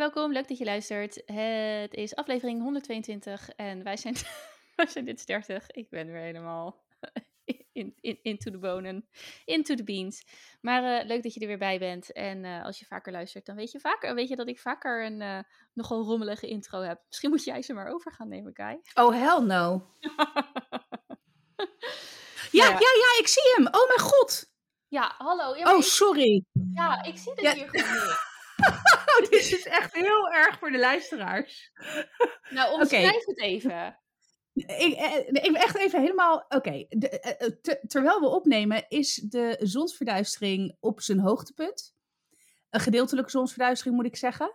welkom. 0.00 0.32
Leuk 0.32 0.48
dat 0.48 0.58
je 0.58 0.64
luistert. 0.64 1.22
Het 1.24 1.94
is 1.94 2.14
aflevering 2.14 2.62
122 2.62 3.50
en 3.50 3.82
wij 3.82 3.96
zijn, 3.96 4.14
wij 4.76 4.86
zijn 4.86 5.04
dit 5.04 5.26
30. 5.26 5.70
Ik 5.70 5.90
ben 5.90 6.06
weer 6.06 6.20
helemaal 6.20 6.84
in, 7.72 7.94
in, 8.00 8.18
into 8.22 8.50
the 8.50 8.58
bonen, 8.58 9.08
into 9.44 9.74
the 9.74 9.84
beans. 9.84 10.24
Maar 10.60 10.82
uh, 10.82 11.06
leuk 11.06 11.22
dat 11.22 11.34
je 11.34 11.40
er 11.40 11.46
weer 11.46 11.58
bij 11.58 11.78
bent. 11.78 12.12
En 12.12 12.44
uh, 12.44 12.64
als 12.64 12.78
je 12.78 12.84
vaker 12.84 13.12
luistert, 13.12 13.46
dan 13.46 13.56
weet 13.56 13.70
je, 13.70 13.80
vaker, 13.80 14.14
weet 14.14 14.28
je 14.28 14.36
dat 14.36 14.48
ik 14.48 14.60
vaker 14.60 15.04
een 15.04 15.20
uh, 15.20 15.38
nogal 15.72 16.02
rommelige 16.02 16.48
intro 16.48 16.80
heb. 16.80 17.02
Misschien 17.08 17.30
moet 17.30 17.44
jij 17.44 17.62
ze 17.62 17.72
maar 17.72 17.92
over 17.92 18.12
gaan 18.12 18.28
nemen, 18.28 18.52
Kai. 18.52 18.80
Oh, 18.94 19.12
hell 19.12 19.40
no. 19.40 19.66
ja, 22.60 22.68
ja, 22.68 22.78
ja, 22.78 23.18
ik 23.18 23.26
zie 23.26 23.52
hem. 23.56 23.66
Oh 23.66 23.86
mijn 23.86 24.00
god. 24.00 24.52
Ja, 24.88 25.14
hallo. 25.18 25.56
Ja, 25.56 25.72
oh, 25.72 25.78
ik, 25.78 25.84
sorry. 25.84 26.44
Ja, 26.72 27.02
ik 27.02 27.18
zie 27.18 27.34
dit 27.34 27.44
ja. 27.44 27.54
hier 27.54 27.68
gewoon 27.68 28.28
oh, 28.60 29.20
dit 29.30 29.32
is 29.32 29.66
echt 29.66 29.94
heel 29.94 30.28
erg 30.30 30.58
voor 30.58 30.70
de 30.70 30.78
luisteraars. 30.78 31.72
Nou, 32.50 32.72
omschrijf 32.80 33.04
okay. 33.04 33.22
het 33.24 33.40
even. 33.40 33.98
Ik, 34.52 34.94
ik 35.26 35.52
ben 35.52 35.62
echt 35.62 35.76
even 35.76 36.00
helemaal. 36.00 36.44
Oké, 36.48 36.56
okay. 36.56 36.88
Ter, 37.60 37.80
terwijl 37.86 38.20
we 38.20 38.26
opnemen, 38.26 38.84
is 38.88 39.14
de 39.14 39.56
zonsverduistering 39.60 40.76
op 40.80 41.00
zijn 41.00 41.18
hoogtepunt. 41.18 41.94
Een 42.70 42.80
gedeeltelijke 42.80 43.30
zonsverduistering, 43.30 43.96
moet 43.96 44.06
ik 44.06 44.16
zeggen. 44.16 44.54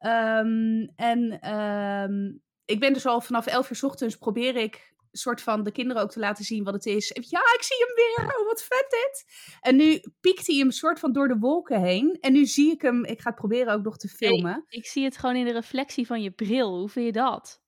Um, 0.00 0.92
en 0.96 1.52
um, 1.52 2.42
ik 2.64 2.80
ben 2.80 2.92
dus 2.92 3.06
al 3.06 3.20
vanaf 3.20 3.46
11 3.46 3.70
uur 3.70 3.76
s 3.76 3.82
ochtends 3.82 4.16
probeer 4.16 4.56
ik 4.56 4.91
soort 5.12 5.42
van 5.42 5.62
de 5.62 5.72
kinderen 5.72 6.02
ook 6.02 6.10
te 6.10 6.18
laten 6.18 6.44
zien 6.44 6.64
wat 6.64 6.74
het 6.74 6.86
is. 6.86 7.08
Ja, 7.08 7.40
ik 7.40 7.62
zie 7.62 7.76
hem 7.86 7.94
weer. 7.94 8.36
Oh, 8.38 8.46
wat 8.46 8.62
vet 8.62 8.86
dit. 8.88 9.24
En 9.60 9.76
nu 9.76 10.00
piekt 10.20 10.46
hij 10.46 10.56
hem 10.56 10.70
soort 10.70 10.98
van 10.98 11.12
door 11.12 11.28
de 11.28 11.38
wolken 11.38 11.80
heen. 11.80 12.18
En 12.20 12.32
nu 12.32 12.46
zie 12.46 12.70
ik 12.70 12.82
hem. 12.82 13.04
Ik 13.04 13.20
ga 13.20 13.30
het 13.30 13.38
proberen 13.38 13.72
ook 13.72 13.82
nog 13.82 13.96
te 13.96 14.08
filmen. 14.08 14.52
Hey, 14.52 14.64
ik 14.68 14.86
zie 14.86 15.04
het 15.04 15.18
gewoon 15.18 15.36
in 15.36 15.44
de 15.44 15.52
reflectie 15.52 16.06
van 16.06 16.22
je 16.22 16.30
bril. 16.30 16.78
Hoe 16.78 16.88
vind 16.88 17.06
je 17.06 17.12
dat? 17.12 17.62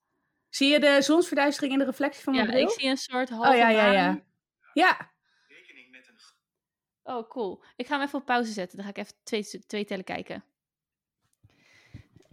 Zie 0.49 0.69
je 0.69 0.79
de 0.79 1.01
zonsverduistering 1.01 1.73
in 1.73 1.79
de 1.79 1.85
reflectie 1.85 2.23
van 2.23 2.33
mijn 2.33 2.45
ja, 2.45 2.51
bril? 2.51 2.67
ik 2.67 2.79
zie 2.79 2.89
een 2.89 2.97
soort 2.97 3.29
halve 3.29 3.49
Oh 3.49 3.55
ja, 3.55 3.69
ja, 3.69 3.91
ja. 3.91 4.23
Ja. 4.73 5.13
Oh, 7.03 7.29
cool. 7.29 7.63
Ik 7.75 7.87
ga 7.87 7.97
hem 7.97 8.05
even 8.05 8.19
op 8.19 8.25
pauze 8.25 8.51
zetten. 8.51 8.77
Dan 8.77 8.85
ga 8.85 8.91
ik 8.91 8.97
even 8.97 9.15
twee, 9.23 9.65
twee 9.67 9.85
tellen 9.85 10.03
kijken. 10.03 10.43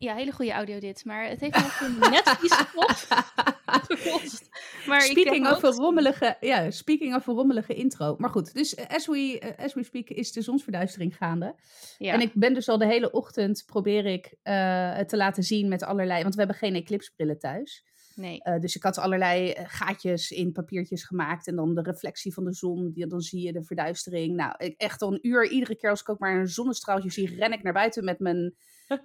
Ja, 0.03 0.15
hele 0.15 0.33
goede 0.33 0.53
audio 0.53 0.79
dit. 0.79 1.05
Maar 1.05 1.29
het 1.29 1.41
heeft 1.41 1.55
nog 1.55 2.11
net 2.11 2.37
iets 2.45 2.57
gekost. 2.57 3.09
Maar 4.87 5.03
speaking 5.03 5.49
of 5.49 5.63
een 5.63 5.73
rommelige, 5.73 6.37
ja, 6.41 6.71
speaking 6.71 7.15
of 7.15 7.27
een 7.27 7.35
rommelige 7.35 7.75
intro. 7.75 8.15
Maar 8.19 8.31
goed, 8.31 8.55
dus 8.55 8.89
as 8.89 9.07
we, 9.07 9.55
as 9.57 9.75
we 9.75 9.83
speak 9.83 10.09
is 10.09 10.33
de 10.33 10.43
zonsverduistering 10.43 11.17
gaande. 11.17 11.55
Ja. 11.99 12.13
En 12.13 12.21
ik 12.21 12.31
ben 12.35 12.55
dus 12.55 12.69
al 12.69 12.79
de 12.79 12.87
hele 12.87 13.11
ochtend 13.11 13.63
probeer 13.67 14.07
ik 14.07 14.27
uh, 14.45 14.95
het 14.97 15.09
te 15.09 15.17
laten 15.17 15.43
zien 15.43 15.69
met 15.69 15.83
allerlei, 15.83 16.23
want 16.23 16.35
we 16.35 16.41
hebben 16.41 16.59
geen 16.59 16.75
eclipsebrillen 16.75 17.39
thuis. 17.39 17.85
Nee. 18.15 18.41
Uh, 18.45 18.61
dus 18.61 18.77
ik 18.77 18.83
had 18.83 18.99
allerlei 18.99 19.55
gaatjes 19.65 20.31
in 20.31 20.53
papiertjes 20.53 21.05
gemaakt 21.05 21.47
en 21.47 21.57
dan 21.57 21.75
de 21.75 21.83
reflectie 21.83 22.33
van 22.33 22.45
de 22.45 22.53
zon, 22.53 22.91
die, 22.93 23.07
dan 23.07 23.21
zie 23.21 23.43
je 23.43 23.53
de 23.53 23.65
verduistering. 23.65 24.37
Nou, 24.37 24.55
ik, 24.59 24.75
echt 24.77 25.03
al 25.03 25.13
een 25.13 25.27
uur, 25.27 25.49
iedere 25.49 25.77
keer 25.77 25.91
als 25.91 26.01
ik 26.01 26.09
ook 26.09 26.19
maar 26.19 26.41
een 26.41 26.49
zonnestraaltje 26.49 27.11
zie, 27.11 27.37
ren 27.37 27.53
ik 27.53 27.63
naar 27.63 27.73
buiten 27.73 28.05
met 28.05 28.19
mijn, 28.19 28.55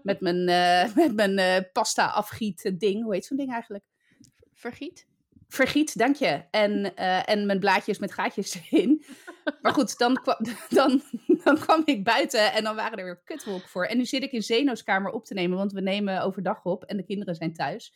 met 0.04 0.22
mijn, 0.22 0.50
uh, 0.50 0.96
met 0.96 1.16
mijn 1.16 1.40
uh, 1.40 1.72
pasta 1.74 2.08
afgiet 2.08 2.74
ding. 2.78 3.04
Hoe 3.04 3.14
heet 3.14 3.26
zo'n 3.26 3.38
ding 3.38 3.52
eigenlijk? 3.52 3.84
Vergiet? 4.54 5.08
Vergiet, 5.48 5.98
dank 5.98 6.16
je. 6.16 6.44
En, 6.52 6.92
uh, 6.96 7.30
en 7.30 7.46
mijn 7.46 7.60
blaadjes 7.60 8.00
met 8.00 8.14
gaatjes 8.14 8.60
erin. 8.72 9.06
Maar 9.62 9.74
goed, 9.74 9.98
dan, 9.98 10.22
kwam, 10.22 10.38
dan, 10.70 11.02
dan 11.44 11.60
kwam 11.60 11.82
ik 11.86 12.04
buiten 12.04 12.54
en 12.54 12.64
dan 12.64 12.76
waren 12.76 12.98
er 12.98 13.06
weer 13.06 13.22
kutwolken 13.24 13.70
voor. 13.70 13.86
En 13.86 13.98
nu 13.98 14.06
zit 14.06 14.24
ik 14.24 14.32
in 14.32 14.44
Zeno's 14.44 14.84
kamer 14.84 15.12
op 15.12 15.26
te 15.26 15.34
nemen, 15.34 15.58
want 15.58 15.72
we 15.72 15.82
nemen 15.82 16.22
overdag 16.22 16.64
op 16.64 16.84
en 16.84 16.98
de 16.98 17.04
kinderen 17.04 17.36
zijn 17.36 17.54
thuis. 17.54 17.94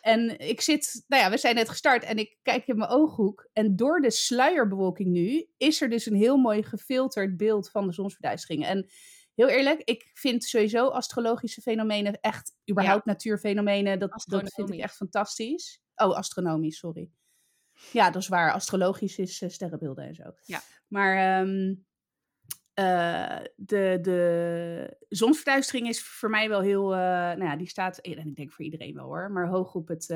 En 0.00 0.38
ik 0.38 0.60
zit, 0.60 1.04
nou 1.08 1.22
ja, 1.22 1.30
we 1.30 1.36
zijn 1.36 1.54
net 1.54 1.68
gestart 1.68 2.04
en 2.04 2.18
ik 2.18 2.36
kijk 2.42 2.66
in 2.66 2.76
mijn 2.76 2.90
ooghoek. 2.90 3.48
En 3.52 3.76
door 3.76 4.00
de 4.00 4.10
sluierbewolking 4.10 5.08
nu 5.08 5.46
is 5.56 5.80
er 5.82 5.88
dus 5.88 6.06
een 6.06 6.16
heel 6.16 6.36
mooi 6.36 6.62
gefilterd 6.62 7.36
beeld 7.36 7.70
van 7.70 7.86
de 7.86 7.92
zonsverduistering. 7.92 8.64
En 8.64 8.90
heel 9.34 9.48
eerlijk, 9.48 9.80
ik 9.80 10.10
vind 10.14 10.44
sowieso 10.44 10.88
astrologische 10.88 11.60
fenomenen 11.60 12.20
echt, 12.20 12.56
überhaupt 12.70 13.04
ja. 13.04 13.12
natuurfenomenen, 13.12 13.98
dat, 13.98 14.24
dat 14.26 14.52
vind 14.54 14.72
ik 14.72 14.80
echt 14.80 14.96
fantastisch. 14.96 15.82
Oh, 15.94 16.16
astronomisch, 16.16 16.78
sorry. 16.78 17.10
Ja, 17.92 18.10
dat 18.10 18.22
is 18.22 18.28
waar. 18.28 18.52
Astrologisch 18.52 19.18
is 19.18 19.42
uh, 19.42 19.48
sterrenbeelden 19.48 20.04
en 20.04 20.14
zo. 20.14 20.34
Ja. 20.44 20.60
Maar 20.88 21.40
um, 21.40 21.86
uh, 22.74 23.38
de, 23.56 23.98
de 24.00 24.96
zonsverduistering 25.08 25.88
is 25.88 26.02
voor 26.02 26.30
mij 26.30 26.48
wel 26.48 26.60
heel, 26.60 26.92
uh, 26.92 26.98
nou 26.98 27.44
ja, 27.44 27.56
die 27.56 27.68
staat, 27.68 27.98
en 27.98 28.26
ik 28.26 28.36
denk 28.36 28.52
voor 28.52 28.64
iedereen 28.64 28.94
wel 28.94 29.04
hoor, 29.04 29.30
maar 29.30 29.48
hoog 29.48 29.74
op 29.74 29.88
het, 29.88 30.14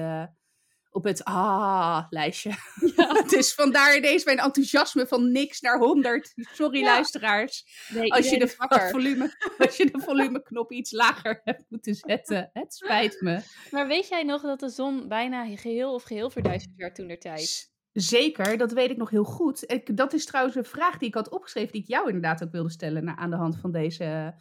op 0.90 1.04
het 1.04 1.24
ah-lijstje. 1.24 2.52
Ja. 2.96 3.22
dus 3.36 3.54
vandaar 3.54 3.96
ineens 3.96 4.24
mijn 4.24 4.38
enthousiasme 4.38 5.06
van 5.06 5.32
niks 5.32 5.60
naar 5.60 5.78
100. 5.78 6.32
Sorry 6.36 6.78
ja. 6.78 6.84
luisteraars. 6.84 7.86
Nee, 7.88 8.12
als, 8.12 8.30
je 8.30 8.38
de 8.38 8.48
volume, 8.92 9.54
als 9.58 9.76
je 9.76 9.90
de 9.90 10.00
volumeknop 10.00 10.72
iets 10.72 10.90
lager 10.90 11.40
hebt 11.44 11.64
moeten 11.68 11.94
zetten. 11.94 12.50
Het 12.52 12.74
spijt 12.74 13.20
me. 13.20 13.40
Maar 13.70 13.86
weet 13.86 14.08
jij 14.08 14.22
nog 14.22 14.42
dat 14.42 14.60
de 14.60 14.68
zon 14.68 15.08
bijna 15.08 15.56
geheel 15.56 15.94
of 15.94 16.02
geheel 16.02 16.30
verduisterd 16.30 16.76
werd 16.76 16.94
toen 16.94 17.08
der 17.08 17.18
tijd? 17.18 17.76
Zeker, 17.92 18.56
dat 18.56 18.72
weet 18.72 18.90
ik 18.90 18.96
nog 18.96 19.10
heel 19.10 19.24
goed. 19.24 19.70
Ik, 19.72 19.96
dat 19.96 20.12
is 20.12 20.24
trouwens 20.26 20.56
een 20.56 20.64
vraag 20.64 20.98
die 20.98 21.08
ik 21.08 21.14
had 21.14 21.30
opgeschreven, 21.30 21.72
die 21.72 21.82
ik 21.82 21.88
jou 21.88 22.06
inderdaad 22.06 22.42
ook 22.42 22.52
wilde 22.52 22.70
stellen 22.70 23.04
naar, 23.04 23.16
aan 23.16 23.30
de 23.30 23.36
hand 23.36 23.56
van 23.60 23.72
deze 23.72 24.34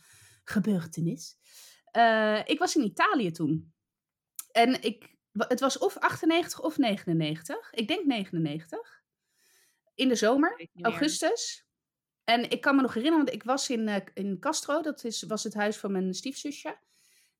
gebeurtenis. 0.44 1.38
Uh, 1.98 2.40
ik 2.46 2.60
was 2.60 2.76
in 2.76 2.84
Italië 2.84 3.32
toen. 3.32 3.74
En 4.52 4.82
ik 4.82 5.17
het 5.38 5.60
was 5.60 5.78
of 5.78 5.98
98 5.98 6.62
of 6.62 6.78
99. 6.78 7.74
Ik 7.74 7.88
denk 7.88 8.06
99. 8.06 9.02
In 9.96 10.08
de 10.08 10.16
zomer, 10.16 10.68
augustus. 10.82 11.66
En 12.24 12.50
ik 12.50 12.62
kan 12.62 12.76
me 12.76 12.82
nog 12.82 12.94
herinneren, 12.94 13.26
want 13.26 13.36
ik 13.38 13.44
was 13.44 13.70
in, 13.70 13.88
uh, 13.88 13.96
in 14.14 14.40
Castro. 14.40 14.82
Dat 14.82 15.04
is, 15.04 15.24
was 15.24 15.44
het 15.44 15.54
huis 15.54 15.78
van 15.78 15.92
mijn 15.92 16.14
stiefzusje. 16.14 16.78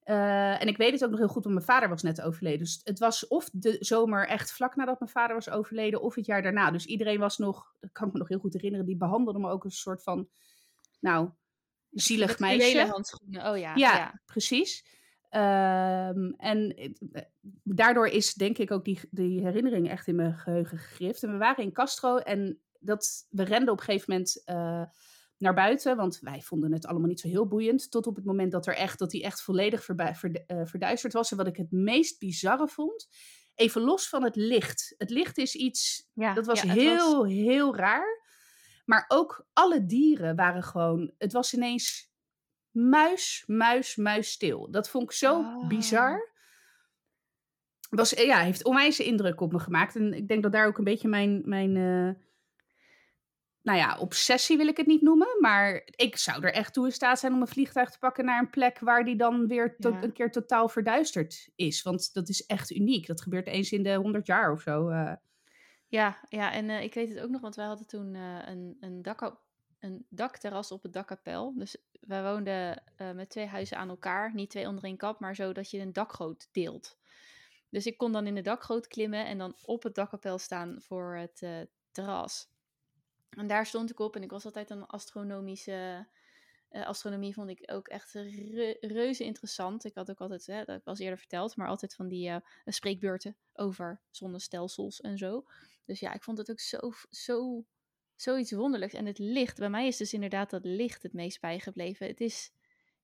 Uh, 0.06 0.62
en 0.62 0.68
ik 0.68 0.78
weet 0.78 0.92
het 0.92 1.04
ook 1.04 1.10
nog 1.10 1.20
heel 1.20 1.28
goed, 1.28 1.44
want 1.44 1.56
mijn 1.56 1.68
vader 1.68 1.90
was 1.90 2.02
net 2.02 2.22
overleden. 2.22 2.60
Dus 2.60 2.82
het 2.84 3.00
was 3.00 3.28
of 3.28 3.50
de 3.54 3.78
zomer 3.80 4.28
echt 4.28 4.52
vlak 4.52 4.76
nadat 4.76 5.00
mijn 5.00 5.12
vader 5.12 5.36
was 5.36 5.50
overleden, 5.50 6.02
of 6.02 6.16
het 6.16 6.26
jaar 6.26 6.42
daarna. 6.42 6.72
Dus 6.72 6.86
iedereen 6.86 7.20
was 7.20 7.38
nog, 7.38 7.74
dat 7.80 7.92
kan 7.92 8.08
ik 8.08 8.14
me 8.14 8.20
nog 8.20 8.28
heel 8.28 8.40
goed 8.40 8.54
herinneren, 8.54 8.86
die 8.86 8.98
behandelde 8.98 9.40
me 9.40 9.50
ook 9.50 9.64
een 9.64 9.72
soort 9.72 10.04
van, 10.04 10.30
nou, 11.00 11.30
zielig 11.92 12.28
Met 12.28 12.40
meisje. 12.40 12.86
handschoenen, 12.86 13.52
oh 13.52 13.58
ja. 13.58 13.76
Ja, 13.76 13.96
ja. 13.96 14.22
precies. 14.26 14.86
Um, 15.30 16.34
en 16.38 16.76
daardoor 17.64 18.08
is 18.08 18.34
denk 18.34 18.58
ik 18.58 18.72
ook 18.72 18.86
die, 18.86 19.00
die 19.12 19.42
herinnering 19.42 19.90
echt 19.90 20.08
in 20.08 20.16
mijn 20.16 20.34
geheugen 20.34 20.78
gegrift. 20.78 21.24
En 21.24 21.32
we 21.32 21.38
waren 21.38 21.64
in 21.64 21.72
Castro 21.72 22.18
en 22.18 22.60
dat, 22.80 23.28
we 23.30 23.44
renden 23.44 23.74
op 23.74 23.80
een 23.80 23.86
gegeven 23.86 24.12
moment 24.12 24.42
uh, 24.46 24.84
naar 25.38 25.54
buiten, 25.54 25.98
want 25.98 26.20
wij 26.20 26.42
vonden 26.42 26.72
het 26.72 26.86
allemaal 26.86 27.08
niet 27.08 27.20
zo 27.20 27.28
heel 27.28 27.48
boeiend. 27.48 27.92
Tot 27.92 28.08
op 28.08 28.16
het 28.16 28.26
moment 28.26 28.52
dat, 28.52 28.68
er 28.68 28.76
echt, 28.76 29.00
dat 29.00 29.12
die 29.12 29.24
echt 29.24 29.42
volledig 29.42 29.84
verbu- 29.84 30.44
uh, 30.48 30.62
verduisterd 30.66 31.14
was. 31.14 31.32
En 31.32 31.38
wat 31.38 31.48
ik 31.48 31.58
het 31.58 31.72
meest 31.72 32.20
bizarre 32.20 32.68
vond, 32.68 33.08
even 33.56 33.82
los 33.82 34.10
van 34.10 34.24
het 34.24 34.36
licht. 34.36 34.96
Het 34.98 35.10
licht 35.10 35.38
is 35.38 35.56
iets, 35.56 36.10
ja, 36.14 36.34
dat 36.34 36.46
was 36.46 36.62
ja, 36.62 36.74
heel, 36.74 37.18
was... 37.18 37.32
heel 37.32 37.76
raar. 37.76 38.26
Maar 38.86 39.06
ook 39.08 39.48
alle 39.54 39.86
dieren 39.86 40.36
waren 40.36 40.64
gewoon, 40.64 41.14
het 41.18 41.34
was 41.34 41.54
ineens 41.54 42.07
muis, 42.78 43.44
muis, 43.48 43.96
muis 43.96 44.32
stil. 44.32 44.72
Dat 44.72 44.90
vond 44.90 45.04
ik 45.04 45.12
zo 45.12 45.40
oh. 45.40 45.68
bizar. 45.68 46.30
Was, 47.90 48.10
ja, 48.10 48.40
heeft 48.40 48.64
onwijs 48.64 49.00
indruk 49.00 49.42
op 49.42 49.52
me 49.52 49.60
gemaakt. 49.60 49.96
En 49.96 50.14
ik 50.14 50.28
denk 50.28 50.44
dat 50.44 50.52
daar 50.52 50.68
ook 50.68 50.78
een 50.78 50.84
beetje 50.84 51.08
mijn, 51.08 51.42
mijn 51.46 51.76
uh, 51.76 52.14
nou 53.62 53.78
ja, 53.78 53.98
obsessie 53.98 54.58
wil 54.58 54.68
ik 54.68 54.78
het 54.78 54.88
niet 54.88 55.02
noemen. 55.02 55.28
Maar 55.40 55.82
ik 55.86 56.18
zou 56.18 56.44
er 56.44 56.54
echt 56.54 56.74
toe 56.74 56.86
in 56.86 56.92
staat 56.92 57.20
zijn 57.20 57.34
om 57.34 57.42
een 57.42 57.48
vliegtuig 57.48 57.90
te 57.90 58.00
pakken 58.00 58.26
naar 58.26 58.40
een 58.40 58.50
plek 58.50 58.80
waar 58.80 59.06
die 59.06 59.16
dan 59.16 59.48
weer 59.48 59.76
Ja. 59.78 60.02
een 60.02 60.14
keer 60.14 60.32
totaal 60.32 60.70
verduisterd 60.70 61.50
is. 61.56 61.82
Want 61.82 62.14
dat 62.14 62.30
is 62.30 62.46
echt 62.46 62.72
uniek. 62.72 63.08
Dat 63.08 63.22
gebeurt 63.22 63.48
eens 63.48 63.72
in 63.72 63.84
de 63.84 63.96
honderd 63.96 64.28
jaar 64.28 64.52
of 64.52 64.62
zo. 64.62 64.90
Uh. 64.90 65.14
Ja, 65.88 66.18
ja, 66.30 66.52
en 66.52 66.70
uh, 66.70 66.84
ik 66.84 66.94
weet 66.94 67.10
het 67.10 67.20
ook 67.20 67.30
nog, 67.30 67.42
want 67.42 67.56
wij 67.56 67.66
hadden 67.66 67.88
toen 67.88 68.14
een, 68.14 68.78
een 68.80 69.02
dak 69.02 69.22
een 69.80 70.06
dakterras 70.10 70.72
op 70.72 70.84
het 70.84 70.94
dakkapel. 70.94 71.54
Dus 71.56 71.78
wij 72.00 72.24
woonden 72.24 72.84
uh, 72.98 73.12
met 73.12 73.30
twee 73.30 73.46
huizen 73.46 73.78
aan 73.78 73.90
elkaar. 73.90 74.34
Niet 74.34 74.50
twee 74.50 74.68
onder 74.68 74.84
één 74.84 74.98
kap, 74.98 75.20
maar 75.20 75.36
zo 75.36 75.54
dat 75.54 75.72
je 75.72 75.80
een 75.80 75.94
dakgoot 75.94 76.50
deelt. 76.52 76.98
Dus 77.70 77.86
ik 77.86 77.98
kon 77.98 78.12
dan 78.12 78.28
in 78.28 78.36
de 78.36 78.42
dakgoot 78.42 78.88
klimmen 78.88 79.26
en 79.26 79.38
dan 79.38 79.56
op 79.62 79.84
het 79.84 79.96
dakkapel 79.96 80.38
staan 80.38 80.82
voor 80.82 81.16
het 81.16 81.42
uh, 81.42 81.62
terras. 81.92 82.50
En 83.30 83.48
daar 83.48 83.66
stond 83.66 83.90
ik 83.90 84.00
op 84.00 84.16
en 84.16 84.24
ik 84.24 84.32
was 84.32 84.46
altijd 84.46 84.70
een 84.70 84.86
astronomische... 84.86 86.08
Uh, 86.72 86.86
astronomie 86.86 87.34
vond 87.34 87.50
ik 87.50 87.72
ook 87.72 87.88
echt 87.88 88.14
re 88.14 88.78
reuze 88.82 89.24
interessant. 89.24 89.84
Ik 89.84 89.96
had 89.96 90.10
ook 90.10 90.20
altijd, 90.22 90.46
hè, 90.46 90.64
dat 90.64 90.84
was 90.84 91.00
eerder 91.00 91.18
verteld, 91.18 91.56
maar 91.56 91.68
altijd 91.68 91.96
van 91.96 92.08
die 92.08 92.32
spreekbeurten 92.66 93.38
over 93.54 94.02
zonnestelsels 94.12 95.02
en 95.02 95.18
zo. 95.18 95.46
Dus 95.86 96.00
ja, 96.00 96.14
ik 96.14 96.24
vond 96.24 96.38
het 96.38 96.52
ook 96.52 96.60
zo, 96.60 96.92
zo 97.10 97.66
zoiets 98.22 98.52
wonderlijks. 98.52 98.94
En 98.94 99.06
het 99.06 99.20
licht, 99.20 99.58
bij 99.58 99.70
mij 99.70 99.88
is 99.88 99.98
dus 99.98 100.14
inderdaad 100.14 100.50
dat 100.50 100.66
licht 100.66 101.04
het 101.04 101.14
meest 101.14 101.42
bijgebleven. 101.42 102.08
Het 102.08 102.22
is 102.22 102.52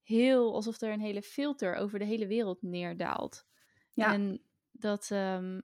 heel 0.02 0.54
alsof 0.54 0.80
er 0.80 0.92
een 0.92 1.00
hele 1.00 1.22
filter 1.22 1.74
over 1.74 1.98
de 1.98 2.04
hele 2.04 2.26
wereld 2.26 2.62
neerdaalt. 2.62 3.46
Ja. 3.92 4.12
En 4.12 4.42
dat, 4.70 5.10
ehm, 5.10 5.60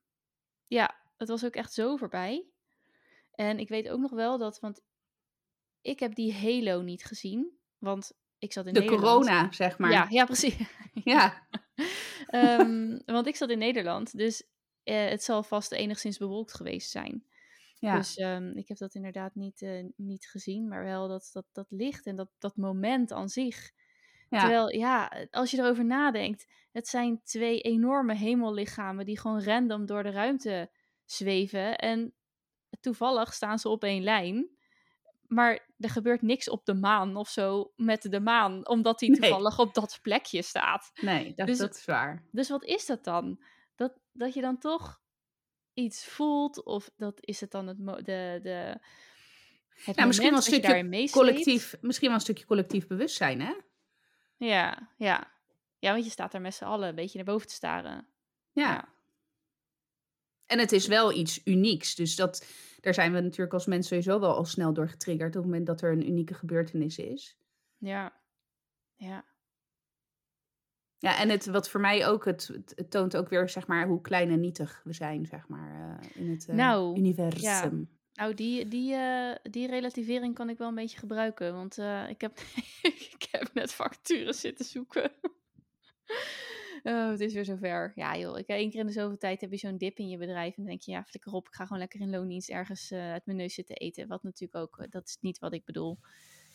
ja, 0.66 0.96
het 1.16 1.28
was 1.28 1.44
ook 1.44 1.54
echt 1.54 1.72
zo 1.72 1.96
voorbij. 1.96 2.46
En 3.34 3.58
ik 3.58 3.68
weet 3.68 3.88
ook 3.88 4.00
nog 4.00 4.10
wel 4.10 4.38
dat, 4.38 4.60
want 4.60 4.80
ik 5.80 6.00
heb 6.00 6.14
die 6.14 6.34
Halo 6.34 6.82
niet 6.82 7.04
gezien, 7.04 7.58
want 7.78 8.12
ik 8.38 8.52
zat 8.52 8.66
in 8.66 8.72
De 8.72 8.80
Nederland. 8.80 9.04
corona, 9.04 9.52
zeg 9.52 9.78
maar. 9.78 9.90
Ja, 9.90 10.06
ja, 10.08 10.24
precies. 10.24 10.56
Ja. 11.04 11.46
Ehm, 12.26 12.98
want 13.06 13.26
ik 13.26 13.36
zat 13.36 13.50
in 13.50 13.58
Nederland, 13.58 14.16
dus 14.16 14.42
eh, 14.82 15.08
het 15.08 15.22
zal 15.22 15.42
vast 15.42 15.72
enigszins 15.72 16.18
bewolkt 16.18 16.54
geweest 16.54 16.90
zijn. 16.90 17.24
Ja. 17.80 17.96
Dus 17.96 18.16
ehm, 18.16 18.56
ik 18.56 18.68
heb 18.68 18.76
dat 18.78 18.94
inderdaad 18.94 19.34
niet, 19.34 19.62
eh, 19.62 19.84
niet 19.96 20.26
gezien, 20.26 20.68
maar 20.68 20.84
wel 20.84 21.08
dat, 21.08 21.30
dat, 21.32 21.46
dat 21.52 21.66
licht 21.70 22.06
en 22.06 22.16
dat, 22.16 22.28
dat 22.38 22.56
moment 22.56 23.12
aan 23.12 23.28
zich. 23.28 23.70
ja. 24.28 24.40
Terwijl, 24.40 24.70
ja, 24.74 25.12
als 25.30 25.50
je 25.50 25.58
erover 25.58 25.84
nadenkt, 25.84 26.46
het 26.72 26.88
zijn 26.88 27.20
twee 27.22 27.60
enorme 27.60 28.14
hemellichamen 28.14 29.04
die 29.04 29.18
gewoon 29.20 29.42
random 29.42 29.86
door 29.86 30.02
de 30.02 30.10
ruimte 30.10 30.70
zweven. 31.04 31.78
En 31.78 32.14
toevallig 32.80 33.32
staan 33.34 33.58
ze 33.58 33.68
op 33.68 33.84
één 33.84 34.02
lijn. 34.02 34.48
Maar 35.26 35.68
er 35.78 35.90
gebeurt 35.90 36.22
niks 36.22 36.48
op 36.48 36.64
de 36.64 36.74
maan 36.74 37.16
of 37.16 37.28
zo 37.28 37.72
met 37.76 38.02
de 38.02 38.20
maan, 38.20 38.68
omdat 38.68 38.98
die 38.98 39.10
Nee. 39.10 39.20
toevallig 39.20 39.58
op 39.58 39.74
dat 39.74 39.98
plekje 40.02 40.42
staat. 40.42 40.90
Nee, 41.00 41.34
dat, 41.34 41.46
Dus- 41.46 41.58
dat 41.58 41.74
is 41.76 41.84
waar. 41.84 42.24
Dus 42.30 42.48
wat 42.48 42.64
is 42.64 42.86
dat 42.86 43.04
dan? 43.04 43.42
Dat, 43.76 43.98
dat 44.12 44.34
je 44.34 44.40
dan 44.40 44.58
toch 44.58 45.00
iets 45.74 46.06
voelt, 46.06 46.64
of 46.64 46.90
dat 46.96 47.18
is 47.20 47.40
het 47.40 47.50
dan 47.50 47.66
het, 47.66 47.78
de, 47.78 48.40
de, 48.42 48.80
het 49.84 49.96
Ja, 49.96 50.06
misschien 50.06 50.28
wel 50.28 50.36
een 50.36 50.42
stukje? 50.42 51.10
Collectief, 51.10 51.76
misschien 51.80 52.08
wel 52.08 52.16
een 52.16 52.22
stukje 52.22 52.46
collectief 52.46 52.86
bewustzijn, 52.86 53.40
hè? 53.40 53.52
Ja, 54.36 54.92
ja. 54.96 55.32
Ja, 55.78 55.92
want 55.92 56.04
je 56.04 56.10
staat 56.10 56.32
daar 56.32 56.40
met 56.40 56.54
z'n 56.54 56.64
allen 56.64 56.88
een 56.88 56.94
beetje 56.94 57.16
naar 57.16 57.26
boven 57.26 57.46
te 57.46 57.54
staren. 57.54 58.06
Ja. 58.52 58.62
Ja. 58.62 58.88
En 60.46 60.58
het 60.58 60.72
is 60.72 60.86
wel 60.86 61.12
iets 61.12 61.40
unieks. 61.44 61.94
Dus 61.94 62.16
dat, 62.16 62.46
daar 62.80 62.94
zijn 62.94 63.12
we 63.12 63.20
natuurlijk 63.20 63.52
als 63.52 63.66
mensen 63.66 64.02
sowieso 64.02 64.20
wel 64.20 64.36
al 64.36 64.44
snel 64.44 64.72
door 64.72 64.88
getriggerd 64.88 65.36
op 65.36 65.42
het 65.42 65.44
moment 65.44 65.66
dat 65.66 65.82
er 65.82 65.92
een 65.92 66.08
unieke 66.08 66.34
gebeurtenis 66.34 66.98
is. 66.98 67.36
Ja. 67.78 68.20
Ja. 68.96 69.24
Ja, 71.00 71.18
en 71.18 71.28
het, 71.28 71.46
wat 71.46 71.70
voor 71.70 71.80
mij 71.80 72.06
ook, 72.06 72.24
het, 72.24 72.50
toont 72.88 73.16
ook 73.16 73.28
weer, 73.28 73.48
zeg 73.48 73.66
maar, 73.66 73.86
hoe 73.86 74.00
klein 74.00 74.30
en 74.30 74.40
nietig 74.40 74.80
we 74.84 74.92
zijn, 74.92 75.26
zeg 75.26 75.48
maar, 75.48 75.98
eh, 76.00 76.22
in 76.22 76.30
het 76.30 76.48
eh, 76.48 76.54
Nou, 76.54 76.98
universum. 76.98 77.90
Nou, 78.12 78.34
die, 78.34 78.68
die, 78.68 78.94
eh, 78.94 79.36
die 79.42 79.66
relativering 79.66 80.34
kan 80.34 80.48
ik 80.48 80.58
wel 80.58 80.68
een 80.68 80.74
beetje 80.74 80.98
gebruiken. 80.98 81.54
Want 81.54 81.78
ik, 82.08 82.20
heb, 82.20 82.38
ik 83.12 83.26
heb 83.30 83.50
net 83.54 83.72
vacatures 83.72 84.40
zitten 84.40 84.64
zoeken. 84.64 85.12
oh, 86.82 87.10
het 87.10 87.20
is 87.20 87.34
weer 87.34 87.44
zover. 87.44 87.92
Ja 87.94 88.16
joh, 88.16 88.38
ik, 88.38 88.46
één 88.46 88.70
keer 88.70 88.80
in 88.80 88.86
de 88.86 88.92
zoveel 88.92 89.18
tijd 89.18 89.40
heb 89.40 89.50
je 89.50 89.56
zo'n 89.56 89.78
dip 89.78 89.98
in 89.98 90.08
je 90.08 90.18
bedrijf. 90.18 90.48
En 90.48 90.62
dan 90.62 90.66
denk 90.66 90.80
je, 90.82 90.90
ja, 90.90 91.04
flikker 91.04 91.32
op, 91.32 91.46
ik 91.46 91.54
ga 91.54 91.64
gewoon 91.64 91.78
lekker 91.78 92.00
in 92.00 92.10
loondienst 92.10 92.50
ergens 92.50 92.92
uit 92.92 93.26
mijn 93.26 93.38
neus 93.38 93.54
zitten 93.54 93.76
eten. 93.76 94.08
Wat 94.08 94.22
natuurlijk 94.22 94.62
ook, 94.62 94.86
dat 94.90 95.06
is 95.06 95.16
niet 95.20 95.38
wat 95.38 95.54
ik 95.54 95.64
bedoel. 95.64 95.98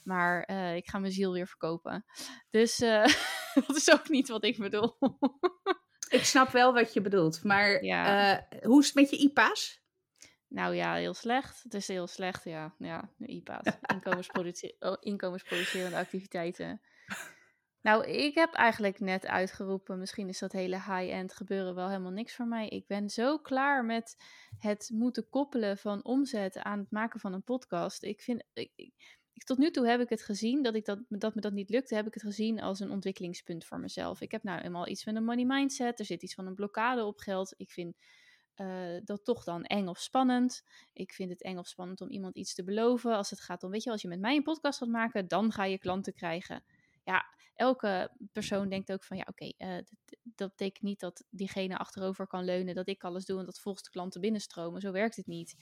Maar 0.04 0.40
ik 0.76 0.90
ga 0.90 1.00
mijn 1.00 1.14
ziel 1.14 1.32
weer 1.32 1.48
verkopen. 1.48 2.06
Dus 2.50 2.80
dat 3.68 3.76
is 3.76 3.92
ook 3.92 4.10
niet 4.10 4.28
wat 4.28 4.44
ik 4.44 4.58
bedoel. 4.58 4.98
Ik 6.10 6.24
snap 6.26 6.50
wel 6.50 6.74
wat 6.74 6.94
je 6.94 7.02
bedoelt, 7.02 7.44
maar 7.44 7.84
Ja. 7.84 8.38
eh, 8.50 8.62
hoe 8.64 8.80
is 8.80 8.86
het 8.86 8.96
met 8.96 9.10
je 9.10 9.18
IPA's? 9.18 9.84
Nou 10.48 10.76
ja, 10.76 10.94
heel 10.96 11.14
slecht. 11.14 11.64
Het 11.64 11.74
is 11.74 11.88
heel 11.88 12.08
slecht, 12.08 12.44
ja. 12.44 12.76
Ja, 12.78 13.10
IPA's. 13.20 13.66
Inkomensproduce- 13.96 14.76
oh, 14.80 14.98
inkomensproducerende 15.00 15.98
activiteiten. 15.98 16.82
Nou, 17.82 18.06
ik 18.08 18.36
heb 18.36 18.54
eigenlijk 18.54 19.00
net 19.00 19.26
uitgeroepen, 19.26 20.00
misschien 20.00 20.28
is 20.30 20.40
dat 20.40 20.52
hele 20.52 20.76
high-end 20.76 21.34
gebeuren 21.34 21.76
wel 21.76 21.88
helemaal 21.88 22.12
niks 22.12 22.36
voor 22.36 22.48
mij. 22.48 22.68
Ik 22.68 22.88
ben 22.88 23.10
zo 23.10 23.38
klaar 23.40 23.86
met 23.86 24.16
het 24.58 24.90
moeten 24.94 25.30
koppelen 25.30 25.78
van 25.78 26.04
omzet 26.04 26.58
aan 26.58 26.80
het 26.80 26.92
maken 26.92 27.20
van 27.20 27.34
een 27.34 27.44
podcast. 27.44 28.04
Ik 28.04 28.22
vind, 28.22 28.44
ik, 28.54 28.72
tot 29.44 29.58
nu 29.58 29.72
toe 29.72 29.88
heb 29.88 30.00
ik 30.00 30.10
het 30.10 30.24
gezien, 30.24 30.64
dat, 30.64 30.76
ik 30.76 30.86
dat, 30.86 31.00
dat 31.10 31.36
me 31.36 31.42
dat 31.42 31.54
niet 31.54 31.70
lukte, 31.70 31.96
heb 31.96 32.08
ik 32.08 32.14
het 32.14 32.24
gezien 32.24 32.62
als 32.62 32.80
een 32.80 32.92
ontwikkelingspunt 32.92 33.66
voor 33.66 33.80
mezelf. 33.80 34.22
Ik 34.22 34.32
heb 34.32 34.44
nou 34.44 34.62
eenmaal 34.62 34.88
iets 34.88 35.06
met 35.06 35.16
een 35.16 35.24
money 35.24 35.46
mindset, 35.46 36.00
er 36.00 36.06
zit 36.06 36.24
iets 36.24 36.34
van 36.34 36.48
een 36.48 36.56
blokkade 36.56 37.06
op 37.06 37.20
geld. 37.20 37.54
Ik 37.58 37.72
vind 37.72 37.98
eh, 38.56 38.96
dat 39.04 39.24
toch 39.24 39.44
dan 39.44 39.64
eng 39.64 39.88
of 39.88 40.00
spannend. 40.00 40.64
Ik 40.94 41.14
vind 41.14 41.30
het 41.30 41.44
eng 41.44 41.58
of 41.58 41.68
spannend 41.68 42.02
om 42.02 42.10
iemand 42.10 42.36
iets 42.36 42.54
te 42.54 42.64
beloven. 42.64 43.16
Als 43.16 43.30
het 43.30 43.42
gaat 43.42 43.64
om, 43.64 43.72
weet 43.72 43.84
je, 43.84 43.92
als 43.92 44.02
je 44.02 44.08
met 44.08 44.20
mij 44.20 44.36
een 44.36 44.44
podcast 44.44 44.78
gaat 44.78 44.90
maken, 44.90 45.28
dan 45.28 45.52
ga 45.52 45.64
je 45.64 45.78
klanten 45.78 46.14
krijgen. 46.14 46.64
Ja, 47.04 47.26
elke 47.56 48.12
persoon 48.32 48.70
denkt 48.70 48.92
ook 48.92 49.04
van, 49.04 49.18
ja, 49.18 49.26
oké, 49.30 49.52
eh, 49.58 49.78
dat 50.24 50.50
betekent 50.50 50.84
niet 50.84 51.00
dat 51.00 51.24
diegene 51.30 51.78
achterover 51.78 52.28
kan 52.28 52.44
leunen, 52.44 52.76
dat 52.76 52.88
ik 52.88 53.04
alles 53.04 53.26
doe 53.26 53.40
en 53.40 53.46
dat 53.46 53.60
volgens 53.60 53.84
de 53.84 53.90
klanten 53.90 54.22
binnenstromen. 54.22 54.82
Zo 54.82 54.92
werkt 54.92 55.16
het 55.16 55.28
niet. 55.28 55.56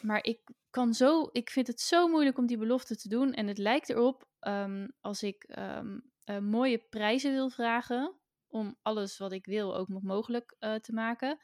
Maar 0.00 0.24
ik 0.24 0.40
kan 0.70 0.94
zo, 0.94 1.28
ik 1.32 1.50
vind 1.50 1.66
het 1.66 1.80
zo 1.80 2.08
moeilijk 2.08 2.38
om 2.38 2.46
die 2.46 2.58
belofte 2.58 2.96
te 2.96 3.08
doen. 3.08 3.32
En 3.32 3.46
het 3.46 3.58
lijkt 3.58 3.88
erop, 3.90 4.28
ehm, 4.38 4.88
als 5.00 5.22
ik 5.22 5.44
ehm, 5.44 5.98
eh, 6.24 6.38
mooie 6.38 6.78
prijzen 6.78 7.32
wil 7.32 7.50
vragen, 7.50 8.20
om 8.46 8.76
alles 8.82 9.18
wat 9.18 9.32
ik 9.32 9.46
wil 9.46 9.76
ook 9.76 9.88
nog 9.88 10.02
mogelijk 10.02 10.56
eh, 10.58 10.74
te 10.74 10.92
maken, 10.92 11.38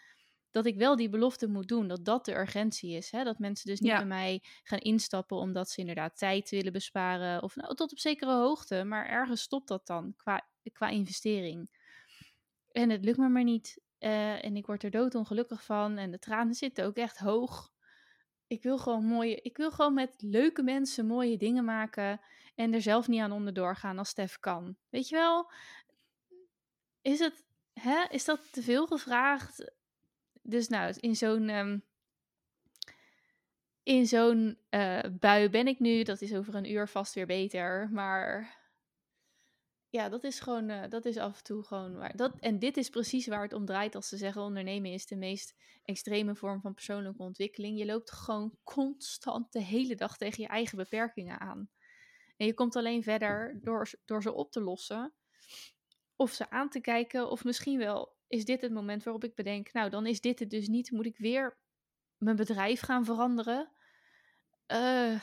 dat 0.50 0.66
ik 0.66 0.76
wel 0.76 0.96
die 0.96 1.08
belofte 1.08 1.48
moet 1.48 1.68
doen, 1.68 1.88
dat 1.88 2.04
dat 2.04 2.24
de 2.24 2.34
urgentie 2.38 2.96
is. 2.96 3.10
Hè? 3.10 3.24
Dat 3.24 3.38
mensen 3.38 3.70
dus 3.70 3.80
niet 3.80 3.90
Ja. 3.90 3.96
bij 3.96 4.06
mij 4.06 4.42
gaan 4.62 4.78
instappen 4.78 5.36
omdat 5.36 5.70
ze 5.70 5.80
inderdaad 5.80 6.16
tijd 6.18 6.50
willen 6.50 6.72
besparen. 6.72 7.42
Of 7.42 7.56
nou, 7.56 7.74
tot 7.74 7.92
op 7.92 7.98
zekere 7.98 8.32
hoogte, 8.34 8.84
maar 8.84 9.06
ergens 9.06 9.42
stopt 9.42 9.68
dat 9.68 9.86
dan 9.86 10.12
qua, 10.16 10.48
qua 10.72 10.88
investering. 10.88 11.70
En 12.70 12.90
het 12.90 13.04
lukt 13.04 13.18
me 13.18 13.28
maar 13.28 13.44
niet. 13.44 13.80
eh, 13.98 14.44
en 14.44 14.56
ik 14.56 14.66
word 14.66 14.82
er 14.84 14.90
doodongelukkig 14.90 15.64
van. 15.64 15.98
En 15.98 16.10
de 16.10 16.18
tranen 16.18 16.54
zitten 16.54 16.84
ook 16.84 16.96
echt 16.96 17.18
hoog. 17.18 17.71
Ik 18.52 18.62
wil 18.62 18.78
gewoon 18.78 19.04
mooie, 19.04 19.40
ik 19.42 19.56
wil 19.56 19.70
gewoon 19.70 19.94
met 19.94 20.14
leuke 20.18 20.62
mensen 20.62 21.06
mooie 21.06 21.36
dingen 21.36 21.64
maken. 21.64 22.20
En 22.54 22.74
er 22.74 22.82
zelf 22.82 23.08
niet 23.08 23.20
aan 23.20 23.32
onderdoor 23.32 23.76
gaan 23.76 23.98
als 23.98 24.08
Stef 24.08 24.38
kan. 24.38 24.76
Weet 24.88 25.08
je 25.08 25.16
wel? 25.16 25.50
Is 27.02 27.18
het, 27.18 27.44
hè? 27.72 28.04
Is 28.10 28.24
dat 28.24 28.52
te 28.52 28.62
veel 28.62 28.86
gevraagd? 28.86 29.72
Dus 30.42 30.68
nou, 30.68 30.94
in 31.00 31.16
zo'n 31.16 31.48
ehm, 31.48 31.78
in 33.82 34.06
zo'n 34.06 34.58
eh, 34.68 35.00
bui 35.20 35.48
ben 35.48 35.66
ik 35.66 35.78
nu. 35.78 36.02
Dat 36.02 36.20
is 36.20 36.34
over 36.34 36.54
een 36.54 36.70
uur 36.70 36.88
vast 36.88 37.14
weer 37.14 37.26
beter. 37.26 37.88
Maar 37.92 38.56
ja, 39.92 40.08
dat 40.08 40.24
is 40.24 40.40
gewoon, 40.40 40.68
eh, 40.68 40.88
dat 40.88 41.04
is 41.04 41.16
af 41.16 41.36
en 41.36 41.44
toe 41.44 41.64
gewoon 41.64 41.94
waar. 41.94 42.16
Dat, 42.16 42.32
en 42.40 42.58
dit 42.58 42.76
is 42.76 42.88
precies 42.88 43.26
waar 43.26 43.42
het 43.42 43.52
om 43.52 43.64
draait 43.64 43.94
als 43.94 44.08
ze 44.08 44.16
zeggen 44.16 44.42
ondernemen 44.42 44.92
is 44.92 45.06
de 45.06 45.16
meest 45.16 45.54
extreme 45.84 46.34
vorm 46.34 46.60
van 46.60 46.74
persoonlijke 46.74 47.22
ontwikkeling. 47.22 47.78
Je 47.78 47.84
loopt 47.84 48.10
gewoon 48.10 48.58
constant 48.62 49.52
de 49.52 49.62
hele 49.62 49.94
dag 49.94 50.16
tegen 50.16 50.42
je 50.42 50.48
eigen 50.48 50.76
beperkingen 50.76 51.40
aan. 51.40 51.70
En 52.36 52.46
je 52.46 52.54
komt 52.54 52.76
alleen 52.76 53.02
verder 53.02 53.60
door, 53.62 53.90
door 54.04 54.22
ze 54.22 54.32
op 54.32 54.52
te 54.52 54.60
lossen. 54.60 55.14
Of 56.16 56.32
ze 56.32 56.50
aan 56.50 56.68
te 56.68 56.80
kijken. 56.80 57.30
Of 57.30 57.44
misschien 57.44 57.78
wel 57.78 58.16
is 58.28 58.44
dit 58.44 58.60
het 58.60 58.72
moment 58.72 59.02
waarop 59.02 59.24
ik 59.24 59.34
bedenk. 59.34 59.72
Nou, 59.72 59.90
dan 59.90 60.06
is 60.06 60.20
dit 60.20 60.38
het 60.38 60.50
dus 60.50 60.68
niet. 60.68 60.90
Moet 60.90 61.06
ik 61.06 61.16
weer 61.16 61.58
mijn 62.18 62.36
bedrijf 62.36 62.80
gaan 62.80 63.04
veranderen? 63.04 63.72
Eh, 64.66 65.20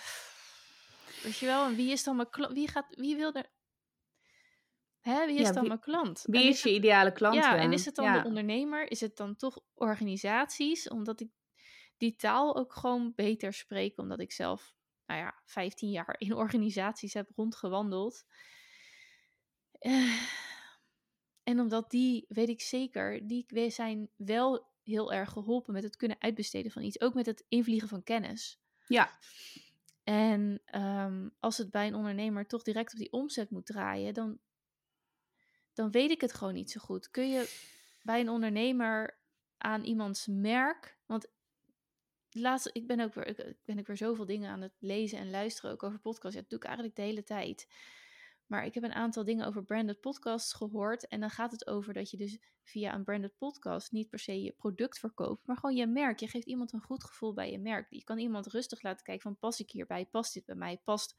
weet 1.23 1.37
je 1.37 1.45
wel, 1.45 1.65
en 1.65 1.75
wie 1.75 1.91
is 1.91 2.03
dan 2.03 2.15
mijn 2.15 2.29
klant? 2.29 2.53
Wie, 2.53 2.67
gaat, 2.67 2.95
wie 2.95 3.15
wil 3.15 3.33
er. 3.33 3.57
Hè, 4.99 5.25
wie 5.25 5.35
is 5.39 5.47
Ja, 5.47 5.51
dan 5.51 5.59
wie- 5.59 5.67
mijn 5.67 5.79
klant? 5.81 6.23
Wie 6.25 6.47
is 6.47 6.63
je 6.63 6.73
ideale 6.73 7.11
klant? 7.11 7.35
ja, 7.35 7.57
en 7.57 7.73
is 7.73 7.85
het 7.85 7.95
dan 7.95 8.05
Ja. 8.05 8.21
de 8.21 8.27
ondernemer? 8.27 8.91
Is 8.91 9.01
het 9.01 9.17
dan 9.17 9.35
toch 9.35 9.59
organisaties? 9.73 10.87
Omdat 10.89 11.19
ik 11.19 11.29
die 11.97 12.15
taal 12.15 12.55
ook 12.55 12.73
gewoon 12.73 13.13
beter 13.15 13.53
spreek, 13.53 13.97
omdat 13.97 14.19
ik 14.19 14.31
zelf, 14.31 14.75
nou 15.05 15.19
ja, 15.19 15.41
15 15.45 15.89
jaar 15.89 16.15
in 16.17 16.33
organisaties 16.33 17.13
heb 17.13 17.29
rondgewandeld. 17.35 18.23
Eh, 19.79 20.21
en 21.43 21.59
omdat 21.59 21.89
die, 21.89 22.25
weet 22.29 22.49
ik 22.49 22.61
zeker, 22.61 23.27
die 23.27 23.69
zijn 23.71 24.09
wel 24.15 24.67
heel 24.83 25.13
erg 25.13 25.29
geholpen 25.31 25.73
met 25.73 25.83
het 25.83 25.95
kunnen 25.95 26.21
uitbesteden 26.21 26.71
van 26.71 26.81
iets. 26.81 27.01
Ook 27.01 27.13
met 27.13 27.25
het 27.25 27.45
invliegen 27.47 27.87
van 27.87 28.03
kennis. 28.03 28.59
Ja, 28.87 29.09
En 30.03 30.61
ehm, 30.65 31.29
als 31.39 31.57
het 31.57 31.71
bij 31.71 31.87
een 31.87 31.95
ondernemer 31.95 32.47
toch 32.47 32.61
direct 32.63 32.91
op 32.93 32.99
die 32.99 33.11
omzet 33.11 33.49
moet 33.49 33.65
draaien, 33.65 34.13
dan, 34.13 34.39
dan 35.73 35.91
weet 35.91 36.11
ik 36.11 36.21
het 36.21 36.33
gewoon 36.33 36.53
niet 36.53 36.71
zo 36.71 36.79
goed. 36.79 37.11
Kun 37.11 37.29
je 37.29 37.49
bij 38.01 38.19
een 38.19 38.29
ondernemer 38.29 39.17
aan 39.57 39.83
iemands 39.83 40.27
merk, 40.27 40.97
want 41.05 41.27
laatst, 42.29 42.69
ik 42.73 42.87
ben 42.87 42.99
ook 42.99 43.13
weer, 43.13 43.27
ik, 43.27 43.37
ik 43.37 43.65
ben 43.65 43.79
ook 43.79 43.87
weer 43.87 43.97
zoveel 43.97 44.25
dingen 44.25 44.49
aan 44.49 44.61
het 44.61 44.75
lezen 44.79 45.17
en 45.17 45.29
luisteren 45.29 45.71
ook 45.71 45.83
over 45.83 45.99
podcasts. 45.99 46.35
Ja, 46.35 46.41
dat 46.41 46.49
doe 46.49 46.59
ik 46.59 46.65
eigenlijk 46.65 46.95
de 46.95 47.01
hele 47.01 47.23
tijd. 47.23 47.67
Maar 48.45 48.65
ik 48.65 48.73
heb 48.73 48.83
een 48.83 48.93
aantal 48.93 49.23
dingen 49.23 49.45
over 49.45 49.63
branded 49.63 49.99
podcasts 49.99 50.53
gehoord. 50.53 51.07
En 51.07 51.19
dan 51.19 51.29
gaat 51.29 51.51
het 51.51 51.67
over 51.67 51.93
dat 51.93 52.11
je 52.11 52.17
dus 52.17 52.39
via 52.63 52.93
een 52.93 53.03
branded 53.03 53.37
podcast 53.37 53.91
niet 53.91 54.09
per 54.09 54.19
se 54.19 54.41
je 54.41 54.51
product 54.51 54.99
verkoopt, 54.99 55.47
maar 55.47 55.55
gewoon 55.57 55.75
je 55.75 55.87
merk. 55.87 56.19
Je 56.19 56.27
geeft 56.27 56.45
iemand 56.45 56.73
een 56.73 56.81
goed 56.81 57.03
gevoel 57.03 57.33
bij 57.33 57.51
je 57.51 57.59
merk. 57.59 57.87
Je 57.89 58.03
kan 58.03 58.17
iemand 58.17 58.47
rustig 58.47 58.81
laten 58.81 59.03
kijken 59.03 59.23
van 59.23 59.37
pas 59.37 59.59
ik 59.59 59.71
hierbij, 59.71 60.05
past 60.05 60.33
dit 60.33 60.45
bij 60.45 60.55
mij, 60.55 60.81
past, 60.83 61.15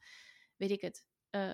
weet 0.55 0.71
ik 0.71 0.81
het, 0.81 1.05
eh, 1.29 1.53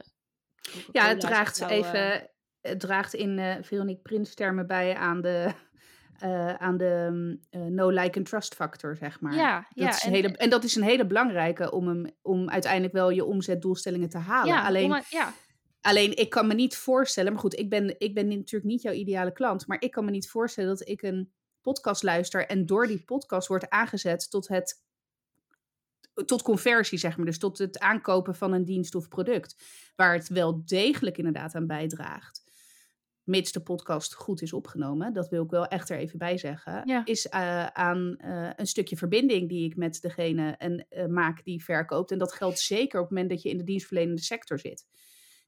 Ja, 0.92 1.08
het 1.08 1.20
draagt 1.20 1.62
even, 1.62 2.32
het 2.62 2.80
draagt 2.80 3.14
in 3.14 3.40
eh 3.40 3.56
Veronique 3.62 4.02
Prins 4.02 4.34
termen 4.34 4.68
bij 4.68 4.96
aan 4.96 5.22
de, 5.22 5.52
eh, 6.20 6.54
aan 6.54 6.78
de 6.78 7.08
mm, 7.12 7.40
eh, 7.50 7.62
no 7.62 7.90
like 7.90 8.18
and 8.18 8.28
trust 8.30 8.56
factor, 8.56 8.98
zeg 8.98 9.20
maar. 9.20 9.36
Ja, 9.36 9.56
Dat 9.56 9.84
ja. 9.84 9.90
is 9.90 10.04
een 10.04 10.14
En, 10.14 10.16
hele, 10.16 10.38
en 10.38 10.50
dat 10.50 10.64
is 10.64 10.76
een 10.76 10.84
hele 10.84 11.06
belangrijke 11.06 11.72
om, 11.72 11.88
hem, 11.88 12.12
om 12.22 12.50
uiteindelijk 12.50 12.94
wel 12.94 13.10
je 13.10 13.26
omzetdoelstellingen 13.26 14.10
te 14.10 14.18
halen. 14.18 14.54
ja, 14.54 14.66
Alleen, 14.66 14.92
om, 14.92 15.02
ja, 15.10 15.34
alleen 15.82 16.18
ik 16.18 16.30
kan 16.30 16.48
me 16.48 16.54
niet 16.54 16.76
voorstellen, 16.76 17.32
maar 17.32 17.42
goed, 17.42 17.60
ik 17.60 17.70
ben, 17.70 17.96
ik 17.98 18.14
ben 18.14 18.28
natuurlijk 18.28 18.72
niet 18.72 18.82
jouw 18.82 18.94
ideale 18.94 19.34
klant, 19.34 19.68
maar 19.68 19.82
ik 19.82 19.92
kan 19.92 20.06
me 20.06 20.12
niet 20.12 20.30
voorstellen 20.30 20.70
dat 20.70 20.88
ik 20.88 21.02
een 21.02 21.32
podcast 21.62 22.04
luister 22.04 22.46
en 22.46 22.66
door 22.66 22.88
die 22.88 23.04
podcast 23.04 23.48
wordt 23.48 23.70
aangezet 23.70 24.30
tot 24.30 24.48
het 24.48 24.86
tot 26.26 26.42
conversie, 26.42 26.98
zeg 26.98 27.18
maar. 27.18 27.26
Dus 27.26 27.40
tot 27.40 27.58
het 27.58 27.80
aankopen 27.80 28.36
van 28.36 28.54
een 28.54 28.66
dienst 28.66 28.96
of 28.96 29.08
product. 29.08 29.56
Waar 29.96 30.14
het 30.14 30.28
wel 30.28 30.66
degelijk 30.66 31.18
inderdaad 31.18 31.56
aan 31.56 31.68
bijdraagt. 31.68 32.44
Mits 33.28 33.52
de 33.52 33.60
podcast 33.60 34.14
goed 34.14 34.42
is 34.42 34.54
opgenomen, 34.54 35.14
dat 35.14 35.30
wil 35.30 35.44
ik 35.44 35.50
wel 35.50 35.66
echt 35.66 35.90
er 35.90 35.98
even 35.98 36.18
bij 36.18 36.38
zeggen. 36.38 36.82
Ja. 36.86 37.06
Is 37.06 37.28
eh, 37.28 37.66
aan 37.66 38.16
eh, 38.18 38.50
een 38.56 38.68
stukje 38.68 38.98
verbinding 38.98 39.50
die 39.50 39.66
ik 39.66 39.76
met 39.76 40.02
degene 40.02 40.56
en, 40.58 40.86
eh, 40.90 41.06
maak 41.06 41.44
die 41.44 41.64
verkoopt. 41.64 42.12
En 42.12 42.18
dat 42.18 42.34
geldt 42.34 42.60
zeker 42.60 43.00
op 43.00 43.06
het 43.06 43.14
moment 43.14 43.30
dat 43.30 43.42
je 43.42 43.50
in 43.50 43.58
de 43.58 43.64
dienstverlenende 43.64 44.22
sector 44.22 44.60
zit. 44.60 44.86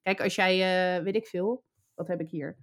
Kijk, 0.01 0.21
als 0.21 0.35
jij, 0.35 1.03
weet 1.03 1.15
ik 1.15 1.27
veel, 1.27 1.63
wat 1.95 2.07
heb 2.07 2.21
ik 2.21 2.29
hier? 2.29 2.57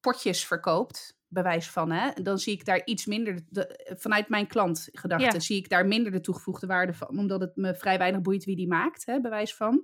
Potjes 0.00 0.46
verkoopt, 0.46 1.18
bewijs 1.28 1.70
van, 1.70 1.90
hè? 1.90 2.22
Dan 2.22 2.38
zie 2.38 2.52
ik 2.52 2.64
daar 2.64 2.82
iets 2.84 3.06
minder, 3.06 3.40
de, 3.48 3.94
vanuit 3.98 4.28
mijn 4.28 4.46
klantgedachte, 4.46 5.24
Ja. 5.24 5.40
zie 5.40 5.56
ik 5.56 5.68
daar 5.68 5.86
minder 5.86 6.12
de 6.12 6.20
toegevoegde 6.20 6.66
waarde 6.66 6.94
van. 6.94 7.18
Omdat 7.18 7.40
het 7.40 7.56
me 7.56 7.74
vrij 7.74 7.98
weinig 7.98 8.20
boeit 8.20 8.44
wie 8.44 8.56
die 8.56 8.68
maakt, 8.68 9.06
hè, 9.06 9.20
bewijs 9.20 9.54
van. 9.54 9.74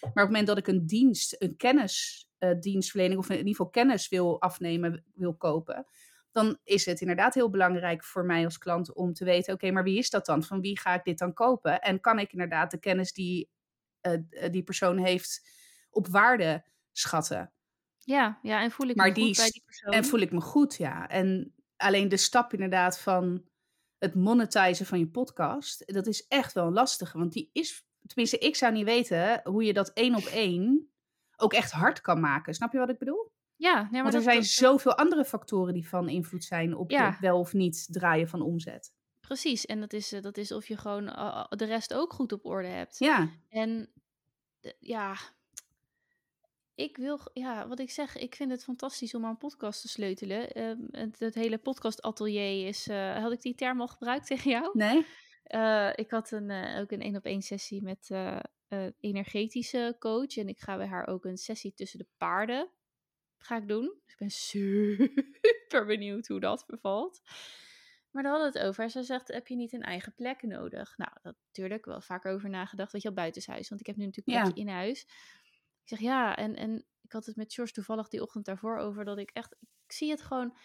Maar 0.00 0.10
op 0.10 0.14
het 0.14 0.24
moment 0.26 0.46
dat 0.46 0.58
ik 0.58 0.66
een 0.66 0.86
dienst, 0.86 1.36
een 1.38 1.56
kennisdienstverlening, 2.40 3.20
of 3.20 3.28
in 3.28 3.36
ieder 3.36 3.50
geval 3.50 3.70
kennis 3.70 4.08
wil 4.08 4.40
afnemen, 4.40 5.04
wil 5.14 5.34
kopen, 5.34 5.86
dan 6.30 6.58
is 6.64 6.86
het 6.86 7.00
inderdaad 7.00 7.34
heel 7.34 7.50
belangrijk 7.50 8.04
voor 8.04 8.24
mij 8.24 8.44
als 8.44 8.58
klant 8.58 8.94
om 8.94 9.12
te 9.12 9.24
weten, 9.24 9.54
oké, 9.54 9.70
maar 9.70 9.84
wie 9.84 9.98
is 9.98 10.10
dat 10.10 10.26
dan? 10.26 10.42
Van 10.42 10.60
wie 10.60 10.78
ga 10.78 10.94
ik 10.94 11.04
dit 11.04 11.18
dan 11.18 11.32
kopen? 11.32 11.80
En 11.80 12.00
kan 12.00 12.18
ik 12.18 12.32
inderdaad 12.32 12.70
de 12.70 12.78
kennis 12.78 13.12
die 13.12 13.50
eh, 14.00 14.12
eh, 14.12 14.52
die 14.52 14.62
persoon 14.62 14.98
heeft 14.98 15.48
op 15.90 16.06
waarde 16.06 16.64
schatten? 16.92 17.52
ja, 18.04 18.38
ja, 18.42 18.62
en 18.62 18.70
voel 18.70 18.88
ik 18.88 18.96
Maar 18.96 19.08
me 19.08 19.14
die 19.14 19.26
goed 19.26 19.36
bij 19.36 19.50
die 19.50 19.62
persoon. 19.64 19.92
En 19.92 20.04
voel 20.04 20.20
ik 20.20 20.32
me 20.32 20.40
goed, 20.40 20.76
ja. 20.76 21.08
En 21.08 21.54
alleen 21.76 22.08
de 22.08 22.16
stap 22.16 22.52
inderdaad 22.52 22.98
van 22.98 23.44
het 23.98 24.14
monetizen 24.14 24.86
van 24.86 24.98
je 24.98 25.08
podcast, 25.08 25.92
dat 25.92 26.06
is 26.06 26.26
echt 26.28 26.52
wel 26.52 26.66
een 26.66 26.72
lastige. 26.72 27.18
Want 27.18 27.32
die 27.32 27.50
is, 27.52 27.86
tenminste, 28.06 28.38
ik 28.38 28.56
zou 28.56 28.72
niet 28.72 28.84
weten 28.84 29.40
hoe 29.44 29.64
je 29.64 29.72
dat 29.72 29.92
één 29.92 30.14
op 30.14 30.24
één 30.24 30.89
ook 31.40 31.52
echt 31.52 31.70
hard 31.72 32.00
kan 32.00 32.20
maken. 32.20 32.54
Snap 32.54 32.72
je 32.72 32.78
wat 32.78 32.88
ik 32.90 32.98
bedoel? 32.98 33.32
ja, 33.56 33.74
nee, 33.82 33.90
maar 33.90 34.02
Want 34.02 34.14
er 34.14 34.22
zijn 34.22 34.36
dat- 34.36 34.46
zoveel 34.46 34.94
andere 34.96 35.24
factoren 35.24 35.74
die 35.74 35.88
van 35.88 36.08
invloed 36.08 36.44
zijn 36.44 36.76
op 36.76 36.90
Ja. 36.90 37.10
het 37.10 37.18
wel 37.18 37.38
of 37.38 37.52
niet 37.52 37.86
draaien 37.92 38.28
van 38.28 38.42
omzet. 38.42 38.92
precies. 39.20 39.66
En 39.66 39.80
dat 39.80 39.92
is, 39.92 40.12
eh, 40.12 40.22
dat 40.22 40.36
is 40.36 40.52
of 40.52 40.66
je 40.68 40.76
gewoon 40.76 41.08
eh, 41.08 41.44
de 41.48 41.64
rest 41.64 41.94
ook 41.94 42.12
goed 42.12 42.32
op 42.32 42.44
orde 42.46 42.68
hebt. 42.68 42.98
Ja, 42.98 43.28
En 43.48 43.90
eh, 44.60 44.72
ja, 44.78 45.14
ik 46.74 46.96
wil, 46.96 47.18
ja, 47.32 47.68
wat 47.68 47.78
ik 47.78 47.90
zeg, 47.90 48.16
ik 48.16 48.34
vind 48.34 48.50
het 48.50 48.64
fantastisch 48.64 49.14
om 49.14 49.24
aan 49.24 49.36
podcast 49.36 49.80
te 49.80 49.88
sleutelen. 49.88 50.50
Ehm, 50.52 50.78
het, 50.90 51.18
het 51.18 51.34
hele 51.34 51.58
podcast 51.58 52.02
atelier 52.02 52.66
is, 52.66 52.88
eh, 52.88 53.16
had 53.22 53.32
ik 53.32 53.40
die 53.42 53.54
term 53.54 53.80
al 53.80 53.88
gebruikt 53.88 54.26
tegen 54.26 54.50
jou? 54.50 54.70
nee? 54.72 55.06
Eh, 55.42 55.90
ik 55.94 56.10
had 56.10 56.30
een, 56.30 56.50
eh, 56.50 56.80
ook 56.80 56.90
een 56.90 57.00
één 57.02 57.16
op 57.16 57.24
één 57.24 57.42
sessie 57.42 57.82
met 57.82 58.10
eh, 58.70 58.86
energetische 59.00 59.96
coach. 59.98 60.36
En 60.36 60.48
ik 60.48 60.60
ga 60.60 60.76
bij 60.76 60.86
haar 60.86 61.06
ook 61.06 61.24
een 61.24 61.36
sessie 61.38 61.74
tussen 61.74 61.98
de 61.98 62.06
paarden 62.16 62.70
ga 63.38 63.56
ik 63.56 63.68
doen. 63.68 63.84
Dus 64.04 64.12
ik 64.12 64.18
ben 64.18 64.30
super 64.30 65.86
benieuwd 65.86 66.26
hoe 66.26 66.40
dat 66.40 66.64
bevalt. 66.66 67.20
Maar 68.10 68.22
daar 68.22 68.32
hadden 68.32 68.52
we 68.52 68.58
het 68.58 68.68
over. 68.68 68.90
Zij 68.90 69.02
zegt, 69.02 69.28
heb 69.28 69.46
je 69.48 69.56
niet 69.56 69.72
een 69.72 69.82
eigen 69.82 70.14
plek 70.14 70.42
nodig? 70.42 70.96
Nou, 70.96 71.10
dat 71.22 71.36
natuurlijk 71.46 71.84
wel 71.84 72.00
vaak 72.00 72.26
over 72.26 72.50
nagedacht. 72.50 72.92
Weet 72.92 73.02
je, 73.02 73.08
al 73.08 73.14
buitenshuis. 73.14 73.68
Want 73.68 73.80
ik 73.80 73.86
heb 73.86 73.96
nu 73.96 74.04
natuurlijk 74.04 74.38
een 74.38 74.46
Ja. 74.46 74.54
in 74.54 74.68
huis. 74.68 75.02
Ik 75.82 75.88
zeg, 75.88 75.98
ja, 75.98 76.36
en, 76.36 76.56
en 76.56 76.84
ik 77.00 77.12
had 77.12 77.26
het 77.26 77.36
met 77.36 77.54
George 77.54 77.72
toevallig 77.72 78.08
die 78.08 78.22
ochtend 78.22 78.44
daarvoor 78.44 78.76
over. 78.78 79.04
Dat 79.04 79.18
ik 79.18 79.30
echt, 79.30 79.56
ik 79.86 79.92
zie 79.92 80.10
het 80.10 80.22
gewoon... 80.22 80.56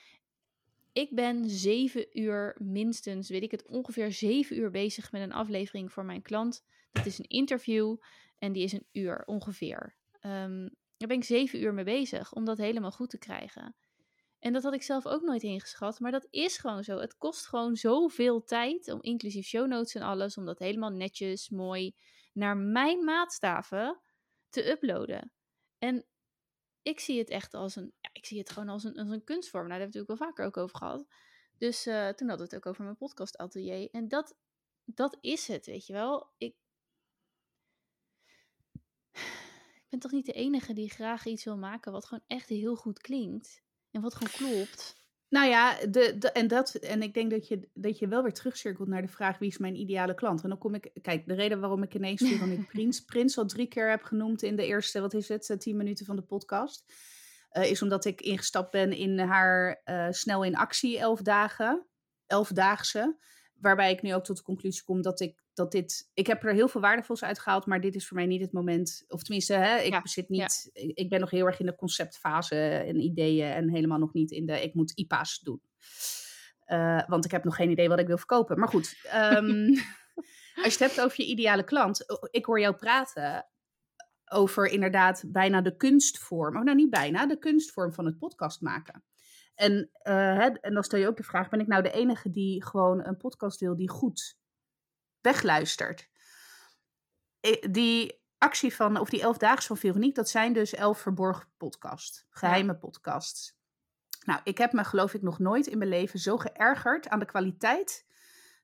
Ik 0.96 1.16
ben 1.16 1.50
zeven 1.50 2.20
uur 2.20 2.56
minstens, 2.60 3.30
weet 3.30 3.44
ik 3.44 3.52
het, 3.52 3.68
ongeveer 3.68 4.12
zeven 4.12 4.58
uur 4.58 4.72
bezig 4.72 5.12
met 5.12 5.22
een 5.22 5.32
aflevering 5.32 5.92
voor 5.92 6.06
mijn 6.06 6.22
klant. 6.22 6.66
Dat 6.92 7.06
is 7.06 7.20
een 7.20 7.28
interview 7.28 7.98
en 8.38 8.52
die 8.52 8.64
is 8.64 8.72
een 8.72 8.88
uur 8.92 9.24
ongeveer. 9.26 9.96
Ehm, 10.20 10.70
daar 10.98 11.08
ben 11.08 11.18
ik 11.18 11.24
zeven 11.24 11.62
uur 11.62 11.74
mee 11.74 11.84
bezig 11.84 12.34
om 12.34 12.46
dat 12.46 12.58
helemaal 12.58 12.92
goed 12.92 13.10
te 13.10 13.18
krijgen. 13.18 13.76
En 14.40 14.54
dat 14.54 14.64
had 14.64 14.74
ik 14.74 14.84
zelf 14.84 15.06
ook 15.06 15.22
nooit 15.22 15.44
ingeschat, 15.44 16.00
maar 16.00 16.12
dat 16.12 16.28
is 16.30 16.58
gewoon 16.58 16.84
zo. 16.84 16.98
Het 16.98 17.18
kost 17.18 17.48
gewoon 17.48 17.76
zoveel 17.76 18.44
tijd, 18.44 18.92
om 18.92 19.02
inclusief 19.02 19.46
show 19.46 19.68
notes 19.68 19.96
en 19.96 20.02
alles, 20.02 20.38
om 20.38 20.46
dat 20.46 20.60
helemaal 20.60 20.92
netjes, 20.92 21.50
mooi, 21.50 21.96
naar 22.34 22.58
mijn 22.58 23.04
maatstaven 23.04 24.02
te 24.50 24.70
uploaden. 24.70 25.32
En 25.78 26.06
ik 26.82 27.00
zie 27.00 27.20
het 27.20 27.30
echt 27.30 27.54
als 27.54 27.76
een, 27.76 27.94
ik 28.16 28.26
zie 28.26 28.40
het 28.40 28.50
gewoon 28.50 28.70
als 28.70 28.84
een, 28.84 28.98
als 28.98 29.10
een 29.10 29.24
kunstvorm. 29.24 29.68
Nou, 29.68 29.80
daar 29.80 29.80
hebben 29.80 30.02
we 30.02 30.10
het 30.10 30.20
natuurlijk 30.20 30.20
wel 30.20 30.28
vaker 30.28 30.46
ook 30.46 30.58
over 30.58 30.78
gehad. 30.78 31.08
Dus 31.58 31.86
eh, 31.86 32.10
toen 32.10 32.28
hadden 32.28 32.48
we 32.48 32.56
het 32.56 32.56
ook 32.56 32.66
over 32.66 32.84
mijn 32.84 32.98
podcast 32.98 33.38
atelier. 33.38 33.90
En 33.92 34.08
dat, 34.08 34.38
dat 34.86 35.18
is 35.22 35.48
het, 35.48 35.66
weet 35.66 35.86
je 35.86 35.94
wel. 35.94 36.30
Ik, 36.38 36.56
ik 39.84 39.90
ben 39.90 40.00
toch 40.00 40.12
niet 40.12 40.26
de 40.26 40.34
enige 40.34 40.74
die 40.74 40.90
graag 40.90 41.26
iets 41.26 41.44
wil 41.44 41.58
maken 41.58 41.92
wat 41.92 42.06
gewoon 42.06 42.24
echt 42.28 42.50
heel 42.50 42.76
goed 42.76 43.00
klinkt. 43.00 43.64
En 43.92 44.02
wat 44.02 44.16
gewoon 44.16 44.34
klopt. 44.34 45.04
Nou 45.30 45.50
ja, 45.50 45.86
de, 45.86 46.16
de, 46.18 46.32
en, 46.32 46.48
dat, 46.48 46.74
en 46.74 47.02
ik 47.02 47.14
denk 47.14 47.32
dat 47.32 47.48
je, 47.48 47.70
dat 47.74 48.00
je 48.00 48.08
wel 48.08 48.24
weer 48.24 48.34
terugcirkelt 48.34 48.88
naar 48.88 49.02
de 49.02 49.08
vraag 49.08 49.38
wie 49.38 49.50
is 49.50 49.58
mijn 49.58 49.76
ideale 49.76 50.14
klant. 50.14 50.44
En 50.44 50.50
dan 50.50 50.58
kom 50.58 50.76
ik, 50.76 50.92
kijk, 51.02 51.28
de 51.28 51.34
reden 51.34 51.60
waarom 51.60 51.84
ik 51.84 51.94
ineens 51.94 52.22
Veronique 52.22 52.66
Prins, 52.72 53.00
Prins 53.00 53.38
al 53.38 53.46
drie 53.46 53.68
keer 53.68 53.90
heb 53.90 54.04
genoemd 54.04 54.44
in 54.44 54.56
de 54.56 54.66
eerste, 54.66 55.02
wat 55.02 55.14
is 55.14 55.28
het, 55.28 55.50
eh, 55.50 55.58
tien 55.58 55.78
minuten 55.78 56.06
van 56.06 56.16
de 56.16 56.22
podcast, 56.22 56.94
is 57.62 57.82
omdat 57.82 58.06
ik 58.06 58.22
ingestapt 58.22 58.72
ben 58.72 58.92
in 58.92 59.20
haar 59.20 59.82
eh, 59.84 60.08
snel 60.10 60.44
in 60.44 60.56
actie 60.56 61.00
elf 61.00 61.22
dagen, 61.22 61.86
elfdaagse. 62.26 63.18
Waarbij 63.54 63.92
ik 63.92 64.02
nu 64.02 64.14
ook 64.14 64.24
tot 64.24 64.38
de 64.38 64.44
conclusie 64.44 64.84
kom 64.84 65.02
dat 65.02 65.20
ik 65.20 65.44
dat 65.54 65.72
dit. 65.72 66.10
Ik 66.14 66.28
heb 66.28 66.44
er 66.44 66.54
heel 66.54 66.68
veel 66.68 66.82
waardevols 66.82 67.24
uit 67.24 67.40
gehaald, 67.40 67.66
maar 67.66 67.82
dit 67.82 67.96
is 67.96 68.08
voor 68.08 68.18
mij 68.18 68.26
niet 68.26 68.42
het 68.42 68.52
moment. 68.52 69.06
Of 69.08 69.24
tenminste, 69.24 69.54
hè, 69.54 69.78
ik 69.78 69.92
Ja, 69.92 70.02
zit 70.04 70.30
niet. 70.30 70.70
Ik 70.74 71.10
ben 71.10 71.20
nog 71.20 71.30
heel 71.30 71.46
erg 71.46 71.60
in 71.60 71.66
de 71.66 71.76
conceptfase 71.76 72.56
en 72.66 73.00
ideeën 73.00 73.52
en 73.52 73.70
helemaal 73.70 74.00
nog 74.00 74.14
niet 74.14 74.32
in 74.32 74.46
de. 74.46 74.62
Ik 74.62 74.74
moet 74.74 74.92
IPA's 74.96 75.40
doen. 75.40 75.62
Eh, 76.66 77.08
want 77.08 77.26
ik 77.26 77.32
heb 77.32 77.44
nog 77.44 77.56
geen 77.56 77.70
idee 77.70 77.90
wat 77.90 78.00
ik 78.00 78.08
wil 78.08 78.18
verkopen. 78.18 78.60
Maar 78.60 78.68
goed, 78.68 78.98
ehm, 79.04 79.68
als 80.64 80.74
je 80.74 80.80
het 80.80 80.80
hebt 80.80 81.02
over 81.02 81.22
je 81.22 81.30
ideale 81.30 81.64
klant. 81.64 82.06
Ik 82.32 82.46
hoor 82.46 82.60
jou 82.60 82.76
praten 82.76 83.46
over 84.32 84.66
inderdaad 84.66 85.24
bijna 85.28 85.62
de 85.62 85.76
kunstvorm. 85.76 86.58
Oh, 86.58 86.64
nou 86.64 86.76
niet 86.76 86.90
bijna, 86.90 87.26
de 87.26 87.38
kunstvorm 87.38 87.94
van 87.94 88.06
het 88.06 88.18
podcast 88.18 88.62
maken. 88.62 89.04
En, 89.56 89.90
eh, 89.94 90.14
hè, 90.14 90.48
en 90.48 90.74
dan 90.74 90.84
stel 90.84 91.00
je 91.00 91.08
ook 91.08 91.18
de 91.18 91.24
vraag: 91.24 91.50
ben 91.50 91.60
ik 91.60 91.68
nou 91.68 91.84
de 91.84 91.92
enige 91.92 92.32
die 92.32 92.64
gewoon 92.66 93.06
een 93.06 93.18
podcast 93.18 93.60
wil 93.60 93.76
die 93.76 93.90
goed 93.90 94.38
wegluistert? 95.22 96.10
Eh, 97.40 97.72
Die 97.72 98.24
actie 98.38 98.76
van, 98.76 99.00
of 99.00 99.10
die 99.10 99.22
elfdaagse 99.22 99.68
van 99.68 99.78
Veronique, 99.78 100.14
dat 100.14 100.30
zijn 100.30 100.54
dus 100.54 100.74
elf 100.74 101.00
verborgen 101.00 101.48
podcasts, 101.58 102.26
geheime 102.30 102.76
podcasts. 102.76 103.58
Nou, 104.26 104.40
ik 104.44 104.58
heb 104.58 104.74
me 104.74 104.84
geloof 104.84 105.14
ik 105.14 105.22
nog 105.22 105.40
nooit 105.40 105.68
in 105.68 105.78
mijn 105.78 105.90
leven 105.90 106.20
zo 106.20 106.38
geërgerd 106.38 107.08
aan 107.10 107.20
de 107.20 107.26
kwaliteit 107.26 108.06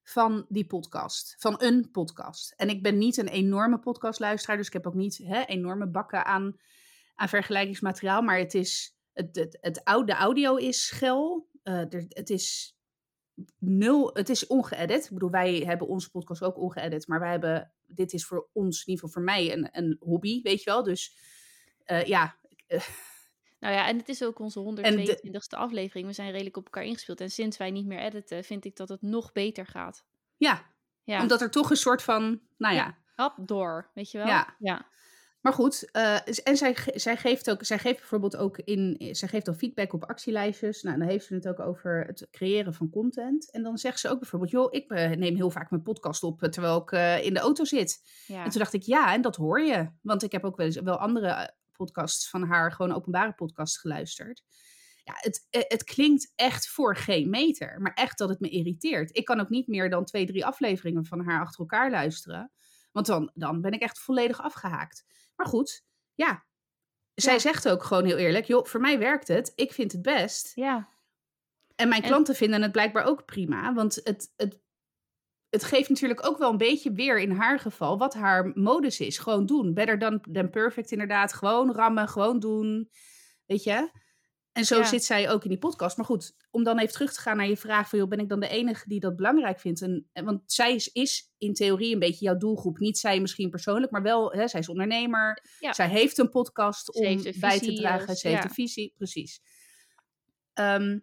van 0.03 0.45
die 0.49 0.65
podcast, 0.65 1.35
van 1.39 1.55
een 1.57 1.91
podcast. 1.91 2.53
En 2.57 2.69
ik 2.69 2.83
ben 2.83 2.97
niet 2.97 3.17
een 3.17 3.27
enorme 3.27 3.79
podcastluisteraar, 3.79 4.57
dus 4.57 4.67
ik 4.67 4.73
heb 4.73 4.87
ook 4.87 4.93
niet 4.93 5.17
hè, 5.17 5.43
enorme 5.43 5.87
bakken 5.87 6.25
aan, 6.25 6.55
aan 7.15 7.29
vergelijkingsmateriaal, 7.29 8.21
maar 8.21 8.37
het 8.37 8.53
is, 8.53 8.97
het, 9.13 9.35
het, 9.35 9.57
het 9.61 9.83
oude 9.83 10.13
audio 10.13 10.55
is 10.55 10.85
schel, 10.85 11.49
eh, 11.63 11.83
het 12.09 12.29
is 12.29 12.75
nul, 13.57 14.09
het 14.13 14.29
is 14.29 14.47
ongeëdit. 14.47 15.05
Ik 15.05 15.11
bedoel, 15.11 15.29
wij 15.29 15.57
hebben 15.57 15.87
onze 15.87 16.11
podcast 16.11 16.43
ook 16.43 16.57
ongeëdit, 16.57 17.07
maar 17.07 17.19
wij 17.19 17.31
hebben, 17.31 17.71
dit 17.87 18.13
is 18.13 18.25
voor 18.25 18.49
ons, 18.53 18.79
in 18.79 18.87
ieder 18.93 19.05
geval 19.05 19.09
voor 19.09 19.33
mij, 19.33 19.53
een, 19.53 19.69
een 19.71 19.97
hobby, 19.99 20.41
weet 20.41 20.63
je 20.63 20.69
wel. 20.69 20.83
Dus 20.83 21.15
eh, 21.83 22.03
ja, 22.03 22.37
eh, 22.67 22.81
Nou 23.61 23.73
ja, 23.73 23.87
en 23.87 23.97
het 23.97 24.09
is 24.09 24.23
ook 24.23 24.39
onze 24.39 24.59
En 24.59 24.95
de- 24.95 25.19
122e 25.21 25.57
aflevering. 25.57 26.07
We 26.07 26.13
zijn 26.13 26.31
redelijk 26.31 26.57
op 26.57 26.65
elkaar 26.65 26.83
ingespeeld. 26.83 27.21
En 27.21 27.29
sinds 27.29 27.57
wij 27.57 27.71
niet 27.71 27.85
meer 27.85 27.99
editen, 27.99 28.43
vind 28.43 28.65
ik 28.65 28.75
dat 28.75 28.89
het 28.89 29.01
nog 29.01 29.31
beter 29.31 29.65
gaat. 29.65 30.03
ja, 30.37 30.65
Ja, 31.03 31.21
omdat 31.21 31.41
er 31.41 31.51
toch 31.51 31.69
een 31.69 31.75
soort 31.77 32.01
van, 32.01 32.41
nou 32.57 32.75
ja, 32.75 32.97
hap 33.15 33.35
door, 33.41 33.89
weet 33.93 34.11
je 34.11 34.17
wel? 34.17 34.27
Ja. 34.27 34.55
ja. 34.59 34.89
Maar 35.41 35.53
goed, 35.53 35.91
eh, 35.91 36.47
en 36.47 36.57
zij, 36.57 36.75
zij 36.93 37.17
geeft 37.17 37.49
ook, 37.49 37.63
zij 37.65 37.79
geeft 37.79 37.97
bijvoorbeeld 37.99 38.37
ook 38.37 38.57
in, 38.57 38.97
zij 39.11 39.27
geeft 39.27 39.45
dan 39.45 39.55
feedback 39.55 39.93
op 39.93 40.03
actielijstjes. 40.05 40.81
Nou, 40.81 40.97
dan 40.97 41.07
heeft 41.07 41.25
ze 41.25 41.33
het 41.33 41.47
ook 41.47 41.59
over 41.59 42.03
het 42.05 42.27
creëren 42.31 42.73
van 42.73 42.89
content. 42.89 43.51
En 43.51 43.63
dan 43.63 43.77
zegt 43.77 43.99
ze 43.99 44.09
ook 44.09 44.19
bijvoorbeeld, 44.19 44.51
joh, 44.51 44.73
ik 44.73 44.91
eh, 44.91 45.09
neem 45.09 45.35
heel 45.35 45.49
vaak 45.49 45.69
mijn 45.69 45.81
podcast 45.83 46.23
op 46.23 46.43
eh, 46.43 46.49
terwijl 46.49 46.77
ik 46.81 46.91
in 47.23 47.33
de 47.33 47.39
auto 47.39 47.63
zit. 47.63 48.01
ja. 48.27 48.43
En 48.43 48.49
toen 48.49 48.59
dacht 48.59 48.73
ik, 48.73 48.81
ja, 48.83 49.13
en 49.13 49.21
dat 49.21 49.35
hoor 49.35 49.61
je. 49.61 49.89
Want 50.01 50.23
ik 50.23 50.31
heb 50.31 50.43
ook 50.43 50.55
wel 50.57 50.65
eens 50.65 50.79
wel 50.79 50.97
andere 50.97 51.53
podcasts 51.85 52.29
van 52.29 52.43
haar, 52.43 52.71
gewoon 52.71 52.93
openbare 52.93 53.33
podcasts 53.33 53.77
geluisterd. 53.77 54.43
Ja, 55.03 55.13
het, 55.15 55.47
eh, 55.49 55.61
het 55.67 55.83
klinkt 55.83 56.31
echt 56.35 56.67
voor 56.67 56.95
geen 56.95 57.29
meter. 57.29 57.81
Maar 57.81 57.93
echt 57.93 58.17
dat 58.17 58.29
het 58.29 58.39
me 58.39 58.49
irriteert. 58.49 59.17
Ik 59.17 59.25
kan 59.25 59.39
ook 59.39 59.49
niet 59.49 59.67
meer 59.67 59.89
dan 59.89 60.05
twee, 60.05 60.25
drie 60.25 60.45
afleveringen 60.45 61.05
van 61.05 61.25
haar 61.25 61.41
achter 61.41 61.59
elkaar 61.59 61.91
luisteren. 61.91 62.51
Want 62.91 63.05
dan, 63.05 63.31
dan 63.33 63.61
ben 63.61 63.71
ik 63.71 63.81
echt 63.81 63.99
volledig 63.99 64.41
afgehaakt. 64.41 65.05
Maar 65.35 65.47
goed, 65.47 65.83
ja. 66.13 66.45
Zij 67.13 67.33
Ja. 67.33 67.39
zegt 67.39 67.69
ook 67.69 67.83
gewoon 67.83 68.05
heel 68.05 68.17
eerlijk: 68.17 68.45
joh, 68.45 68.65
voor 68.65 68.81
mij 68.81 68.99
werkt 68.99 69.27
het. 69.27 69.51
Ik 69.55 69.73
vind 69.73 69.91
het 69.91 70.01
best. 70.01 70.51
Ja, 70.55 70.89
En 71.75 71.89
mijn 71.89 72.01
En- 72.01 72.07
klanten 72.07 72.35
vinden 72.35 72.61
het 72.61 72.71
blijkbaar 72.71 73.03
ook 73.03 73.25
prima. 73.25 73.73
Want 73.73 73.95
het, 74.03 74.33
het, 74.35 74.59
het 75.51 75.63
geeft 75.63 75.89
natuurlijk 75.89 76.25
ook 76.25 76.37
wel 76.37 76.51
een 76.51 76.57
beetje 76.57 76.91
weer 76.91 77.19
in 77.19 77.31
haar 77.31 77.59
geval 77.59 77.97
wat 77.97 78.13
haar 78.13 78.51
modus 78.53 78.99
is. 78.99 79.17
Gewoon 79.17 79.45
doen. 79.45 79.73
Better 79.73 79.99
than, 79.99 80.21
than 80.31 80.49
perfect 80.49 80.91
inderdaad. 80.91 81.33
Gewoon 81.33 81.71
rammen, 81.75 82.07
gewoon 82.07 82.39
doen. 82.39 82.89
Weet 83.45 83.63
je? 83.63 83.89
En 84.51 84.65
zo 84.65 84.77
Ja. 84.77 84.83
zit 84.83 85.03
zij 85.03 85.29
ook 85.29 85.43
in 85.43 85.49
die 85.49 85.59
podcast. 85.59 85.97
Maar 85.97 86.05
goed, 86.05 86.35
om 86.49 86.63
dan 86.63 86.79
even 86.79 86.93
terug 86.93 87.13
te 87.13 87.19
gaan 87.19 87.37
naar 87.37 87.47
je 87.47 87.57
vraag 87.57 87.89
van... 87.89 87.99
Joh, 87.99 88.07
ben 88.07 88.19
ik 88.19 88.29
dan 88.29 88.39
de 88.39 88.47
enige 88.47 88.87
die 88.87 88.99
dat 88.99 89.15
belangrijk 89.15 89.59
vindt? 89.59 89.81
En, 89.81 90.09
want 90.13 90.41
zij 90.45 90.75
is, 90.75 90.87
is 90.87 91.31
in 91.37 91.53
theorie 91.53 91.93
een 91.93 91.99
beetje 91.99 92.25
jouw 92.25 92.37
doelgroep. 92.37 92.77
Niet 92.79 92.97
zij 92.97 93.19
misschien 93.19 93.49
persoonlijk, 93.49 93.91
maar 93.91 94.01
wel... 94.01 94.31
Hè, 94.31 94.47
zij 94.47 94.59
is 94.59 94.69
ondernemer. 94.69 95.43
Ja. 95.59 95.73
Zij 95.73 95.89
heeft 95.89 96.17
een 96.17 96.29
podcast 96.29 96.93
om 96.93 97.23
bij 97.39 97.59
te 97.59 97.73
dragen. 97.73 98.07
als- 98.07 98.19
Ze 98.19 98.27
heeft 98.27 98.43
een 98.43 98.49
visie, 98.49 98.93
precies. 98.97 99.41
Ehm, 100.53 100.99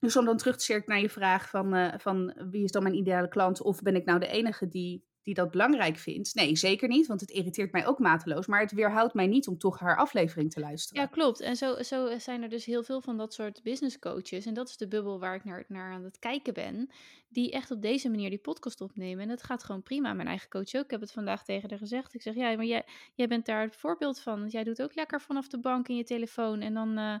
dus 0.00 0.16
om 0.16 0.24
dan 0.24 0.36
terug 0.36 0.56
te 0.56 0.64
cirkelen 0.64 0.94
naar 0.94 1.04
je 1.04 1.12
vraag 1.12 1.48
van, 1.48 1.74
eh, 1.74 1.98
van 1.98 2.34
wie 2.50 2.64
is 2.64 2.70
dan 2.70 2.82
mijn 2.82 2.94
ideale 2.94 3.28
klant? 3.28 3.62
Of 3.62 3.82
ben 3.82 3.96
ik 3.96 4.04
nou 4.04 4.18
de 4.18 4.28
enige 4.28 4.68
die, 4.68 5.04
die 5.22 5.34
dat 5.34 5.50
belangrijk 5.50 5.96
vindt? 5.96 6.34
Nee, 6.34 6.56
zeker 6.56 6.88
niet, 6.88 7.06
want 7.06 7.20
het 7.20 7.30
irriteert 7.30 7.72
mij 7.72 7.86
ook 7.86 7.98
mateloos. 7.98 8.46
Maar 8.46 8.60
het 8.60 8.72
weerhoudt 8.72 9.14
mij 9.14 9.26
niet 9.26 9.48
om 9.48 9.58
toch 9.58 9.78
haar 9.78 9.96
aflevering 9.96 10.50
te 10.50 10.60
luisteren. 10.60 11.02
Ja, 11.02 11.08
klopt. 11.08 11.40
En 11.40 11.56
zo, 11.56 11.82
zo 11.82 12.18
zijn 12.18 12.42
er 12.42 12.48
dus 12.48 12.64
heel 12.64 12.82
veel 12.82 13.00
van 13.00 13.16
dat 13.16 13.34
soort 13.34 13.62
business 13.62 13.98
coaches. 13.98 14.46
En 14.46 14.54
dat 14.54 14.68
is 14.68 14.76
de 14.76 14.88
bubbel 14.88 15.20
waar 15.20 15.34
ik 15.34 15.44
naar, 15.44 15.64
naar 15.68 15.92
aan 15.92 16.04
het 16.04 16.18
kijken 16.18 16.54
ben. 16.54 16.90
Die 17.28 17.50
echt 17.50 17.70
op 17.70 17.82
deze 17.82 18.10
manier 18.10 18.30
die 18.30 18.38
podcast 18.38 18.80
opnemen. 18.80 19.22
En 19.22 19.28
dat 19.28 19.42
gaat 19.42 19.64
gewoon 19.64 19.82
prima. 19.82 20.12
Mijn 20.12 20.28
eigen 20.28 20.48
coach 20.48 20.74
ook. 20.74 20.84
Ik 20.84 20.90
heb 20.90 21.00
het 21.00 21.12
vandaag 21.12 21.44
tegen 21.44 21.70
haar 21.70 21.78
gezegd. 21.78 22.14
Ik 22.14 22.22
zeg, 22.22 22.34
ja, 22.34 22.56
maar 22.56 22.64
jij, 22.64 22.86
jij 23.14 23.28
bent 23.28 23.46
daar 23.46 23.62
het 23.62 23.76
voorbeeld 23.76 24.20
van. 24.20 24.38
Want 24.40 24.52
jij 24.52 24.64
doet 24.64 24.82
ook 24.82 24.94
lekker 24.94 25.20
vanaf 25.20 25.48
de 25.48 25.60
bank 25.60 25.88
in 25.88 25.96
je 25.96 26.04
telefoon. 26.04 26.60
En 26.60 26.74
dan, 26.74 26.98
eh, 26.98 27.14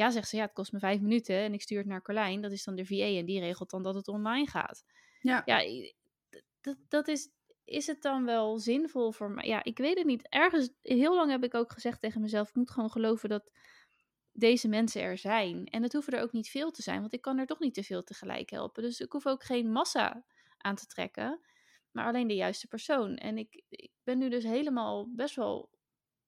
ja, 0.00 0.10
zegt 0.10 0.28
ze, 0.28 0.36
ja, 0.36 0.42
het 0.42 0.52
kost 0.52 0.72
me 0.72 0.78
vijf 0.78 1.00
minuten. 1.00 1.36
En 1.36 1.52
ik 1.52 1.62
stuur 1.62 1.78
het 1.78 1.86
naar 1.86 2.02
Carlijn. 2.02 2.40
Dat 2.40 2.52
is 2.52 2.64
dan 2.64 2.74
de 2.74 2.86
VA. 2.86 3.18
En 3.18 3.24
die 3.24 3.40
regelt 3.40 3.70
dan 3.70 3.82
dat 3.82 3.94
het 3.94 4.08
online 4.08 4.46
gaat. 4.46 4.84
Ja. 5.20 5.42
Ja, 5.44 5.62
dat 6.88 7.08
is... 7.08 7.28
Is 7.64 7.86
het 7.86 8.02
dan 8.02 8.24
wel 8.24 8.58
zinvol 8.58 9.12
voor 9.12 9.30
mij? 9.30 9.46
Ja, 9.46 9.64
ik 9.64 9.78
weet 9.78 9.96
het 9.96 10.06
niet. 10.06 10.28
Ergens, 10.28 10.70
heel 10.82 11.14
lang 11.14 11.30
heb 11.30 11.44
ik 11.44 11.54
ook 11.54 11.72
gezegd 11.72 12.00
tegen 12.00 12.20
mezelf: 12.20 12.48
ik 12.48 12.54
moet 12.54 12.70
gewoon 12.70 12.90
geloven 12.90 13.28
dat 13.28 13.50
deze 14.32 14.68
mensen 14.68 15.02
er 15.02 15.18
zijn. 15.18 15.66
En 15.66 15.82
het 15.82 15.92
hoeven 15.92 16.12
er 16.12 16.22
ook 16.22 16.32
niet 16.32 16.48
veel 16.48 16.70
te 16.70 16.82
zijn, 16.82 17.00
want 17.00 17.12
ik 17.12 17.20
kan 17.20 17.38
er 17.38 17.46
toch 17.46 17.58
niet 17.58 17.74
te 17.74 17.82
veel 17.82 18.02
tegelijk 18.02 18.50
helpen. 18.50 18.82
Dus 18.82 19.00
ik 19.00 19.12
hoef 19.12 19.26
ook 19.26 19.44
geen 19.44 19.72
massa 19.72 20.24
aan 20.56 20.74
te 20.74 20.86
trekken, 20.86 21.40
maar 21.90 22.06
alleen 22.06 22.26
de 22.26 22.34
juiste 22.34 22.66
persoon. 22.66 23.16
En 23.16 23.38
ik, 23.38 23.62
ik 23.68 23.92
ben 24.02 24.18
nu 24.18 24.28
dus 24.28 24.44
helemaal 24.44 25.14
best 25.14 25.34
wel, 25.34 25.70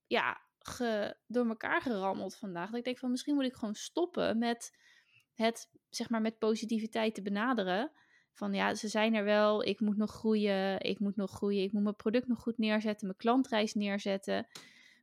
ja, 0.07 0.41
ge, 0.69 1.16
door 1.26 1.47
elkaar 1.47 1.83
gerammeld 1.83 2.37
vandaag. 2.37 2.71
Dat 2.71 2.78
ik 2.78 2.85
denk 2.85 2.99
van 2.99 3.11
misschien 3.11 3.35
moet 3.35 3.45
ik 3.45 3.54
gewoon 3.54 3.75
stoppen 3.75 4.38
met 4.38 4.76
het, 5.35 5.71
zeg 5.90 6.11
maar, 6.11 6.21
met 6.21 6.38
positiviteit 6.38 7.14
te 7.14 7.23
benaderen. 7.23 7.92
Van 8.33 8.54
ja, 8.54 8.75
ze 8.75 8.88
zijn 8.88 9.14
er 9.14 9.25
wel, 9.25 9.64
ik 9.64 9.81
moet 9.81 9.97
nog 9.97 10.11
groeien, 10.11 10.81
ik 10.81 10.99
moet 10.99 11.16
nog 11.16 11.31
groeien, 11.31 11.62
ik 11.62 11.73
moet 11.73 11.83
mijn 11.83 11.97
product 11.97 12.28
nog 12.28 12.40
goed 12.40 12.59
neerzetten, 12.59 13.07
mijn 13.07 13.19
klantreis 13.19 13.75
neerzetten. 13.75 14.47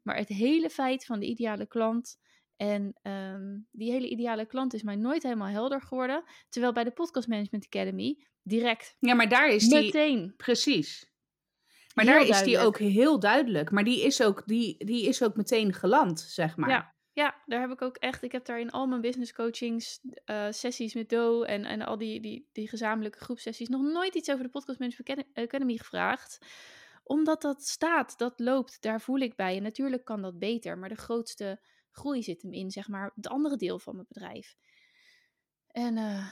Maar 0.03 0.17
het 0.17 0.27
hele 0.27 0.69
feit 0.69 1.05
van 1.05 1.19
de 1.19 1.25
ideale 1.25 1.65
klant 1.65 2.19
en 2.55 2.93
ehm, 3.01 3.57
die 3.71 3.91
hele 3.91 4.09
ideale 4.09 4.45
klant 4.45 4.73
is 4.73 4.83
mij 4.83 4.95
nooit 4.95 5.23
helemaal 5.23 5.47
helder 5.47 5.81
geworden. 5.81 6.23
Terwijl 6.49 6.73
bij 6.73 6.83
de 6.83 6.91
Podcast 6.91 7.27
Management 7.27 7.65
Academy 7.65 8.17
direct 8.43 8.95
Ja, 8.99 9.13
maar 9.13 9.29
daar 9.29 9.49
is 9.49 9.67
die... 9.67 9.83
meteen. 9.83 10.33
Precies. 10.37 11.08
Maar 11.95 12.05
Heel 12.05 12.13
daar 12.13 12.27
is 12.27 12.43
die 12.43 12.59
ook 12.59 12.77
heel 12.77 13.19
duidelijk. 13.19 13.71
Maar 13.71 13.83
die 13.83 14.03
is 14.03 14.21
ook, 14.21 14.43
die, 14.45 14.85
die 14.85 15.07
is 15.07 15.23
ook 15.23 15.35
meteen 15.35 15.73
geland, 15.73 16.19
zeg 16.19 16.57
maar. 16.57 16.69
Ja, 16.69 16.95
ja, 17.13 17.35
daar 17.45 17.61
heb 17.61 17.71
ik 17.71 17.81
ook 17.81 17.97
echt. 17.97 18.23
Ik 18.23 18.31
heb 18.31 18.45
daar 18.45 18.59
in 18.59 18.71
al 18.71 18.87
mijn 18.87 19.01
business 19.01 19.33
coachings, 19.33 19.99
eh, 20.25 20.47
sessies 20.49 20.93
met 20.93 21.09
Do 21.09 21.43
en, 21.43 21.65
en 21.65 21.81
al 21.81 21.97
die, 21.97 22.21
die, 22.21 22.49
die 22.51 22.69
gezamenlijke 22.69 23.19
groepsessies 23.19 23.67
nog 23.67 23.81
nooit 23.81 24.15
iets 24.15 24.29
over 24.29 24.43
de 24.43 24.49
Podcast 24.49 24.79
Management 24.79 25.09
Acad- 25.09 25.45
Academy 25.45 25.77
gevraagd. 25.77 26.37
Omdat 27.03 27.41
dat 27.41 27.63
staat, 27.63 28.17
dat 28.17 28.39
loopt, 28.39 28.81
daar 28.81 29.01
voel 29.01 29.19
ik 29.19 29.35
bij. 29.35 29.57
En 29.57 29.63
natuurlijk 29.63 30.05
kan 30.05 30.21
dat 30.21 30.39
beter, 30.39 30.77
maar 30.77 30.89
de 30.89 30.95
grootste 30.95 31.59
groei 31.91 32.23
zit 32.23 32.41
hem 32.41 32.53
in, 32.53 32.71
zeg 32.71 32.87
maar, 32.87 33.11
het 33.15 33.27
andere 33.27 33.55
deel 33.55 33.79
van 33.79 33.95
mijn 33.95 34.07
bedrijf. 34.09 34.55
En 35.67 35.97
eh, 35.97 36.27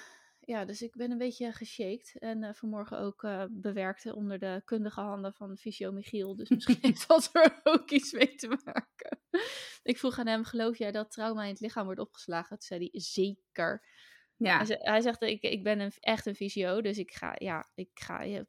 ja, 0.48 0.66
dus 0.66 0.82
ik 0.82 0.96
ben 0.96 1.12
een 1.12 1.18
beetje 1.18 1.52
geshaked. 1.52 2.16
En 2.20 2.44
eh, 2.44 2.54
vanmorgen 2.54 3.00
ook 3.00 3.24
eh, 3.24 3.44
bewerkte 3.50 4.16
onder 4.16 4.40
de 4.40 4.62
kundige 4.66 5.02
handen 5.02 5.34
van 5.34 5.58
Fysio 5.58 5.92
Michiel. 5.92 6.36
Dus 6.36 6.50
misschien 6.50 6.78
heeft 6.92 7.08
dat 7.08 7.30
er 7.34 7.60
ook 7.64 7.90
iets 7.92 8.12
mee 8.12 8.36
te 8.36 8.48
maken. 8.64 9.20
Ik 9.84 9.98
vroeg 9.98 10.20
aan 10.20 10.28
hem, 10.28 10.44
geloof 10.44 10.78
jij 10.78 10.92
dat 10.92 11.12
trauma 11.12 11.44
in 11.44 11.50
het 11.50 11.60
lichaam 11.60 11.86
wordt 11.86 12.00
opgeslagen? 12.00 12.50
Toen 12.58 12.68
zei 12.68 12.90
hij, 12.92 13.02
zeker. 13.02 13.86
Ja. 14.36 14.56
Hij, 14.58 14.66
ze- 14.66 14.80
hij 14.82 15.02
zegt, 15.02 15.22
ik, 15.22 15.42
ik 15.42 15.64
ben 15.64 15.80
een, 15.80 15.92
echt 16.00 16.26
een 16.26 16.36
fysio, 16.36 16.82
dus 16.82 16.98
ik 16.98 17.12
ga, 17.12 17.36
ja, 17.38 17.70
ik 17.76 17.90
ga, 17.94 18.22
ja, 18.22 18.44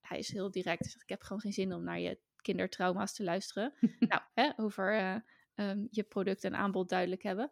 hij 0.00 0.18
is 0.18 0.32
heel 0.32 0.50
direct. 0.50 0.78
Hij 0.80 0.88
zegt, 0.90 1.02
ik 1.02 1.08
heb 1.08 1.22
gewoon 1.22 1.40
geen 1.40 1.52
zin 1.52 1.72
om 1.74 1.84
naar 1.84 2.00
je 2.00 2.18
kindertrauma's 2.36 3.14
te 3.14 3.24
luisteren. 3.24 3.72
nou, 4.08 4.22
hè, 4.34 4.50
over 4.56 4.94
eh, 4.98 5.16
ehm, 5.54 5.86
je 5.90 6.02
product 6.02 6.44
en 6.44 6.54
aanbod 6.54 6.88
duidelijk 6.88 7.22
hebben. 7.22 7.50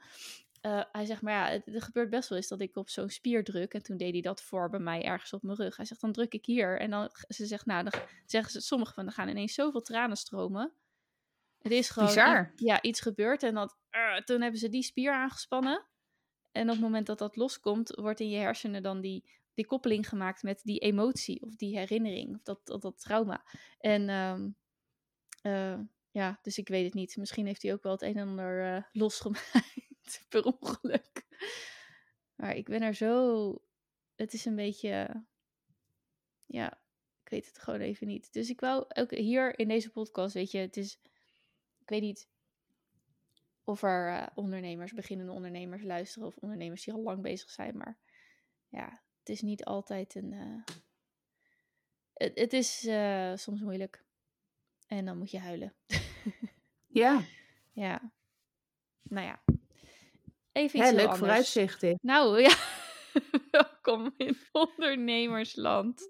Eh, 0.68 0.82
hij 0.92 1.04
zegt, 1.04 1.22
maar 1.22 1.32
ja, 1.32 1.48
het, 1.50 1.74
er 1.74 1.82
gebeurt 1.82 2.10
best 2.10 2.28
wel 2.28 2.38
eens 2.38 2.48
dat 2.48 2.60
ik 2.60 2.76
op 2.76 2.88
zo'n 2.88 3.10
spier 3.10 3.44
druk. 3.44 3.74
En 3.74 3.82
toen 3.82 3.96
deed 3.96 4.12
hij 4.12 4.20
dat 4.20 4.42
voor 4.42 4.70
bij 4.70 4.80
mij 4.80 5.04
ergens 5.04 5.32
op 5.32 5.42
mijn 5.42 5.56
rug. 5.56 5.76
Hij 5.76 5.84
zegt, 5.84 6.00
dan 6.00 6.12
druk 6.12 6.32
ik 6.32 6.46
hier. 6.46 6.80
En 6.80 6.90
dan, 6.90 7.10
ze 7.28 7.46
zegt, 7.46 7.66
nou, 7.66 7.82
dan 7.82 8.00
zeggen 8.26 8.52
ze, 8.52 8.60
sommigen 8.60 8.94
van, 8.94 9.06
er 9.06 9.12
gaan 9.12 9.28
ineens 9.28 9.54
zoveel 9.54 9.80
tranen 9.80 10.16
stromen. 10.16 10.72
Het 11.58 11.72
is 11.72 11.90
gewoon, 11.90 12.08
Bizar. 12.08 12.52
ja, 12.56 12.82
iets 12.82 13.00
gebeurd. 13.00 13.42
En 13.42 13.54
dat, 13.54 13.76
eh, 13.90 14.16
toen 14.16 14.40
hebben 14.40 14.60
ze 14.60 14.68
die 14.68 14.82
spier 14.82 15.12
aangespannen. 15.12 15.86
En 16.52 16.62
op 16.62 16.74
het 16.74 16.80
moment 16.80 17.06
dat 17.06 17.18
dat 17.18 17.36
loskomt, 17.36 17.94
wordt 17.94 18.20
in 18.20 18.28
je 18.28 18.38
hersenen 18.38 18.82
dan 18.82 19.00
die, 19.00 19.30
die 19.54 19.66
koppeling 19.66 20.08
gemaakt 20.08 20.42
met 20.42 20.60
die 20.64 20.78
emotie 20.78 21.42
of 21.42 21.56
die 21.56 21.78
herinnering 21.78 22.34
of 22.34 22.42
dat, 22.42 22.66
dat, 22.66 22.82
dat 22.82 23.00
trauma. 23.00 23.44
En 23.78 24.08
ehm, 24.08 24.48
eh, 25.42 25.80
ja, 26.18 26.38
dus 26.42 26.58
ik 26.58 26.68
weet 26.68 26.84
het 26.84 26.94
niet. 26.94 27.16
Misschien 27.16 27.46
heeft 27.46 27.62
hij 27.62 27.72
ook 27.72 27.82
wel 27.82 27.92
het 27.92 28.02
een 28.02 28.16
en 28.16 28.28
ander 28.28 28.74
eh, 28.74 28.82
losgemaakt 28.92 30.24
per 30.28 30.44
ongeluk. 30.44 31.26
Maar 32.34 32.56
ik 32.56 32.68
ben 32.68 32.82
er 32.82 32.94
zo. 32.94 33.62
Het 34.14 34.32
is 34.32 34.44
een 34.44 34.56
beetje. 34.56 35.24
Ja, 36.46 36.80
ik 37.24 37.28
weet 37.28 37.46
het 37.46 37.58
gewoon 37.58 37.80
even 37.80 38.06
niet. 38.06 38.32
Dus 38.32 38.50
ik 38.50 38.60
wou 38.60 38.84
ook 38.88 39.10
hier 39.10 39.58
in 39.58 39.68
deze 39.68 39.90
podcast, 39.90 40.34
weet 40.34 40.50
je, 40.50 40.58
het 40.58 40.76
is. 40.76 41.00
Ik 41.80 41.88
weet 41.88 42.00
niet 42.00 42.28
of 43.64 43.82
er 43.82 44.08
eh, 44.08 44.26
ondernemers, 44.34 44.92
beginnende 44.92 45.32
ondernemers 45.32 45.82
luisteren 45.82 46.28
of 46.28 46.36
ondernemers 46.36 46.84
die 46.84 46.94
al 46.94 47.02
lang 47.02 47.22
bezig 47.22 47.50
zijn. 47.50 47.76
Maar 47.76 47.98
ja, 48.68 49.02
het 49.18 49.28
is 49.28 49.40
niet 49.42 49.64
altijd 49.64 50.14
een. 50.14 50.32
eh, 50.32 50.74
het, 52.14 52.38
het 52.38 52.52
is 52.52 52.78
soms 53.42 53.60
moeilijk. 53.60 54.06
En 54.86 55.04
dan 55.04 55.18
moet 55.18 55.30
je 55.30 55.38
huilen. 55.38 55.74
Ja, 56.86 57.20
ja. 57.84 58.12
Nou 59.02 59.26
ja. 59.26 59.42
Even 60.52 60.78
iets 60.78 60.88
heel 60.88 60.96
leuk 60.96 61.04
anders. 61.04 61.18
vooruitzicht 61.18 61.80
dit. 61.80 62.02
Nou 62.02 62.40
ja, 62.46 62.56
welkom 63.50 64.14
in 64.16 64.36
ondernemersland. 64.52 66.08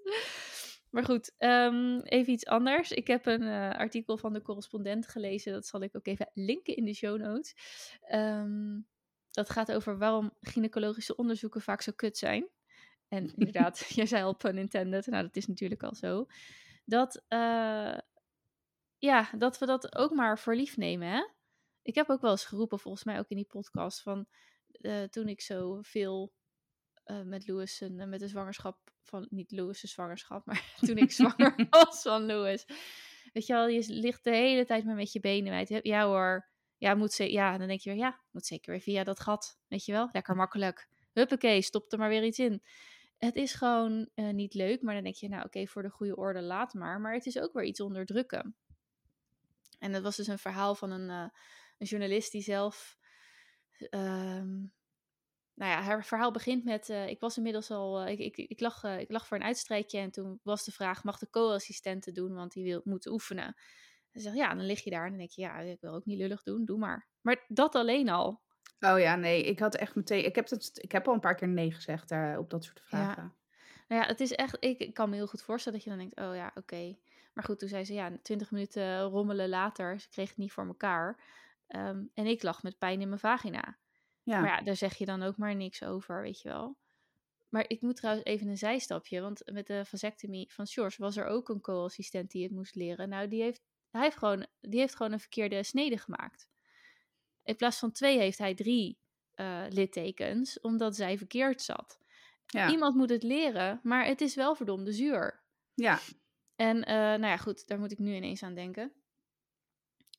Maar 0.91 1.05
goed, 1.05 1.35
ehm, 1.39 1.99
even 1.99 2.33
iets 2.33 2.47
anders. 2.47 2.93
Ik 2.93 3.07
heb 3.07 3.27
een 3.27 3.43
eh, 3.43 3.71
artikel 3.71 4.17
van 4.17 4.33
de 4.33 4.43
correspondent 4.43 5.09
gelezen. 5.09 5.53
Dat 5.53 5.67
zal 5.67 5.83
ik 5.83 5.97
ook 5.97 6.07
even 6.07 6.31
linken 6.35 6.77
in 6.77 6.85
de 6.85 6.95
show 6.95 7.21
notes. 7.21 7.55
Ehm, 8.01 8.81
dat 9.31 9.51
gaat 9.51 9.73
over 9.73 9.99
waarom 9.99 10.33
gynaecologische 10.41 11.17
onderzoeken 11.17 11.61
vaak 11.61 11.83
zo 11.83 11.93
kut 11.97 12.19
zijn. 12.19 12.49
En 13.09 13.35
inderdaad, 13.37 13.79
jij 13.95 14.07
zei 14.07 14.23
al 14.23 14.37
pun 14.37 14.59
intended. 14.59 15.07
Nou, 15.07 15.23
dat 15.23 15.37
is 15.37 15.47
natuurlijk 15.47 15.83
al 15.83 15.95
zo. 15.95 16.27
Dat, 16.85 17.25
eh, 17.29 17.99
ja, 18.99 19.31
dat 19.39 19.59
we 19.59 19.67
dat 19.67 19.97
ook 19.97 20.15
maar 20.15 20.39
voor 20.39 20.55
lief 20.55 20.77
nemen, 20.77 21.09
hè? 21.09 21.27
Ik 21.83 21.95
heb 21.95 22.09
ook 22.09 22.21
wel 22.21 22.31
eens 22.31 22.45
geroepen, 22.45 22.79
volgens 22.79 23.05
mij 23.05 23.19
ook 23.19 23.29
in 23.29 23.37
die 23.37 23.47
podcast, 23.47 24.03
van 24.03 24.27
eh, 24.71 25.03
toen 25.03 25.29
ik 25.29 25.41
zo 25.41 25.79
veel 25.83 26.33
eh, 27.05 27.23
met 27.23 27.49
Louis 27.49 27.81
en 27.81 28.01
eh, 28.01 28.07
met 28.07 28.21
de 28.21 28.29
zwangerschap 28.29 28.79
van, 29.03 29.27
niet 29.31 29.51
Louis' 29.51 29.81
zwangerschap, 29.81 30.47
maar 30.47 30.75
toen 30.87 30.97
ik 30.97 31.13
zwanger 31.13 31.67
was 31.71 32.03
van 32.03 32.27
Louis. 32.27 32.65
Weet 33.33 33.47
je 33.47 33.53
wel, 33.53 33.69
je 33.69 33.85
ligt 33.87 34.25
de 34.25 34.35
hele 34.35 34.65
tijd 34.65 34.85
maar 34.85 34.95
met 34.95 35.13
je 35.13 35.21
benen 35.21 35.51
wijd. 35.51 35.81
Ja 35.83 36.07
hoor, 36.07 36.49
ja, 36.77 36.95
moet 36.95 37.13
ze, 37.13 37.33
ja, 37.33 37.59
dan 37.59 37.69
denk 37.69 37.81
je 37.81 37.91
weer, 37.91 37.99
ja, 37.99 38.21
moet 38.31 38.47
zeker 38.47 38.73
weer 38.73 38.81
via 38.81 39.05
dat 39.05 39.21
gat. 39.21 39.59
Weet 39.69 39.85
je 39.85 39.93
wel, 39.93 40.09
lekker 40.13 40.37
makkelijk. 40.37 40.89
Huppakee, 41.13 41.63
stop 41.63 41.93
er 41.93 41.99
maar 41.99 42.09
weer 42.09 42.25
iets 42.25 42.39
in. 42.39 42.63
Het 43.19 43.37
is 43.37 43.55
gewoon 43.55 44.11
niet 44.15 44.55
leuk, 44.55 44.83
maar 44.83 44.95
dan 44.95 45.03
denk 45.03 45.15
je, 45.15 45.29
nou 45.29 45.45
oké, 45.45 45.67
voor 45.67 45.83
de 45.83 45.91
goede 45.91 46.17
orde 46.17 46.43
laat 46.43 46.75
maar. 46.75 47.01
Maar 47.01 47.15
het 47.15 47.27
is 47.27 47.39
ook 47.39 47.53
weer 47.53 47.65
iets 47.65 47.81
onderdrukken. 47.81 48.57
En 49.79 49.93
dat 49.93 50.03
was 50.03 50.17
dus 50.17 50.27
een 50.27 50.39
verhaal 50.39 50.75
van 50.75 50.91
een, 50.91 51.11
eh, 51.11 51.29
een 51.79 51.87
journalist 51.87 52.33
die 52.33 52.43
zelf. 52.43 52.97
ehm, 53.91 54.57
nou 55.55 55.71
ja, 55.73 55.83
haar 55.83 56.05
verhaal 56.05 56.31
begint 56.33 56.65
met. 56.65 56.89
eh, 56.89 57.09
ik 57.09 57.21
was 57.21 57.37
inmiddels 57.37 57.71
al. 57.71 58.01
eh, 58.01 58.13
ik, 58.13 58.19
ik, 58.19 58.37
ik, 58.37 58.61
lag, 58.61 58.85
ik 58.85 59.11
lag 59.11 59.27
voor 59.27 59.37
een 59.37 59.43
uitstrijkje 59.43 59.99
en 59.99 60.11
toen 60.11 60.41
was 60.43 60.65
de 60.65 60.73
vraag: 60.73 61.05
mag 61.05 61.19
de 61.19 61.31
co-assistente 61.31 62.13
doen? 62.13 62.35
Want 62.35 62.53
die 62.53 62.65
wil, 62.65 62.81
moet 62.85 63.07
oefenen. 63.07 63.55
Ze 64.13 64.21
zegt 64.21 64.37
ja, 64.37 64.55
dan 64.55 64.67
lig 64.67 64.85
je 64.85 64.91
daar 64.91 65.03
en 65.05 65.09
dan 65.09 65.19
denk 65.19 65.31
je: 65.31 65.41
ja, 65.43 65.59
ik 65.59 65.81
wil 65.81 65.95
ook 65.95 66.05
niet 66.05 66.19
lullig 66.19 66.43
doen, 66.43 66.65
doe 66.65 66.79
maar. 66.79 67.09
Maar 67.21 67.45
dat 67.49 67.75
alleen 67.75 68.09
al. 68.09 68.43
Oh 68.81 68.99
ja, 68.99 69.17
nee, 69.17 69.45
ik 69.45 69.59
had 69.59 69.75
echt 69.75 69.95
meteen. 69.95 70.25
Ik 70.25 70.35
heb, 70.35 70.49
het, 70.49 70.71
ik 70.83 70.93
heb 70.93 71.09
al 71.09 71.15
een 71.15 71.21
paar 71.21 71.35
keer 71.35 71.49
nee 71.49 71.73
gezegd 71.73 72.11
eh, 72.11 72.37
op 72.39 72.51
dat 72.51 72.65
soort 72.65 72.81
vragen. 72.85 73.37
Nou 73.89 74.03
ja, 74.03 74.09
het 74.09 74.21
is 74.21 74.33
echt. 74.33 74.57
Ik, 74.61 74.79
ik 74.79 74.95
kan 74.95 75.11
me 75.11 75.17
heel 75.17 75.27
goed 75.27 75.43
voorstellen 75.43 75.79
dat 75.79 75.89
je 75.89 75.95
dan 75.97 76.05
denkt: 76.09 76.21
oh 76.21 76.35
ja, 76.35 76.51
oké. 76.55 76.97
Maar 77.39 77.47
goed, 77.47 77.59
toen 77.59 77.69
zei 77.69 77.85
ze 77.85 77.95
ja, 77.95 78.19
20 78.23 78.51
minuten 78.51 79.03
rommelen 79.03 79.49
later. 79.49 80.01
Ze 80.01 80.09
kreeg 80.09 80.29
het 80.29 80.39
niet 80.39 80.53
voor 80.53 80.67
elkaar. 80.67 81.21
Ehm, 81.67 82.05
en 82.15 82.27
ik 82.27 82.43
lag 82.43 82.63
met 82.63 82.79
pijn 82.79 83.01
in 83.01 83.09
mijn 83.09 83.21
vagina. 83.21 83.79
Ja. 84.23 84.41
Maar 84.41 84.49
ja, 84.49 84.61
daar 84.63 84.77
zeg 84.77 84.97
je 84.97 85.05
dan 85.05 85.23
ook 85.23 85.37
maar 85.37 85.55
niks 85.55 85.83
over, 85.83 86.23
weet 86.23 86.41
je 86.41 86.49
wel. 86.49 86.77
Maar 87.49 87.65
ik 87.69 87.81
moet 87.81 87.97
trouwens 87.97 88.27
even 88.27 88.49
een 88.49 88.59
zijstapje. 88.59 89.21
Want 89.21 89.43
met 89.53 89.67
de 89.67 89.85
vasectomie 89.85 90.53
van 90.53 90.67
George 90.67 91.03
was 91.03 91.17
er 91.17 91.27
ook 91.27 91.49
een 91.49 91.61
co-assistent 91.61 92.31
die 92.31 92.43
het 92.43 92.53
moest 92.53 92.75
leren. 92.75 93.09
Nou, 93.09 93.29
die 93.29 93.43
heeft, 93.43 93.63
hij 93.91 94.03
heeft, 94.03 94.17
gewoon, 94.17 94.47
die 94.61 94.81
heeft 94.81 94.97
gewoon 94.97 95.13
een 95.13 95.21
verkeerde 95.21 95.63
snede 95.63 95.99
gemaakt. 95.99 96.49
In 97.43 97.57
plaats 97.57 97.79
van 97.79 97.93
twee 97.93 98.19
heeft 98.19 98.39
hij 98.39 98.55
drie 98.55 98.99
eh, 99.35 99.65
littekens, 99.69 100.61
omdat 100.61 100.97
zij 100.97 101.19
verkeerd 101.19 101.63
zat. 101.63 101.99
ja. 102.47 102.71
Iemand 102.71 102.95
moet 102.95 103.11
het 103.11 103.23
leren, 103.23 103.81
maar 103.83 104.05
het 104.05 104.21
is 104.21 104.35
wel 104.35 104.55
verdomde 104.55 104.93
zuur. 104.93 105.43
ja. 105.75 106.01
En 106.59 106.85
eh, 106.85 106.95
nou 106.95 107.27
ja, 107.27 107.37
goed, 107.37 107.69
daar 107.69 107.79
moet 107.79 107.93
ik 107.93 107.99
nu 107.99 108.15
ineens 108.15 108.43
aan 108.43 108.55
denken. 108.55 108.93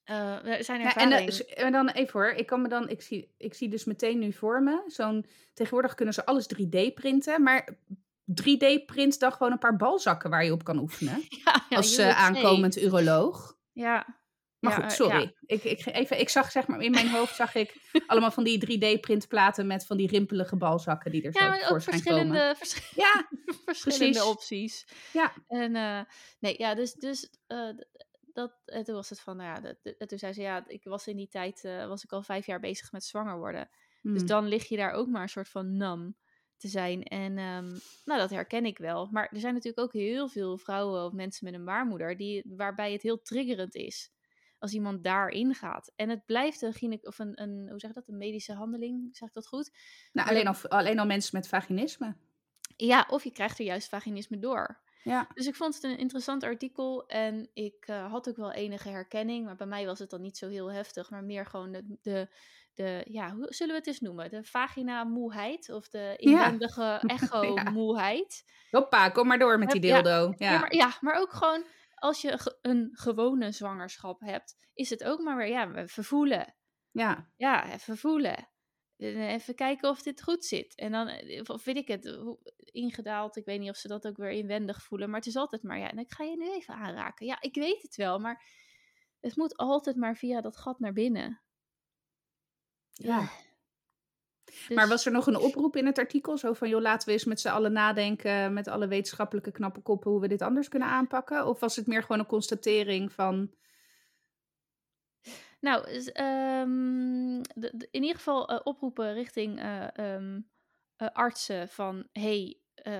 Eh, 0.04 0.38
zijn 0.60 0.82
Ja, 0.82 0.95
en, 0.95 1.28
en 1.47 1.71
dan 1.71 1.89
even 1.89 2.19
hoor, 2.19 2.30
ik 2.30 2.45
kan 2.45 2.62
me 2.62 2.67
dan, 2.67 2.89
ik 2.89 3.02
zie, 3.02 3.34
ik 3.38 3.54
zie 3.54 3.69
dus 3.69 3.86
meteen 3.86 4.19
nu 4.19 4.34
voor 4.34 4.63
me, 4.63 4.84
zo'n, 4.88 5.25
tegenwoordig 5.54 5.95
kunnen 5.95 6.13
ze 6.13 6.25
alles 6.25 6.47
3D 6.56 6.93
printen, 6.93 7.43
maar 7.43 7.78
3D 8.32 8.86
print 8.86 9.19
dan 9.19 9.32
gewoon 9.32 9.52
een 9.52 9.60
paar 9.60 9.75
balzakken 9.75 10.30
waar 10.30 10.45
je 10.45 10.52
op 10.52 10.63
kan 10.63 10.80
oefenen, 10.80 11.23
ja, 11.45 11.65
ja, 11.69 11.78
als 11.78 11.93
say. 11.93 12.12
aankomend 12.12 12.78
uroloog. 12.78 13.58
Ja. 13.71 14.19
Maar 14.60 14.72
Ja, 14.72 14.78
goed, 14.80 14.86
eh, 14.89 14.95
sorry. 14.95 15.22
ja. 15.22 15.32
Ik, 15.45 15.63
ik, 15.63 15.86
even, 15.86 16.19
ik 16.19 16.30
zag 16.30 16.52
zeg 16.52 16.67
maar, 16.67 16.82
in 16.82 16.91
mijn 16.91 17.10
hoofd 17.10 17.36
zag 17.36 17.56
ik 17.56 17.76
allemaal 18.08 18.32
van 18.32 18.43
die 18.43 18.78
3D 18.98 19.00
printplaten 19.00 19.67
met 19.67 19.86
van 19.86 19.98
die 19.98 20.08
rimpelige 20.08 20.56
balzakken 20.56 21.12
die 21.12 21.22
er 21.24 21.34
Ja, 21.34 21.39
zo 21.41 21.48
maar 21.50 21.58
ook 21.62 21.65
komen. 21.67 21.82
verschillende, 21.82 22.56
vers- 22.58 22.91
Ja, 22.95 23.28
verschillende 23.65 24.06
precies. 24.06 24.22
opties. 24.30 24.86
Ja. 25.13 25.34
En 25.48 25.76
eh, 25.76 26.02
nee, 26.39 26.56
ja, 26.58 26.76
dus, 26.76 26.93
dus 26.93 27.30
eh, 27.48 27.69
dat, 28.34 28.54
en 28.65 28.84
toen 28.84 28.95
was 28.95 29.10
het 29.10 29.19
van, 29.19 29.38
nou 29.38 29.50
ja, 29.56 29.62
dat- 29.62 29.95
dat- 29.98 30.10
toen 30.10 30.17
zei 30.19 30.34
ze, 30.34 30.41
ja, 30.41 30.63
ik 30.67 30.84
was 30.84 31.08
in 31.08 31.15
die 31.17 31.30
tijd, 31.30 31.62
was 31.88 32.04
ik 32.04 32.12
al 32.12 32.22
vijf 32.24 32.45
jaar 32.45 32.60
bezig 32.60 32.91
met 32.91 33.04
zwanger 33.04 33.38
worden. 33.38 33.69
Dus 34.02 34.17
Hmm. 34.19 34.28
dan 34.28 34.48
lig 34.48 34.67
je 34.67 34.78
daar 34.78 34.91
ook 34.91 35.08
maar 35.08 35.22
een 35.22 35.30
soort 35.30 35.50
van 35.50 35.78
nam 35.78 36.15
te 36.58 36.67
zijn. 36.67 37.04
En 37.04 37.38
ehm, 37.38 37.67
nou, 38.06 38.19
dat 38.19 38.30
herken 38.30 38.65
ik 38.65 38.78
wel. 38.78 39.08
Maar 39.12 39.30
er 39.32 39.39
zijn 39.39 39.54
natuurlijk 39.54 39.84
ook 39.84 39.93
heel 39.93 40.28
veel 40.28 40.58
vrouwen 40.58 41.06
of 41.06 41.12
mensen 41.13 41.45
met 41.45 41.54
een 41.54 41.65
baarmoeder 41.65 42.17
die, 42.17 42.43
waarbij 42.48 42.91
het 42.91 43.02
heel 43.02 43.22
triggerend 43.22 43.76
is 43.76 44.12
als 44.60 44.74
iemand 44.74 45.04
daarin 45.04 45.56
gaat. 45.56 45.91
En 45.95 46.10
het 46.10 46.26
blijft 46.26 46.62
een, 46.62 46.74
gyne- 46.74 47.00
of 47.02 47.19
een, 47.19 47.41
een 47.41 47.67
hoe 47.69 47.80
zeg 47.80 47.91
dat, 47.93 48.08
een 48.08 48.17
medische 48.17 48.54
handeling, 48.54 49.10
zeg 49.12 49.28
ik 49.28 49.34
dat 49.34 49.48
goed? 49.48 49.72
nou, 50.12 50.30
alleen, 50.30 50.48
al, 50.48 50.56
alleen 50.69 51.00
al 51.00 51.06
mensen 51.06 51.38
met 51.38 51.48
vaginisme. 51.48 52.15
Ja, 52.76 53.06
of 53.10 53.24
je 53.24 53.32
krijgt 53.32 53.60
er 53.60 53.65
juist 53.65 53.89
vaginisme 53.89 54.39
door. 54.39 54.80
Ja. 55.04 55.28
Dus 55.34 55.48
ik 55.48 55.56
vond 55.56 55.76
het 55.76 55.84
een 55.84 55.98
interessant 55.98 56.43
artikel 56.43 57.08
en 57.08 57.50
ik 57.54 57.84
eh, 57.88 58.12
had 58.12 58.30
ook 58.30 58.36
wel 58.36 58.52
enige 58.52 58.89
herkenning, 58.89 59.45
maar 59.45 59.56
bij 59.56 59.67
mij 59.67 59.86
was 59.86 60.00
het 60.00 60.10
dan 60.10 60.22
niet 60.22 60.38
zo 60.38 60.48
heel 60.50 60.72
heftig, 60.72 61.10
maar 61.10 61.24
meer 61.24 61.45
gewoon 61.45 61.72
de, 61.72 61.98
de, 62.02 62.28
de 62.74 63.06
ja, 63.10 63.34
hoe 63.36 63.45
zullen 63.50 63.74
we 63.74 63.80
het 63.80 63.88
eens 63.88 64.00
noemen? 64.00 64.30
De 64.30 64.43
vagina-moeheid 64.43 65.69
of 65.69 65.89
de 65.89 66.13
inwendige 66.17 67.02
echo-moeheid. 67.17 68.43
Hoppa, 68.72 69.10
kom 69.10 69.28
maar 69.28 69.39
door 69.39 69.60
met 69.60 69.69
die 69.69 69.82
dildo. 69.82 70.34
Ja, 70.38 70.52
Ja. 70.52 70.60
maar, 70.60 70.76
ja, 70.76 70.98
maar 71.02 71.19
ook 71.19 71.32
gewoon 71.32 71.63
als 72.00 72.22
je 72.22 72.58
een 72.62 72.90
gewone 72.92 73.52
zwangerschap 73.52 74.20
hebt, 74.22 74.58
is 74.74 74.90
het 74.90 75.04
ook 75.04 75.20
maar 75.20 75.38
weer, 75.38 75.48
ja, 75.48 75.72
we 75.72 75.88
vervoelen. 75.88 76.56
ja. 76.92 77.32
Ja, 77.38 77.74
even 77.74 77.98
voelen. 77.98 78.50
Eh, 78.98 79.34
Even 79.34 79.56
kijken 79.56 79.90
of 79.90 80.02
dit 80.02 80.24
goed 80.24 80.46
zit. 80.46 80.76
En 80.76 80.92
dan, 80.92 81.08
eh, 81.08 81.42
of 81.46 81.64
weet 81.64 81.76
ik 81.78 81.88
het, 81.88 82.18
ingedaald. 82.72 83.36
Ik 83.36 83.46
weet 83.46 83.60
niet 83.60 83.70
of 83.70 83.76
ze 83.78 83.88
dat 83.88 84.08
ook 84.08 84.18
weer 84.18 84.32
inwendig 84.32 84.84
voelen. 84.84 85.10
Maar 85.10 85.20
het 85.20 85.28
is 85.28 85.36
altijd 85.36 85.64
maar, 85.64 85.80
ja, 85.80 85.92
en 85.92 85.98
ik 85.98 86.12
ga 86.12 86.24
je 86.24 86.38
nu 86.38 86.52
even 86.52 86.74
aanraken. 86.74 87.26
Ja, 87.26 87.42
ik 87.42 87.56
weet 87.56 87.82
het 87.82 87.96
wel, 87.96 88.20
maar 88.20 88.44
het 89.20 89.36
moet 89.36 89.58
altijd 89.58 89.96
maar 89.96 90.16
via 90.16 90.42
dat 90.42 90.58
gat 90.58 90.80
naar 90.80 90.94
binnen. 90.94 91.42
Ja. 92.92 93.30
Dus- 94.50 94.70
Maar 94.76 94.88
was 94.88 95.06
er 95.06 95.12
nog 95.12 95.28
een 95.28 95.38
oproep 95.38 95.76
in 95.76 95.86
het 95.86 95.98
artikel? 95.98 96.38
Zo 96.38 96.54
van, 96.54 96.70
joh, 96.70 96.82
laten 96.82 97.08
we 97.08 97.14
eens 97.14 97.26
met 97.26 97.40
z'n 97.40 97.48
allen 97.48 97.72
nadenken... 97.72 98.54
met 98.54 98.68
alle 98.68 98.88
wetenschappelijke 98.88 99.52
knappe 99.52 99.80
koppen... 99.82 100.12
hoe 100.12 100.22
we 100.22 100.28
dit 100.28 100.42
anders 100.42 100.68
kunnen 100.68 100.88
aanpakken? 100.88 101.48
Of 101.48 101.60
was 101.60 101.76
het 101.76 101.88
meer 101.88 102.02
gewoon 102.02 102.20
een 102.20 102.26
constatering 102.26 103.12
van... 103.14 103.52
Nou, 105.60 105.84
ehm, 106.14 107.42
de- 107.42 107.72
de- 107.74 107.88
in 107.92 108.02
ieder 108.02 108.16
geval 108.18 108.48
eh, 108.50 108.60
oproepen 108.64 109.14
richting 109.14 109.60
eh, 109.60 109.98
ehm, 109.98 110.40
eh, 110.96 111.08
artsen 111.14 111.70
van... 111.70 112.08
hey, 112.12 112.58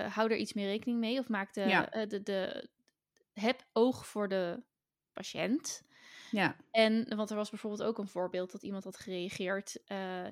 hou 0.08 0.30
er 0.30 0.36
iets 0.36 0.52
meer 0.52 0.66
rekening 0.66 0.98
mee. 0.98 1.18
Of 1.18 1.28
maak 1.28 1.52
de, 1.54 1.60
Ja. 1.60 2.06
de, 2.06 2.22
de, 2.22 2.68
heb 3.32 3.66
oog 3.72 4.06
voor 4.06 4.28
de 4.28 4.62
patiënt. 5.12 5.82
Ja, 6.30 6.56
En, 6.70 7.16
want 7.16 7.30
er 7.30 7.36
was 7.36 7.50
bijvoorbeeld 7.50 7.82
ook 7.82 7.98
een 7.98 8.08
voorbeeld 8.08 8.52
dat 8.52 8.62
iemand 8.62 8.84
had 8.84 8.96
gereageerd. 8.96 9.78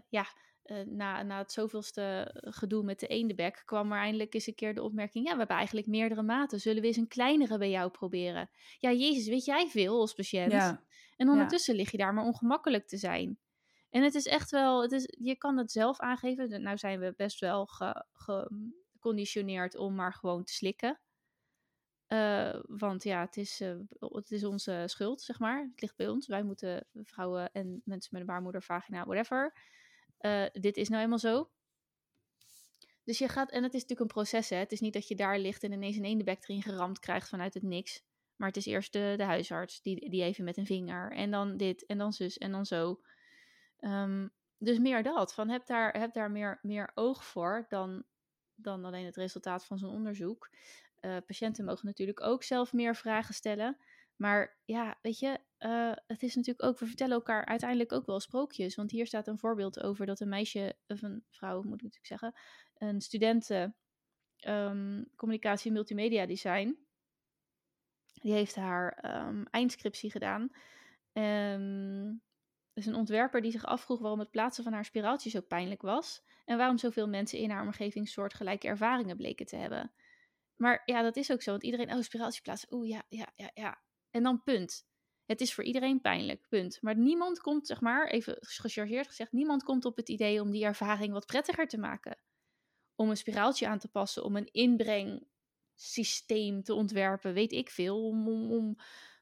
ja, 0.08 0.26
eh, 0.68 0.86
na, 0.86 1.22
na 1.22 1.38
het 1.38 1.52
zoveelste 1.52 2.34
gedoe 2.34 2.82
met 2.84 3.00
de 3.00 3.06
eendebek 3.06 3.62
kwam 3.64 3.92
er 3.92 3.98
eindelijk 3.98 4.34
eens 4.34 4.46
een 4.46 4.54
keer 4.54 4.74
de 4.74 4.82
opmerking... 4.82 5.24
ja, 5.24 5.32
we 5.32 5.38
hebben 5.38 5.56
eigenlijk 5.56 5.86
meerdere 5.86 6.22
maten. 6.22 6.60
Zullen 6.60 6.80
we 6.80 6.86
eens 6.86 6.96
een 6.96 7.08
kleinere 7.08 7.58
bij 7.58 7.70
jou 7.70 7.90
proberen? 7.90 8.50
Ja, 8.78 8.92
jezus, 8.92 9.28
weet 9.28 9.44
jij 9.44 9.68
veel 9.68 10.00
als 10.00 10.14
patiënt? 10.14 10.52
ja, 10.52 10.84
En 11.16 11.28
ondertussen 11.28 11.74
lig 11.74 11.90
je 11.90 11.96
daar 11.96 12.14
maar 12.14 12.24
ongemakkelijk 12.24 12.86
te 12.86 12.96
zijn. 12.96 13.38
En 13.90 14.02
het 14.02 14.14
is 14.14 14.26
echt 14.26 14.50
wel, 14.50 14.82
het 14.82 14.92
is, 14.92 15.14
je 15.18 15.36
kan 15.36 15.56
het 15.56 15.72
zelf 15.72 15.98
aangeven. 16.00 16.62
Nou 16.62 16.76
zijn 16.76 17.00
we 17.00 17.14
best 17.16 17.40
wel 17.40 17.66
ge- 17.66 18.04
geconditioneerd 18.12 19.76
om 19.76 19.94
maar 19.94 20.14
gewoon 20.14 20.44
te 20.44 20.52
slikken. 20.52 21.00
Eh, 22.06 22.60
want 22.62 23.02
ja, 23.02 23.20
het 23.20 23.36
is, 23.36 23.60
eh, 23.60 23.76
het 23.98 24.30
is 24.30 24.44
onze 24.44 24.82
schuld, 24.86 25.20
zeg 25.22 25.38
maar. 25.38 25.62
Het 25.70 25.80
ligt 25.80 25.96
bij 25.96 26.08
ons. 26.08 26.26
Wij 26.26 26.42
moeten 26.42 26.86
vrouwen 26.92 27.52
en 27.52 27.82
mensen 27.84 28.08
met 28.12 28.20
een 28.20 28.26
baarmoeder, 28.26 28.62
vagina, 28.62 29.04
whatever. 29.04 29.52
Eh, 30.18 30.44
dit 30.52 30.76
is 30.76 30.88
nou 30.88 31.02
eenmaal 31.02 31.18
zo. 31.18 31.50
Dus 33.04 33.18
je 33.18 33.28
gaat, 33.28 33.50
en 33.50 33.62
het 33.62 33.74
is 33.74 33.80
natuurlijk 33.80 34.00
een 34.10 34.16
proces, 34.16 34.48
hè. 34.48 34.56
Het 34.56 34.72
is 34.72 34.80
niet 34.80 34.92
dat 34.92 35.08
je 35.08 35.14
daar 35.14 35.38
ligt 35.38 35.62
en 35.62 35.72
ineens 35.72 35.96
een 35.96 36.04
eendebek 36.04 36.42
erin 36.42 36.62
geramd 36.62 36.98
krijgt 36.98 37.28
vanuit 37.28 37.54
het 37.54 37.62
niks. 37.62 38.04
Maar 38.36 38.48
het 38.48 38.56
is 38.56 38.66
eerst 38.66 38.92
de, 38.92 39.14
de 39.16 39.22
huisarts 39.22 39.82
die, 39.82 40.10
die 40.10 40.22
even 40.22 40.44
met 40.44 40.56
een 40.56 40.66
vinger. 40.66 41.12
En 41.12 41.30
dan 41.30 41.56
dit, 41.56 41.86
en 41.86 41.98
dan 41.98 42.12
zus, 42.12 42.38
en 42.38 42.52
dan 42.52 42.66
zo. 42.66 43.00
Ehm, 43.78 44.28
dus 44.58 44.78
meer 44.78 45.02
dat. 45.02 45.34
Van 45.34 45.48
heb 45.48 45.66
daar, 45.66 45.98
heb 45.98 46.12
daar 46.12 46.30
meer, 46.30 46.58
meer 46.62 46.90
oog 46.94 47.24
voor 47.24 47.66
dan, 47.68 48.04
dan 48.54 48.84
alleen 48.84 49.04
het 49.04 49.16
resultaat 49.16 49.64
van 49.64 49.78
zo'n 49.78 49.90
onderzoek. 49.90 50.50
Eh, 51.00 51.16
patiënten 51.26 51.64
mogen 51.64 51.86
natuurlijk 51.86 52.20
ook 52.20 52.42
zelf 52.42 52.72
meer 52.72 52.96
vragen 52.96 53.34
stellen. 53.34 53.76
Maar 54.18 54.60
ja, 54.64 54.98
weet 55.02 55.18
je, 55.18 55.40
eh, 55.58 55.92
het 56.06 56.22
is 56.22 56.34
natuurlijk 56.34 56.68
ook, 56.68 56.78
we 56.78 56.86
vertellen 56.86 57.14
elkaar 57.14 57.44
uiteindelijk 57.44 57.92
ook 57.92 58.06
wel 58.06 58.20
sprookjes. 58.20 58.74
Want 58.74 58.90
hier 58.90 59.06
staat 59.06 59.26
een 59.26 59.38
voorbeeld 59.38 59.82
over 59.82 60.06
dat 60.06 60.20
een 60.20 60.28
meisje, 60.28 60.76
of 60.86 61.02
een 61.02 61.24
vrouw 61.30 61.56
moet 61.56 61.82
ik 61.82 61.82
natuurlijk 61.82 62.06
zeggen, 62.06 62.34
een 62.74 63.00
studenten 63.00 63.76
ehm, 64.38 65.04
communicatie 65.16 65.68
en 65.68 65.72
multimedia 65.72 66.26
design, 66.26 66.78
die 68.12 68.32
heeft 68.32 68.54
haar 68.54 68.92
ehm, 68.92 69.44
eindscriptie 69.50 70.10
gedaan. 70.10 70.50
Ehm 71.12 72.16
dus 72.78 72.86
een 72.86 72.94
ontwerper 72.94 73.40
die 73.40 73.50
zich 73.50 73.64
afvroeg 73.64 73.98
waarom 74.00 74.18
het 74.18 74.30
plaatsen 74.30 74.64
van 74.64 74.72
haar 74.72 74.84
spiraaltje 74.84 75.30
zo 75.30 75.40
pijnlijk 75.40 75.82
was. 75.82 76.22
En 76.44 76.56
waarom 76.56 76.78
zoveel 76.78 77.08
mensen 77.08 77.38
in 77.38 77.50
haar 77.50 77.62
omgeving 77.62 78.08
soortgelijke 78.08 78.68
ervaringen 78.68 79.16
bleken 79.16 79.46
te 79.46 79.56
hebben. 79.56 79.92
Maar 80.56 80.82
ja, 80.84 81.02
dat 81.02 81.16
is 81.16 81.32
ook 81.32 81.42
zo. 81.42 81.50
Want 81.50 81.62
iedereen, 81.62 81.92
oh, 81.92 82.00
spiraaltje 82.00 82.42
plaatsen. 82.42 82.74
Oeh, 82.74 82.88
ja, 82.88 83.02
ja, 83.08 83.32
ja, 83.36 83.50
ja. 83.54 83.78
En 84.18 84.24
dan 84.24 84.42
punt. 84.42 84.86
Het 85.24 85.40
is 85.40 85.54
voor 85.54 85.64
iedereen 85.64 86.00
pijnlijk, 86.00 86.46
punt. 86.48 86.78
Maar 86.82 86.96
niemand 86.96 87.40
komt, 87.40 87.66
zeg 87.66 87.80
maar, 87.80 88.06
even 88.08 88.36
gechargeerd 88.40 89.06
gezegd, 89.06 89.32
niemand 89.32 89.62
komt 89.62 89.84
op 89.84 89.96
het 89.96 90.08
idee 90.08 90.40
om 90.40 90.50
die 90.50 90.64
ervaring 90.64 91.12
wat 91.12 91.26
prettiger 91.26 91.66
te 91.68 91.78
maken. 91.78 92.18
Om 92.94 93.10
een 93.10 93.16
spiraaltje 93.16 93.68
aan 93.68 93.78
te 93.78 93.88
passen, 93.88 94.24
om 94.24 94.36
een 94.36 94.48
inbrengsysteem 95.76 96.62
te 96.62 96.74
ontwerpen, 96.74 97.32
weet 97.32 97.52
ik 97.52 97.70
veel. 97.70 98.06
Om, 98.06 98.28
om, 98.28 98.50
om 98.52 98.76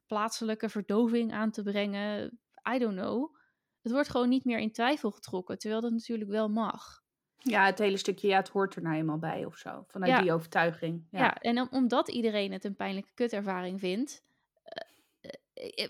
plaatselijke 0.07 0.69
verdoving 0.69 1.33
aan 1.33 1.51
te 1.51 1.63
brengen. 1.63 2.41
I 2.75 2.79
don't 2.79 2.97
know. 2.97 3.35
Het 3.83 3.93
wordt 3.93 4.09
gewoon 4.09 4.29
niet 4.29 4.45
meer 4.45 4.59
in 4.59 4.73
twijfel 4.73 5.11
getrokken, 5.11 5.59
terwijl 5.59 5.81
dat 5.81 5.93
natuurlijk 5.93 6.31
wel 6.31 6.49
mag. 6.49 7.05
ja, 7.39 7.65
het 7.67 7.79
hele 7.79 7.97
stukje, 7.97 8.29
ja, 8.29 8.37
het 8.37 8.49
hoort 8.49 8.75
er 8.77 8.83
nou 8.83 8.97
eenmaal 8.97 9.19
bij 9.19 9.45
of 9.45 9.57
zo. 9.57 9.85
Vanuit 9.89 10.11
Ja. 10.13 10.21
die 10.21 10.33
overtuiging. 10.33 11.07
Ja, 11.11 11.19
Ja, 11.19 11.35
en 11.35 11.61
om- 11.61 11.69
omdat 11.71 12.09
iedereen 12.09 12.53
het 12.53 12.65
een 12.65 12.77
pijnlijke 12.77 13.15
kutervaring 13.15 13.81
vindt, 13.81 14.25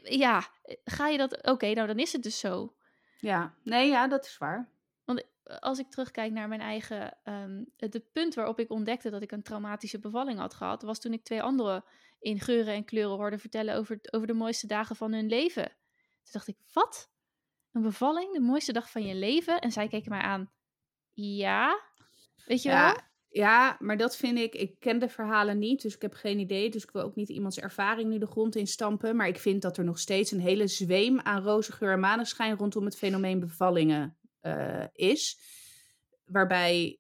ja, 0.02 0.48
eh, 0.62 0.76
ga 0.84 1.08
je 1.08 1.18
dat, 1.18 1.46
oké, 1.46 1.72
nou 1.72 1.86
dan 1.86 1.98
is 1.98 2.12
het 2.12 2.22
dus 2.22 2.38
zo. 2.38 2.74
Ja, 3.20 3.54
nee, 3.62 3.88
ja, 3.88 4.08
dat 4.08 4.24
is 4.24 4.38
waar. 4.38 4.68
Want 5.04 5.24
eh, 5.42 5.56
als 5.58 5.78
ik 5.78 5.90
terugkijk 5.90 6.32
naar 6.32 6.48
mijn 6.48 6.60
eigen. 6.60 7.18
Um, 7.24 7.72
het 7.76 8.12
punt 8.12 8.34
waarop 8.34 8.60
ik 8.60 8.70
ontdekte 8.70 9.10
dat 9.10 9.22
ik 9.22 9.32
een 9.32 9.42
traumatische 9.42 9.98
bevalling 9.98 10.38
had 10.38 10.54
gehad, 10.54 10.82
was 10.82 11.00
toen 11.00 11.12
ik 11.12 11.24
twee 11.24 11.42
anderen 11.42 11.84
in 12.18 12.40
geuren 12.40 12.74
en 12.74 12.84
kleuren 12.84 13.16
hoorde 13.16 13.38
vertellen 13.38 13.74
over, 13.74 13.98
over 14.10 14.26
de 14.26 14.32
mooiste 14.32 14.66
dagen 14.66 14.96
van 14.96 15.12
hun 15.12 15.28
leven. 15.28 15.64
Toen 15.64 16.32
dacht 16.32 16.48
ik, 16.48 16.56
wat? 16.72 17.10
Een 17.72 17.82
bevalling? 17.82 18.32
De 18.32 18.40
mooiste 18.40 18.72
dag 18.72 18.90
van 18.90 19.06
je 19.06 19.14
leven? 19.14 19.60
En 19.60 19.72
zij 19.72 19.88
keken 19.88 20.10
mij 20.10 20.20
aan. 20.20 20.52
Ja, 21.12 21.80
weet 22.44 22.62
je 22.62 22.68
ja, 22.68 22.92
wel? 22.92 23.02
Ja, 23.36 23.76
maar 23.80 23.96
dat 23.96 24.16
vind 24.16 24.38
ik. 24.38 24.54
Ik 24.54 24.80
ken 24.80 24.98
de 24.98 25.08
verhalen 25.08 25.58
niet, 25.58 25.82
dus 25.82 25.94
ik 25.94 26.02
heb 26.02 26.14
geen 26.14 26.38
idee. 26.38 26.70
Dus 26.70 26.82
ik 26.82 26.90
wil 26.90 27.02
ook 27.02 27.14
niet 27.14 27.28
iemands 27.28 27.58
ervaring 27.58 28.10
nu 28.10 28.18
de 28.18 28.26
grond 28.26 28.56
in 28.56 28.66
stampen. 28.66 29.16
Maar 29.16 29.28
ik 29.28 29.38
vind 29.38 29.62
dat 29.62 29.76
er 29.76 29.84
nog 29.84 29.98
steeds 29.98 30.30
een 30.30 30.40
hele 30.40 30.66
zweem 30.66 31.20
aan 31.20 31.42
roze 31.42 31.72
geur 31.72 31.92
en 31.92 32.00
maneschijn 32.00 32.56
rondom 32.56 32.84
het 32.84 32.96
fenomeen 32.96 33.40
bevallingen 33.40 34.16
uh, 34.42 34.84
is. 34.92 35.38
Waarbij 36.24 36.98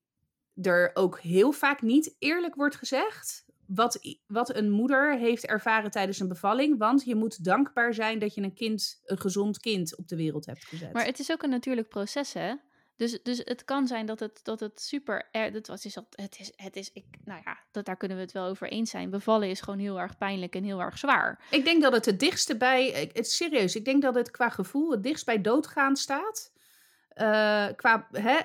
er 0.62 0.90
ook 0.94 1.20
heel 1.20 1.52
vaak 1.52 1.82
niet 1.82 2.16
eerlijk 2.18 2.54
wordt 2.54 2.76
gezegd. 2.76 3.44
Wat, 3.66 4.16
wat 4.26 4.56
een 4.56 4.70
moeder 4.70 5.18
heeft 5.18 5.46
ervaren 5.46 5.90
tijdens 5.90 6.20
een 6.20 6.28
bevalling. 6.28 6.78
Want 6.78 7.04
je 7.04 7.14
moet 7.14 7.44
dankbaar 7.44 7.94
zijn 7.94 8.18
dat 8.18 8.34
je 8.34 8.42
een 8.42 8.54
kind, 8.54 9.00
een 9.04 9.20
gezond 9.20 9.58
kind 9.58 9.96
op 9.96 10.08
de 10.08 10.16
wereld 10.16 10.46
hebt 10.46 10.64
gezet. 10.64 10.92
Maar 10.92 11.04
het 11.04 11.18
is 11.18 11.32
ook 11.32 11.42
een 11.42 11.50
natuurlijk 11.50 11.88
proces, 11.88 12.32
hè? 12.32 12.54
Dus, 12.96 13.22
dus 13.22 13.38
het 13.44 13.64
kan 13.64 13.86
zijn 13.86 14.06
dat 14.06 14.20
het, 14.20 14.40
dat 14.42 14.60
het 14.60 14.80
super. 14.80 15.28
Er, 15.30 15.52
dat 15.52 15.66
was, 15.66 15.84
is 15.84 15.94
dat, 15.94 16.04
het 16.10 16.36
is, 16.38 16.52
het 16.56 16.76
is 16.76 16.90
ik, 16.92 17.04
nou 17.24 17.40
ja, 17.44 17.58
dat, 17.70 17.84
daar 17.84 17.96
kunnen 17.96 18.16
we 18.16 18.22
het 18.22 18.32
wel 18.32 18.46
over 18.46 18.68
eens 18.68 18.90
zijn. 18.90 19.10
Bevallen 19.10 19.48
is 19.48 19.60
gewoon 19.60 19.78
heel 19.78 20.00
erg 20.00 20.18
pijnlijk 20.18 20.54
en 20.54 20.64
heel 20.64 20.80
erg 20.80 20.98
zwaar. 20.98 21.44
Ik 21.50 21.64
denk 21.64 21.82
dat 21.82 21.92
het 21.92 22.04
het 22.04 22.20
dichtste 22.20 22.56
bij. 22.56 23.10
Het, 23.12 23.30
serieus, 23.30 23.76
ik 23.76 23.84
denk 23.84 24.02
dat 24.02 24.14
het 24.14 24.30
qua 24.30 24.48
gevoel 24.48 24.90
het 24.90 25.02
dichtst 25.02 25.24
bij 25.24 25.40
doodgaan 25.40 25.96
staat. 25.96 26.52
Uh, 27.14 27.66
qua. 27.76 28.08
Hè, 28.12 28.38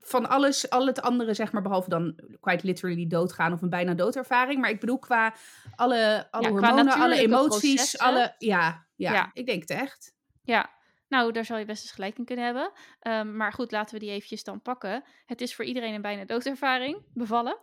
van 0.00 0.28
alles, 0.28 0.70
al 0.70 0.86
het 0.86 1.02
andere, 1.02 1.34
zeg 1.34 1.52
maar, 1.52 1.62
behalve 1.62 1.88
dan 1.88 2.20
quite 2.40 2.66
literally 2.66 3.06
doodgaan 3.06 3.52
of 3.52 3.62
een 3.62 3.70
bijna 3.70 3.94
doodervaring. 3.94 4.60
Maar 4.60 4.70
ik 4.70 4.80
bedoel, 4.80 4.98
qua 4.98 5.34
alle, 5.74 6.28
alle 6.30 6.44
ja, 6.44 6.50
hormonen, 6.50 6.92
alle 6.92 7.18
emoties, 7.18 7.74
processen. 7.74 7.98
alle. 7.98 8.34
Ja, 8.38 8.86
ja, 8.94 9.12
ja, 9.12 9.30
ik 9.32 9.46
denk 9.46 9.60
het 9.60 9.70
echt. 9.70 10.14
Ja, 10.42 10.70
nou, 11.14 11.32
daar 11.32 11.44
zal 11.44 11.58
je 11.58 11.64
best 11.64 11.82
eens 11.82 11.92
gelijk 11.92 12.18
in 12.18 12.24
kunnen 12.24 12.44
hebben. 12.44 12.72
Um, 13.00 13.36
maar 13.36 13.52
goed, 13.52 13.72
laten 13.72 13.94
we 13.94 14.00
die 14.00 14.10
eventjes 14.10 14.44
dan 14.44 14.62
pakken. 14.62 15.04
Het 15.26 15.40
is 15.40 15.54
voor 15.54 15.64
iedereen 15.64 15.94
een 15.94 16.02
bijna 16.02 16.24
doodervaring, 16.24 17.02
bevallen. 17.12 17.58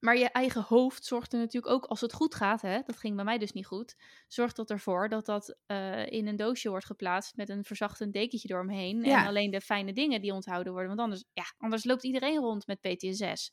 Maar 0.00 0.18
je 0.18 0.28
eigen 0.28 0.62
hoofd 0.62 1.04
zorgt 1.04 1.32
er 1.32 1.38
natuurlijk 1.38 1.72
ook, 1.72 1.84
als 1.84 2.00
het 2.00 2.12
goed 2.12 2.34
gaat, 2.34 2.62
hè, 2.62 2.80
dat 2.84 2.96
ging 2.96 3.16
bij 3.16 3.24
mij 3.24 3.38
dus 3.38 3.52
niet 3.52 3.66
goed, 3.66 3.96
zorgt 4.26 4.56
dat 4.56 4.70
ervoor 4.70 5.08
dat 5.08 5.26
dat 5.26 5.56
uh, 5.66 6.06
in 6.06 6.26
een 6.26 6.36
doosje 6.36 6.68
wordt 6.68 6.86
geplaatst 6.86 7.36
met 7.36 7.48
een 7.48 7.64
verzachtend 7.64 8.12
dekentje 8.12 8.48
door 8.48 8.70
heen. 8.70 9.04
Ja. 9.04 9.20
En 9.20 9.26
alleen 9.26 9.50
de 9.50 9.60
fijne 9.60 9.92
dingen 9.92 10.20
die 10.20 10.32
onthouden 10.32 10.72
worden. 10.72 10.88
Want 10.88 11.00
anders, 11.00 11.24
ja, 11.32 11.44
anders 11.58 11.84
loopt 11.84 12.04
iedereen 12.04 12.38
rond 12.38 12.66
met 12.66 12.80
PTSS. 12.80 13.52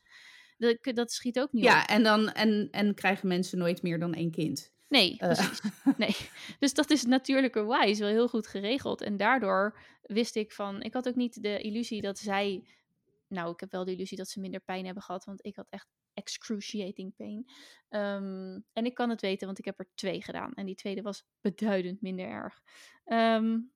Dat, 0.57 0.77
dat 0.81 1.11
schiet 1.11 1.39
ook 1.39 1.51
niet 1.51 1.63
ja, 1.63 1.81
op. 1.81 1.87
en 1.87 2.03
dan 2.03 2.31
en, 2.31 2.67
en 2.71 2.95
krijgen 2.95 3.27
mensen 3.27 3.57
nooit 3.57 3.81
meer 3.81 3.99
dan 3.99 4.13
één 4.13 4.31
kind. 4.31 4.73
Nee, 4.87 5.17
uh. 5.19 5.51
nee. 5.97 6.15
Dus 6.59 6.73
dat 6.73 6.89
is 6.89 7.03
natuurlijkerwijs 7.03 7.99
wel 7.99 8.09
heel 8.09 8.27
goed 8.27 8.47
geregeld. 8.47 9.01
En 9.01 9.17
daardoor 9.17 9.79
wist 10.01 10.35
ik 10.35 10.51
van... 10.51 10.81
Ik 10.81 10.93
had 10.93 11.07
ook 11.07 11.15
niet 11.15 11.41
de 11.41 11.61
illusie 11.61 12.01
dat 12.01 12.17
zij... 12.17 12.67
Nou, 13.27 13.51
ik 13.51 13.59
heb 13.59 13.71
wel 13.71 13.85
de 13.85 13.91
illusie 13.91 14.17
dat 14.17 14.29
ze 14.29 14.39
minder 14.39 14.59
pijn 14.59 14.85
hebben 14.85 15.03
gehad. 15.03 15.25
Want 15.25 15.45
ik 15.45 15.55
had 15.55 15.67
echt 15.69 15.87
excruciating 16.13 17.15
pain. 17.15 17.45
Um, 17.89 18.65
en 18.73 18.85
ik 18.85 18.93
kan 18.93 19.09
het 19.09 19.21
weten, 19.21 19.45
want 19.45 19.59
ik 19.59 19.65
heb 19.65 19.79
er 19.79 19.87
twee 19.95 20.23
gedaan. 20.23 20.53
En 20.53 20.65
die 20.65 20.75
tweede 20.75 21.01
was 21.01 21.25
beduidend 21.41 22.01
minder 22.01 22.27
erg. 22.27 22.61
Um, 23.05 23.71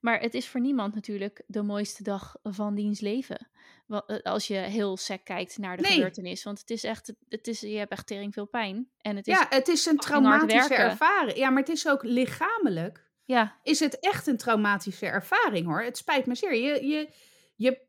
maar 0.00 0.20
het 0.20 0.34
is 0.34 0.48
voor 0.48 0.60
niemand 0.60 0.94
natuurlijk 0.94 1.42
de 1.46 1.62
mooiste 1.62 2.02
dag 2.02 2.36
van 2.42 2.74
diens 2.74 3.00
leven. 3.00 3.48
Eh, 3.88 4.18
als 4.22 4.46
je 4.46 4.54
heel 4.54 4.96
sec 4.96 5.24
kijkt 5.24 5.58
naar 5.58 5.76
de 5.76 5.82
nee. 5.82 5.92
gebeurtenis. 5.92 6.44
Want 6.44 6.60
het 6.60 6.70
is 6.70 6.84
echt, 6.84 7.12
het 7.28 7.46
is, 7.46 7.60
je 7.60 7.76
hebt 7.76 7.92
echt 7.92 8.06
tering 8.06 8.34
veel 8.34 8.46
pijn. 8.46 8.90
En 9.00 9.16
het 9.16 9.26
is 9.26 9.38
ja, 9.38 9.46
het 9.48 9.68
is 9.68 9.86
een 9.86 9.96
traumatische 9.96 10.74
ervaring. 10.74 11.36
Ja, 11.36 11.50
maar 11.50 11.62
het 11.62 11.68
is 11.68 11.88
ook 11.88 12.02
lichamelijk. 12.02 13.06
Ja. 13.24 13.56
Is 13.62 13.80
het 13.80 13.98
echt 13.98 14.26
een 14.26 14.36
traumatische 14.36 15.06
ervaring 15.06 15.66
hoor. 15.66 15.82
Het 15.82 15.96
spijt 15.96 16.26
me 16.26 16.34
zeer. 16.34 16.54
Je, 16.54 16.86
je, 16.86 17.08
je, 17.56 17.80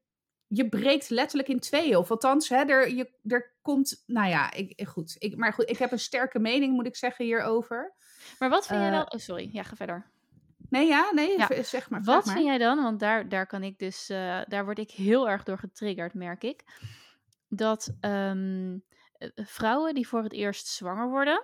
je 0.47 0.69
breekt 0.69 1.09
letterlijk 1.09 1.49
in 1.49 1.59
tweeën. 1.59 1.97
Of 1.97 2.11
althans, 2.11 2.49
hè, 2.49 2.63
er, 2.63 2.93
je, 2.95 3.09
er 3.27 3.53
komt. 3.61 4.03
Nou 4.05 4.29
ja, 4.29 4.51
ik, 4.51 4.87
goed. 4.87 5.15
Ik, 5.17 5.35
maar 5.37 5.53
goed, 5.53 5.69
ik 5.69 5.77
heb 5.77 5.91
een 5.91 5.99
sterke 5.99 6.39
mening, 6.39 6.73
moet 6.73 6.85
ik 6.85 6.95
zeggen, 6.95 7.25
hierover. 7.25 7.93
Maar 8.39 8.49
wat 8.49 8.67
vind 8.67 8.79
uh, 8.79 8.85
jij 8.85 8.95
dan? 8.95 9.11
Oh, 9.11 9.19
sorry. 9.19 9.49
Ja, 9.51 9.63
ga 9.63 9.75
verder. 9.75 10.11
Nee, 10.69 10.87
ja, 10.87 11.11
nee, 11.11 11.37
ja. 11.37 11.63
zeg 11.63 11.89
maar. 11.89 12.03
Wat 12.03 12.25
maar. 12.25 12.35
vind 12.35 12.47
jij 12.47 12.57
dan? 12.57 12.83
Want 12.83 12.99
daar, 12.99 13.29
daar 13.29 13.47
kan 13.47 13.63
ik 13.63 13.79
dus, 13.79 14.09
uh, 14.09 14.41
daar 14.47 14.65
word 14.65 14.79
ik 14.79 14.91
heel 14.91 15.29
erg 15.29 15.43
door 15.43 15.57
getriggerd, 15.57 16.13
merk 16.13 16.43
ik. 16.43 16.63
Dat 17.47 17.93
um, 18.01 18.83
vrouwen 19.35 19.93
die 19.93 20.07
voor 20.07 20.23
het 20.23 20.33
eerst 20.33 20.67
zwanger 20.67 21.09
worden, 21.09 21.43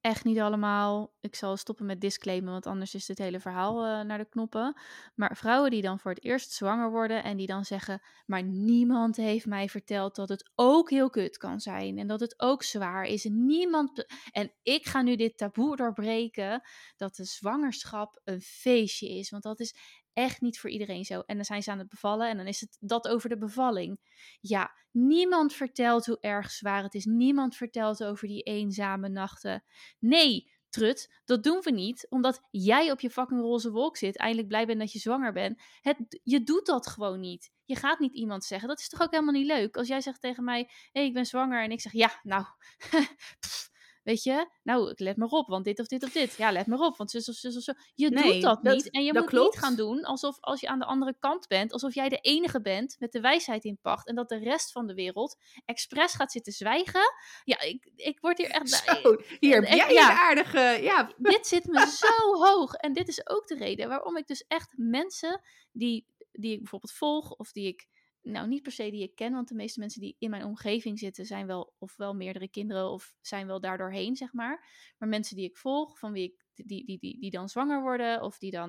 echt 0.00 0.24
niet 0.24 0.38
allemaal. 0.38 1.14
Ik 1.20 1.34
zal 1.34 1.56
stoppen 1.56 1.86
met 1.86 2.00
disclaimen, 2.00 2.52
want 2.52 2.66
anders 2.66 2.94
is 2.94 3.06
dit 3.06 3.18
hele 3.18 3.40
verhaal 3.40 3.86
uh, 3.86 4.00
naar 4.00 4.18
de 4.18 4.28
knoppen. 4.28 4.80
Maar 5.14 5.36
vrouwen 5.36 5.70
die 5.70 5.82
dan 5.82 5.98
voor 5.98 6.10
het 6.10 6.24
eerst 6.24 6.52
zwanger 6.52 6.90
worden 6.90 7.24
en 7.24 7.36
die 7.36 7.46
dan 7.46 7.64
zeggen: 7.64 8.02
Maar 8.26 8.42
niemand 8.42 9.16
heeft 9.16 9.46
mij 9.46 9.68
verteld 9.68 10.14
dat 10.14 10.28
het 10.28 10.50
ook 10.54 10.90
heel 10.90 11.10
kut 11.10 11.36
kan 11.36 11.60
zijn 11.60 11.98
en 11.98 12.06
dat 12.06 12.20
het 12.20 12.40
ook 12.40 12.62
zwaar 12.62 13.04
is. 13.04 13.24
Niemand. 13.24 14.06
En 14.30 14.52
ik 14.62 14.86
ga 14.86 15.02
nu 15.02 15.16
dit 15.16 15.36
taboe 15.36 15.76
doorbreken 15.76 16.62
dat 16.96 17.16
de 17.16 17.24
zwangerschap 17.24 18.20
een 18.24 18.40
feestje 18.40 19.08
is. 19.08 19.30
Want 19.30 19.42
dat 19.42 19.60
is 19.60 19.74
echt 20.18 20.40
niet 20.40 20.58
voor 20.58 20.70
iedereen 20.70 21.04
zo. 21.04 21.20
En 21.20 21.36
dan 21.36 21.44
zijn 21.44 21.62
ze 21.62 21.70
aan 21.70 21.78
het 21.78 21.88
bevallen 21.88 22.28
en 22.28 22.36
dan 22.36 22.46
is 22.46 22.60
het 22.60 22.76
dat 22.80 23.08
over 23.08 23.28
de 23.28 23.38
bevalling. 23.38 24.00
Ja, 24.40 24.74
niemand 24.90 25.52
vertelt 25.52 26.06
hoe 26.06 26.18
erg 26.20 26.50
zwaar 26.50 26.82
het 26.82 26.94
is. 26.94 27.04
Niemand 27.04 27.56
vertelt 27.56 28.04
over 28.04 28.28
die 28.28 28.42
eenzame 28.42 29.08
nachten. 29.08 29.64
Nee, 29.98 30.50
Trut, 30.68 31.20
dat 31.24 31.42
doen 31.42 31.60
we 31.62 31.70
niet, 31.70 32.06
omdat 32.08 32.40
jij 32.50 32.90
op 32.90 33.00
je 33.00 33.10
fucking 33.10 33.40
roze 33.40 33.70
wolk 33.70 33.96
zit, 33.96 34.16
eindelijk 34.16 34.48
blij 34.48 34.66
bent 34.66 34.78
dat 34.78 34.92
je 34.92 34.98
zwanger 34.98 35.32
bent. 35.32 35.62
Het, 35.80 36.20
je 36.22 36.42
doet 36.42 36.66
dat 36.66 36.86
gewoon 36.86 37.20
niet. 37.20 37.50
Je 37.64 37.76
gaat 37.76 37.98
niet 37.98 38.14
iemand 38.14 38.44
zeggen. 38.44 38.68
Dat 38.68 38.78
is 38.78 38.88
toch 38.88 39.02
ook 39.02 39.10
helemaal 39.10 39.32
niet 39.32 39.46
leuk? 39.46 39.76
Als 39.76 39.88
jij 39.88 40.00
zegt 40.00 40.20
tegen 40.20 40.44
mij, 40.44 40.70
hey, 40.92 41.04
ik 41.04 41.12
ben 41.12 41.26
zwanger, 41.26 41.62
en 41.62 41.70
ik 41.70 41.80
zeg, 41.80 41.92
ja, 41.92 42.20
nou, 42.22 42.44
Weet 44.08 44.22
je, 44.22 44.48
nou, 44.62 44.92
let 44.96 45.16
maar 45.16 45.28
op, 45.28 45.48
want 45.48 45.64
dit 45.64 45.80
of 45.80 45.86
dit 45.86 46.04
of 46.04 46.12
dit. 46.12 46.34
Ja, 46.36 46.52
let 46.52 46.66
maar 46.66 46.78
op, 46.78 46.96
want 46.96 47.10
zus 47.10 47.28
of 47.28 47.34
zus 47.34 47.56
of 47.56 47.62
zo. 47.62 47.72
Je 47.94 48.10
nee, 48.10 48.32
doet 48.32 48.42
dat, 48.42 48.64
dat, 48.64 48.74
niet. 48.74 48.90
En 48.90 49.04
je 49.04 49.12
moet 49.12 49.24
klopt. 49.24 49.54
niet 49.54 49.64
gaan 49.64 49.76
doen 49.76 50.04
alsof 50.04 50.36
als 50.40 50.60
je 50.60 50.68
aan 50.68 50.78
de 50.78 50.84
andere 50.84 51.16
kant 51.18 51.46
bent, 51.46 51.72
alsof 51.72 51.94
jij 51.94 52.08
de 52.08 52.18
enige 52.18 52.60
bent 52.60 52.96
met 52.98 53.12
de 53.12 53.20
wijsheid 53.20 53.64
in 53.64 53.78
pacht. 53.82 54.06
En 54.06 54.14
dat 54.14 54.28
de 54.28 54.38
rest 54.38 54.72
van 54.72 54.86
de 54.86 54.94
wereld 54.94 55.36
expres 55.64 56.14
gaat 56.14 56.32
zitten 56.32 56.52
zwijgen. 56.52 57.12
Ja, 57.44 57.60
ik, 57.60 57.90
ik 57.96 58.20
word 58.20 58.38
hier 58.38 58.50
echt. 58.50 58.68
Zo, 58.68 59.16
hier 59.40 59.68
heb 59.68 59.78
jij 59.78 59.92
ja, 59.92 60.10
een 60.10 60.16
aardige. 60.16 60.82
Ja. 60.82 61.12
Dit 61.16 61.46
zit 61.46 61.66
me 61.66 61.86
zo 62.06 62.44
hoog. 62.44 62.74
En 62.74 62.92
dit 62.92 63.08
is 63.08 63.28
ook 63.28 63.46
de 63.46 63.56
reden 63.56 63.88
waarom 63.88 64.16
ik 64.16 64.26
dus 64.26 64.44
echt 64.46 64.72
mensen 64.76 65.40
die, 65.72 66.06
die 66.32 66.52
ik 66.52 66.58
bijvoorbeeld 66.58 66.92
volg 66.92 67.30
of 67.30 67.52
die 67.52 67.66
ik 67.66 67.86
nou 68.30 68.48
niet 68.48 68.62
per 68.62 68.72
se 68.72 68.90
die 68.90 69.02
ik 69.02 69.14
ken, 69.14 69.32
want 69.32 69.48
de 69.48 69.54
meeste 69.54 69.80
mensen 69.80 70.00
die 70.00 70.16
in 70.18 70.30
mijn 70.30 70.44
omgeving 70.44 70.98
zitten 70.98 71.26
zijn 71.26 71.46
wel 71.46 71.74
ofwel 71.78 72.14
meerdere 72.14 72.48
kinderen 72.48 72.90
of 72.90 73.14
zijn 73.20 73.46
wel 73.46 73.60
daardoorheen, 73.60 74.16
zeg 74.16 74.32
maar. 74.32 74.68
Maar 74.98 75.08
mensen 75.08 75.36
die 75.36 75.48
ik 75.48 75.56
volg, 75.56 75.98
van 75.98 76.12
wie 76.12 76.24
ik 76.24 76.44
die, 76.66 76.84
die, 76.84 76.98
die, 76.98 77.20
die 77.20 77.30
dan 77.30 77.48
zwanger 77.48 77.82
worden 77.82 78.22
of 78.22 78.38
die 78.38 78.50
dan 78.50 78.68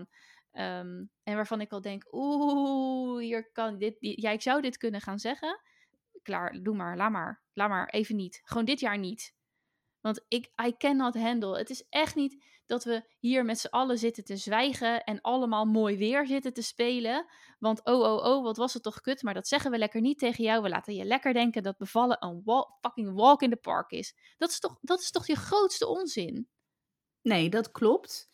um, 0.51 1.11
en 1.23 1.35
waarvan 1.35 1.61
ik 1.61 1.71
al 1.71 1.81
denk, 1.81 2.07
oeh, 2.11 3.21
hier 3.21 3.51
kan 3.51 3.77
dit, 3.77 3.95
ja, 3.99 4.31
ik 4.31 4.41
zou 4.41 4.61
dit 4.61 4.77
kunnen 4.77 5.01
gaan 5.01 5.19
zeggen. 5.19 5.61
Klaar, 6.21 6.59
doe 6.63 6.75
maar, 6.75 6.97
laat 6.97 7.11
maar, 7.11 7.43
laat 7.53 7.69
maar, 7.69 7.89
even 7.89 8.15
niet. 8.15 8.41
Gewoon 8.43 8.65
dit 8.65 8.79
jaar 8.79 8.97
niet. 8.97 9.37
Want 10.01 10.25
ik, 10.27 10.51
I 10.65 10.77
cannot 10.77 11.15
handle. 11.15 11.57
Het 11.57 11.69
is 11.69 11.85
echt 11.89 12.15
niet 12.15 12.43
dat 12.65 12.83
we 12.83 13.03
hier 13.19 13.45
met 13.45 13.59
z'n 13.59 13.67
allen 13.67 13.97
zitten 13.97 14.23
te 14.23 14.37
zwijgen 14.37 15.03
en 15.03 15.21
allemaal 15.21 15.65
mooi 15.65 15.97
weer 15.97 16.27
zitten 16.27 16.53
te 16.53 16.61
spelen. 16.61 17.25
Want 17.59 17.85
oh, 17.85 17.99
oh, 17.99 18.25
oh, 18.25 18.43
wat 18.43 18.57
was 18.57 18.73
het 18.73 18.83
toch 18.83 19.01
kut. 19.01 19.23
Maar 19.23 19.33
dat 19.33 19.47
zeggen 19.47 19.71
we 19.71 19.77
lekker 19.77 20.01
niet 20.01 20.19
tegen 20.19 20.43
jou. 20.43 20.61
We 20.61 20.69
laten 20.69 20.95
je 20.95 21.05
lekker 21.05 21.33
denken 21.33 21.63
dat 21.63 21.77
bevallen 21.77 22.17
een 22.19 22.41
walk, 22.43 22.77
fucking 22.81 23.13
walk 23.13 23.41
in 23.41 23.49
the 23.49 23.55
park 23.55 23.91
is. 23.91 24.15
Dat 24.37 24.49
is, 24.49 24.59
toch, 24.59 24.77
dat 24.81 24.99
is 24.99 25.11
toch 25.11 25.27
je 25.27 25.35
grootste 25.35 25.87
onzin? 25.87 26.49
Nee, 27.21 27.49
dat 27.49 27.71
klopt. 27.71 28.29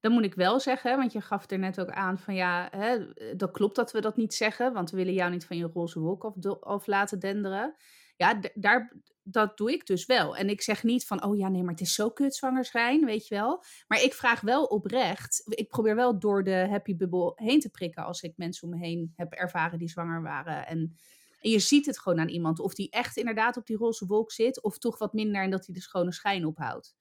Dan 0.00 0.12
moet 0.12 0.24
ik 0.24 0.34
wel 0.34 0.60
zeggen, 0.60 0.96
want 0.96 1.12
je 1.12 1.20
gaf 1.20 1.50
er 1.50 1.58
net 1.58 1.80
ook 1.80 1.90
aan 1.90 2.18
van 2.18 2.34
ja, 2.34 2.68
hè, 2.70 3.12
dat 3.36 3.50
klopt 3.50 3.76
dat 3.76 3.92
we 3.92 4.00
dat 4.00 4.16
niet 4.16 4.34
zeggen, 4.34 4.72
want 4.72 4.90
we 4.90 4.96
willen 4.96 5.12
jou 5.14 5.30
niet 5.30 5.46
van 5.46 5.56
je 5.56 5.70
roze 5.72 6.00
wolk 6.00 6.24
af, 6.24 6.60
af 6.60 6.86
laten 6.86 7.18
denderen. 7.18 7.76
Ja, 8.16 8.40
daar, 8.54 9.02
dat 9.24 9.56
doe 9.56 9.72
ik 9.72 9.86
dus 9.86 10.06
wel. 10.06 10.36
En 10.36 10.48
ik 10.48 10.62
zeg 10.62 10.82
niet 10.82 11.06
van, 11.06 11.24
oh 11.24 11.36
ja, 11.36 11.48
nee, 11.48 11.62
maar 11.62 11.72
het 11.72 11.80
is 11.80 11.94
zo 11.94 12.10
kut 12.10 12.34
zwanger 12.34 12.64
zijn, 12.64 13.04
weet 13.04 13.28
je 13.28 13.34
wel. 13.34 13.64
Maar 13.88 14.02
ik 14.02 14.14
vraag 14.14 14.40
wel 14.40 14.64
oprecht, 14.64 15.42
ik 15.44 15.68
probeer 15.68 15.94
wel 15.94 16.18
door 16.18 16.44
de 16.44 16.66
happy 16.70 16.96
bubble 16.96 17.32
heen 17.34 17.60
te 17.60 17.70
prikken 17.70 18.04
als 18.04 18.22
ik 18.22 18.32
mensen 18.36 18.68
om 18.68 18.78
me 18.78 18.86
heen 18.86 19.12
heb 19.16 19.32
ervaren 19.32 19.78
die 19.78 19.88
zwanger 19.88 20.22
waren. 20.22 20.66
En, 20.66 20.96
en 21.40 21.50
je 21.50 21.58
ziet 21.58 21.86
het 21.86 21.98
gewoon 21.98 22.20
aan 22.20 22.28
iemand, 22.28 22.58
of 22.58 22.74
die 22.74 22.90
echt 22.90 23.16
inderdaad 23.16 23.56
op 23.56 23.66
die 23.66 23.76
roze 23.76 24.06
wolk 24.06 24.32
zit, 24.32 24.62
of 24.62 24.78
toch 24.78 24.98
wat 24.98 25.12
minder 25.12 25.42
en 25.42 25.50
dat 25.50 25.66
hij 25.66 25.74
de 25.74 25.80
schone 25.80 26.12
schijn 26.12 26.46
ophoudt. 26.46 26.96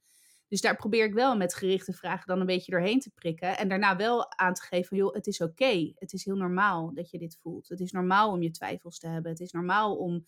Dus 0.47 0.62
daar 0.62 0.75
probeer 0.75 1.05
ik 1.05 1.13
wel 1.13 1.38
met 1.38 1.53
gerichte 1.53 1.93
vragen 1.93 2.27
dan 2.27 2.39
een 2.39 2.45
beetje 2.45 2.71
doorheen 2.71 2.99
te 2.99 3.09
prikken. 3.09 3.57
En 3.57 3.67
daarna 3.67 3.95
wel 3.95 4.38
aan 4.38 4.53
te 4.53 4.62
geven, 4.62 4.97
joh, 4.97 5.13
het 5.13 5.27
is 5.27 5.41
oké. 5.41 5.91
Het 5.95 6.13
is 6.13 6.25
heel 6.25 6.36
normaal 6.36 6.93
dat 6.93 7.09
je 7.09 7.17
dit 7.17 7.38
voelt. 7.41 7.69
Het 7.69 7.79
is 7.79 7.91
normaal 7.91 8.31
om 8.31 8.41
je 8.41 8.51
twijfels 8.51 8.99
te 8.99 9.07
hebben. 9.07 9.31
Het 9.31 9.39
is 9.39 9.51
normaal 9.51 9.95
om 9.95 10.25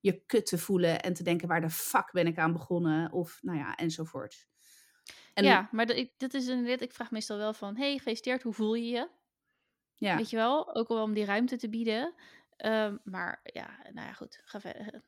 je 0.00 0.22
kut 0.26 0.46
te 0.46 0.58
voelen 0.58 1.02
en 1.02 1.14
te 1.14 1.22
denken, 1.22 1.48
waar 1.48 1.60
de 1.60 1.70
fuck 1.70 2.12
ben 2.12 2.26
ik 2.26 2.38
aan 2.38 2.52
begonnen? 2.52 3.12
Of, 3.12 3.38
nou 3.42 3.58
ja, 3.58 3.76
enzovoort. 3.76 4.46
En 5.34 5.44
ja, 5.44 5.68
maar 5.72 5.86
dat, 5.86 6.08
dat 6.16 6.34
is 6.34 6.46
een 6.46 6.80
ik 6.80 6.92
vraag 6.92 7.10
meestal 7.10 7.36
wel 7.36 7.54
van, 7.54 7.76
hey, 7.76 7.92
gefeliciteerd, 7.92 8.42
hoe 8.42 8.52
voel 8.52 8.74
je 8.74 8.88
je? 8.88 9.08
Ja. 9.94 10.16
Weet 10.16 10.30
je 10.30 10.36
wel, 10.36 10.74
ook 10.74 10.88
wel 10.88 11.02
om 11.02 11.12
die 11.12 11.24
ruimte 11.24 11.56
te 11.56 11.68
bieden. 11.68 12.14
Ehm, 12.56 12.96
maar 13.04 13.40
ja, 13.42 13.76
nou 13.92 14.06
ja, 14.06 14.12
goed, 14.12 14.40
ga 14.44 14.60
verder. 14.60 15.02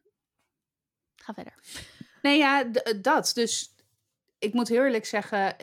Ga 1.17 1.35
verder. 1.35 1.55
Nee, 2.23 2.39
ja, 2.39 2.65
dat. 3.01 3.31
Dus 3.35 3.75
ik 4.39 4.53
moet 4.53 4.69
heel 4.69 4.85
eerlijk 4.85 5.05
zeggen, 5.05 5.57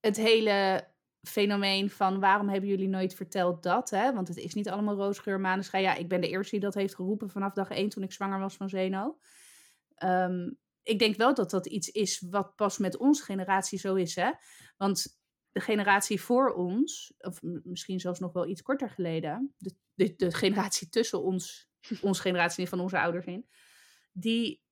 het 0.00 0.16
hele 0.16 0.86
fenomeen 1.24 1.90
van 1.90 2.20
waarom 2.20 2.48
hebben 2.48 2.68
jullie 2.68 2.88
nooit 2.88 3.14
verteld 3.14 3.62
dat? 3.62 3.90
Hè? 3.90 4.12
Want 4.12 4.28
het 4.28 4.36
is 4.36 4.54
niet 4.54 4.68
allemaal 4.68 4.96
roosgeur, 4.96 5.40
maneschijn. 5.40 5.82
Ja, 5.82 5.94
ik 5.94 6.08
ben 6.08 6.20
de 6.20 6.28
eerste 6.28 6.50
die 6.50 6.64
dat 6.64 6.74
heeft 6.74 6.94
geroepen 6.94 7.30
vanaf 7.30 7.52
dag 7.52 7.68
één 7.68 7.88
toen 7.88 8.02
ik 8.02 8.12
zwanger 8.12 8.38
was 8.38 8.56
van 8.56 8.68
Zeno. 8.68 9.18
Ehm, 9.94 10.50
ik 10.82 10.98
denk 10.98 11.16
wel 11.16 11.34
dat 11.34 11.50
dat 11.50 11.66
iets 11.66 11.88
is 11.88 12.24
wat 12.30 12.56
pas 12.56 12.78
met 12.78 12.96
onze 12.96 13.22
generatie 13.22 13.78
zo 13.78 13.94
is. 13.94 14.14
Hè? 14.14 14.30
Want 14.76 15.18
de 15.52 15.60
generatie 15.60 16.20
voor 16.20 16.52
ons, 16.52 17.14
of 17.18 17.38
misschien 17.42 18.00
zelfs 18.00 18.18
nog 18.18 18.32
wel 18.32 18.46
iets 18.46 18.62
korter 18.62 18.90
geleden, 18.90 19.54
de, 19.94 20.14
de, 20.16 20.32
generatie 20.32 20.88
tussen 20.88 21.22
ons, 21.22 21.70
onze 22.02 22.20
generatie 22.20 22.64
en 22.64 22.70
van 22.70 22.80
onze 22.80 23.00
ouders 23.00 23.26
in, 23.26 23.48
die, 24.12 24.62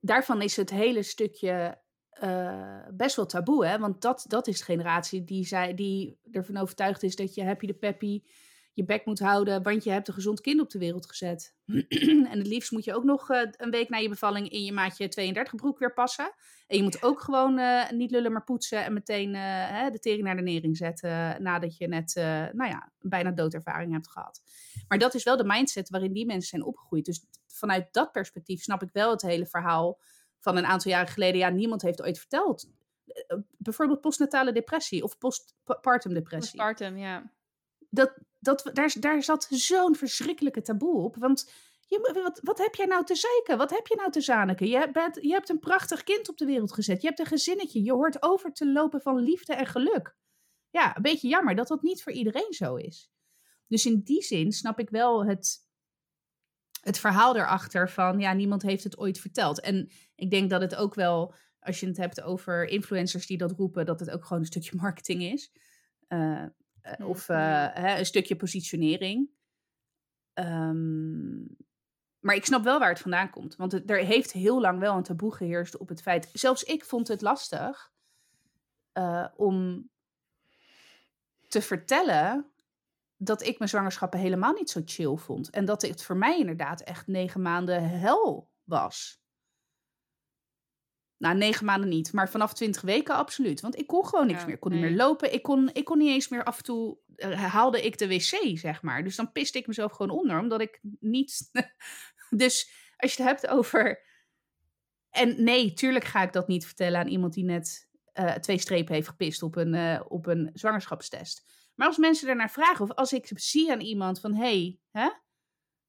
daarvan 0.00 0.42
is 0.42 0.56
het 0.56 0.70
hele 0.70 1.02
stukje 1.02 1.82
uh, 2.22 2.78
best 2.92 3.16
wel 3.16 3.26
taboe. 3.26 3.66
Hè? 3.66 3.78
Want 3.78 4.02
dat, 4.02 4.24
dat 4.28 4.46
is 4.46 4.58
de 4.58 4.64
generatie 4.64 5.24
die, 5.24 5.46
zei, 5.46 5.74
die 5.74 6.18
ervan 6.30 6.56
overtuigd 6.56 7.02
is 7.02 7.16
dat 7.16 7.34
je 7.34 7.44
happy 7.44 7.66
de 7.66 7.74
peppy 7.74 8.22
je 8.72 8.84
bek 8.84 9.04
moet 9.04 9.18
houden, 9.18 9.62
want 9.62 9.84
je 9.84 9.90
hebt 9.90 10.08
een 10.08 10.14
gezond 10.14 10.40
kind 10.40 10.60
op 10.60 10.70
de 10.70 10.78
wereld 10.78 11.06
gezet. 11.06 11.54
en 12.30 12.38
het 12.38 12.46
liefst 12.46 12.72
moet 12.72 12.84
je 12.84 12.94
ook 12.94 13.04
nog 13.04 13.30
uh, 13.30 13.40
een 13.56 13.70
week 13.70 13.88
na 13.88 13.96
je 13.96 14.08
bevalling 14.08 14.48
in 14.48 14.64
je 14.64 14.72
maatje 14.72 15.08
32 15.08 15.54
broek 15.54 15.78
weer 15.78 15.92
passen. 15.92 16.34
En 16.66 16.76
je 16.76 16.82
moet 16.82 17.02
ook 17.02 17.20
gewoon 17.20 17.58
uh, 17.58 17.90
niet 17.90 18.10
lullen, 18.10 18.32
maar 18.32 18.44
poetsen 18.44 18.84
en 18.84 18.92
meteen 18.92 19.32
de 19.92 19.98
tering 20.00 20.22
naar 20.22 20.36
de 20.36 20.42
nering 20.42 20.76
zetten 20.76 21.42
nadat 21.42 21.76
je 21.76 21.88
net, 21.88 22.12
nou 22.52 22.70
ja, 22.70 22.92
bijna 23.00 23.30
doodervaring 23.30 23.92
hebt 23.92 24.10
gehad. 24.10 24.42
Maar 24.88 24.98
dat 24.98 25.14
is 25.14 25.24
wel 25.24 25.36
de 25.36 25.44
mindset 25.44 25.88
waarin 25.88 26.12
die 26.12 26.26
mensen 26.26 26.48
zijn 26.48 26.64
opgegroeid. 26.64 27.04
Dus 27.04 27.26
vanuit 27.46 27.88
dat 27.90 28.12
perspectief 28.12 28.62
snap 28.62 28.82
ik 28.82 28.88
wel 28.92 29.10
het 29.10 29.22
hele 29.22 29.46
verhaal 29.46 29.98
van 30.44 30.56
een 30.56 30.66
aantal 30.66 30.90
jaren 30.90 31.12
geleden. 31.12 31.38
Ja, 31.38 31.48
niemand 31.48 31.82
heeft 31.82 32.02
ooit 32.02 32.18
verteld. 32.18 32.70
Bijvoorbeeld 33.56 34.00
postnatale 34.00 34.52
depressie 34.52 35.02
of 35.02 35.18
postpartum 35.18 36.14
depressie. 36.14 36.56
Postpartum, 36.56 36.96
ja. 36.96 37.32
Dat, 37.90 38.14
dat, 38.38 38.70
daar, 38.72 38.94
daar 39.00 39.22
zat 39.22 39.46
zo'n 39.50 39.94
verschrikkelijke 39.94 40.62
taboe 40.62 41.02
op. 41.02 41.16
Want 41.16 41.52
je, 41.86 42.20
wat, 42.22 42.40
wat 42.42 42.58
heb 42.58 42.74
jij 42.74 42.86
nou 42.86 43.04
te 43.04 43.14
zeiken? 43.14 43.58
Wat 43.58 43.70
heb 43.70 43.86
je 43.86 43.96
nou 43.96 44.10
te 44.10 44.20
zaniken? 44.20 44.66
Je, 44.66 44.90
bent, 44.92 45.18
je 45.20 45.32
hebt 45.32 45.48
een 45.48 45.58
prachtig 45.58 46.02
kind 46.02 46.28
op 46.28 46.36
de 46.38 46.44
wereld 46.44 46.72
gezet. 46.72 47.00
Je 47.02 47.06
hebt 47.06 47.20
een 47.20 47.26
gezinnetje. 47.26 47.82
Je 47.82 47.92
hoort 47.92 48.22
over 48.22 48.52
te 48.52 48.72
lopen 48.72 49.00
van 49.00 49.18
liefde 49.18 49.54
en 49.54 49.66
geluk. 49.66 50.16
Ja, 50.70 50.96
een 50.96 51.02
beetje 51.02 51.28
jammer 51.28 51.54
dat 51.54 51.68
dat 51.68 51.82
niet 51.82 52.02
voor 52.02 52.12
iedereen 52.12 52.52
zo 52.52 52.74
is. 52.74 53.10
Dus 53.66 53.86
in 53.86 54.00
die 54.00 54.22
zin 54.22 54.52
snap 54.52 54.78
ik 54.78 54.90
wel 54.90 55.26
het, 55.26 55.63
het 56.84 56.98
verhaal 56.98 57.36
erachter 57.36 57.90
van, 57.90 58.18
ja, 58.18 58.32
niemand 58.32 58.62
heeft 58.62 58.84
het 58.84 58.98
ooit 58.98 59.18
verteld. 59.18 59.60
En 59.60 59.90
ik 60.14 60.30
denk 60.30 60.50
dat 60.50 60.60
het 60.60 60.74
ook 60.74 60.94
wel, 60.94 61.34
als 61.60 61.80
je 61.80 61.86
het 61.86 61.96
hebt 61.96 62.22
over 62.22 62.68
influencers 62.68 63.26
die 63.26 63.38
dat 63.38 63.52
roepen, 63.52 63.86
dat 63.86 64.00
het 64.00 64.10
ook 64.10 64.24
gewoon 64.24 64.42
een 64.42 64.48
stukje 64.48 64.76
marketing 64.82 65.22
is. 65.22 65.52
Uh, 66.08 66.44
of 66.98 67.28
uh, 67.28 67.66
hè, 67.72 67.98
een 67.98 68.06
stukje 68.06 68.36
positionering. 68.36 69.30
Um, 70.34 71.56
maar 72.20 72.34
ik 72.34 72.44
snap 72.44 72.64
wel 72.64 72.78
waar 72.78 72.88
het 72.88 73.00
vandaan 73.00 73.30
komt. 73.30 73.56
Want 73.56 73.72
het, 73.72 73.90
er 73.90 73.98
heeft 73.98 74.32
heel 74.32 74.60
lang 74.60 74.78
wel 74.78 74.96
een 74.96 75.02
taboe 75.02 75.34
geheerst 75.34 75.76
op 75.76 75.88
het 75.88 76.02
feit. 76.02 76.30
Zelfs 76.32 76.62
ik 76.62 76.84
vond 76.84 77.08
het 77.08 77.20
lastig 77.20 77.92
uh, 78.94 79.26
om 79.36 79.88
te 81.48 81.62
vertellen 81.62 82.53
dat 83.24 83.42
ik 83.42 83.58
mijn 83.58 83.70
zwangerschappen 83.70 84.18
helemaal 84.18 84.52
niet 84.52 84.70
zo 84.70 84.80
chill 84.84 85.16
vond. 85.16 85.50
En 85.50 85.64
dat 85.64 85.82
het 85.82 86.04
voor 86.04 86.16
mij 86.16 86.38
inderdaad 86.38 86.80
echt 86.80 87.06
negen 87.06 87.42
maanden 87.42 87.88
hel 87.88 88.50
was. 88.64 89.22
Nou, 91.16 91.36
negen 91.36 91.64
maanden 91.64 91.88
niet, 91.88 92.12
maar 92.12 92.30
vanaf 92.30 92.54
twintig 92.54 92.82
weken 92.82 93.14
absoluut. 93.14 93.60
Want 93.60 93.78
ik 93.78 93.86
kon 93.86 94.06
gewoon 94.06 94.26
niks 94.26 94.44
meer. 94.44 94.54
Ik 94.54 94.60
kon 94.60 94.72
niet 94.72 94.80
meer 94.80 94.96
lopen. 94.96 95.32
Ik 95.32 95.42
kon, 95.42 95.70
ik 95.72 95.84
kon 95.84 95.98
niet 95.98 96.08
eens 96.08 96.28
meer 96.28 96.44
af 96.44 96.56
en 96.56 96.64
toe... 96.64 96.98
Uh, 97.16 97.44
haalde 97.44 97.82
ik 97.82 97.98
de 97.98 98.08
wc, 98.08 98.58
zeg 98.58 98.82
maar. 98.82 99.04
Dus 99.04 99.16
dan 99.16 99.32
piste 99.32 99.58
ik 99.58 99.66
mezelf 99.66 99.92
gewoon 99.92 100.18
onder, 100.18 100.38
omdat 100.38 100.60
ik 100.60 100.80
niet... 101.00 101.50
dus 102.30 102.70
als 102.96 103.14
je 103.14 103.22
het 103.22 103.30
hebt 103.30 103.46
over... 103.46 104.02
En 105.10 105.44
nee, 105.44 105.72
tuurlijk 105.72 106.04
ga 106.04 106.22
ik 106.22 106.32
dat 106.32 106.48
niet 106.48 106.66
vertellen 106.66 107.00
aan 107.00 107.08
iemand 107.08 107.34
die 107.34 107.44
net 107.44 107.88
uh, 108.14 108.32
twee 108.32 108.58
strepen 108.58 108.94
heeft 108.94 109.08
gepist 109.08 109.42
op 109.42 109.56
een, 109.56 109.74
uh, 109.74 110.00
op 110.08 110.26
een 110.26 110.50
zwangerschapstest. 110.52 111.46
Maar 111.74 111.86
als 111.86 111.96
mensen 111.96 112.28
ernaar 112.28 112.50
vragen, 112.50 112.84
of 112.84 112.92
als 112.92 113.12
ik 113.12 113.30
zie 113.34 113.72
aan 113.72 113.80
iemand 113.80 114.20
van, 114.20 114.34
hey, 114.34 114.78
hè? 114.90 115.08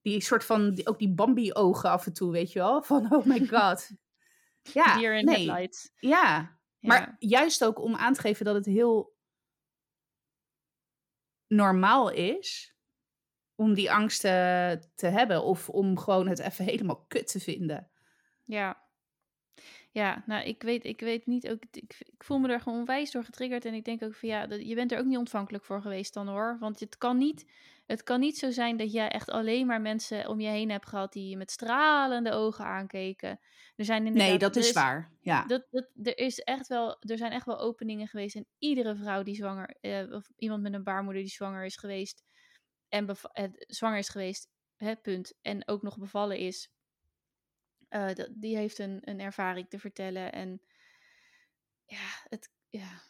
die 0.02 0.22
soort 0.22 0.46
van, 0.46 0.74
die, 0.74 0.88
ook 0.88 1.00
die 1.00 1.14
Bambi-ogen 1.14 1.90
af 1.90 2.06
en 2.06 2.14
toe, 2.14 2.32
weet 2.32 2.52
je 2.52 2.60
wel? 2.60 2.84
Van, 2.84 3.14
oh 3.14 3.26
my 3.26 3.48
god. 3.48 3.90
ja, 4.74 4.98
nee. 5.22 5.70
Ja. 5.96 6.60
maar 6.80 7.16
juist 7.20 7.64
ook 7.64 7.80
om 7.80 7.96
aan 7.96 8.14
te 8.14 8.22
geven 8.22 8.46
dat 8.46 8.56
het 8.56 8.66
heel 8.66 9.16
normaal 11.48 12.10
is 12.10 12.76
om 13.56 13.74
die 13.74 13.92
angsten 13.92 14.92
te 14.96 15.08
hebben. 15.08 15.44
Of 15.44 15.70
om 15.70 15.98
gewoon 15.98 16.28
het 16.28 16.40
even 16.40 16.66
helemaal 16.66 17.06
kut 17.06 17.28
te 17.28 17.40
vinden. 17.40 17.92
Ja. 18.44 18.85
Ja, 19.96 20.24
nou, 20.26 20.46
ik 20.46 20.64
weet, 20.64 20.86
ik 20.86 21.00
weet 21.00 21.26
niet 21.26 21.50
ook. 21.50 21.64
Ik, 21.72 21.96
ik 22.00 22.24
voel 22.24 22.40
me 22.40 22.48
er 22.48 22.62
gewoon 22.62 22.80
onwijs 22.80 23.12
door 23.12 23.24
getriggerd. 23.24 23.66
En 23.66 23.74
ik 23.74 23.86
denk 23.86 24.04
ook 24.04 24.16
van 24.16 24.30
ja, 24.30 24.48
dat, 24.48 24.68
je 24.68 24.76
bent 24.76 24.92
er 24.92 25.00
ook 25.00 25.06
niet 25.06 25.18
ontvankelijk 25.18 25.66
voor 25.66 25.82
geweest 25.82 26.14
dan 26.14 26.28
hoor. 26.28 26.58
Want 26.60 26.80
het 26.80 26.98
kan 26.98 27.18
niet. 27.18 27.52
Het 27.86 28.04
kan 28.04 28.20
niet 28.20 28.38
zo 28.38 28.52
zijn 28.52 28.78
dat 28.78 28.92
jij 28.92 29.10
echt 29.10 29.30
alleen 29.30 29.66
maar 29.66 29.82
mensen 29.82 30.28
om 30.28 30.40
je 30.40 30.48
heen 30.48 30.72
hebt 30.72 30.88
gehad 30.88 31.14
die 31.14 31.30
je 31.30 31.38
met 31.38 31.52
stralende 31.52 32.32
ogen 32.32 32.66
aankeken. 32.66 33.40
Er 33.76 33.86
zijn 33.86 34.14
nee, 34.14 34.38
dat 34.38 34.56
is, 34.56 34.72
waar. 34.72 35.12
Ja. 35.22 35.46
Dat, 35.46 35.68
dat, 35.72 35.90
er, 36.04 36.18
is 36.18 36.40
echt 36.40 36.68
wel, 36.68 36.98
er 37.00 37.18
zijn 37.18 37.32
echt 37.32 37.46
wel 37.46 37.60
openingen 37.60 38.08
geweest. 38.08 38.36
En 38.36 38.48
iedere 38.58 38.96
vrouw 38.96 39.24
die 39.24 39.36
zwanger, 39.36 39.76
eh, 39.82 40.12
of 40.12 40.30
iemand 40.38 40.62
met 40.62 40.74
een 40.74 40.84
baarmoeder 40.84 41.22
die 41.22 41.32
zwanger 41.32 41.66
is 41.66 41.78
geweest. 41.78 42.24
En 42.90 43.08
eh, 43.08 43.46
zwanger 43.58 43.98
is 43.98 44.10
geweest, 44.10 44.48
hè, 44.76 44.96
punt. 44.96 45.34
En 45.42 45.68
ook 45.68 45.82
nog 45.82 45.98
bevallen 45.98 46.38
is 46.38 46.70
uh, 47.90 48.10
die 48.32 48.58
heeft 48.58 48.80
een, 48.80 49.00
een 49.02 49.20
ervaring 49.20 49.70
te 49.70 49.80
vertellen. 49.80 50.32
En 50.32 50.62
ja, 51.86 52.08
het, 52.30 52.50
ja, 52.70 53.02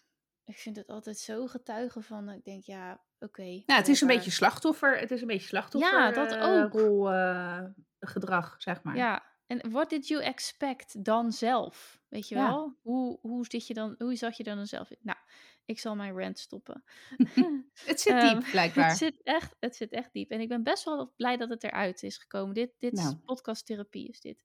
ik 0.44 0.58
vind 0.58 0.76
het 0.76 0.88
altijd 0.88 1.18
zo 1.18 1.48
getuigen 1.48 2.04
van. 2.04 2.30
Ik 2.30 2.44
denk, 2.44 2.64
ja, 2.64 2.92
oké. 2.92 3.26
Okay, 3.26 3.64
ja, 3.66 3.76
het 3.76 3.88
is 3.88 4.02
een 4.02 4.08
beetje 4.08 4.32
slachtoffer. 4.32 5.00
Het 5.00 5.12
is 5.12 5.22
een 5.22 5.28
beetje 5.28 5.48
slachtoffer. 5.48 6.00
Ja, 6.00 6.12
dat 6.12 6.32
uh, 6.32 6.44
ook. 6.44 6.74
Rol, 6.74 7.12
uh, 7.12 7.64
gedrag, 8.00 8.56
zeg 8.58 8.84
maar. 8.84 8.96
Ja, 8.96 9.24
en 9.48 9.72
what 9.72 9.90
did 9.90 10.08
you 10.08 10.24
expect 10.24 11.04
dan 11.06 11.32
zelf? 11.32 12.02
Weet 12.08 12.28
je 12.28 12.36
wel? 12.36 12.78
Hoe, 12.82 13.20
hoe, 13.22 13.46
zit 13.46 13.68
je 13.68 13.74
dan, 13.74 13.96
hoe 13.98 14.16
zag 14.16 14.38
je 14.38 14.44
dan 14.44 14.66
zelf 14.66 14.92
in? 14.92 14.98
Nou, 15.02 15.18
ik 15.66 15.80
zal 15.80 15.96
mijn 15.96 16.18
rant 16.20 16.40
stoppen. 16.40 16.84
het 17.86 18.02
zit 18.02 18.22
diep, 18.22 18.32
um, 18.44 18.52
blijkbaar. 18.52 18.88
Het 18.88 18.98
zit, 18.98 19.22
echt, 19.24 19.56
het 19.60 19.76
zit 19.76 19.92
echt 19.92 20.14
diep. 20.14 20.32
En 20.32 20.40
ik 20.40 20.48
ben 20.48 20.64
best 20.64 20.84
wel 20.84 21.14
blij 21.16 21.38
dat 21.38 21.50
het 21.50 21.64
eruit 21.64 22.04
is 22.04 22.18
gekomen. 22.18 22.54
Dit, 22.54 22.74
dit 22.80 22.94
nou. 22.94 23.08
is 23.08 23.16
podcasttherapie, 23.26 24.10
is 24.10 24.22
dit. 24.22 24.44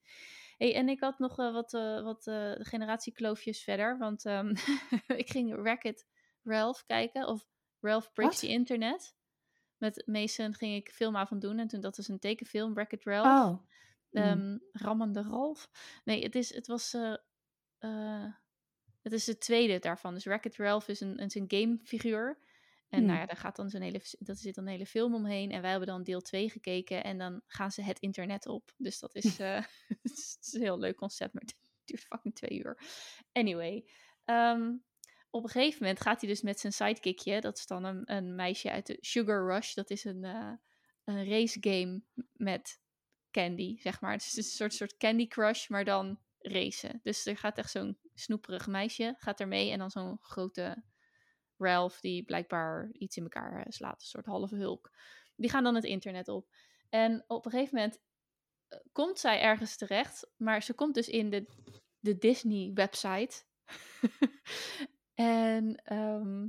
Hey, 0.56 0.74
en 0.74 0.88
ik 0.88 1.00
had 1.00 1.18
nog 1.18 1.38
uh, 1.38 1.52
wat, 1.52 1.72
uh, 1.72 2.02
wat 2.02 2.26
uh, 2.26 2.52
generatiekloofjes 2.58 3.62
verder. 3.62 3.98
Want 3.98 4.24
um, 4.24 4.52
ik 5.22 5.30
ging 5.30 5.54
Wreck-It 5.62 6.06
Ralph 6.42 6.84
kijken. 6.86 7.26
Of 7.26 7.46
Ralph 7.80 8.12
Breaks 8.12 8.38
the 8.38 8.48
Internet. 8.48 9.14
Met 9.76 10.02
Mason 10.06 10.54
ging 10.54 10.74
ik 10.74 10.90
filmavond 10.92 11.40
doen. 11.40 11.58
En 11.58 11.68
toen 11.68 11.80
dat 11.80 11.98
is 11.98 12.08
een 12.08 12.18
tekenfilm, 12.18 12.74
Wreck-It 12.74 13.04
Ralph. 13.04 13.50
Oh. 13.50 13.68
Um, 14.10 14.60
Rammende 14.72 15.22
Ralph. 15.22 15.70
Nee, 16.04 16.22
het, 16.22 16.34
is, 16.34 16.54
het 16.54 16.66
was... 16.66 16.96
het 19.03 19.12
is 19.12 19.24
de 19.24 19.38
tweede 19.38 19.78
daarvan. 19.78 20.14
Dus 20.14 20.24
Wreck-It 20.24 20.57
Ralph 20.57 20.88
is 20.88 21.01
een, 21.01 21.16
is 21.16 21.34
een 21.34 21.44
gamefiguur. 21.48 22.38
En 22.88 22.98
nou 22.98 23.11
hmm. 23.11 23.20
ja, 23.20 23.26
daar 23.26 23.36
gaat 23.36 23.57
dan 23.57 23.70
zo'n 23.70 23.80
hele, 23.80 24.03
dat 24.18 24.38
zit 24.38 24.55
dan 24.55 24.64
een 24.64 24.70
hele 24.70 24.86
film 24.86 25.14
omheen. 25.14 25.51
En 25.51 25.61
wij 25.61 25.70
hebben 25.70 25.88
dan 25.88 26.03
deel 26.03 26.20
2 26.20 26.51
gekeken. 26.51 27.05
En 27.05 27.18
dan 27.18 27.42
gaan 27.46 27.70
ze 27.70 27.82
het 27.82 27.98
internet 27.98 28.46
op. 28.46 28.72
Dus 28.76 28.98
dat 28.98 29.14
is, 29.14 29.24
uh, 29.40 29.62
het 30.03 30.38
is 30.42 30.53
een 30.53 30.62
heel 30.62 30.78
leuk 30.78 30.96
concept. 30.96 31.34
Maar 31.34 31.42
het 31.46 31.57
duurt 31.84 32.03
fucking 32.03 32.34
twee 32.34 32.59
uur. 32.59 32.78
Anyway. 33.32 33.84
Um, 34.24 34.84
op 35.30 35.42
een 35.42 35.48
gegeven 35.48 35.78
moment 35.80 36.01
gaat 36.01 36.20
hij 36.20 36.30
dus 36.30 36.42
met 36.42 36.61
zijn 36.61 36.72
sidekickje. 36.72 37.40
Dat 37.40 37.59
is 37.59 37.66
dan 37.66 37.84
een, 37.84 38.14
een 38.14 38.34
meisje 38.34 38.70
uit 38.70 38.86
de 38.86 38.96
Sugar 39.01 39.46
Rush. 39.46 39.74
Dat 39.74 39.90
is 39.90 40.05
een, 40.05 40.24
uh, 40.24 40.53
een 41.05 41.28
race 41.28 41.59
game 41.61 42.03
met 42.32 42.80
candy, 43.30 43.78
zeg 43.80 44.01
maar. 44.01 44.12
Het 44.12 44.22
is 44.22 44.36
een 44.36 44.42
soort, 44.42 44.74
soort 44.74 44.96
Candy 44.96 45.26
Crush, 45.26 45.68
maar 45.68 45.84
dan 45.84 46.18
racen. 46.38 47.01
Dus 47.03 47.26
er 47.26 47.36
gaat 47.36 47.59
echt 47.59 47.70
zo'n 47.70 47.98
snoeperig 48.20 48.66
meisje, 48.66 49.14
gaat 49.18 49.40
er 49.40 49.48
mee. 49.48 49.70
En 49.70 49.78
dan 49.78 49.90
zo'n 49.90 50.18
grote 50.20 50.84
Ralph, 51.56 52.00
die 52.00 52.24
blijkbaar 52.24 52.88
iets 52.92 53.16
in 53.16 53.22
elkaar 53.22 53.56
eh, 53.56 53.64
slaat. 53.68 54.00
Een 54.00 54.06
soort 54.06 54.26
halve 54.26 54.56
hulk. 54.56 54.90
Die 55.36 55.50
gaan 55.50 55.64
dan 55.64 55.74
het 55.74 55.84
internet 55.84 56.28
op. 56.28 56.48
En 56.88 57.24
op 57.26 57.44
een 57.44 57.50
gegeven 57.50 57.74
moment 57.74 58.00
eh, 58.68 58.78
komt 58.92 59.18
zij 59.18 59.40
ergens 59.40 59.76
terecht. 59.76 60.30
Maar 60.36 60.62
ze 60.62 60.74
komt 60.74 60.94
dus 60.94 61.08
in 61.08 61.30
de, 61.30 61.46
de 61.98 62.18
Disney-website. 62.18 63.42
en 65.14 65.74
ehm, 65.84 66.48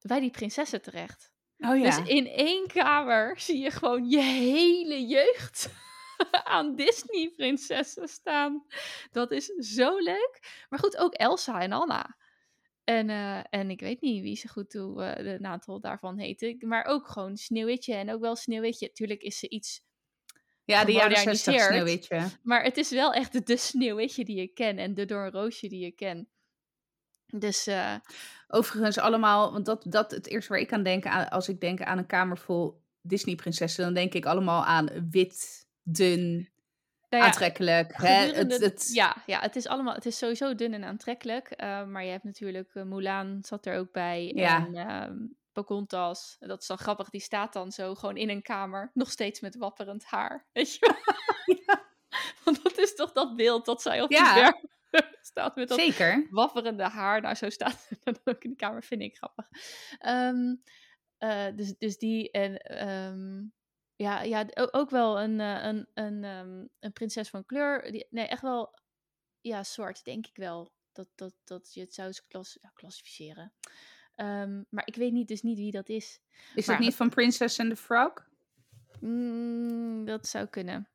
bij 0.00 0.20
die 0.20 0.30
prinsessen 0.30 0.82
terecht. 0.82 1.34
Oh 1.58 1.78
ja. 1.78 1.82
Dus 1.82 2.08
in 2.08 2.26
één 2.26 2.66
kamer 2.66 3.38
zie 3.40 3.58
je 3.58 3.70
gewoon 3.70 4.08
je 4.08 4.20
hele 4.20 5.06
jeugd 5.06 5.84
aan 6.44 6.74
Disney-prinsessen 6.74 8.08
staan. 8.08 8.66
Dat 9.10 9.30
is 9.30 9.46
zo 9.46 9.98
leuk. 9.98 10.64
Maar 10.68 10.78
goed, 10.78 10.96
ook 10.96 11.14
Elsa 11.14 11.60
en 11.60 11.72
Anna. 11.72 12.16
En, 12.84 13.10
eh, 13.10 13.40
en 13.50 13.70
ik 13.70 13.80
weet 13.80 14.00
niet 14.00 14.22
wie 14.22 14.36
ze 14.36 14.48
goed 14.48 14.70
toe 14.70 15.02
uh, 15.02 15.14
de, 15.14 15.34
een 15.34 15.46
aantal 15.46 15.80
daarvan 15.80 16.18
heette. 16.18 16.56
Maar 16.58 16.84
ook 16.84 17.08
gewoon 17.08 17.36
Sneeuwwitje. 17.36 17.94
En 17.94 18.12
ook 18.12 18.20
wel 18.20 18.36
Sneeuwwitje. 18.36 18.92
Tuurlijk 18.92 19.22
is 19.22 19.38
ze 19.38 19.48
iets 19.48 19.82
Ja, 20.64 20.84
de 20.84 20.92
jaren 20.92 21.16
60 21.16 21.44
gemoderniseerd. 21.44 22.04
sneeuwwitje. 22.04 22.38
Maar 22.42 22.62
het 22.62 22.76
is 22.76 22.90
wel 22.90 23.12
echt 23.12 23.46
de, 23.46 23.56
Sneeuwwitje 23.56 24.24
die 24.24 24.36
je 24.36 24.46
ken. 24.46 24.78
En 24.78 24.94
de 24.94 25.04
Doornroosje 25.04 25.68
die 25.68 25.84
je 25.84 25.92
ken. 25.92 26.28
Dus 27.26 27.66
eh, 27.66 27.94
Overigens 28.48 28.98
allemaal, 28.98 29.52
want 29.52 29.66
dat, 29.66 29.84
dat 29.88 30.10
het 30.10 30.26
eerste 30.26 30.52
waar 30.52 30.60
ik 30.60 30.72
aan 30.72 30.82
denk 30.82 31.06
aan, 31.06 31.28
als 31.28 31.48
ik 31.48 31.60
denk 31.60 31.82
aan 31.82 31.98
een 31.98 32.06
kamer 32.06 32.38
vol 32.38 32.82
Disney-prinsessen, 33.00 33.84
dan 33.84 33.94
denk 33.94 34.14
ik 34.14 34.26
allemaal 34.26 34.64
aan 34.64 35.10
wit, 35.10 35.65
dun, 35.86 36.34
nou 37.08 37.22
ja, 37.22 37.28
aantrekkelijk. 37.28 37.92
Hè? 37.96 38.32
Het, 38.32 38.60
het, 38.60 38.90
Ja, 38.92 39.16
ja 39.26 39.40
het, 39.40 39.56
is 39.56 39.66
allemaal, 39.66 39.94
het 39.94 40.06
is 40.06 40.18
sowieso 40.18 40.54
dun 40.54 40.72
en 40.74 40.84
aantrekkelijk. 40.84 41.50
eh, 41.50 41.84
maar 41.86 42.04
je 42.04 42.10
hebt 42.10 42.24
natuurlijk 42.24 42.74
eh, 42.74 42.82
Mulan 42.82 43.38
zat 43.42 43.66
er 43.66 43.78
ook 43.78 43.92
bij. 43.92 44.32
Ja. 44.34 44.68
En 44.72 45.36
Pocahontas. 45.52 46.36
Dat 46.38 46.60
is 46.60 46.66
dan 46.66 46.78
grappig. 46.78 47.10
Die 47.10 47.20
staat 47.20 47.52
dan 47.52 47.72
zo 47.72 47.94
gewoon 47.94 48.16
in 48.16 48.28
een 48.30 48.42
kamer. 48.42 48.90
Nog 48.94 49.10
steeds 49.10 49.40
met 49.40 49.56
wapperend 49.56 50.04
haar. 50.04 50.46
Weet 50.52 50.74
je 50.74 50.78
wel? 50.80 51.14
Want 52.44 52.62
dat 52.62 52.78
is 52.78 52.94
toch 52.94 53.12
dat 53.12 53.36
beeld 53.36 53.64
dat 53.64 53.82
zij 53.82 54.02
op 54.02 54.10
Ja. 54.10 54.34
de 54.34 54.40
berg 54.40 54.54
staat 55.20 55.56
met 55.56 55.68
dat 55.68 55.78
Zeker. 55.78 56.26
wapperende 56.30 56.82
haar. 56.88 57.20
Nou, 57.20 57.34
zo 57.34 57.50
staat 57.50 57.80
ze 57.88 57.96
dan 58.04 58.16
ook 58.24 58.44
in 58.44 58.50
de 58.50 58.56
kamer. 58.56 58.82
Vind 58.82 59.02
ik 59.02 59.16
grappig. 59.16 59.48
Ehm, 59.98 60.54
eh, 61.18 61.56
dus, 61.56 61.74
dus 61.78 61.98
die 61.98 62.30
en... 62.30 62.56
ehm, 62.56 63.42
ja, 63.96 64.22
ja, 64.22 64.46
ook 64.54 64.90
wel 64.90 65.20
een, 65.20 65.40
eh, 65.40 65.64
een, 65.64 65.88
een, 65.94 66.24
ehm, 66.24 66.66
een 66.80 66.92
prinses 66.92 67.28
van 67.28 67.46
kleur. 67.46 67.92
Die, 67.92 68.06
nee, 68.10 68.26
echt 68.26 68.42
wel 68.42 68.78
ja, 69.40 69.64
zwart, 69.64 70.04
denk 70.04 70.26
ik 70.26 70.36
wel. 70.36 70.72
Dat, 70.92 71.08
dat, 71.14 71.34
dat 71.44 71.74
je 71.74 71.80
het 71.80 71.94
zou 71.94 72.06
eens 72.06 72.26
klas, 72.26 72.58
ja, 72.60 72.70
klassificeren. 72.74 73.52
Ehm, 74.14 74.62
maar 74.70 74.86
ik 74.86 74.96
weet 74.96 75.12
niet, 75.12 75.28
dus 75.28 75.42
niet 75.42 75.58
wie 75.58 75.70
dat 75.70 75.88
is. 75.88 76.20
Is 76.54 76.66
Maar- 76.66 76.76
het 76.76 76.84
niet 76.84 76.94
van 76.94 77.08
Princess 77.08 77.60
and 77.60 77.70
the 77.70 77.76
Frog? 77.76 78.12
Mm, 79.00 80.04
dat 80.04 80.26
zou 80.26 80.46
kunnen. 80.46 80.88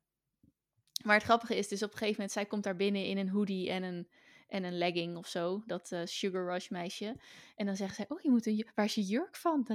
Maar 1.04 1.14
het 1.14 1.24
grappige 1.24 1.56
is 1.56 1.68
dus 1.68 1.82
op 1.82 1.90
een 1.90 1.96
gegeven 1.98 2.14
moment, 2.14 2.32
zij 2.32 2.46
komt 2.46 2.64
daar 2.64 2.76
binnen 2.76 3.04
in 3.04 3.18
een 3.18 3.28
hoodie 3.28 3.70
en 3.70 3.82
een, 3.82 4.08
en 4.48 4.64
een 4.64 4.78
legging 4.78 5.16
of 5.16 5.26
zo. 5.26 5.62
Dat 5.66 5.92
eh, 5.92 6.00
Sugar 6.04 6.44
Rush 6.44 6.68
meisje. 6.68 7.16
En 7.56 7.66
dan 7.66 7.76
zeggen 7.76 7.96
zij, 7.96 8.06
oh, 8.08 8.20
je 8.20 8.30
moet 8.30 8.46
een, 8.46 8.68
waar 8.74 8.84
is 8.84 8.94
je 8.94 9.02
jurk 9.02 9.36
van? 9.36 9.66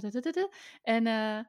En 0.81 1.07
eh, 1.07 1.39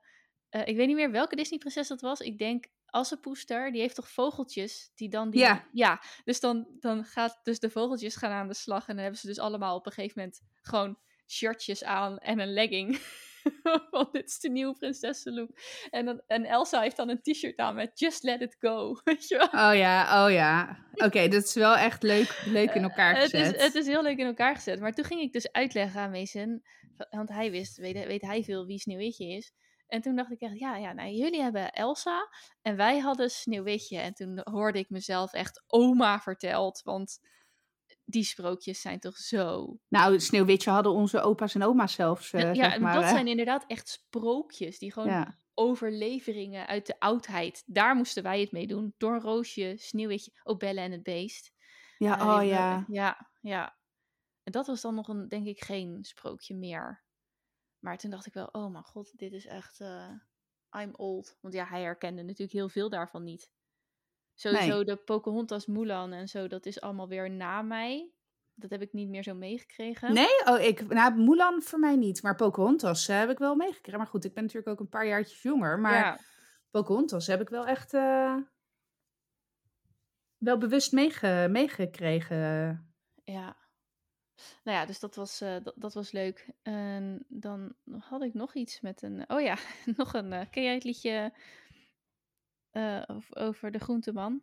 eh, 0.49 0.66
ik 0.66 0.76
weet 0.76 0.86
niet 0.86 0.96
meer 0.96 1.11
welke 1.11 1.36
Disney 1.36 1.59
prinses 1.59 1.88
dat 1.88 2.01
was. 2.01 2.20
Ik 2.20 2.38
denk 2.38 2.66
Assepoester, 2.86 3.72
die 3.72 3.80
heeft 3.80 3.94
toch 3.94 4.11
vogeltjes 4.11 4.90
die 4.94 5.09
dan 5.09 5.30
die... 5.30 5.40
Ja. 5.40 5.68
Ja, 5.72 6.03
dus 6.24 6.40
dan, 6.40 6.66
dan 6.80 7.05
gaat 7.05 7.40
dus 7.42 7.59
de 7.59 7.70
vogeltjes 7.70 8.16
gaan 8.16 8.30
aan 8.30 8.49
de 8.49 8.55
slag. 8.55 8.88
En 8.88 8.94
dan 8.94 9.03
hebben 9.03 9.20
ze 9.20 9.26
dus 9.26 9.38
allemaal 9.38 9.76
op 9.76 9.86
een 9.86 9.92
gegeven 9.92 10.18
moment 10.18 10.40
gewoon 10.62 10.99
shirtjes 11.26 11.84
aan 11.84 12.18
en 12.18 12.38
een 12.38 12.53
legging. 12.53 13.01
Want 13.90 14.12
dit 14.12 14.28
is 14.28 14.38
de 14.38 14.49
nieuwe 14.49 14.74
prinsessenlook. 14.74 15.51
En, 15.90 16.05
dan, 16.05 16.22
en 16.26 16.44
Elsa 16.44 16.80
heeft 16.80 16.96
dan 16.96 17.09
een 17.09 17.22
t-shirt 17.22 17.57
aan 17.57 17.74
met 17.74 17.99
Just 17.99 18.22
Let 18.22 18.40
It 18.40 18.57
Go. 18.59 18.94
Weet 19.05 19.28
je 19.28 19.36
wel? 19.36 19.70
Oh 19.70 19.76
ja, 19.76 20.24
oh 20.24 20.32
ja. 20.32 20.78
Oké, 20.94 21.28
dat 21.28 21.44
is 21.44 21.55
wel 21.55 21.76
echt 21.76 22.03
leuk, 22.03 22.42
leuk 22.44 22.74
in 22.74 22.82
elkaar 22.82 23.14
het, 23.14 23.30
gezet. 23.30 23.55
is, 23.55 23.62
het 23.62 23.74
is 23.74 23.86
heel 23.86 24.03
leuk 24.03 24.18
in 24.18 24.26
elkaar 24.26 24.55
gezet. 24.55 24.80
Maar 24.80 24.92
toen 24.92 25.05
ging 25.05 25.20
ik 25.20 25.32
dus 25.32 25.53
uitleggen 25.53 26.01
aan 26.01 26.11
Mason. 26.11 26.62
Want 27.11 27.28
hij 27.28 27.51
wist, 27.51 27.76
weet, 27.76 28.07
weet 28.07 28.22
hij 28.22 28.44
veel 28.44 28.66
wie 28.66 28.78
Sneeuwwitje 28.78 29.26
is. 29.26 29.53
En 29.89 30.01
toen 30.01 30.16
dacht 30.16 30.30
ik 30.30 30.41
echt, 30.41 30.59
ja, 30.59 30.76
ja 30.76 30.93
nou, 30.93 31.11
jullie 31.11 31.43
hebben 31.43 31.72
Elsa 31.72 32.28
en 32.62 32.76
wij 32.76 32.99
hadden 32.99 33.30
Sneeuwwitje. 33.30 33.99
En 33.99 34.14
toen 34.14 34.41
hoorde 34.45 34.78
ik 34.78 34.91
mezelf 34.91 35.32
echt 35.32 35.64
oma 35.66 36.20
verteld. 36.20 36.80
Want 36.84 37.20
die 38.05 38.24
sprookjes 38.24 38.80
zijn 38.80 38.99
toch 38.99 39.16
zo... 39.16 39.76
Nou, 39.89 40.20
Sneeuwwitje 40.20 40.70
hadden 40.70 40.93
onze 40.93 41.20
opa's 41.20 41.55
en 41.55 41.62
oma's 41.62 41.93
zelfs, 41.93 42.32
eh, 42.32 42.55
ja, 42.55 42.70
zeg 42.70 42.78
maar. 42.78 42.95
dat 42.95 43.03
hè. 43.03 43.09
zijn 43.09 43.26
inderdaad 43.26 43.64
echt 43.66 43.89
sprookjes. 43.89 44.78
Die 44.78 44.93
gewoon 44.93 45.09
Ja. 45.09 45.39
overleveringen 45.55 46.66
uit 46.66 46.86
de 46.86 47.01
oudheid. 47.01 47.62
Daar 47.66 47.95
moesten 47.95 48.22
wij 48.22 48.41
het 48.41 48.53
mee 48.53 48.66
doen. 48.66 48.95
Doornroosje, 48.99 49.74
Sneeuwwitje, 49.76 50.30
oh 50.43 50.57
Belle 50.57 50.80
en 50.80 50.93
het 50.93 51.03
Beest. 51.03 51.53
Ja, 51.99 52.18
Eh, 52.18 52.26
oh 52.26 52.47
ja. 52.47 52.84
Ja, 52.89 53.30
ja. 53.41 53.76
En 54.43 54.53
dat 54.53 54.66
was 54.66 54.80
dan 54.80 54.95
nog 54.95 55.09
een, 55.09 55.28
denk 55.28 55.47
ik, 55.47 55.64
geen 55.64 55.99
sprookje 56.05 56.55
meer. 56.55 57.07
Maar 57.79 57.99
toen 57.99 58.11
dacht 58.11 58.26
ik 58.26 58.33
wel, 58.33 58.49
oh 58.53 58.72
mijn 58.72 58.85
god, 58.85 59.18
dit 59.18 59.33
is 59.33 59.47
echt, 59.47 59.81
eh, 59.81 60.11
I'm 60.81 60.95
old. 60.95 61.39
Want 61.41 61.55
ja, 61.55 61.64
hij 61.64 61.83
herkende 61.83 62.22
natuurlijk 62.22 62.53
heel 62.53 62.68
veel 62.68 62.89
daarvan 62.89 63.24
niet. 63.24 63.51
Sowieso 64.35 64.85
de 64.85 64.97
Pocahontas, 64.97 65.66
Mulan 65.66 66.12
en 66.12 66.29
zo, 66.29 66.47
dat 66.49 66.66
is 66.66 66.81
allemaal 66.81 67.09
weer 67.09 67.31
na 67.31 67.62
mij. 67.62 68.12
Dat 68.55 68.70
heb 68.70 68.83
ik 68.83 68.93
niet 68.93 69.09
meer 69.09 69.22
zo 69.22 69.35
meegekregen. 69.35 70.14
Nee, 70.14 70.45
oh, 70.45 70.61
ik, 70.61 70.89
nou, 70.89 71.14
Mulan 71.14 71.62
voor 71.62 71.79
mij 71.79 71.97
niet, 71.97 72.22
maar 72.22 72.35
Pocahontas 72.35 73.09
eh, 73.09 73.18
heb 73.18 73.31
ik 73.31 73.39
wel 73.39 73.55
meegekregen. 73.55 73.99
Maar 73.99 74.09
goed, 74.09 74.24
ik 74.24 74.35
ben 74.35 74.43
natuurlijk 74.43 74.72
ook 74.72 74.81
een 74.81 74.89
paar 74.89 75.07
jaartjes 75.07 75.43
jonger, 75.43 75.79
maar 75.79 75.95
Ja, 75.95 76.18
Pocahontas 76.70 77.26
heb 77.26 77.41
ik 77.41 77.49
wel 77.49 77.66
echt 77.66 77.95
eh, 77.95 78.37
wel 80.39 80.59
bewust 80.59 80.93
meege, 80.93 81.47
meegekregen. 81.51 82.37
ja. 83.24 83.57
Nou 84.64 84.76
ja, 84.78 84.86
dus 84.86 85.01
dat 85.01 85.14
was, 85.14 85.41
eh, 85.41 85.55
dat, 85.62 85.74
dat 85.76 85.95
was 85.95 86.12
leuk. 86.12 86.47
En 86.62 87.24
dan 87.28 87.74
had 88.01 88.22
ik 88.22 88.34
nog 88.34 88.55
iets 88.55 88.80
met 88.80 89.03
een... 89.03 89.24
Oh 89.28 89.41
ja, 89.41 89.57
nog 89.97 90.14
een... 90.14 90.32
eh, 90.32 90.47
ken 90.51 90.62
jij 90.62 90.74
het 90.74 90.84
liedje 90.84 91.32
eh, 92.70 93.03
over, 93.30 93.70
de 93.70 93.78
groenteman? 93.78 94.43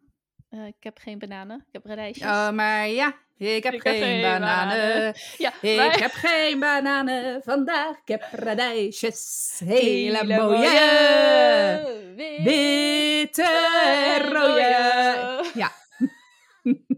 Ik 0.50 0.76
heb 0.84 0.98
geen 0.98 1.20
bananen, 1.20 1.58
ik 1.68 1.74
heb 1.74 1.86
radijsjes. 1.86 2.28
Oh, 2.28 2.50
maar 2.52 2.88
ja, 2.88 3.14
ik 3.38 3.64
heb 3.64 3.80
geen 3.80 4.22
bananen. 4.22 5.14
Ja, 5.38 5.54
Ik 5.62 5.78
maar- 5.78 6.00
heb 6.00 6.12
geen 6.12 6.60
bananen 6.60 7.42
vandaag, 7.44 7.98
ik 7.98 8.08
heb 8.08 8.28
radijsjes. 8.32 9.62
Hele, 9.66 10.18
Hele 10.18 10.42
mooie, 10.42 12.14
wit- 12.16 12.44
witte 12.44 13.44
en 13.84 14.32
rode. 14.32 15.52
Ja. 15.54 15.72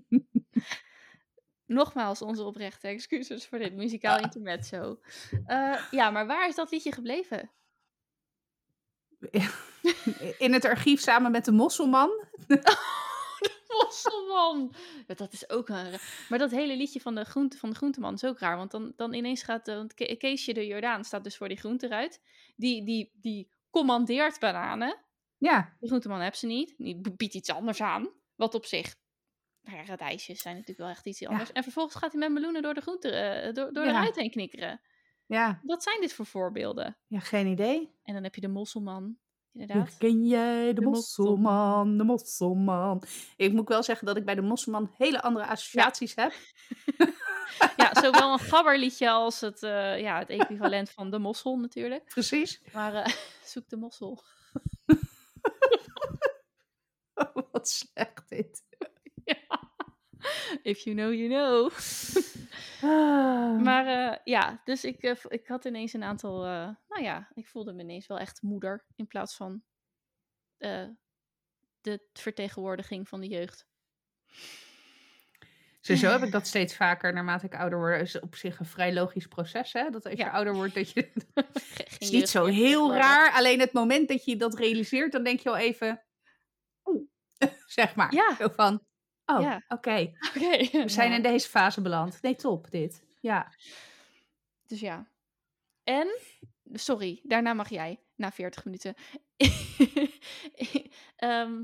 Nogmaals 1.67 2.21
onze 2.21 2.43
oprechte 2.43 2.87
excuses 2.87 3.47
voor 3.47 3.57
dit 3.59 3.73
muzikaal 3.73 4.19
intermezzo. 4.19 4.99
Eh 5.45 5.83
ja, 5.91 6.09
maar 6.09 6.27
waar 6.27 6.47
is 6.47 6.55
dat 6.55 6.71
liedje 6.71 6.91
gebleven? 6.91 7.51
In 10.37 10.53
het 10.53 10.65
archief 10.65 10.99
samen 10.99 11.31
met 11.31 11.45
de 11.45 11.51
mosselman. 11.51 12.09
Mosselman! 13.67 14.73
Ja, 15.07 15.13
dat 15.15 15.33
is 15.33 15.49
ook 15.49 15.69
een... 15.69 15.99
Maar 16.29 16.39
dat 16.39 16.51
hele 16.51 16.77
liedje 16.77 16.99
van 17.01 17.15
de, 17.15 17.23
groente, 17.23 17.57
van 17.57 17.69
de 17.69 17.75
groenteman 17.75 18.13
is 18.13 18.23
ook 18.23 18.39
raar. 18.39 18.57
Want 18.57 18.71
dan, 18.71 18.93
dan 18.95 19.13
ineens 19.13 19.43
gaat... 19.43 19.67
Want 19.67 19.93
Ke- 19.93 20.15
Keesje 20.15 20.53
de 20.53 20.65
Jordaan 20.65 21.03
staat 21.03 21.23
dus 21.23 21.37
voor 21.37 21.47
die 21.47 21.57
groenteruit. 21.57 22.21
Die, 22.55 22.85
die, 22.85 23.11
die 23.13 23.51
commandeert 23.69 24.39
bananen. 24.39 24.97
Ja, 25.37 25.75
De 25.79 25.87
groenteman 25.87 26.21
heeft 26.21 26.37
ze 26.37 26.45
niet. 26.45 26.73
Die 26.77 27.11
biedt 27.15 27.33
iets 27.33 27.49
anders 27.49 27.81
aan. 27.81 28.09
Wat 28.35 28.55
op 28.55 28.65
zich... 28.65 28.95
Nou 29.67 29.79
ja, 29.79 29.85
radijsjes 29.85 30.39
zijn 30.41 30.53
natuurlijk 30.53 30.79
wel 30.81 30.89
echt 30.89 31.05
iets 31.05 31.25
anders. 31.25 31.51
En 31.51 31.63
vervolgens 31.63 31.95
gaat 31.95 32.11
hij 32.11 32.19
met 32.19 32.31
meloenen 32.31 32.61
door 32.61 32.73
de 32.73 32.81
groente... 32.81 33.09
eh, 33.09 33.53
door, 33.53 33.73
door 33.73 33.83
de 33.83 33.91
ruit 33.91 34.15
heen 34.15 34.29
knikkeren. 34.31 34.81
ja, 35.25 35.59
Wat 35.63 35.83
zijn 35.83 36.01
dit 36.01 36.13
voor 36.13 36.25
voorbeelden? 36.25 36.97
ja, 37.07 37.19
geen 37.19 37.47
idee. 37.47 37.95
En 38.03 38.13
dan 38.13 38.23
heb 38.23 38.35
je 38.35 38.41
de 38.41 38.47
mosselman. 38.47 39.17
Inderdaad. 39.53 39.97
Ken 39.97 40.25
jij 40.25 40.65
de, 40.67 40.73
De 40.73 40.81
mosselman, 40.81 41.97
de 41.97 42.03
mosselman? 42.03 43.03
Ik 43.35 43.53
moet 43.53 43.67
wel 43.67 43.83
zeggen 43.83 44.07
dat 44.07 44.17
ik 44.17 44.25
bij 44.25 44.35
de 44.35 44.41
mosselman 44.41 44.93
hele 44.97 45.21
andere 45.21 45.45
associaties 45.45 46.15
heb. 46.15 46.33
Ja, 47.77 47.93
zowel 48.01 48.31
een 48.33 48.39
gabberliedje 48.53 49.09
als 49.09 49.41
het, 49.41 49.63
eh, 49.63 49.99
ja, 49.99 50.19
het 50.19 50.29
equivalent 50.29 50.89
van 50.89 51.11
de 51.11 51.19
mossel 51.19 51.57
natuurlijk. 51.57 52.05
Precies. 52.05 52.61
Maar 52.73 52.93
eh, 52.93 53.13
zoek 53.53 53.69
de 53.69 53.77
mossel. 53.77 54.23
Wat 57.51 57.69
slecht 57.69 58.29
dit. 58.29 58.63
If 60.63 60.79
you 60.83 60.95
know, 60.95 61.13
you 61.13 61.29
know. 61.29 61.71
Ah. 62.81 63.61
Maar 63.61 63.85
eh, 63.87 64.17
ja, 64.23 64.61
dus 64.63 64.83
ik, 64.83 65.01
eh, 65.01 65.15
ik 65.27 65.47
had 65.47 65.65
ineens 65.65 65.93
een 65.93 66.03
aantal, 66.03 66.45
eh, 66.45 66.69
nou 66.87 67.03
ja, 67.03 67.29
ik 67.33 67.47
voelde 67.47 67.73
me 67.73 67.81
ineens 67.81 68.07
wel 68.07 68.19
echt 68.19 68.41
moeder 68.41 68.85
in 68.95 69.07
plaats 69.07 69.35
van 69.35 69.63
de 71.81 72.07
vertegenwoordiging 72.13 73.07
van 73.07 73.19
de 73.19 73.27
jeugd. 73.27 73.67
Sowieso 75.79 76.11
heb 76.11 76.23
ik 76.23 76.31
dat 76.31 76.47
steeds 76.47 76.75
vaker 76.75 77.13
naarmate 77.13 77.45
ik 77.45 77.55
ouder 77.55 77.79
word. 77.79 78.01
is 78.01 78.19
op 78.19 78.35
zich 78.35 78.59
een 78.59 78.65
vrij 78.65 78.93
logisch 78.93 79.27
proces, 79.27 79.73
hè? 79.73 79.89
Dat 79.89 80.05
als 80.05 80.13
je 80.13 80.29
ouder 80.29 80.53
wordt, 80.53 80.73
dat 80.73 80.91
je... 80.91 81.11
Het 81.83 81.95
is 81.99 82.09
niet 82.09 82.29
zo 82.29 82.45
heel 82.45 82.93
raar. 82.93 83.31
Alleen 83.31 83.59
het 83.59 83.73
moment 83.73 84.07
dat 84.07 84.25
je 84.25 84.37
dat 84.37 84.55
realiseert, 84.55 85.11
dan 85.11 85.23
denk 85.23 85.39
je 85.39 85.49
al 85.49 85.57
even... 85.57 86.03
Oeh, 86.83 87.07
zeg 87.65 87.95
maar. 87.95 88.13
Ja. 88.13 88.35
Zo 88.35 88.47
van, 88.47 88.86
oh, 89.35 89.41
Ja. 89.41 89.63
oké. 89.67 90.11
We 90.71 90.83
zijn 90.85 91.11
in 91.11 91.21
deze 91.21 91.49
fase 91.49 91.81
beland. 91.81 92.21
Nee, 92.21 92.35
top, 92.35 92.71
dit. 92.71 93.05
Ja. 93.19 93.53
Dus 94.65 94.79
ja. 94.79 95.07
En, 95.83 96.19
sorry, 96.73 97.19
daarna 97.23 97.53
mag 97.53 97.69
jij, 97.69 97.99
na 98.15 98.31
40 98.31 98.65
minuten. 98.65 98.93
Ehm, 101.15 101.63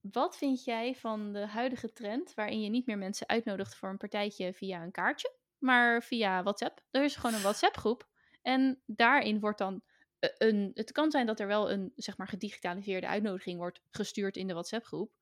wat 0.00 0.36
vind 0.36 0.64
jij 0.64 0.94
van 0.94 1.32
de 1.32 1.46
huidige 1.46 1.92
trend 1.92 2.34
waarin 2.34 2.60
je 2.60 2.70
niet 2.70 2.86
meer 2.86 2.98
mensen 2.98 3.28
uitnodigt 3.28 3.74
voor 3.74 3.88
een 3.88 3.96
partijtje 3.96 4.54
via 4.54 4.82
een 4.82 4.90
kaartje, 4.90 5.32
maar 5.58 6.02
via 6.02 6.42
WhatsApp? 6.42 6.82
Er 6.90 7.04
is 7.04 7.16
gewoon 7.16 7.34
een 7.34 7.42
WhatsApp-groep 7.42 8.08
en 8.42 8.82
daarin 8.86 9.40
wordt 9.40 9.58
dan 9.58 9.82
eh, 10.18 10.30
een. 10.38 10.70
Het 10.74 10.92
kan 10.92 11.10
zijn 11.10 11.26
dat 11.26 11.40
er 11.40 11.46
wel 11.46 11.70
een 11.70 11.92
zeg 11.96 12.16
maar 12.16 12.28
gedigitaliseerde 12.28 13.06
uitnodiging 13.06 13.58
wordt 13.58 13.80
gestuurd 13.90 14.36
in 14.36 14.46
de 14.46 14.52
WhatsApp-groep. 14.52 15.12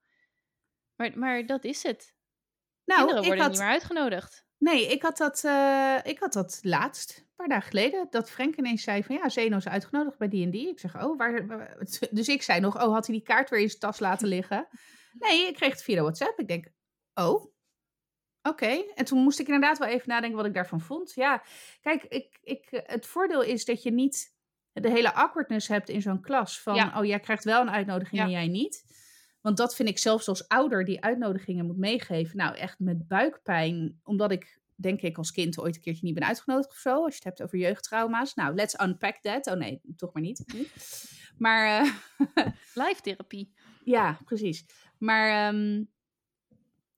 Maar, 1.01 1.18
maar 1.18 1.46
dat 1.46 1.64
is 1.64 1.82
het. 1.82 2.14
Nou, 2.84 2.98
Kinderen 3.01 3.22
ik 3.22 3.26
worden 3.28 3.44
had... 3.44 3.53
niet 3.53 3.61
meer 3.61 3.70
uitgenodigd. 3.70 4.44
Nee, 4.59 4.86
ik 4.86 5.03
had, 5.03 5.16
dat, 5.16 5.44
eh, 5.44 5.96
ik 6.03 6.18
had 6.18 6.32
dat 6.32 6.59
laatst, 6.62 7.18
een 7.18 7.34
paar 7.36 7.48
dagen 7.48 7.68
geleden, 7.68 8.07
dat 8.11 8.30
Frank 8.30 8.57
ineens 8.57 8.82
zei 8.82 9.05
van 9.05 9.14
ja, 9.16 9.28
Zeno 9.28 9.57
is 9.57 9.68
uitgenodigd 9.68 10.18
bij 10.18 10.28
die 10.28 10.44
en 10.44 10.51
die. 10.51 10.68
Ik 10.68 10.78
zeg, 10.78 11.03
oh, 11.03 11.18
waar, 11.18 11.46
waar- 11.46 11.76
Dus 12.11 12.28
ik 12.28 12.42
zei 12.42 12.61
nog, 12.61 12.82
oh, 12.82 12.92
had 12.92 13.07
hij 13.07 13.14
die 13.16 13.24
kaart 13.24 13.51
weer 13.51 13.61
in 13.61 13.68
zijn 13.68 13.80
tas 13.80 13.98
laten 13.98 14.28
liggen? 14.36 14.68
Nee, 15.12 15.46
ik 15.46 15.55
kreeg 15.55 15.70
het 15.70 15.82
via 15.82 15.94
de 15.94 16.01
WhatsApp. 16.03 16.38
Ik 16.38 16.48
denk, 16.48 16.66
oh, 17.14 17.53
oké. 18.42 18.84
En 18.94 19.05
toen 19.05 19.18
moest 19.22 19.38
ik 19.38 19.46
inderdaad 19.46 19.78
wel 19.78 19.88
even 19.88 20.09
nadenken 20.09 20.36
wat 20.36 20.46
ik 20.46 20.55
daarvan 20.55 20.80
vond. 20.80 21.12
Ja, 21.14 21.42
kijk, 21.80 22.05
ik, 22.05 22.38
ik, 22.42 22.66
het 22.70 23.07
voordeel 23.07 23.42
is 23.42 23.64
dat 23.64 23.82
je 23.82 23.90
niet 23.92 24.34
de 24.72 24.90
hele 24.90 25.14
awkwardness 25.14 25.68
hebt 25.68 25.88
in 25.88 26.03
zo'n 26.03 26.20
klas. 26.20 26.61
Van, 26.61 26.74
Ja. 26.74 26.98
oh, 26.98 27.05
jij 27.05 27.20
krijgt 27.20 27.44
wel 27.44 27.61
een 27.61 27.70
uitnodiging 27.70 28.20
Ja. 28.20 28.24
en 28.24 28.30
jij 28.30 28.48
niet. 28.48 28.84
Want 29.41 29.57
dat 29.57 29.74
vind 29.74 29.88
ik 29.88 29.99
zelfs 29.99 30.28
als 30.28 30.49
ouder 30.49 30.84
die 30.84 31.03
uitnodigingen 31.03 31.66
moet 31.66 31.76
meegeven. 31.76 32.36
Nou, 32.36 32.57
echt 32.57 32.78
met 32.78 33.09
buikpijn. 33.09 34.01
Omdat 34.03 34.30
ik, 34.30 34.61
denk 34.74 35.01
ik, 35.01 35.16
als 35.18 35.32
kind 35.32 35.59
ooit 35.59 35.74
een 35.76 35.80
keertje 35.80 36.05
niet 36.05 36.14
ben 36.14 36.26
uitgenodigd 36.26 36.70
of 36.70 36.76
zo. 36.76 36.95
Als 36.95 37.12
je 37.12 37.14
het 37.14 37.24
hebt 37.24 37.43
over 37.43 37.59
jeugdtrauma's. 37.59 38.34
Nou, 38.34 38.55
let's 38.55 38.80
unpack 38.80 39.16
that. 39.20 39.47
Oh 39.47 39.55
nee, 39.55 39.80
toch 39.97 40.12
maar 40.12 40.22
niet. 40.22 40.45
Maar 41.38 41.80
eh, 41.80 41.93
Live 42.84 43.01
therapie. 43.03 43.53
ja, 43.84 44.18
precies. 44.24 44.66
Maar 44.99 45.55
ehm, 45.55 45.84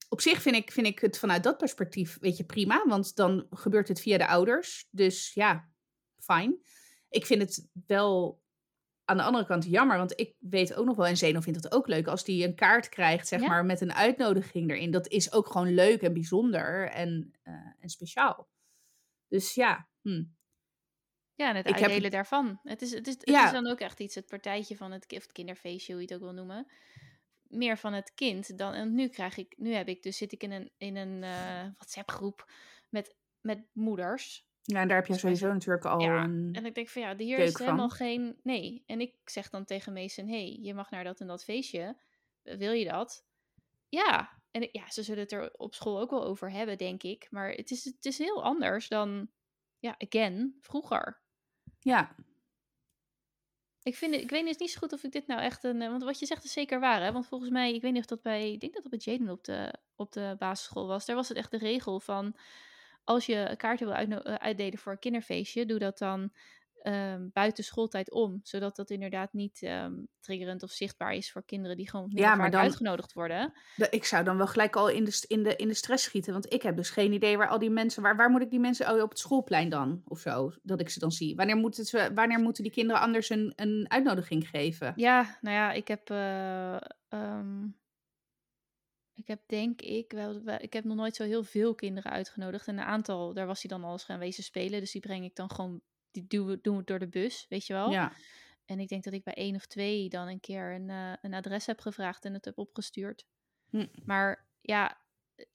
op 0.09 0.20
zich 0.20 0.43
vind 0.43 0.57
ik, 0.57 0.72
vind 0.72 0.86
ik 0.86 0.99
het 0.99 1.18
vanuit 1.18 1.43
dat 1.43 1.59
perspectief, 1.59 2.18
weet 2.20 2.36
je, 2.36 2.45
prima. 2.45 2.84
Want 2.86 3.16
dan 3.16 3.47
gebeurt 3.51 3.88
het 3.88 4.01
via 4.01 4.18
de 4.18 4.26
ouders. 4.26 4.88
Dus 4.90 5.34
ja, 5.34 5.68
fijn. 6.18 6.59
Ik 7.09 7.26
vind 7.26 7.43
het 7.43 7.68
wel 7.86 8.41
aan 9.12 9.18
de 9.18 9.22
andere 9.22 9.46
kant 9.46 9.64
jammer. 9.64 9.96
Want 9.96 10.20
ik 10.20 10.34
weet 10.38 10.74
ook 10.74 10.86
nog 10.86 10.96
wel, 10.96 11.06
en 11.06 11.16
Zeno 11.16 11.40
vindt 11.40 11.62
het 11.64 11.72
ook 11.72 11.86
leuk, 11.86 12.06
als 12.06 12.24
die 12.24 12.46
een 12.46 12.54
kaart 12.54 12.88
krijgt, 12.88 13.28
zeg 13.28 13.40
Ja. 13.40 13.48
maar, 13.48 13.64
met 13.64 13.80
een 13.80 13.92
uitnodiging 13.92 14.70
erin. 14.70 14.90
Dat 14.90 15.08
is 15.08 15.32
ook 15.32 15.46
gewoon 15.46 15.74
leuk 15.74 16.02
en 16.02 16.12
bijzonder 16.12 16.88
en, 16.88 17.32
eh, 17.42 17.52
en 17.78 17.88
speciaal. 17.88 18.48
Dus 19.28 19.54
ja, 19.54 19.88
hm. 20.00 20.24
Ja, 21.34 21.48
en 21.48 21.56
het 21.56 21.68
Ik 21.68 21.82
uitdelen 21.82 22.10
daarvan. 22.10 22.60
Het 22.62 22.82
is, 22.82 22.92
het, 22.92 23.06
is, 23.06 23.14
het 23.14 23.28
Ja. 23.28 23.44
is 23.44 23.52
dan 23.52 23.66
ook 23.66 23.80
echt 23.80 24.00
iets, 24.00 24.14
het 24.14 24.26
partijtje 24.26 24.76
van 24.76 24.92
het, 24.92 25.12
of 25.12 25.22
het 25.22 25.32
kinderfeestje, 25.32 25.92
hoe 25.92 26.02
je 26.02 26.08
het 26.08 26.16
ook 26.16 26.22
wil 26.22 26.34
noemen. 26.34 26.66
Meer 27.42 27.78
van 27.78 27.92
het 27.92 28.14
kind 28.14 28.58
dan. 28.58 28.72
En 28.72 28.94
nu 28.94 29.08
krijg 29.08 29.36
ik, 29.36 29.54
nu 29.56 29.72
heb 29.72 29.88
ik, 29.88 30.02
dus 30.02 30.16
zit 30.16 30.32
ik 30.32 30.42
in 30.42 30.50
een, 30.50 30.70
in 30.76 30.96
een 30.96 31.22
eh, 31.22 31.62
WhatsApp-groep 31.76 32.52
met, 32.88 33.16
met 33.40 33.64
moeders. 33.72 34.46
Ja, 34.62 34.80
en 34.80 34.88
daar 34.88 34.96
heb 34.96 35.06
je 35.06 35.10
mij 35.12 35.20
sowieso 35.20 35.52
natuurlijk 35.52 35.84
al 35.84 36.00
Ja, 36.00 36.22
een... 36.24 36.48
En 36.52 36.66
ik 36.66 36.74
denk 36.74 36.88
van 36.88 37.02
ja, 37.02 37.16
hier 37.16 37.38
is 37.38 37.58
helemaal 37.58 37.88
van. 37.88 37.96
geen. 37.96 38.38
Nee. 38.42 38.82
En 38.86 39.00
ik 39.00 39.14
zeg 39.24 39.50
dan 39.50 39.64
tegen 39.64 39.92
Mason: 39.92 40.28
hey, 40.28 40.58
je 40.62 40.74
mag 40.74 40.90
naar 40.90 41.04
dat 41.04 41.20
en 41.20 41.26
dat 41.26 41.44
feestje. 41.44 41.96
Wil 42.42 42.72
je 42.72 42.84
dat? 42.84 43.24
Ja. 43.88 44.40
En 44.50 44.68
ja, 44.72 44.90
ze 44.90 45.02
zullen 45.02 45.22
het 45.22 45.32
er 45.32 45.52
op 45.56 45.74
school 45.74 46.00
ook 46.00 46.10
wel 46.10 46.24
over 46.24 46.50
hebben, 46.50 46.78
denk 46.78 47.02
ik. 47.02 47.26
Maar 47.30 47.50
het 47.50 47.70
is, 47.70 47.84
het 47.84 48.04
is 48.04 48.18
heel 48.18 48.42
anders 48.44 48.88
dan, 48.88 49.30
ja, 49.78 49.94
again, 49.98 50.56
vroeger. 50.60 51.20
Ja, 51.78 52.14
Ik, 53.82 53.96
vind, 53.96 54.12
het- 54.14 54.22
ik 54.22 54.30
weet 54.30 54.46
dus 54.46 54.56
niet 54.56 54.70
zo 54.70 54.78
goed 54.78 54.92
of 54.92 55.02
ik 55.04 55.12
dit 55.12 55.26
nou 55.26 55.40
echt 55.40 55.64
een. 55.64 55.82
eh, 55.82 55.88
Want 55.90 56.02
wat 56.02 56.18
je 56.18 56.26
zegt 56.26 56.44
is 56.44 56.52
zeker 56.52 56.80
waar, 56.80 57.02
hè? 57.02 57.12
Want 57.12 57.26
volgens 57.26 57.50
mij, 57.50 57.74
ik 57.74 57.82
weet 57.82 57.92
niet 57.92 58.00
of 58.00 58.06
dat 58.08 58.22
bij. 58.22 58.52
Ik 58.52 58.60
denk 58.60 58.74
dat 58.74 58.82
dat 58.82 58.90
bij 58.90 59.12
Jaden 59.14 59.28
op 59.28 59.44
de, 59.44 59.74
op 59.96 60.12
de 60.12 60.34
basisschool 60.38 60.86
was. 60.86 61.06
Daar 61.06 61.16
was 61.16 61.28
het 61.28 61.36
echt 61.36 61.50
de 61.50 61.58
regel 61.58 62.00
van. 62.00 62.36
Als 63.05 63.26
je 63.26 63.55
kaarten 63.57 63.86
wil 63.86 63.96
eh, 63.96 64.34
uitdelen 64.34 64.78
voor 64.78 64.92
een 64.92 64.98
kinderfeestje, 64.98 65.66
doe 65.66 65.78
dat 65.78 65.98
dan 65.98 66.32
ehm, 66.82 67.28
buiten 67.32 67.64
schooltijd 67.64 68.11
om. 68.12 68.40
Zodat 68.42 68.76
dat 68.76 68.90
inderdaad 68.90 69.32
niet 69.32 69.62
ehm, 69.62 69.92
triggerend 70.20 70.62
of 70.62 70.70
zichtbaar 70.70 71.12
is 71.14 71.32
voor 71.32 71.44
kinderen 71.44 71.76
die 71.76 71.90
gewoon 71.90 72.11
Ja, 72.14 72.34
maar 72.34 72.50
dan- 72.50 72.61
uitgenodigd 72.61 73.12
worden. 73.12 73.53
Ik 73.90 74.05
zou 74.05 74.24
dan 74.24 74.36
wel 74.36 74.46
gelijk 74.46 74.76
al 74.76 74.88
in 74.88 75.05
de, 75.05 75.24
in, 75.28 75.42
de, 75.42 75.57
in 75.57 75.68
de 75.68 75.74
stress 75.74 76.05
schieten. 76.05 76.32
Want 76.32 76.53
ik 76.53 76.62
heb 76.62 76.76
dus 76.76 76.90
geen 76.90 77.12
idee 77.12 77.36
waar 77.36 77.48
al 77.48 77.59
die 77.59 77.70
mensen. 77.70 78.03
Waar, 78.03 78.16
waar 78.16 78.30
moet 78.30 78.42
ik 78.42 78.50
die 78.50 78.61
mensen. 78.61 78.92
Oh, 78.94 79.03
op 79.03 79.09
het 79.11 79.18
schoolplein 79.18 79.68
dan? 79.68 80.03
Of 80.05 80.18
zo. 80.18 80.53
Dat 80.62 80.80
ik 80.80 80.88
ze 80.88 80.98
dan 80.98 81.11
zie. 81.12 81.34
Wanneer 81.36 81.57
moeten, 81.57 81.84
ze, 81.84 82.11
wanneer 82.14 82.38
moeten 82.40 82.62
die 82.62 82.72
kinderen 82.72 83.03
anders 83.03 83.30
een, 83.30 83.53
een 83.57 83.84
uitnodiging 83.88 84.48
geven? 84.48 84.92
Ja, 84.96 85.38
nou 85.40 85.57
ja, 85.57 85.72
ik 85.72 85.88
heb. 85.88 86.11
eh, 86.11 86.76
ehm, 87.09 87.66
ik 89.22 89.28
heb 89.28 89.42
denk 89.46 89.80
ik 89.80 90.12
wel, 90.12 90.42
ik 90.58 90.72
heb 90.72 90.84
nog 90.84 90.96
nooit 90.96 91.16
zo 91.16 91.24
heel 91.24 91.44
veel 91.44 91.74
kinderen 91.74 92.12
uitgenodigd. 92.12 92.66
En 92.66 92.78
een 92.78 92.84
aantal, 92.84 93.32
daar 93.34 93.46
was 93.46 93.62
hij 93.62 93.70
dan 93.70 93.84
al 93.84 93.92
eens 93.92 94.04
gaan 94.04 94.18
wezen 94.18 94.44
spelen. 94.44 94.80
Dus 94.80 94.92
die 94.92 95.00
breng 95.00 95.24
ik 95.24 95.34
dan 95.36 95.50
gewoon, 95.50 95.80
die 96.10 96.26
doen 96.26 96.46
we, 96.46 96.58
doen 96.60 96.76
we 96.76 96.84
door 96.84 96.98
de 96.98 97.08
bus, 97.08 97.46
weet 97.48 97.66
je 97.66 97.72
wel. 97.72 97.90
Ja. 97.90 98.12
En 98.64 98.78
ik 98.78 98.88
denk 98.88 99.04
dat 99.04 99.12
ik 99.12 99.24
bij 99.24 99.34
één 99.34 99.54
of 99.54 99.66
twee 99.66 100.08
dan 100.08 100.28
een 100.28 100.40
keer 100.40 100.74
een, 100.74 100.90
eh, 100.90 101.12
een 101.20 101.34
adres 101.34 101.66
heb 101.66 101.80
gevraagd 101.80 102.24
en 102.24 102.32
het 102.32 102.44
heb 102.44 102.58
opgestuurd. 102.58 103.24
Hm. 103.68 103.86
Maar 104.04 104.48
ja, 104.60 105.00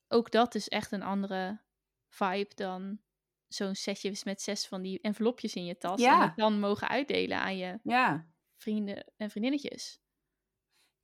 ook 0.07 0.32
dat 0.32 0.55
is 0.55 0.68
echt 0.68 0.91
een 0.91 1.03
andere 1.03 1.61
vibe 2.09 2.55
dan 2.55 2.99
zo'n 3.47 3.76
setje 3.76 4.22
met 4.24 4.41
zes 4.41 4.68
van 4.68 4.82
die 4.82 5.01
envelopjes 5.01 5.55
in 5.55 5.65
je 5.65 5.78
tas. 5.78 5.99
En 6.01 6.05
Ja. 6.05 6.26
het 6.26 6.36
dan 6.36 6.59
mogen 6.59 6.88
uitdelen 6.88 7.39
aan 7.39 7.57
je 7.57 7.80
ja. 7.84 8.28
vrienden 8.55 9.11
en 9.18 9.30
vriendinnetjes. 9.30 9.99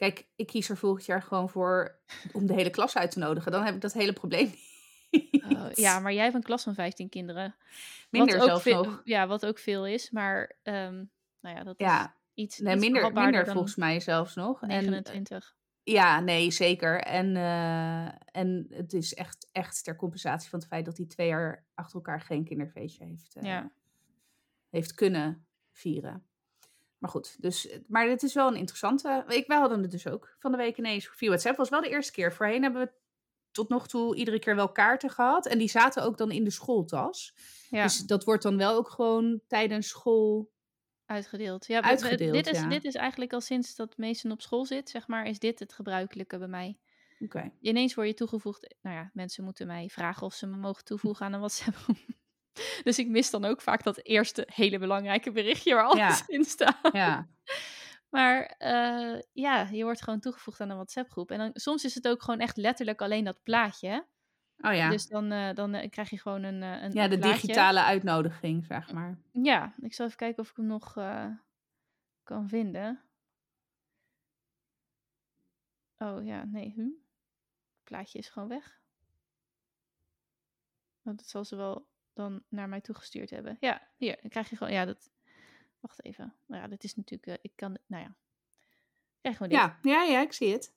Kijk, 0.04 0.28
ik 0.36 0.48
kies 0.48 0.70
er 0.70 0.78
volgend 0.78 1.06
jaar 1.06 1.22
gewoon 1.22 1.50
voor 1.50 2.00
om 2.32 2.46
de 2.46 2.54
hele 2.54 2.70
klas 2.70 2.98
uit 2.98 3.12
te 3.12 3.20
nodigen. 3.20 3.52
Dan 3.52 3.64
heb 3.64 3.76
ik 3.76 3.82
dat 3.82 3.94
hele 3.94 4.14
probleem 4.14 4.54
niet. 5.12 5.44
Oh, 5.44 5.72
ja, 5.74 6.00
maar 6.00 6.14
jij 6.14 6.24
hebt 6.24 6.36
een 6.36 6.44
klas 6.44 6.64
van 6.64 6.74
15 6.74 7.10
kinderen. 7.10 7.56
Minder 8.10 8.38
wat 8.38 8.48
zelfs 8.48 8.66
nog. 8.66 9.02
Ja, 9.04 9.28
wat 9.28 9.46
ook 9.46 9.60
veel 9.60 9.88
is. 9.88 10.12
Maar 10.12 10.56
ehm, 10.64 11.04
nou 11.40 11.56
ja, 11.56 11.64
dat 11.64 11.80
is 11.80 11.86
Ja, 11.86 12.16
iets, 12.34 12.60
nee, 12.60 12.74
iets 12.76 12.84
minder, 12.84 13.14
minder 13.14 13.48
volgens 13.48 13.76
mij 13.76 14.00
zelfs 14.00 14.36
nog. 14.36 14.62
En, 14.62 14.70
eh, 14.70 14.76
29. 14.76 15.56
Ja, 15.84 16.20
nee, 16.20 16.52
zeker. 16.52 17.02
En, 17.02 17.36
eh, 17.36 18.06
en 18.32 18.68
het 18.70 18.94
is 18.94 19.14
echt, 19.14 19.50
echt 19.52 19.84
ter 19.84 19.96
compensatie 19.96 20.50
van 20.50 20.60
het 20.60 20.68
feit 20.68 20.86
dat 20.86 20.98
hij 20.98 21.06
twee 21.06 21.28
jaar 21.28 21.66
achter 21.74 21.96
elkaar 21.96 22.22
geen 22.22 22.44
kinderfeestje 22.44 23.06
heeft, 23.06 23.36
eh, 23.36 23.44
ja. 23.44 23.72
heeft 24.70 24.94
kunnen 24.94 25.48
vieren. 25.72 26.28
Maar 27.04 27.12
goed, 27.12 27.42
dus, 27.42 27.70
maar 27.88 28.08
het 28.08 28.24
is 28.24 28.34
wel 28.34 28.48
een 28.48 28.56
interessante. 28.56 29.24
Ik, 29.28 29.48
wij 29.48 29.58
hadden 29.58 29.82
het 29.82 29.92
dus 29.92 30.08
ook 30.08 30.36
van 30.40 30.52
de 30.52 30.58
week 30.58 30.78
ineens 30.78 31.08
via 31.08 31.28
WhatsApp. 31.28 31.58
was 31.58 31.70
wel 31.70 31.82
de 31.82 31.90
eerste 31.90 32.12
keer. 32.12 32.34
Voorheen 32.34 32.64
hebben 32.64 32.82
we 32.82 32.92
tot 33.52 33.70
nog 33.70 33.88
toe 33.88 34.16
iedere 34.16 34.40
keer 34.40 34.56
wel 34.56 34.72
kaarten 34.72 35.10
gehad. 35.10 35.46
En 35.46 35.58
die 35.58 35.70
zaten 35.70 36.04
ook 36.04 36.18
dan 36.18 36.32
in 36.32 36.44
de 36.44 36.50
schooltas. 36.50 37.34
ja. 37.70 37.84
Dus 37.84 37.98
dat 37.98 38.24
wordt 38.24 38.44
dan 38.44 38.58
wel 38.58 38.76
ook 38.76 38.90
gewoon 38.90 39.42
tijdens 39.48 39.88
school. 39.88 40.52
Uitgedeeld. 41.06 41.68
Ja, 41.68 41.82
Uitgedeeld, 41.82 42.34
dit, 42.34 42.48
is, 42.48 42.60
ja. 42.60 42.68
dit 42.68 42.86
is 42.86 42.96
eigenlijk 42.96 43.34
al 43.34 43.42
sinds 43.42 43.76
dat 43.76 43.98
Mason 43.98 44.32
op 44.32 44.42
school 44.42 44.66
zit, 44.66 44.90
zeg 44.90 45.08
maar, 45.08 45.26
is 45.26 45.40
dit 45.40 45.60
het 45.60 45.74
gebruikelijke 45.74 46.38
bij 46.38 46.48
mij. 46.48 46.78
Oké. 47.20 47.52
Ineens 47.62 47.94
word 47.94 48.08
je 48.08 48.14
toegevoegd. 48.14 48.76
Nou 48.82 48.96
ja, 48.96 49.10
mensen 49.14 49.44
moeten 49.44 49.68
mij 49.68 49.90
vragen 49.90 50.26
of 50.26 50.34
ze 50.34 50.48
me 50.48 50.58
mogen 50.58 50.84
toevoegen 50.84 51.26
aan 51.26 51.34
een 51.34 51.40
WhatsApp. 51.40 51.76
dus 52.84 53.00
ik 53.00 53.08
mis 53.08 53.30
dan 53.30 53.46
ook 53.46 53.62
vaak 53.62 53.84
dat 53.84 54.04
eerste 54.04 54.48
hele 54.54 54.80
belangrijke 54.80 55.32
berichtje 55.32 55.74
waar 55.74 55.84
alles 55.86 56.20
Ja. 56.20 56.24
in 56.28 56.44
staat. 56.44 56.90
Ja. 56.92 57.28
Maar 58.10 58.46
eh, 58.58 59.22
ja, 59.32 59.68
je 59.72 59.84
wordt 59.84 60.02
gewoon 60.04 60.20
toegevoegd 60.20 60.62
aan 60.62 60.70
een 60.70 60.76
WhatsApp-groep. 60.76 61.32
En 61.32 61.38
dan, 61.38 61.50
soms 61.54 61.84
is 61.84 61.96
het 61.96 62.08
ook 62.08 62.24
gewoon 62.24 62.40
echt 62.40 62.58
letterlijk 62.58 63.02
alleen 63.02 63.24
dat 63.24 63.44
plaatje. 63.44 64.08
Oh 64.58 64.74
ja. 64.74 64.90
Dus 64.90 65.08
dan, 65.08 65.32
eh, 65.32 65.54
dan 65.54 65.74
eh, 65.74 65.90
krijg 65.90 66.10
je 66.10 66.20
gewoon 66.20 66.44
een, 66.44 66.62
een 66.62 66.92
ja, 66.92 67.08
de 67.08 67.18
plaatje. 67.18 67.42
digitale 67.42 67.84
uitnodiging, 67.84 68.66
zeg 68.66 68.92
maar. 68.92 69.18
Ja, 69.32 69.74
ik 69.82 69.94
zal 69.94 70.06
even 70.06 70.18
kijken 70.18 70.44
of 70.44 70.50
ik 70.50 70.56
hem 70.56 70.66
nog 70.66 70.94
kan 72.24 72.48
vinden. 72.50 73.02
Oh 75.98 76.26
ja, 76.26 76.44
nee. 76.44 76.72
Hm? 76.76 76.82
Het 76.82 77.84
plaatje 77.84 78.20
is 78.20 78.30
gewoon 78.30 78.50
weg. 78.50 78.82
Want 81.02 81.18
dat 81.18 81.28
zal 81.28 81.46
ze 81.46 81.56
wel 81.56 81.88
dan 82.14 82.44
naar 82.50 82.70
mij 82.70 82.82
toegestuurd 82.82 83.30
hebben. 83.30 83.58
Ja, 83.60 83.88
hier. 83.98 84.18
Dan 84.22 84.30
krijg 84.30 84.50
je 84.50 84.56
gewoon... 84.56 84.74
Ja, 84.74 84.86
dat... 84.86 85.12
Wacht 85.80 86.04
even. 86.06 86.36
Nou 86.48 86.62
ja, 86.62 86.68
dit 86.68 86.84
is 86.84 86.96
natuurlijk... 86.96 87.28
eh, 87.32 87.38
ik 87.42 87.52
kan... 87.56 87.78
Nou 87.88 88.04
ja. 88.04 88.16
Krijg 89.22 89.38
gewoon 89.38 89.52
dit. 89.52 89.62
Ja, 89.62 89.78
ja, 89.82 90.04
ja, 90.04 90.22
ik 90.22 90.34
zie 90.34 90.52
het. 90.54 90.74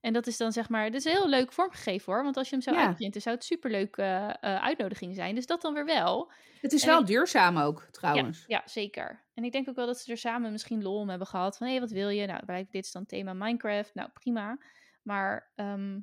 En 0.00 0.12
dat 0.12 0.26
is 0.26 0.36
dan 0.36 0.52
zeg 0.52 0.68
maar, 0.68 0.84
dat 0.90 1.04
is 1.06 1.12
heel 1.12 1.28
leuk 1.28 1.52
vormgegeven 1.52 2.12
hoor. 2.12 2.22
Want 2.22 2.36
als 2.36 2.48
je 2.48 2.54
hem 2.54 2.64
zou 2.64 2.76
Ja. 2.76 2.86
uitprinten, 2.86 3.20
zou 3.20 3.34
het 3.34 3.44
superleuk 3.44 3.96
eh, 3.96 4.28
uitnodiging 4.40 5.14
zijn. 5.14 5.34
Dus 5.34 5.46
dat 5.46 5.62
dan 5.62 5.74
weer 5.74 5.84
wel. 5.84 6.32
Het 6.60 6.72
is 6.72 6.82
En 6.82 6.88
wel 6.88 7.00
ik- 7.00 7.06
duurzaam 7.06 7.58
ook, 7.58 7.80
Ja, 7.80 7.90
trouwens. 7.90 8.44
ja, 8.46 8.62
zeker. 8.64 9.24
En 9.34 9.44
ik 9.44 9.52
denk 9.52 9.68
ook 9.68 9.74
wel 9.76 9.86
dat 9.86 9.98
ze 9.98 10.10
er 10.12 10.18
samen 10.18 10.52
misschien 10.52 10.82
lol 10.82 10.98
om 10.98 11.08
hebben 11.08 11.26
gehad. 11.26 11.56
Van, 11.56 11.66
hé, 11.66 11.80
wat 11.80 11.90
wil 11.90 12.08
je? 12.08 12.26
Nou, 12.26 12.44
blijkt 12.44 12.72
dit 12.72 12.84
is 12.84 12.92
dan 12.92 13.06
thema 13.06 13.32
Minecraft. 13.32 13.94
Nou, 13.94 14.10
prima. 14.10 14.58
Maar, 15.02 15.52
ehm, 15.54 16.00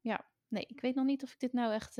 ja, 0.00 0.26
nee, 0.48 0.64
ik 0.66 0.80
weet 0.80 0.94
nog 0.94 1.04
niet 1.04 1.22
of 1.22 1.32
ik 1.32 1.38
dit 1.40 1.52
nou 1.52 1.72
echt 1.72 1.98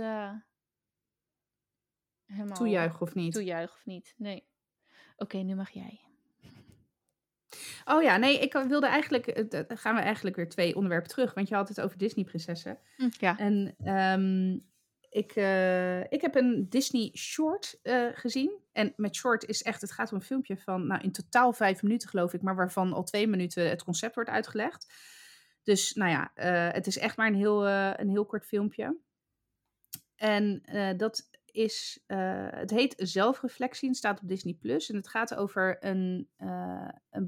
helemaal 2.31 2.57
Toejuichen 2.57 3.01
of 3.01 3.15
niet? 3.15 3.33
toejuich 3.33 3.73
of 3.73 3.85
niet. 3.85 4.15
Nee. 4.17 4.45
Oké, 5.17 5.37
nu 5.37 5.55
mag 5.55 5.71
jij. 5.71 6.01
Oh 7.85 8.03
ja, 8.03 8.17
nee, 8.17 8.39
ik 8.39 8.53
wilde 8.53 8.87
eigenlijk... 8.87 9.27
eh, 9.27 9.65
Dan 9.69 9.79
gaan 9.79 9.95
we 9.95 10.01
eigenlijk 10.01 10.37
weer 10.37 10.49
twee 10.49 10.75
onderwerpen 10.77 11.11
terug. 11.11 11.35
Want 11.35 11.49
je 11.49 11.55
had 11.55 11.69
het 11.69 11.81
over 11.81 11.99
Disney-prinsessen. 11.99 12.79
Hm, 12.97 13.09
ja. 13.19 13.39
En 13.39 13.75
ehm, 13.85 14.59
ik, 15.09 15.33
eh, 15.33 16.01
ik 16.01 16.21
heb 16.21 16.35
een 16.35 16.67
Disney 16.69 17.11
short 17.15 17.79
eh, 17.83 18.07
gezien. 18.15 18.59
En 18.73 18.93
met 18.97 19.15
short 19.15 19.45
is 19.45 19.63
echt, 19.63 19.81
het 19.81 19.93
gaat 19.93 20.13
om 20.13 20.19
een 20.19 20.25
filmpje 20.25 20.57
van, 20.57 20.87
nou 20.87 21.03
in 21.03 21.13
totaal 21.13 21.53
vijf 21.53 21.83
minuten 21.83 22.09
geloof 22.09 22.33
ik, 22.35 22.43
maar 22.43 22.57
waarvan 22.57 22.93
al 22.93 23.05
twee 23.05 23.27
minuten 23.27 23.69
het 23.69 23.85
concept 23.85 24.15
wordt 24.15 24.31
uitgelegd. 24.31 24.93
Dus 25.63 25.93
nou 25.93 26.11
ja, 26.11 26.31
eh, 26.35 26.75
het 26.75 26.87
is 26.87 26.99
echt 26.99 27.17
maar 27.17 27.27
een 27.27 27.35
heel, 27.35 27.67
eh, 27.67 27.93
een 27.97 28.09
heel 28.09 28.27
kort 28.27 28.47
filmpje. 28.47 28.99
En 30.17 30.61
eh, 30.65 30.97
dat 30.97 31.29
is, 31.53 32.03
eh, 32.07 32.47
het 32.51 32.71
heet 32.71 32.95
Zelfreflectie 32.97 33.89
en 33.89 33.95
staat 33.95 34.21
op 34.23 34.29
Disney 34.29 34.55
Plus. 34.55 34.91
En 34.91 34.97
het 34.97 35.09
gaat 35.09 35.35
over 35.35 35.85
een, 35.85 36.29
eh, 36.37 36.89
een 37.11 37.25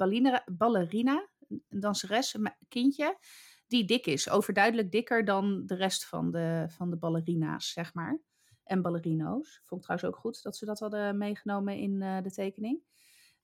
ballerina, 0.57 1.29
een 1.49 1.62
danseres, 1.68 2.35
een 2.35 2.55
kindje 2.68 3.18
die 3.66 3.85
dik 3.85 4.07
is. 4.07 4.31
Overduidelijk 4.31 4.91
dikker 4.91 5.25
dan 5.25 5.66
de 5.66 5.75
rest 5.75 6.07
van 6.07 6.31
de, 6.31 6.64
van 6.68 6.91
de 6.91 6.97
ballerina's, 6.97 7.73
zeg 7.73 7.95
maar. 7.95 8.20
En 8.64 8.83
ballerino's. 8.83 9.62
Vond 9.66 9.81
ik 9.81 9.87
trouwens 9.87 10.14
ook 10.14 10.20
goed 10.20 10.43
dat 10.43 10.57
ze 10.57 10.64
dat 10.64 10.79
hadden 10.79 11.18
meegenomen 11.18 11.77
in 11.77 12.03
eh, 12.03 12.23
de 12.23 12.31
tekening. 12.31 12.81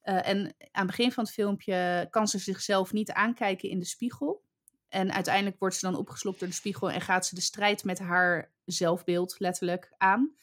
En 0.01 0.39
aan 0.71 0.87
het 0.87 0.87
begin 0.87 1.13
van 1.13 1.25
het 1.25 1.33
filmpje 1.33 2.07
kan 2.11 2.29
ze 2.29 2.39
zichzelf 2.39 2.93
niet 2.93 3.13
aankijken 3.13 3.69
in 3.69 3.79
de 3.79 3.85
spiegel. 3.85 4.45
En 4.89 5.13
uiteindelijk 5.13 5.59
wordt 5.59 5.75
ze 5.75 5.87
dan 5.87 5.97
opgeslokt 5.97 6.39
door 6.39 6.49
de 6.49 6.55
spiegel 6.55 6.91
en 6.91 7.01
gaat 7.01 7.27
ze 7.27 7.35
de 7.35 7.41
strijd 7.41 7.85
met 7.85 7.99
haar 7.99 8.53
zelfbeeld 8.65 9.35
letterlijk 9.39 9.93
aan. 9.97 10.35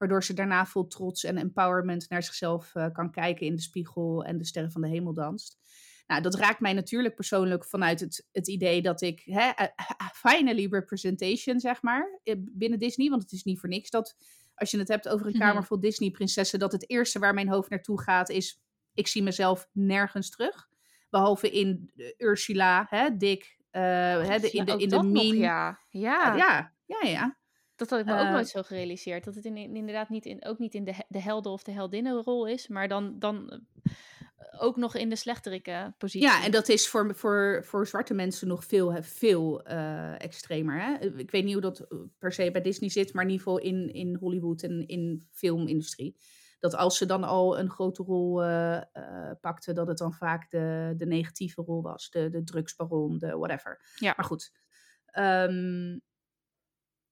Waardoor 0.00 0.24
ze 0.24 0.34
daarna 0.34 0.66
vol 0.66 0.86
trots 0.86 1.24
en 1.24 1.36
empowerment 1.36 2.08
naar 2.08 2.22
zichzelf 2.22 2.74
eh, 2.74 2.86
kan 2.92 3.10
kijken 3.10 3.46
in 3.46 3.54
de 3.54 3.60
spiegel 3.62 4.24
en 4.24 4.38
de 4.38 4.44
sterren 4.44 4.72
van 4.72 4.80
de 4.80 4.88
hemel 4.88 5.14
danst. 5.14 5.58
Nou, 6.06 6.22
dat 6.22 6.34
raakt 6.34 6.60
mij 6.60 6.72
natuurlijk 6.72 7.14
persoonlijk 7.14 7.64
vanuit 7.64 8.00
het, 8.00 8.26
het 8.32 8.48
idee 8.48 8.82
dat 8.82 9.00
ik, 9.00 9.22
hè, 9.24 9.48
eh, 9.50 9.66
finally 10.14 10.66
representation, 10.70 11.60
zeg 11.60 11.82
maar, 11.82 12.20
eh, 12.22 12.34
binnen 12.38 12.78
Disney. 12.78 13.08
Want 13.08 13.22
het 13.22 13.32
is 13.32 13.42
niet 13.44 13.58
voor 13.60 13.68
niks 13.68 13.90
dat, 13.90 14.16
als 14.54 14.70
je 14.70 14.78
het 14.78 14.88
hebt 14.88 15.08
over 15.08 15.26
een 15.26 15.32
Mhm. 15.32 15.40
kamer 15.40 15.64
vol 15.64 15.80
Disney-prinsessen, 15.80 16.58
dat 16.58 16.72
het 16.72 16.90
eerste 16.90 17.18
waar 17.18 17.34
mijn 17.34 17.48
hoofd 17.48 17.70
naartoe 17.70 18.00
gaat 18.00 18.28
is, 18.28 18.60
ik 18.94 19.06
zie 19.06 19.22
mezelf 19.22 19.68
nergens 19.72 20.30
terug. 20.30 20.68
Behalve 21.10 21.50
in 21.50 21.90
eh, 21.96 22.06
Ursula, 22.18 22.86
hè, 22.88 23.16
Dick, 23.16 23.58
eh, 23.70 23.82
hè, 23.82 24.38
de, 24.38 24.50
in 24.50 24.64
de, 24.64 24.72
in 24.72 24.78
de 24.78 24.86
dat 24.88 25.02
nog, 25.04 25.12
meme. 25.12 25.36
ja. 25.36 25.78
Ja, 25.88 26.36
ja, 26.36 26.72
ja, 26.86 27.08
ja. 27.08 27.38
Dat 27.80 27.90
had 27.90 28.00
ik 28.00 28.06
me 28.06 28.12
ook 28.12 28.26
Eh, 28.26 28.32
nooit 28.32 28.48
zo 28.48 28.62
gerealiseerd. 28.62 29.24
Dat 29.24 29.34
het 29.34 29.44
in, 29.44 29.56
in- 29.56 29.76
inderdaad 29.76 30.08
niet 30.08 30.26
in, 30.26 30.44
ook 30.44 30.58
niet 30.58 30.74
in 30.74 30.84
de, 30.84 30.94
de 31.08 31.20
helden 31.20 31.52
of 31.52 31.62
de 31.62 31.72
heldinnenrol 31.72 32.46
is, 32.46 32.68
maar 32.68 32.88
dan, 32.88 33.18
dan 33.18 33.50
eh, 33.82 33.92
ook 34.62 34.76
nog 34.76 34.94
in 34.96 35.08
de 35.08 35.16
slechterikke 35.16 35.94
positie. 35.98 36.28
Ja, 36.28 36.44
en 36.44 36.50
dat 36.50 36.68
is 36.68 36.88
voor, 36.88 37.14
voor, 37.14 37.64
voor 37.64 37.86
zwarte 37.86 38.14
mensen 38.14 38.48
nog 38.48 38.64
veel, 38.64 38.96
veel 39.02 39.62
eh, 39.62 40.20
extremer. 40.24 40.80
Hè? 40.82 40.98
Ik 41.16 41.30
weet 41.30 41.44
niet 41.44 41.52
hoe 41.52 41.62
dat 41.62 41.80
eh, 41.80 41.98
per 42.18 42.32
se 42.32 42.50
bij 42.50 42.60
Disney 42.62 42.90
zit, 42.90 43.12
maar 43.12 43.24
in 43.24 43.30
ieder 43.30 43.44
geval 43.46 43.60
in, 43.60 43.92
in 43.92 44.16
Hollywood 44.20 44.62
en 44.62 44.86
in 44.86 45.28
filmindustrie. 45.32 46.16
Dat 46.58 46.74
als 46.74 46.96
ze 46.96 47.06
dan 47.06 47.24
al 47.24 47.58
een 47.58 47.70
grote 47.70 48.02
rol 48.02 48.44
eh, 48.44 48.80
pakten, 49.40 49.74
dat 49.74 49.86
het 49.86 49.98
dan 49.98 50.12
vaak 50.12 50.50
de, 50.50 50.94
de 50.96 51.06
negatieve 51.06 51.62
rol 51.62 51.82
was. 51.82 52.10
De, 52.10 52.28
de 52.30 52.42
drugsbaron, 52.44 53.18
de 53.18 53.36
whatever. 53.36 53.80
Ja. 53.96 54.12
Maar 54.16 54.26
goed. 54.26 54.52
Ehm, 55.06 55.98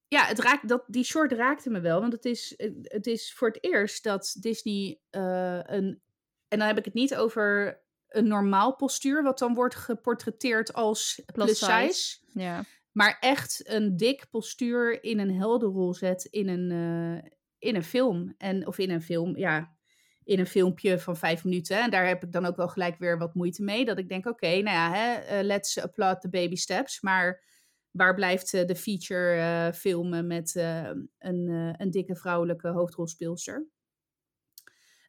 ja, 0.08 0.24
het 0.24 0.38
raakt, 0.38 0.68
dat, 0.68 0.84
die 0.86 1.04
short 1.04 1.32
raakte 1.32 1.70
me 1.70 1.80
wel. 1.80 2.00
Want 2.00 2.12
het 2.12 2.24
is, 2.24 2.54
het 2.82 3.06
is 3.06 3.32
voor 3.32 3.48
het 3.48 3.64
eerst 3.64 4.04
dat 4.04 4.36
Disney 4.40 5.00
eh, 5.10 5.60
een... 5.62 6.00
En 6.48 6.58
dan 6.58 6.66
heb 6.66 6.78
ik 6.78 6.84
het 6.84 6.94
niet 6.94 7.16
over 7.16 7.80
een 8.08 8.28
normaal 8.28 8.76
postuur, 8.76 9.22
wat 9.22 9.38
dan 9.38 9.54
wordt 9.54 9.74
geportretteerd 9.74 10.72
als 10.72 11.22
Plus 11.26 11.44
plus 11.44 11.58
size. 11.58 11.92
size. 11.92 12.18
Ja. 12.32 12.64
Maar 12.92 13.16
echt 13.20 13.68
een 13.68 13.96
dik 13.96 14.26
postuur 14.30 15.04
in 15.04 15.18
een 15.18 15.34
heldenrol 15.34 15.94
zet 15.94 16.24
in 16.24 16.48
een, 16.48 16.70
eh, 16.70 17.30
in 17.58 17.74
een 17.74 17.84
film. 17.84 18.34
En, 18.38 18.66
of 18.66 18.78
in 18.78 18.90
een 18.90 19.02
film, 19.02 19.36
ja, 19.36 19.76
in 20.24 20.38
een 20.38 20.46
filmpje 20.46 20.98
van 20.98 21.16
vijf 21.16 21.44
minuten. 21.44 21.80
En 21.80 21.90
daar 21.90 22.06
heb 22.06 22.24
ik 22.24 22.32
dan 22.32 22.46
ook 22.46 22.56
wel 22.56 22.68
gelijk 22.68 22.98
weer 22.98 23.18
wat 23.18 23.34
moeite 23.34 23.62
mee. 23.62 23.84
Dat 23.84 23.98
ik 23.98 24.08
denk, 24.08 24.26
oké, 24.26 24.48
nou 24.48 24.76
ja, 24.76 24.92
hè, 24.92 25.14
eh, 25.14 25.44
let's 25.44 25.78
applaud 25.78 26.20
the 26.20 26.28
baby 26.28 26.56
steps. 26.56 27.00
Maar 27.00 27.42
waar 27.90 28.14
blijft 28.14 28.54
eh, 28.54 28.66
de 28.66 28.76
feature 28.76 29.34
eh, 29.40 29.72
filmen 29.74 30.26
met 30.26 30.56
eh, 30.56 30.90
een, 31.18 31.48
een 31.78 31.90
dikke 31.90 32.16
vrouwelijke 32.16 32.68
hoofdrolspeelster? 32.68 33.66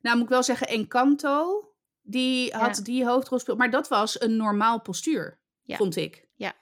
Nou 0.02 0.16
moet 0.16 0.26
ik 0.26 0.32
wel 0.32 0.44
zeggen, 0.44 0.68
Encanto, 0.68 1.70
die 2.02 2.54
had 2.54 2.78
Ja. 2.78 2.84
die 2.84 3.06
hoofdrolspeel... 3.06 3.56
Maar 3.56 3.72
dat 3.72 3.88
was 3.88 4.22
een 4.22 4.36
normaal 4.36 4.82
postuur, 4.82 5.42
Ja. 5.62 5.78
vond 5.78 5.96
ik. 5.96 6.28
Ja. 6.36 6.54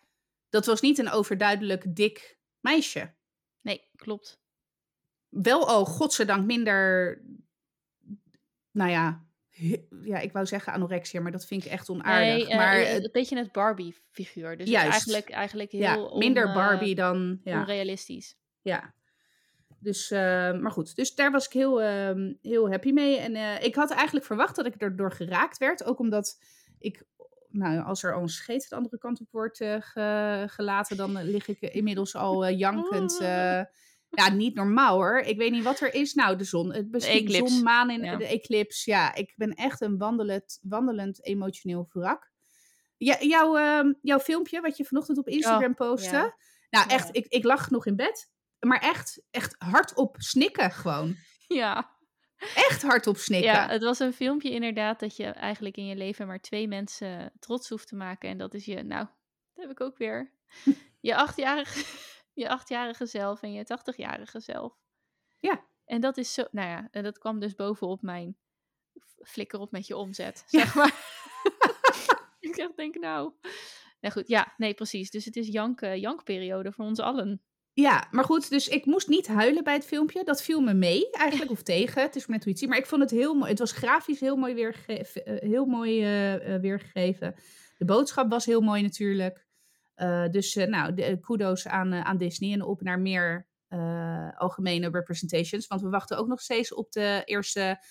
Dat 0.49 0.65
was 0.65 0.82
niet 0.82 0.97
een 0.97 1.09
overduidelijk 1.09 1.95
dik 1.95 2.39
meisje. 2.59 3.15
Nee, 3.61 3.89
klopt. 3.95 4.41
Wel 5.30 5.68
al, 5.68 5.86
godzijdank, 5.86 6.45
minder... 6.45 7.22
Nou 8.72 8.89
ja, 8.89 9.26
ja, 10.03 10.20
ik 10.20 10.32
wou 10.32 10.45
zeggen 10.45 10.74
anorexia, 10.74 11.22
maar 11.22 11.32
dat 11.32 11.45
vind 11.45 11.66
ik 11.66 11.72
echt 11.72 11.89
onaardig. 11.89 12.34
Nee, 12.36 12.47
eh, 12.47 12.58
maar 12.58 12.80
het- 12.80 13.03
een 13.03 13.10
beetje 13.12 13.38
het 13.38 13.51
Barbie-figuur. 13.51 14.58
Dus 14.58 14.70
Juist. 14.70 14.89
eigenlijk, 14.91 15.30
eigenlijk 15.30 15.72
heel 15.72 15.82
ja, 15.82 16.18
minder 16.18 16.43
on, 16.43 16.49
eh, 16.49 16.55
Barbie 16.55 16.95
dan... 16.95 17.39
Ja. 17.43 17.60
onrealistisch. 17.60 18.36
Ja. 18.62 18.93
Dus, 19.80 20.10
maar 20.10 20.72
goed. 20.72 20.95
Dus 20.95 21.16
daar 21.16 21.32
was 21.32 21.45
ik 21.45 21.51
heel, 21.53 21.82
ehm, 21.82 22.34
heel 22.41 22.70
happy 22.70 22.91
mee. 22.91 23.18
En 23.18 23.64
ik 23.64 23.76
had 23.76 23.91
eigenlijk 23.91 24.26
verwacht 24.26 24.55
dat 24.55 24.66
ik 24.66 24.76
erdoor 24.76 25.12
geraakt 25.12 25.58
werd. 25.58 25.84
Ook 25.84 25.99
omdat 25.99 26.39
ik, 26.80 27.03
nou, 27.49 27.84
als 27.84 28.03
er 28.03 28.14
al 28.16 28.22
een 28.22 28.28
scheet 28.30 28.70
de 28.70 28.76
andere 28.76 28.97
kant 28.97 29.20
op 29.22 29.28
wordt 29.32 29.58
ge- 29.58 30.43
gelaten, 30.47 30.97
dan 30.97 31.24
lig 31.24 31.47
ik 31.47 31.60
inmiddels 31.62 32.16
al 32.16 32.49
jankend. 32.49 33.20
Ja, 34.10 34.30
niet 34.30 34.55
normaal 34.55 34.95
hoor. 34.95 35.20
Ik 35.20 35.38
weet 35.38 35.51
niet 35.51 35.64
wat 35.64 35.80
er 35.80 35.93
is. 35.93 36.14
Nou, 36.14 36.38
de 36.38 36.43
zon. 36.43 36.74
Het 36.74 37.05
eclipse. 37.05 37.53
zon, 37.53 37.64
maan 37.64 37.89
in 37.89 38.03
Ja. 38.03 38.16
de 38.16 38.28
eclipse. 38.28 38.89
Ja, 38.91 39.16
ik 39.16 39.34
ben 39.36 39.53
echt 39.53 39.82
een 39.82 39.97
wandelend, 39.97 40.60
wandelend 40.62 41.26
emotioneel 41.26 41.88
wrak. 41.91 42.32
Ja, 42.97 43.18
jouw, 43.20 43.55
ehm, 43.58 43.93
jouw 44.01 44.20
filmpje, 44.20 44.62
wat 44.62 44.78
je 44.78 44.86
vanochtend 44.86 45.18
op 45.18 45.28
Instagram 45.28 45.76
postte. 45.76 46.16
ja. 46.16 46.36
Nou, 46.70 46.89
echt, 46.89 47.16
ik, 47.16 47.26
ik 47.28 47.43
lag 47.43 47.70
nog 47.70 47.86
in 47.86 47.95
bed. 47.95 48.32
Maar 48.60 48.80
echt, 48.82 49.22
echt 49.32 49.55
hardop 49.58 50.16
snikken 50.20 50.72
gewoon. 50.72 51.16
Ja. 51.47 51.95
Echt 52.55 52.82
hardop 52.82 53.18
snikken. 53.18 53.51
ja, 53.51 53.68
het 53.70 53.84
was 53.84 53.99
een 53.99 54.14
filmpje 54.14 54.49
inderdaad 54.51 54.99
dat 54.99 55.16
je 55.16 55.26
eigenlijk 55.26 55.78
in 55.78 55.86
je 55.86 55.95
leven 55.95 56.28
maar 56.28 56.39
twee 56.39 56.68
mensen 56.68 57.32
trots 57.39 57.70
hoeft 57.70 57.88
te 57.88 57.95
maken. 57.95 58.30
En 58.30 58.38
dat 58.38 58.53
is 58.53 58.66
je, 58.66 58.84
nou, 58.84 59.05
dat 59.53 59.64
heb 59.66 59.70
ik 59.72 59.82
ook 59.82 59.97
weer. 59.97 60.34
Je 61.01 61.16
achtjarige, 61.16 61.86
je 62.38 62.50
achtjarige 62.50 63.06
zelf 63.06 63.42
en 63.42 63.54
je 63.54 63.64
tachtigjarige 63.64 64.40
zelf. 64.40 64.74
Ja. 65.40 65.66
En 65.86 66.02
dat 66.02 66.18
is 66.18 66.34
zo, 66.34 66.46
nou 66.52 66.70
ja, 66.70 66.88
en 66.92 67.04
dat 67.04 67.18
kwam 67.18 67.40
dus 67.40 67.56
bovenop 67.56 68.02
mijn 68.02 68.38
flikker 69.24 69.60
op 69.60 69.72
met 69.72 69.88
je 69.88 69.98
omzet, 69.98 70.44
Ja. 70.48 70.60
zeg 70.60 70.76
maar. 70.76 70.94
ik 72.40 72.56
echt 72.58 72.76
denk, 72.78 72.96
nou. 72.96 73.34
Nou 74.00 74.14
goed, 74.14 74.28
ja, 74.28 74.54
nee, 74.58 74.74
precies. 74.74 75.10
Dus 75.10 75.26
het 75.26 75.36
is 75.36 75.48
jank, 75.48 75.82
eh, 75.82 75.96
jankperiode 75.96 76.72
voor 76.72 76.86
ons 76.86 77.00
allen. 77.00 77.42
Ja, 77.74 78.08
maar 78.12 78.24
goed, 78.24 78.50
dus 78.50 78.68
ik 78.68 78.86
moest 78.86 79.08
niet 79.08 79.28
huilen 79.28 79.64
bij 79.64 79.74
het 79.74 79.86
filmpje. 79.86 80.24
Dat 80.24 80.42
viel 80.44 80.62
me 80.62 80.74
mee 80.74 81.12
eigenlijk, 81.12 81.52
of 81.52 81.62
tegen. 81.64 82.02
Het 82.02 82.16
is 82.16 82.26
net 82.26 82.36
hoe 82.38 82.44
je 82.46 82.50
het 82.50 82.60
ziet. 82.60 82.70
Maar 82.70 82.78
ik 82.78 82.86
vond 82.86 83.02
het 83.02 83.12
heel 83.12 83.34
mooi. 83.34 83.50
Het 83.50 83.60
was 83.60 83.72
grafisch 83.72 84.20
heel 84.20 84.36
mooi, 84.36 84.54
weergege- 84.54 85.24
eh, 85.24 85.50
heel 85.50 85.66
mooi 85.66 86.04
eh, 86.04 86.60
weergegeven. 86.60 87.36
De 87.78 87.86
boodschap 87.86 88.30
was 88.30 88.46
heel 88.46 88.62
mooi 88.62 88.82
natuurlijk. 88.82 89.47
Eh, 89.98 90.30
dus 90.30 90.56
eh, 90.56 90.68
nou, 90.68 90.93
de, 90.93 91.04
eh, 91.04 91.22
kudos 91.22 91.68
aan, 91.68 91.93
aan 91.93 92.18
Disney 92.18 92.54
en 92.54 92.62
op 92.62 92.82
naar 92.82 93.00
meer 93.00 93.48
algemene 94.36 94.89
representations. 94.89 95.68
Want 95.68 95.82
we 95.82 95.89
wachten 95.89 96.18
ook 96.18 96.28
nog 96.28 96.41
steeds 96.41 96.74
op 96.74 96.91
de 96.91 97.22
eerste 97.26 97.84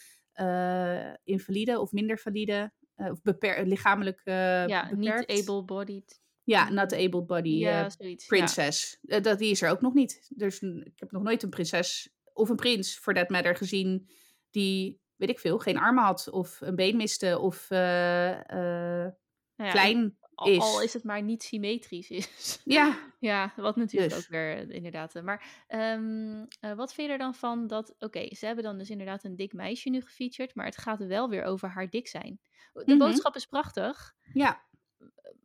invalide 1.24 1.80
of 1.80 1.92
minder 1.92 2.18
valide, 2.18 2.72
of 2.96 3.22
beper- 3.22 3.66
lichamelijk 3.66 4.20
eh 4.24 4.66
ja, 4.66 4.88
beperkt. 4.88 5.28
niet 5.28 5.48
able-bodied. 5.48 6.20
Ja, 6.42 6.70
not 6.70 6.92
able 6.92 7.22
body. 7.22 7.48
Ja, 7.48 7.90
zoiets. 7.90 8.26
ja. 8.26 8.36
prinses. 8.36 8.98
Eh, 9.02 9.22
dat, 9.22 9.38
die 9.38 9.50
is 9.50 9.62
er 9.62 9.70
ook 9.70 9.80
nog 9.80 9.94
niet. 9.94 10.30
Dus 10.34 10.62
ik 10.62 10.98
heb 10.98 11.10
nog 11.10 11.22
nooit 11.22 11.42
een 11.42 11.50
prinses 11.50 12.14
of 12.32 12.48
een 12.48 12.56
prins, 12.56 12.98
for 12.98 13.14
that 13.14 13.28
matter, 13.28 13.56
gezien 13.56 14.08
die, 14.50 15.00
weet 15.16 15.28
ik 15.28 15.38
veel, 15.38 15.58
geen 15.58 15.78
armen 15.78 16.04
had 16.04 16.30
of 16.30 16.60
een 16.60 16.76
been 16.76 16.96
miste 16.96 17.38
of 17.38 17.68
ja, 17.68 19.14
klein 19.54 20.16
Al, 20.38 20.46
is. 20.48 20.58
al 20.60 20.82
is 20.82 20.92
het 20.92 21.04
maar 21.04 21.22
niet 21.22 21.42
symmetrisch 21.42 22.10
is. 22.10 22.60
Ja, 22.64 22.98
Ja, 23.20 23.52
wat 23.56 23.76
natuurlijk 23.76 24.12
Dus. 24.14 24.24
ook 24.24 24.30
weer 24.30 24.56
eh, 24.58 24.74
inderdaad. 24.76 25.14
eh, 25.14 25.22
Maar 25.22 25.64
ehm, 25.66 26.44
eh, 26.60 26.72
wat 26.74 26.94
vind 26.94 27.06
je 27.06 27.12
er 27.12 27.18
dan 27.18 27.34
van 27.34 27.66
dat, 27.66 27.94
oké, 27.98 28.34
ze 28.34 28.46
hebben 28.46 28.64
dan 28.64 28.78
dus 28.78 28.90
inderdaad 28.90 29.24
een 29.24 29.36
dik 29.36 29.52
meisje 29.52 29.90
nu 29.90 30.00
gefeatured, 30.00 30.54
maar 30.54 30.66
het 30.66 30.76
gaat 30.78 31.06
wel 31.06 31.28
weer 31.28 31.44
over 31.44 31.68
haar 31.68 31.90
dik 31.90 32.08
zijn. 32.08 32.40
De 32.72 32.82
Mhm. 32.86 32.98
boodschap 32.98 33.36
is 33.36 33.46
prachtig, 33.46 34.14
ja. 34.32 34.64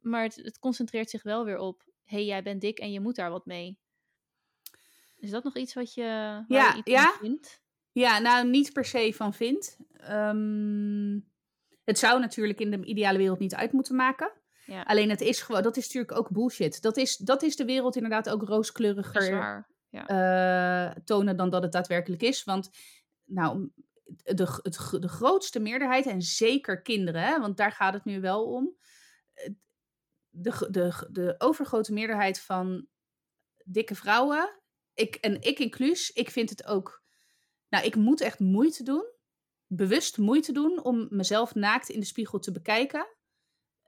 maar 0.02 0.24
het, 0.24 0.36
het 0.36 0.60
concentreert 0.60 1.10
zich 1.10 1.24
wel 1.24 1.46
weer 1.46 1.58
op, 1.58 1.84
hé, 2.04 2.16
hey, 2.18 2.26
jij 2.26 2.44
bent 2.44 2.62
dik 2.62 2.80
en 2.80 2.92
je 2.92 3.00
moet 3.00 3.16
daar 3.16 3.30
wat 3.32 3.46
mee. 3.46 3.80
Is 5.18 5.30
dat 5.30 5.44
nog 5.44 5.56
iets 5.58 5.74
wat 5.74 5.94
je, 5.94 6.04
waar 6.04 6.46
Ja, 6.48 6.72
je 6.72 6.78
iets 6.78 6.92
ja. 6.92 7.12
vindt? 7.20 7.62
Ja, 7.92 8.20
nou, 8.20 8.48
niet 8.50 8.74
per 8.74 8.86
se 8.86 9.14
van 9.16 9.34
vind. 9.34 9.78
Ehm, 9.94 11.20
het 11.84 12.00
zou 12.00 12.20
natuurlijk 12.20 12.60
in 12.60 12.72
de 12.72 12.84
ideale 12.86 13.18
wereld 13.18 13.40
niet 13.40 13.56
uit 13.56 13.72
moeten 13.72 13.96
maken. 13.96 14.32
Ja, 14.72 14.82
Alleen 14.82 15.10
het 15.10 15.22
is 15.22 15.42
gewoon, 15.42 15.64
dat 15.64 15.78
is 15.78 15.84
natuurlijk 15.86 16.18
ook 16.18 16.30
bullshit. 16.30 16.82
Dat 16.82 16.98
is, 16.98 17.18
dat 17.18 17.42
is 17.42 17.56
de 17.56 17.66
wereld 17.66 17.96
inderdaad 17.96 18.30
ook 18.30 18.44
rooskleuriger. 18.44 19.70
Ja. 19.90 20.08
eh, 20.08 20.96
tonen 21.04 21.38
dan 21.38 21.50
dat 21.50 21.64
het 21.64 21.72
daadwerkelijk 21.72 22.22
is. 22.22 22.44
Want 22.44 22.70
nou, 23.26 23.70
de, 24.06 24.60
het, 24.62 25.02
de 25.02 25.08
grootste 25.08 25.60
meerderheid, 25.60 26.06
en 26.06 26.22
zeker 26.22 26.82
kinderen, 26.82 27.22
hè, 27.22 27.40
want 27.40 27.58
daar 27.58 27.72
gaat 27.72 27.94
het 27.94 28.06
nu 28.06 28.22
wel 28.22 28.46
om. 28.46 28.78
De, 30.30 30.68
de, 30.70 31.08
de 31.10 31.36
overgrote 31.38 31.94
meerderheid 31.94 32.40
van 32.40 32.88
dikke 33.66 33.96
vrouwen, 33.96 34.62
ik, 34.94 35.16
en 35.16 35.42
ik 35.42 35.60
inclus, 35.60 36.12
ik 36.12 36.30
vind 36.30 36.50
het 36.50 36.66
ook. 36.66 37.04
Nou, 37.70 37.86
ik 37.86 37.96
moet 37.96 38.22
echt 38.22 38.40
moeite 38.40 38.84
doen, 38.84 39.06
bewust 39.68 40.18
moeite 40.18 40.52
doen 40.52 40.84
om 40.84 41.08
mezelf 41.10 41.56
naakt 41.56 41.90
in 41.90 42.00
de 42.00 42.06
spiegel 42.06 42.40
te 42.40 42.52
bekijken. 42.52 43.20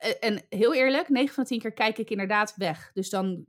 En, 0.03 0.19
en 0.19 0.45
heel 0.49 0.73
eerlijk, 0.73 1.09
9 1.09 1.33
van 1.33 1.43
de 1.43 1.49
10 1.49 1.59
keer 1.59 1.73
kijk 1.73 1.97
ik 1.97 2.09
inderdaad 2.09 2.53
weg. 2.55 2.91
Dus 2.93 3.09
dan 3.09 3.45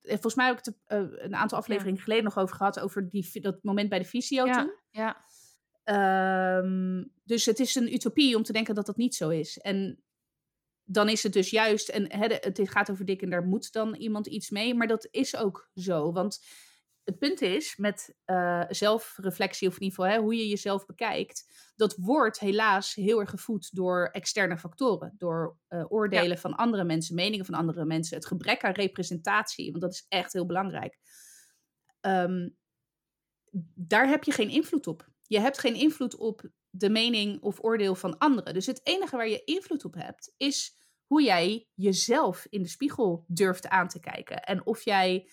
eh, 0.00 0.10
volgens 0.10 0.34
mij 0.34 0.46
heb 0.46 0.58
ik 0.58 0.64
het 0.64 0.74
eh, 0.86 1.02
een 1.10 1.34
aantal 1.34 1.58
afleveringen 1.58 2.00
geleden 2.00 2.24
nog 2.24 2.38
over 2.38 2.56
gehad, 2.56 2.80
over 2.80 3.08
die, 3.08 3.40
dat 3.40 3.62
moment 3.62 3.88
bij 3.88 3.98
de 3.98 4.04
visio 4.04 4.44
toen. 4.44 4.52
Ja, 4.52 4.74
ja, 4.90 5.24
Ehm, 5.90 7.04
dus 7.24 7.44
het 7.44 7.58
is 7.60 7.74
een 7.74 7.92
utopie 7.94 8.36
om 8.36 8.42
te 8.42 8.52
denken 8.52 8.74
dat 8.74 8.86
dat 8.86 8.96
niet 8.96 9.14
zo 9.14 9.28
is. 9.28 9.58
En 9.58 10.02
dan 10.84 11.08
is 11.08 11.22
het 11.22 11.32
dus 11.32 11.50
juist, 11.50 11.88
en 11.88 12.16
het 12.40 12.60
gaat 12.64 12.90
over 12.90 13.04
dik 13.04 13.22
en 13.22 13.30
daar 13.30 13.44
moet 13.44 13.72
dan 13.72 13.94
iemand 13.94 14.26
iets 14.26 14.50
mee, 14.50 14.74
maar 14.74 14.86
dat 14.86 15.08
is 15.10 15.36
ook 15.36 15.70
zo. 15.74 16.12
Want 16.12 16.44
het 17.10 17.18
punt 17.18 17.40
is 17.40 17.76
met 17.76 18.14
eh, 18.24 18.64
zelfreflectie, 18.68 19.68
of 19.68 19.74
in 19.74 19.82
ieder 19.82 19.98
geval 19.98 20.12
hè, 20.14 20.22
hoe 20.22 20.36
je 20.36 20.48
jezelf 20.48 20.86
bekijkt, 20.86 21.72
dat 21.76 21.96
wordt 21.96 22.40
helaas 22.40 22.94
heel 22.94 23.20
erg 23.20 23.30
gevoed 23.30 23.74
door 23.74 24.08
externe 24.12 24.58
factoren. 24.58 25.14
Door 25.18 25.58
eh, 25.68 25.84
oordelen 25.88 26.38
van 26.38 26.54
andere 26.54 26.84
mensen, 26.84 27.14
meningen 27.14 27.44
van 27.44 27.54
andere 27.54 27.84
mensen, 27.84 28.16
het 28.16 28.26
gebrek 28.26 28.64
aan 28.64 28.72
representatie, 28.72 29.70
want 29.70 29.82
dat 29.82 29.92
is 29.92 30.06
echt 30.08 30.32
heel 30.32 30.46
belangrijk. 30.46 30.98
Ehm, 32.00 32.48
daar 33.74 34.08
heb 34.08 34.24
je 34.24 34.32
geen 34.32 34.50
invloed 34.50 34.86
op. 34.86 35.08
Je 35.26 35.40
hebt 35.40 35.58
geen 35.58 35.74
invloed 35.74 36.16
op 36.16 36.50
de 36.70 36.90
mening 36.90 37.42
of 37.42 37.64
oordeel 37.64 37.94
van 37.94 38.18
anderen. 38.18 38.54
Dus 38.54 38.66
het 38.66 38.80
enige 38.86 39.16
waar 39.16 39.28
je 39.28 39.44
invloed 39.44 39.84
op 39.84 39.94
hebt, 39.94 40.34
is 40.36 40.76
hoe 41.06 41.22
jij 41.22 41.68
jezelf 41.74 42.46
in 42.48 42.62
de 42.62 42.68
spiegel 42.68 43.24
durft 43.26 43.68
aan 43.68 43.88
te 43.88 44.00
kijken. 44.00 44.42
En 44.42 44.66
of 44.66 44.84
jij 44.84 45.28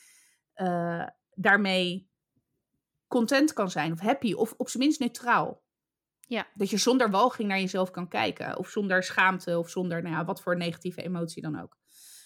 eh, 0.53 1.07
daarmee 1.37 2.09
content 3.07 3.53
kan 3.53 3.69
zijn, 3.69 3.91
of 3.91 3.99
happy, 3.99 4.33
of 4.33 4.53
op 4.57 4.69
zijn 4.69 4.83
minst 4.83 4.99
neutraal. 4.99 5.65
Ja. 6.19 6.47
Dat 6.53 6.69
je 6.69 6.77
zonder 6.77 7.09
walging 7.09 7.47
naar 7.47 7.59
jezelf 7.59 7.91
kan 7.91 8.07
kijken, 8.07 8.57
of 8.57 8.69
zonder 8.69 9.03
schaamte, 9.03 9.59
of 9.59 9.69
zonder 9.69 10.01
nou 10.01 10.15
ja, 10.15 10.25
wat 10.25 10.41
voor 10.41 10.57
negatieve 10.57 11.01
emotie 11.01 11.41
dan 11.41 11.61
ook. 11.61 11.77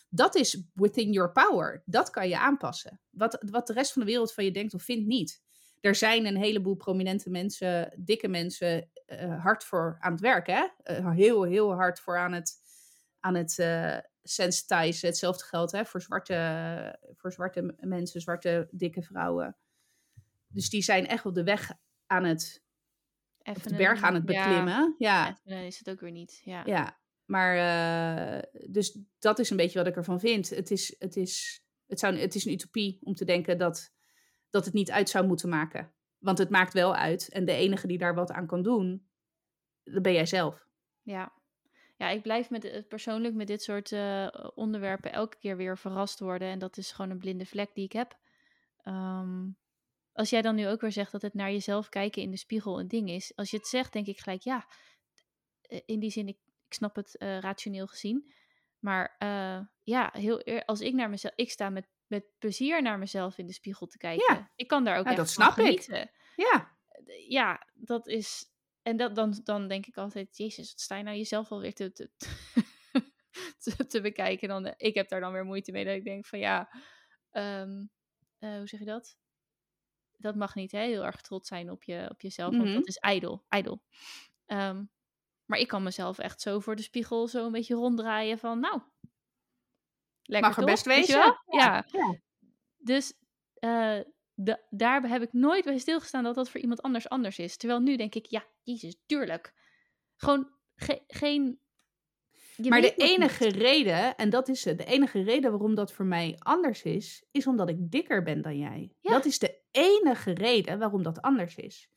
Dat 0.09 0.36
is 0.36 0.64
within 0.74 1.12
your 1.12 1.32
power. 1.32 1.84
Dat 1.86 2.09
kan 2.09 2.30
je 2.30 2.38
aanpassen. 2.38 3.01
Wat, 3.09 3.43
wat 3.49 3.68
de 3.68 3.74
rest 3.74 3.91
van 3.93 4.01
de 4.01 4.07
wereld 4.07 4.34
van 4.34 4.43
je 4.43 4.51
denkt 4.51 4.74
of 4.74 4.84
vindt 4.84 5.07
niet. 5.07 5.41
Er 5.80 5.95
zijn 5.95 6.26
een 6.26 6.38
heleboel 6.38 6.76
prominente 6.76 7.30
mensen, 7.30 7.95
dikke 7.99 8.28
mensen, 8.28 8.89
eh, 9.05 9.43
hard 9.43 9.64
voor 9.64 9.97
aan 9.99 10.12
het 10.12 10.22
werk. 10.22 10.47
Hè? 10.47 10.68
Eh, 10.78 11.12
heel, 11.12 11.43
heel 11.43 11.74
hard 11.74 11.99
voor 11.99 12.18
aan 12.18 12.34
het, 12.34 12.53
aan 13.20 13.36
het 13.36 13.59
eh 13.59 13.97
sensitizen. 14.24 15.07
Hetzelfde 15.07 15.43
geldt 15.43 15.72
hè, 15.72 15.86
voor, 15.86 16.01
zwarte, 16.01 16.99
voor 17.15 17.32
zwarte 17.32 17.76
mensen, 17.80 18.22
zwarte 18.22 18.67
dikke 18.72 19.01
vrouwen. 19.01 19.57
Dus 20.47 20.69
die 20.69 20.82
zijn 20.82 21.07
echt 21.07 21.26
op 21.26 21.34
de 21.34 21.43
weg 21.43 21.72
aan 22.05 22.24
het, 22.24 22.63
even 23.41 23.69
de 23.69 23.76
berg 23.76 24.01
aan 24.01 24.13
het 24.13 24.30
ja, 24.30 24.43
beklimmen. 24.43 24.95
Ja, 24.97 25.39
een 25.43 25.65
is 25.65 25.78
het 25.78 25.89
ook 25.89 25.99
weer 25.99 26.11
niet. 26.11 26.41
Ja, 26.43 26.61
ja, 26.65 26.99
maar 27.26 27.55
eh, 27.55 28.41
dus 28.72 28.99
dat 29.19 29.39
is 29.39 29.49
een 29.49 29.57
beetje 29.57 29.78
wat 29.78 29.88
ik 29.88 29.95
ervan 29.95 30.19
vind. 30.19 30.49
Het 30.49 30.72
is, 30.72 30.95
het 30.99 31.15
is, 31.15 31.63
het 31.88 31.99
zou, 31.99 32.17
het 32.17 32.36
is 32.36 32.45
een 32.45 32.53
utopie 32.53 32.99
om 33.03 33.15
te 33.15 33.26
denken 33.26 33.57
dat, 33.57 33.93
dat 34.49 34.65
het 34.65 34.74
niet 34.74 34.91
uit 34.91 35.09
zou 35.09 35.28
moeten 35.28 35.49
maken. 35.49 35.93
Want 36.17 36.38
het 36.38 36.49
maakt 36.49 36.74
wel 36.74 36.95
uit. 36.95 37.30
En 37.30 37.45
de 37.45 37.53
enige 37.53 37.88
die 37.88 37.97
daar 37.97 38.15
wat 38.15 38.32
aan 38.32 38.47
kan 38.47 38.61
doen, 38.61 39.09
dat 39.84 40.01
ben 40.01 40.13
jij 40.13 40.26
zelf. 40.26 40.67
Ja. 41.01 41.41
Ja, 42.02 42.10
ik 42.10 42.22
blijf 42.22 42.49
met, 42.49 42.64
eh, 42.64 42.82
persoonlijk 42.88 43.34
met 43.34 43.47
dit 43.47 43.64
soort 43.64 43.91
eh, 43.91 44.28
onderwerpen 44.56 45.12
elke 45.14 45.38
keer 45.38 45.58
weer 45.58 45.78
verrast 45.78 46.20
worden. 46.20 46.47
En 46.47 46.60
dat 46.60 46.78
is 46.78 46.91
gewoon 46.91 47.12
een 47.12 47.18
blinde 47.18 47.45
vlek 47.45 47.74
die 47.74 47.84
ik 47.86 47.91
heb. 47.91 48.18
Ehm, 48.84 49.47
als 50.14 50.30
jij 50.30 50.41
dan 50.41 50.56
nu 50.56 50.68
ook 50.68 50.82
weer 50.82 50.91
zegt 50.91 51.12
dat 51.12 51.22
het 51.22 51.34
naar 51.34 51.52
jezelf 51.52 51.89
kijken 51.89 52.22
in 52.22 52.32
de 52.32 52.38
spiegel 52.38 52.80
een 52.80 52.88
ding 52.88 53.10
is. 53.10 53.36
Als 53.36 53.52
je 53.52 53.58
het 53.58 53.68
zegt, 53.68 53.93
denk 53.93 54.08
ik 54.08 54.20
gelijk, 54.20 54.41
ja, 54.41 54.66
eh, 55.62 55.80
in 55.86 55.99
die 55.99 56.10
zin, 56.12 56.28
ik, 56.28 56.38
ik 56.68 56.74
snap 56.74 56.95
het 56.95 57.16
rationeel 57.20 57.88
gezien. 57.88 58.34
Maar 58.80 59.16
ja, 59.84 60.10
heel 60.14 60.41
eer- 60.47 60.66
als 60.66 60.82
ik 60.82 60.93
naar 60.93 61.10
mezelf, 61.10 61.34
ik 61.36 61.52
sta 61.52 61.70
met, 61.70 61.88
met 62.08 62.26
plezier 62.39 62.82
naar 62.82 62.99
mezelf 62.99 63.38
in 63.38 63.47
de 63.47 63.54
spiegel 63.54 63.88
te 63.88 63.97
kijken. 63.97 64.49
Ik 64.56 64.68
kan 64.68 64.84
daar 64.84 64.97
ook 64.97 65.04
Ja, 65.04 65.10
echt 65.10 65.20
dat 65.20 65.34
van 65.34 65.43
snap 65.43 65.58
ik. 65.58 65.64
genieten. 65.66 66.12
Ja, 66.36 66.78
Ja, 67.28 67.68
dat 67.74 68.08
is. 68.08 68.45
En 68.82 68.97
dat, 68.97 69.15
dan, 69.15 69.39
dan 69.43 69.67
denk 69.67 69.86
ik 69.86 69.97
altijd, 69.97 70.38
Jezus, 70.38 70.69
wat 70.71 70.79
sta 70.79 70.97
je 70.97 71.03
nou 71.03 71.17
jezelf 71.17 71.51
alweer 71.51 71.73
te, 71.73 71.91
te, 71.91 72.09
te, 73.63 73.86
te 73.88 74.01
bekijken? 74.01 74.47
Dan, 74.47 74.65
eh, 74.65 74.73
ik 74.88 74.93
heb 74.95 75.09
daar 75.09 75.19
dan 75.19 75.32
weer 75.34 75.45
moeite 75.45 75.71
mee 75.71 75.86
dat 75.86 75.95
ik 75.95 76.03
denk 76.03 76.25
van 76.25 76.39
ja, 76.39 76.69
ehm, 77.32 77.86
eh, 78.39 78.57
hoe 78.57 78.67
zeg 78.67 78.79
je 78.79 78.86
dat? 78.86 79.17
Dat 80.17 80.36
mag 80.36 80.55
niet, 80.55 80.71
hè? 80.71 80.79
Heel 80.79 81.05
erg 81.05 81.21
trots 81.21 81.47
zijn 81.47 81.71
op, 81.71 81.84
je, 81.84 82.07
op 82.09 82.21
jezelf, 82.21 82.51
want 82.51 82.63
Mhm. 82.67 82.73
dat 82.73 82.88
is 82.88 82.97
ijdel. 82.97 83.45
ijdel. 83.49 83.84
Ehm, 84.45 84.84
maar 85.45 85.59
ik 85.59 85.67
kan 85.67 85.84
mezelf 85.84 86.17
echt 86.17 86.41
zo 86.41 86.59
voor 86.59 86.75
de 86.75 86.82
spiegel 86.82 87.27
zo 87.27 87.45
een 87.45 87.51
beetje 87.51 87.75
ronddraaien 87.75 88.38
van, 88.39 88.59
nou, 88.59 88.82
lekker 90.21 90.49
Mag 90.49 90.57
er 90.57 90.63
toch? 90.63 90.71
best 90.71 90.86
wezen. 90.86 91.41
ja. 91.45 91.86
Dus 92.77 93.13
eh, 93.53 93.99
da- 94.44 94.62
daar 94.70 95.08
heb 95.10 95.22
ik 95.22 95.34
nooit 95.34 95.64
bij 95.66 95.78
stilgestaan 95.78 96.24
dat 96.24 96.36
dat 96.36 96.50
voor 96.50 96.60
iemand 96.60 96.82
anders 96.82 97.10
anders 97.10 97.39
is. 97.39 97.58
Terwijl 97.58 97.80
nu 97.80 97.96
denk 97.96 98.16
ik, 98.16 98.26
ja, 98.26 98.44
jezus, 98.64 98.96
tuurlijk. 99.06 99.54
Gewoon 100.16 100.50
ge- 100.76 101.04
geen... 101.08 101.60
Maar 102.58 102.82
de 102.82 102.94
niet. 102.98 103.10
enige 103.10 103.48
reden, 103.50 104.16
en 104.16 104.30
dat 104.30 104.48
is 104.48 104.66
het, 104.66 104.78
de 104.78 104.86
enige 104.86 105.24
reden 105.24 105.52
waarom 105.52 105.76
dat 105.76 105.94
voor 105.94 106.06
mij 106.06 106.36
anders 106.39 106.84
is, 106.84 107.24
is 107.32 107.48
omdat 107.48 107.70
ik 107.70 107.92
dikker 107.92 108.24
ben 108.24 108.42
dan 108.42 108.58
jij. 108.58 108.96
Ja. 109.00 109.12
Dat 109.12 109.26
is 109.26 109.39
de 109.39 109.60
enige 109.72 110.32
reden 110.32 110.80
waarom 110.80 111.04
dat 111.04 111.22
anders 111.22 111.56
is. 111.56 111.89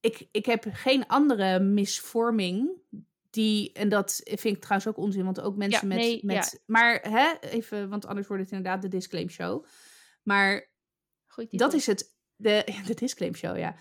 Ik, 0.00 0.28
ik 0.30 0.46
heb 0.46 0.64
geen 0.72 1.06
andere 1.06 1.60
misvorming 1.60 2.70
die, 3.30 3.72
en 3.72 3.88
dat 3.88 4.20
vind 4.24 4.56
ik 4.56 4.60
trouwens 4.60 4.90
ook 4.90 5.04
onzin, 5.04 5.24
want 5.24 5.40
ook 5.40 5.56
mensen 5.56 5.88
Ja, 5.88 5.94
met, 5.94 6.04
nee, 6.04 6.20
met 6.22 6.62
maar 6.66 7.00
hè, 7.02 7.48
even, 7.48 7.88
want 7.88 8.06
anders 8.06 8.26
wordt 8.26 8.42
het 8.42 8.52
inderdaad 8.52 8.82
de 8.82 8.88
disclaim 8.88 9.28
show. 9.28 9.64
Maar 10.22 10.70
dat 11.50 11.72
is 11.72 11.86
het, 11.86 12.14
de, 12.36 12.64
de 12.86 12.94
disclaim 12.94 13.34
show, 13.34 13.56
ja. 13.56 13.74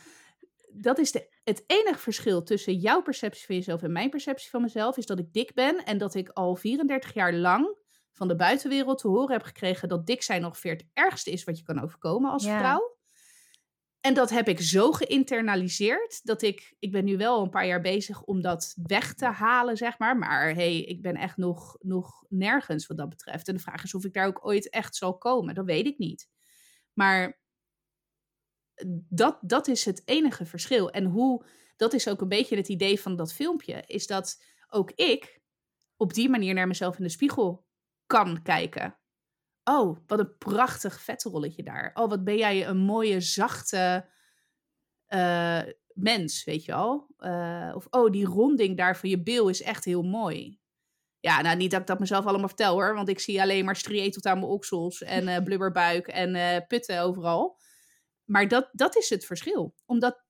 Dat 0.73 0.97
is 0.97 1.11
de, 1.11 1.37
het 1.43 1.63
enige 1.67 1.99
verschil 1.99 2.43
tussen 2.43 2.73
jouw 2.75 3.01
perceptie 3.01 3.45
van 3.45 3.55
jezelf 3.55 3.83
en 3.83 3.91
mijn 3.91 4.09
perceptie 4.09 4.49
van 4.49 4.61
mezelf, 4.61 4.97
is 4.97 5.05
dat 5.05 5.19
ik 5.19 5.33
dik 5.33 5.53
ben 5.53 5.85
en 5.85 5.97
dat 5.97 6.15
ik 6.15 6.29
al 6.29 6.55
34 6.55 7.13
jaar 7.13 7.33
lang 7.33 7.77
van 8.11 8.27
de 8.27 8.35
buitenwereld 8.35 8.97
te 8.97 9.07
horen 9.07 9.31
heb 9.31 9.43
gekregen 9.43 9.87
dat 9.89 10.05
dik 10.05 10.23
zijn 10.23 10.45
ongeveer 10.45 10.71
het 10.71 10.85
ergste 10.93 11.31
is 11.31 11.43
wat 11.43 11.57
je 11.57 11.63
kan 11.63 11.81
overkomen 11.81 12.31
als 12.31 12.43
Ja. 12.43 12.59
vrouw. 12.59 12.97
En 14.01 14.13
dat 14.13 14.29
heb 14.29 14.47
ik 14.47 14.59
zo 14.59 14.91
geïnternaliseerd 14.91 16.19
dat 16.23 16.41
ik, 16.41 16.75
ik 16.79 16.91
ben 16.91 17.05
nu 17.05 17.17
wel 17.17 17.41
een 17.41 17.49
paar 17.49 17.67
jaar 17.67 17.81
bezig 17.81 18.23
om 18.23 18.41
dat 18.41 18.75
weg 18.83 19.13
te 19.13 19.25
halen, 19.25 19.77
zeg 19.77 19.97
maar. 19.97 20.17
Maar 20.17 20.53
hey, 20.53 20.81
ik 20.81 21.01
ben 21.01 21.15
echt 21.15 21.37
nog, 21.37 21.77
nog 21.79 22.25
nergens 22.29 22.87
wat 22.87 22.97
dat 22.97 23.09
betreft. 23.09 23.47
En 23.47 23.55
de 23.55 23.61
vraag 23.61 23.83
is 23.83 23.93
of 23.93 24.05
ik 24.05 24.13
daar 24.13 24.27
ook 24.27 24.45
ooit 24.45 24.69
echt 24.69 24.95
zal 24.95 25.17
komen. 25.17 25.55
Dat 25.55 25.65
weet 25.65 25.85
ik 25.85 25.97
niet. 25.97 26.29
Maar 26.93 27.39
dat, 29.09 29.37
dat 29.41 29.67
is 29.67 29.85
het 29.85 30.01
enige 30.05 30.45
verschil. 30.45 30.91
En 30.91 31.05
hoe, 31.05 31.45
dat 31.75 31.93
is 31.93 32.07
ook 32.07 32.21
een 32.21 32.29
beetje 32.29 32.55
het 32.55 32.69
idee 32.69 32.99
van 32.99 33.15
dat 33.15 33.33
filmpje, 33.33 33.83
is 33.85 34.07
dat 34.07 34.43
ook 34.69 34.91
ik 34.91 35.41
op 35.97 36.13
die 36.13 36.29
manier 36.29 36.53
naar 36.53 36.67
mezelf 36.67 36.97
in 36.97 37.03
de 37.03 37.09
spiegel 37.09 37.65
kan 38.05 38.41
kijken. 38.41 38.98
Oh, 39.69 39.97
wat 40.07 40.19
een 40.19 40.37
prachtig 40.37 40.99
vetrolletje 40.99 41.63
daar. 41.63 41.91
Oh, 41.93 42.09
wat 42.09 42.23
ben 42.23 42.37
jij 42.37 42.67
een 42.67 42.77
mooie, 42.77 43.19
zachte 43.21 44.09
eh, 45.05 45.61
mens, 45.93 46.43
weet 46.43 46.65
je 46.65 46.71
wel. 46.71 47.07
Eh, 47.17 47.71
of, 47.75 47.87
oh, 47.89 48.11
die 48.11 48.25
ronding 48.25 48.77
daar 48.77 48.97
van 48.97 49.09
je 49.09 49.23
bil 49.23 49.47
is 49.47 49.61
echt 49.61 49.85
heel 49.85 50.03
mooi. 50.03 50.59
Ja, 51.19 51.41
nou 51.41 51.57
niet 51.57 51.71
dat 51.71 51.79
ik 51.79 51.87
dat 51.87 51.99
mezelf 51.99 52.25
allemaal 52.25 52.47
vertel 52.47 52.73
hoor. 52.73 52.93
Want 52.93 53.09
ik 53.09 53.19
zie 53.19 53.41
alleen 53.41 53.65
maar 53.65 53.75
strië 53.75 54.09
tot 54.09 54.25
aan 54.25 54.39
mijn 54.39 54.51
oksels 54.51 55.01
en 55.01 55.27
eh, 55.27 55.43
blubberbuik 55.43 56.07
en 56.07 56.65
putten 56.67 57.01
overal. 57.01 57.59
Maar 58.23 58.47
dat, 58.47 58.69
dat 58.71 58.95
is 58.95 59.09
het 59.09 59.25
verschil. 59.25 59.75
Omdat 59.85 60.23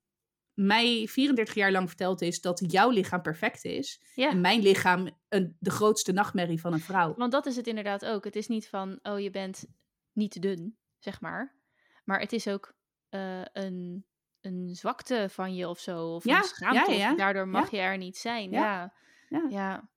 mij 0.66 1.07
34 1.07 1.55
jaar 1.55 1.72
lang 1.72 1.88
verteld 1.88 2.22
is 2.22 2.41
dat 2.41 2.72
jouw 2.72 2.89
lichaam 2.89 3.22
perfect 3.22 3.66
is. 3.66 4.01
Ja. 4.16 4.30
En 4.30 4.41
mijn 4.41 4.62
lichaam 4.62 5.10
een, 5.30 5.55
de 5.60 5.70
grootste 5.70 6.12
nachtmerrie 6.12 6.62
van 6.62 6.74
een 6.74 6.80
vrouw. 6.80 7.14
Want 7.16 7.32
dat 7.32 7.45
is 7.45 7.55
het 7.55 7.68
inderdaad 7.68 8.05
ook. 8.05 8.24
Het 8.24 8.36
is 8.36 8.47
niet 8.47 8.70
van, 8.70 8.99
oh, 9.03 9.20
je 9.20 9.30
bent 9.30 9.66
niet 10.14 10.32
te 10.32 10.39
dun, 10.39 10.78
zeg 10.97 11.22
maar. 11.22 11.55
Maar 12.03 12.20
het 12.20 12.34
is 12.34 12.47
ook 12.47 12.76
eh, 13.10 13.41
een, 13.53 14.05
een 14.41 14.76
zwakte 14.76 15.28
van 15.30 15.55
je 15.55 15.68
of 15.68 15.80
zo. 15.80 16.07
Of 16.07 16.24
Ja, 16.24 16.38
een 16.38 16.43
schaamte. 16.43 16.91
ja, 16.91 16.97
ja, 16.97 17.16
daardoor 17.16 17.47
mag 17.47 17.72
je 17.72 17.78
er 17.78 17.97
niet 17.97 18.18
zijn. 18.18 18.51
Ja, 18.51 18.93
Ja. 19.30 19.45
ja. 19.49 19.49
Ja. 19.49 19.89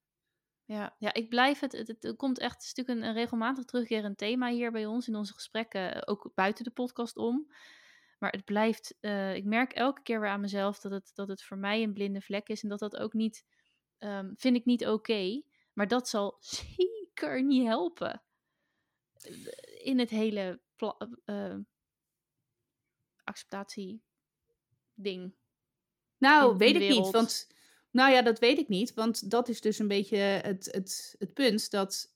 Ja, 0.64 0.94
ja, 0.98 1.12
ik 1.12 1.28
blijf 1.28 1.60
het. 1.60 1.72
Het, 1.72 2.14
komt 2.16 2.38
echt 2.38 2.62
is 2.62 2.74
natuurlijk 2.74 2.98
een, 2.98 3.08
een 3.08 3.14
regelmatig 3.14 3.64
terugkerend 3.64 4.18
thema 4.18 4.48
hier 4.48 4.72
bij 4.72 4.86
ons 4.86 5.08
in 5.08 5.16
onze 5.16 5.32
gesprekken, 5.32 6.06
ook 6.06 6.30
buiten 6.34 6.64
de 6.64 6.70
podcast 6.70 7.16
om. 7.16 7.52
Maar 8.22 8.32
het 8.32 8.44
blijft. 8.44 8.94
eh, 9.00 9.34
ik 9.34 9.44
merk 9.44 9.72
elke 9.72 10.02
keer 10.02 10.20
weer 10.20 10.30
aan 10.30 10.40
mezelf 10.40 10.78
dat 10.78 10.92
het, 10.92 11.10
dat 11.14 11.28
het 11.28 11.42
voor 11.42 11.58
mij 11.58 11.82
een 11.82 11.92
blinde 11.92 12.20
vlek 12.20 12.48
is 12.48 12.62
en 12.62 12.68
dat 12.68 12.78
dat 12.78 12.96
ook 12.96 13.12
niet. 13.12 13.44
ehm, 13.98 14.32
vind 14.34 14.56
ik 14.56 14.64
niet 14.64 14.86
oké. 14.86 15.42
maar 15.72 15.88
dat 15.88 16.08
zal 16.08 16.36
zeker 16.40 17.44
niet 17.44 17.66
helpen 17.66 18.22
eh, 19.14 19.86
in 19.86 19.98
het 19.98 20.10
hele 20.10 20.60
eh, 21.24 21.56
acceptatie 23.24 24.02
ding. 24.94 25.34
Nou, 26.18 26.56
weet 26.56 26.74
ik 26.74 26.88
niet. 26.88 27.10
Want, 27.10 27.48
nou 27.90 28.12
ja, 28.12 28.22
dat 28.22 28.38
weet 28.38 28.58
ik 28.58 28.68
niet. 28.68 28.94
Want 28.94 29.30
dat 29.30 29.48
is 29.48 29.60
dus 29.60 29.78
een 29.78 29.88
beetje 29.88 30.16
het, 30.16 30.68
het, 30.72 31.14
het 31.18 31.32
punt 31.34 31.70
dat 31.70 32.11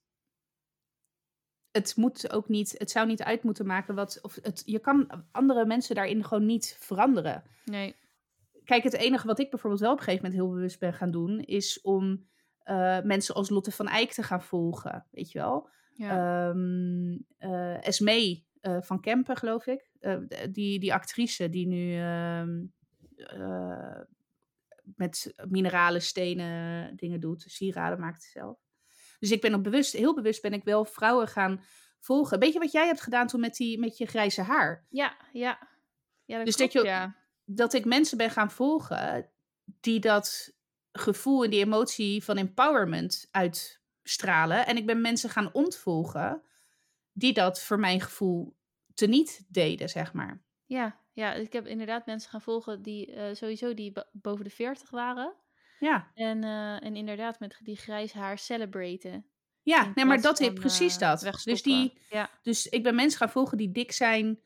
het 1.77 1.97
moet 1.97 2.33
ook 2.33 2.49
niet, 2.49 2.74
het 2.79 2.91
zou 2.91 3.07
niet 3.07 3.22
uit 3.22 3.43
moeten 3.43 3.66
maken 3.66 3.95
wat, 3.95 4.18
of 4.22 4.39
het, 4.43 4.62
je 4.64 4.79
kan 4.79 5.24
andere 5.33 5.66
mensen 5.66 5.95
daarin 5.95 6.24
gewoon 6.24 6.47
niet 6.47 6.77
veranderen. 6.81 7.43
Nee. 7.64 7.97
Kijk, 8.64 8.83
het 8.83 8.95
enige 8.95 9.27
wat 9.27 9.39
ik 9.39 9.51
bijvoorbeeld 9.51 9.83
wel 9.83 9.93
op 9.93 9.99
een 9.99 10.05
gegeven 10.05 10.24
moment 10.24 10.43
heel 10.43 10.55
bewust 10.55 10.79
ben 10.79 10.95
gaan 10.95 11.11
doen, 11.11 11.41
is 11.41 11.81
om 11.81 12.29
eh, 12.59 13.01
mensen 13.03 13.35
als 13.35 13.51
Lotte 13.51 13.70
van 13.70 13.89
Eyck 13.89 14.12
te 14.12 14.22
gaan 14.22 14.43
volgen, 14.43 15.07
weet 15.11 15.33
je 15.33 15.39
wel. 15.39 15.68
Ja. 15.93 16.49
Ehm 16.49 17.18
eh, 17.39 17.87
Esmee 17.87 18.47
eh, 18.61 18.81
van 18.81 19.01
Kempen, 19.01 19.37
geloof 19.37 19.66
ik. 19.66 19.91
Die, 20.51 20.79
die 20.79 20.95
actrice 20.95 21.49
die 21.49 21.66
nu 21.66 21.97
ehm, 21.97 22.64
eh, 23.16 24.01
met 24.83 25.35
mineralen, 25.49 26.03
stenen 26.03 26.97
dingen 26.97 27.20
doet. 27.20 27.45
Sieraden 27.47 28.01
maakt 28.01 28.22
ze 28.22 28.31
zelf. 28.31 28.66
Dus 29.19 29.31
ik 29.31 29.41
ben 29.41 29.55
ook 29.55 29.62
bewust, 29.62 29.93
heel 29.93 30.14
bewust 30.14 30.43
ben 30.43 30.53
ik 30.53 30.64
wel 30.64 30.85
vrouwen 30.85 31.29
gaan 31.29 31.61
volgen. 32.01 32.39
Weet 32.39 32.53
je 32.53 32.59
wat 32.59 32.73
jij 32.73 32.87
hebt 32.87 33.01
gedaan 33.01 33.27
toen 33.27 33.41
met, 33.41 33.57
die, 33.57 33.79
met 33.79 33.99
je 33.99 34.07
grijze 34.07 34.43
haar? 34.43 34.87
ja, 34.91 35.17
ja. 35.33 35.69
Ja, 36.25 36.37
dat 36.37 36.47
Dus 36.47 36.57
klopt, 36.57 36.73
dat 36.73 36.83
je- 36.83 36.89
ja. 36.89 37.17
Dat 37.45 37.73
ik 37.73 37.85
mensen 37.85 38.17
ben 38.19 38.31
gaan 38.31 38.51
volgen 38.51 39.31
die 39.81 40.01
dat 40.01 40.53
gevoel 40.93 41.45
en 41.45 41.51
die 41.51 41.64
emotie 41.64 42.25
van 42.25 42.37
empowerment 42.37 43.29
uitstralen. 43.31 44.67
En 44.67 44.77
ik 44.77 44.87
ben 44.87 45.01
mensen 45.01 45.31
gaan 45.31 45.53
ontvolgen 45.53 46.43
die 47.12 47.33
dat 47.33 47.62
voor 47.62 47.79
mijn 47.79 48.01
gevoel 48.01 48.57
teniet 48.95 49.45
deden, 49.49 49.89
zeg 49.89 50.12
maar. 50.12 50.43
Ja, 50.64 51.01
ja, 51.12 51.33
ik 51.33 51.53
heb 51.53 51.67
inderdaad 51.67 52.07
mensen 52.07 52.31
gaan 52.31 52.41
volgen 52.43 52.83
die 52.83 53.12
eh, 53.12 53.35
sowieso 53.35 53.75
die 53.75 53.93
bo- 53.93 54.09
boven 54.12 54.45
de 54.45 54.51
40 54.51 54.91
waren. 54.91 55.35
Ja, 55.79 56.11
En, 56.14 56.45
eh, 56.45 56.85
en 56.85 56.97
inderdaad 56.97 57.41
met 57.41 57.59
die 57.62 57.77
grijs 57.77 58.12
haar 58.12 58.39
celebraten. 58.39 59.27
ja 59.62 59.93
nee, 59.95 60.05
maar 60.05 60.20
dat 60.20 60.41
is 60.41 60.53
precies 60.53 60.95
eh, 60.95 61.01
dat. 61.01 61.45
Dus, 61.45 61.62
die, 61.62 61.99
Ja, 62.11 62.31
dus 62.43 62.66
ik 62.66 62.83
ben 62.83 62.95
mensen 62.95 63.18
gaan 63.18 63.31
volgen 63.31 63.59
die 63.59 63.72
dik 63.72 63.93
zijn, 63.93 64.41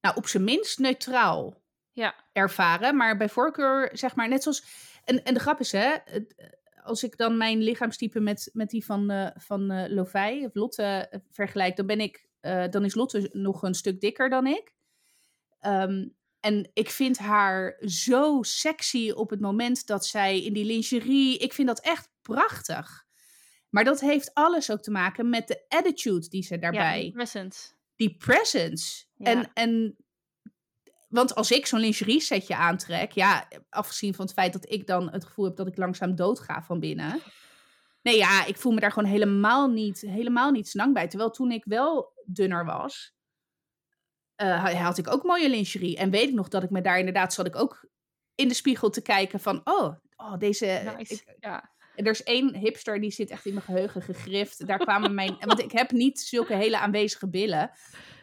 nou 0.00 0.16
op 0.16 0.26
zijn 0.26 0.44
minst 0.44 0.78
neutraal 0.78 1.62
ja, 1.92 2.14
ervaren. 2.32 2.96
Maar 2.96 3.16
bij 3.16 3.28
voorkeur, 3.28 3.90
zeg 3.92 4.14
maar, 4.14 4.28
net 4.28 4.42
zoals. 4.42 4.64
En, 5.04 5.24
en 5.24 5.34
de 5.34 5.40
grap 5.40 5.60
is, 5.60 5.72
hè, 5.72 5.96
als 6.82 7.02
ik 7.02 7.16
dan 7.16 7.36
mijn 7.36 7.58
lichaamstype 7.58 8.20
met, 8.20 8.50
met 8.52 8.70
die 8.70 8.84
van, 8.84 9.10
eh 9.10 9.30
van 9.34 9.70
eh 9.70 9.90
Lovij 9.92 10.44
of 10.44 10.54
Lotte 10.54 11.22
vergelijk, 11.30 11.76
dan 11.76 11.86
ben 11.86 12.00
ik, 12.00 12.28
dan 12.70 12.84
is 12.84 12.94
Lotte 12.94 13.30
nog 13.32 13.62
een 13.62 13.74
stuk 13.74 14.00
dikker 14.00 14.28
dan 14.28 14.46
ik. 14.46 14.72
Ehm, 15.60 16.06
en 16.40 16.70
ik 16.72 16.90
vind 16.90 17.18
haar 17.18 17.76
zo 17.80 18.42
sexy 18.42 19.10
op 19.10 19.30
het 19.30 19.40
moment 19.40 19.86
dat 19.86 20.06
zij 20.06 20.42
in 20.42 20.52
die 20.52 20.64
lingerie. 20.64 21.38
Ik 21.38 21.52
vind 21.52 21.68
dat 21.68 21.80
echt 21.80 22.10
prachtig. 22.22 23.06
Maar 23.68 23.84
dat 23.84 24.00
heeft 24.00 24.34
alles 24.34 24.70
ook 24.70 24.82
te 24.82 24.90
maken 24.90 25.28
met 25.28 25.48
de 25.48 25.64
attitude 25.68 26.28
die 26.28 26.42
ze 26.42 26.58
daarbij 26.58 27.04
ja, 27.04 27.10
present. 27.10 27.76
die 27.96 28.16
presence. 28.16 29.04
Ja. 29.16 29.26
En, 29.26 29.50
en 29.54 29.96
want 31.08 31.34
als 31.34 31.50
ik 31.50 31.66
zo'n 31.66 31.80
lingerie 31.80 32.20
setje 32.20 32.56
aantrek, 32.56 33.12
ja, 33.12 33.48
afgezien 33.68 34.14
van 34.14 34.24
het 34.24 34.34
feit 34.34 34.52
dat 34.52 34.70
ik 34.70 34.86
dan 34.86 35.10
het 35.10 35.24
gevoel 35.24 35.44
heb 35.44 35.56
dat 35.56 35.66
ik 35.66 35.76
langzaam 35.76 36.14
doodga 36.14 36.62
van 36.62 36.80
binnen. 36.80 37.20
Nee, 38.02 38.16
ja, 38.16 38.44
ik 38.44 38.56
voel 38.56 38.72
me 38.72 38.80
daar 38.80 38.92
gewoon 38.92 39.10
helemaal 39.10 39.68
niet, 39.68 40.00
helemaal 40.00 40.50
niet 40.50 40.68
snang 40.68 40.94
bij. 40.94 41.08
Terwijl 41.08 41.30
toen 41.30 41.50
ik 41.50 41.64
wel 41.64 42.12
dunner 42.24 42.64
was, 42.64 43.14
eh, 44.38 44.62
ha- 44.64 44.72
had 44.74 44.98
ik 44.98 45.12
ook 45.12 45.22
mooie 45.22 45.48
lingerie. 45.50 45.96
En 45.96 46.10
weet 46.10 46.28
ik 46.28 46.34
nog 46.34 46.48
dat 46.48 46.62
ik 46.62 46.70
me 46.70 46.80
daar 46.80 46.98
inderdaad 46.98 47.32
zat 47.34 47.46
ik 47.46 47.56
ook 47.56 47.88
in 48.34 48.48
de 48.48 48.54
spiegel 48.54 48.90
te 48.90 49.02
kijken 49.02 49.40
van, 49.40 49.60
oh, 49.64 49.94
oh 50.16 50.38
deze, 50.38 50.94
Nice. 50.98 51.12
ik- 51.14 51.36
ja. 51.40 51.72
er 51.94 52.06
is 52.10 52.22
één 52.22 52.54
hipster 52.54 53.00
die 53.00 53.10
zit 53.10 53.30
echt 53.30 53.46
in 53.46 53.52
mijn 53.52 53.64
geheugen 53.64 54.02
gegrift. 54.02 54.66
Daar 54.66 54.78
kwamen 54.78 55.14
mijn. 55.14 55.36
Want 55.46 55.58
ik 55.62 55.72
heb 55.72 55.90
niet 55.90 56.20
zulke 56.20 56.54
hele 56.54 56.78
aanwezige 56.78 57.28
billen. 57.28 57.70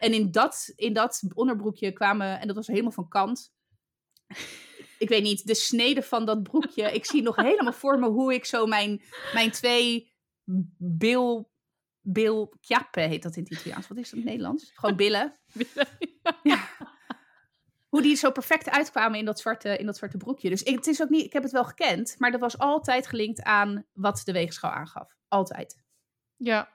En 0.00 0.12
in 0.12 0.30
dat, 0.30 0.72
in 0.76 0.92
dat 0.92 1.22
onderbroekje 1.34 1.92
kwamen. 1.92 2.40
En 2.40 2.46
dat 2.46 2.56
was 2.56 2.66
helemaal 2.66 2.90
van 2.92 3.08
kant. 3.08 3.52
Ik 4.98 5.08
weet 5.08 5.22
niet, 5.22 5.46
de 5.46 5.54
snede 5.54 6.02
van 6.02 6.24
dat 6.26 6.42
broekje. 6.42 6.92
Ik 6.92 7.04
zie 7.04 7.22
nog 7.22 7.36
helemaal 7.36 7.72
voor 7.72 7.98
me 7.98 8.08
hoe 8.08 8.34
ik 8.34 8.44
zo 8.44 8.66
mijn, 8.66 9.02
mijn 9.32 9.50
twee 9.50 10.14
bil. 10.78 11.50
Bil 12.08 12.52
chiappe 12.60 13.00
heet 13.00 13.22
dat 13.22 13.36
in 13.36 13.42
het 13.42 13.52
Italiaans. 13.52 13.88
Wat 13.88 13.98
is 13.98 14.04
dat 14.04 14.12
in 14.12 14.18
het 14.18 14.28
Nederlands? 14.28 14.70
Gewoon 14.74 14.96
billen. 14.96 15.34
Ja. 16.42 16.68
Hoe 17.88 18.02
die 18.02 18.16
zo 18.16 18.30
perfect 18.30 18.70
uitkwamen 18.70 19.18
in 19.18 19.24
dat 19.24 19.40
zwarte, 19.40 19.76
in 19.76 19.86
dat 19.86 19.96
zwarte 19.96 20.16
broekje. 20.16 20.48
Dus 20.48 20.62
ik, 20.62 20.74
het 20.74 20.86
is 20.86 21.02
ook 21.02 21.08
niet, 21.08 21.24
ik 21.24 21.32
heb 21.32 21.42
het 21.42 21.52
wel 21.52 21.64
gekend, 21.64 22.14
maar 22.18 22.30
dat 22.30 22.40
was 22.40 22.58
altijd 22.58 23.06
gelinkt 23.06 23.42
aan 23.42 23.84
wat 23.92 24.22
de 24.24 24.32
weegschaal 24.32 24.70
aangaf. 24.70 25.16
Altijd. 25.28 25.76
ja, 26.36 26.68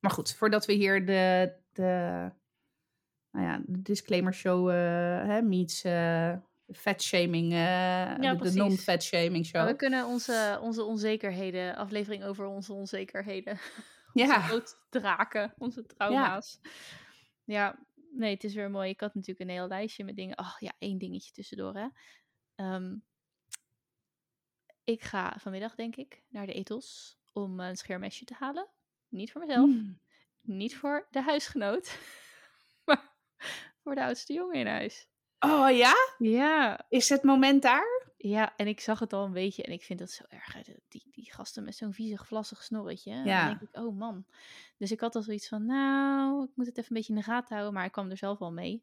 Maar 0.00 0.10
goed, 0.10 0.34
voordat 0.34 0.66
we 0.66 0.72
hier 0.72 1.06
de, 1.06 1.52
de, 1.72 2.30
nou 3.30 3.46
ja, 3.46 3.60
de 3.66 3.82
disclaimer 3.82 4.34
show 4.34 4.68
eh 4.70 4.76
hè, 5.26 5.42
meets 5.42 5.84
eh 5.84 6.32
fat 6.72 7.02
shaming, 7.02 7.52
eh, 7.52 8.38
de- 8.40 8.52
non-fat 8.54 9.02
shaming 9.02 9.46
show. 9.46 9.66
we 9.66 9.76
kunnen 9.76 10.06
onze, 10.06 10.58
onze 10.62 10.82
onzekerheden, 10.84 11.76
aflevering 11.76 12.24
over 12.24 12.46
onze 12.46 12.72
onzekerheden, 12.72 13.58
ja, 14.14 14.52
onze 14.52 14.76
draken, 14.88 15.54
onze 15.58 15.86
trauma's. 15.86 16.60
Ja. 17.44 17.78
nee, 18.10 18.34
het 18.34 18.44
is 18.44 18.54
weer 18.54 18.70
mooi. 18.70 18.90
Ik 18.90 19.00
had 19.00 19.14
natuurlijk 19.14 19.48
een 19.48 19.56
heel 19.56 19.68
lijstje 19.68 20.04
met 20.04 20.16
dingen. 20.16 20.36
Ach 20.36 20.60
ja, 20.60 20.72
één 20.78 20.98
dingetje 20.98 21.32
tussendoor 21.32 21.74
hè. 21.74 21.86
Ehm, 22.54 22.96
ik 24.84 25.02
ga 25.02 25.36
vanmiddag 25.38 25.74
denk 25.74 25.96
ik 25.96 26.22
naar 26.28 26.46
de 26.46 26.52
etels 26.52 27.18
om 27.32 27.60
een 27.60 27.76
scheermesje 27.76 28.24
te 28.24 28.34
halen. 28.38 28.68
Niet 29.08 29.32
voor 29.32 29.40
mezelf, 29.46 29.70
Hmm. 29.70 30.00
niet 30.40 30.76
voor 30.76 31.06
de 31.10 31.22
huisgenoot, 31.22 31.98
maar 32.84 33.12
voor 33.82 33.94
de 33.94 34.02
oudste 34.02 34.32
jongen 34.32 34.56
in 34.56 34.66
huis. 34.66 35.08
Oh 35.38 35.70
ja? 35.76 35.94
Ja, 36.18 36.86
Is 36.88 37.08
het 37.08 37.22
moment 37.22 37.62
daar? 37.62 37.99
Ja, 38.22 38.56
en 38.56 38.66
ik 38.66 38.80
zag 38.80 38.98
het 38.98 39.12
al 39.12 39.24
een 39.24 39.32
beetje 39.32 39.62
en 39.62 39.72
ik 39.72 39.82
vind 39.82 39.98
dat 39.98 40.10
zo 40.10 40.24
erg. 40.28 40.56
Die, 40.88 41.06
die 41.10 41.32
gasten 41.32 41.64
met 41.64 41.76
zo'n 41.76 41.92
viezig, 41.92 42.26
vlassig 42.26 42.62
snorretje. 42.62 43.10
Ja. 43.14 43.46
Dan 43.48 43.58
denk 43.58 43.70
ik, 43.70 43.80
oh 43.82 43.96
man. 43.98 44.24
Dus 44.76 44.90
ik 44.90 45.00
had 45.00 45.14
al 45.14 45.22
zoiets 45.22 45.48
van, 45.48 45.66
nou, 45.66 46.44
ik 46.44 46.50
moet 46.54 46.66
het 46.66 46.78
even 46.78 46.90
een 46.90 46.96
beetje 46.96 47.12
in 47.12 47.18
de 47.18 47.24
gaten 47.24 47.54
houden. 47.54 47.74
Maar 47.74 47.84
ik 47.84 47.92
kwam 47.92 48.10
er 48.10 48.16
zelf 48.16 48.38
wel 48.38 48.52
mee. 48.52 48.82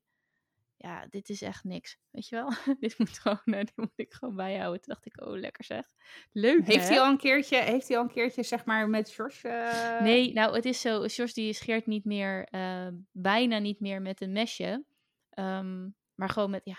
Ja, 0.78 1.06
dit 1.10 1.30
is 1.30 1.42
echt 1.42 1.64
niks. 1.64 1.98
Weet 2.12 2.28
je 2.28 2.36
wel? 2.36 2.52
dit, 2.80 2.98
moet 2.98 3.20
gewoon, 3.20 3.42
eh, 3.46 3.58
dit 3.60 3.76
moet 3.76 3.92
ik 3.96 4.14
gewoon 4.14 4.36
bijhouden. 4.36 4.82
Toen 4.82 4.94
dacht 4.94 5.06
ik, 5.06 5.22
oh, 5.28 5.40
lekker 5.40 5.64
zeg. 5.64 5.86
Leuk, 6.32 6.66
Heeft 6.68 6.88
hè? 6.88 6.94
hij 6.94 7.02
al 7.02 7.10
een 7.12 7.18
keertje, 7.18 7.58
heeft 7.58 7.88
hij 7.88 7.98
al 7.98 8.04
een 8.04 8.12
keertje 8.12 8.44
zeg 8.44 8.66
maar 8.66 8.90
met 8.90 9.10
George? 9.10 9.48
eh, 9.48 10.02
Nee, 10.02 10.34
nou, 10.34 10.56
het 10.56 10.66
is 10.66 10.82
zo. 10.82 11.08
Sjors 11.08 11.34
die 11.34 11.54
scheert 11.54 11.86
niet 11.86 12.06
meer, 12.06 12.44
eh, 12.44 12.88
bijna 13.12 13.58
niet 13.58 13.80
meer 13.80 14.02
met 14.02 14.22
een 14.22 14.32
mesje. 14.32 14.86
Ehm, 15.30 15.90
maar 16.16 16.30
gewoon 16.30 16.50
met, 16.50 16.62
ja, 16.66 16.78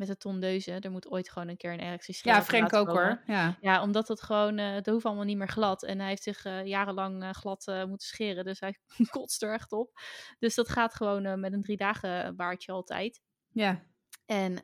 met 0.00 0.08
een 0.08 0.16
tondeuze. 0.16 0.72
Er 0.72 0.90
moet 0.90 1.10
ooit 1.10 1.30
gewoon 1.30 1.48
een 1.48 1.56
keer 1.56 1.72
een 1.72 1.80
erectie 1.80 2.18
Ja, 2.22 2.42
Frank 2.42 2.72
ook 2.72 2.88
hoor. 2.88 3.22
Ja. 3.26 3.56
Ja, 3.60 3.82
omdat 3.82 4.08
het 4.08 4.22
gewoon, 4.22 4.58
eh 4.58 4.72
het 4.72 4.86
hoeft 4.86 5.04
allemaal 5.04 5.24
niet 5.24 5.36
meer 5.36 5.48
glad. 5.48 5.84
En 5.84 5.98
hij 5.98 6.08
heeft 6.08 6.22
zich 6.22 6.44
eh, 6.44 6.64
jarenlang 6.64 7.22
eh, 7.22 7.30
glad 7.30 7.66
moeten 7.66 8.06
scheren. 8.06 8.44
Dus 8.44 8.60
hij 8.60 8.78
kotst 9.10 9.42
er 9.42 9.52
echt 9.52 9.72
op. 9.72 9.90
Dus 10.38 10.54
dat 10.54 10.68
gaat 10.68 10.94
gewoon 10.94 11.40
met 11.40 11.52
een 11.52 11.62
drie 11.62 11.76
dagen 11.76 12.36
baardje 12.36 12.72
altijd. 12.72 13.20
ja. 13.48 13.88
En 14.26 14.62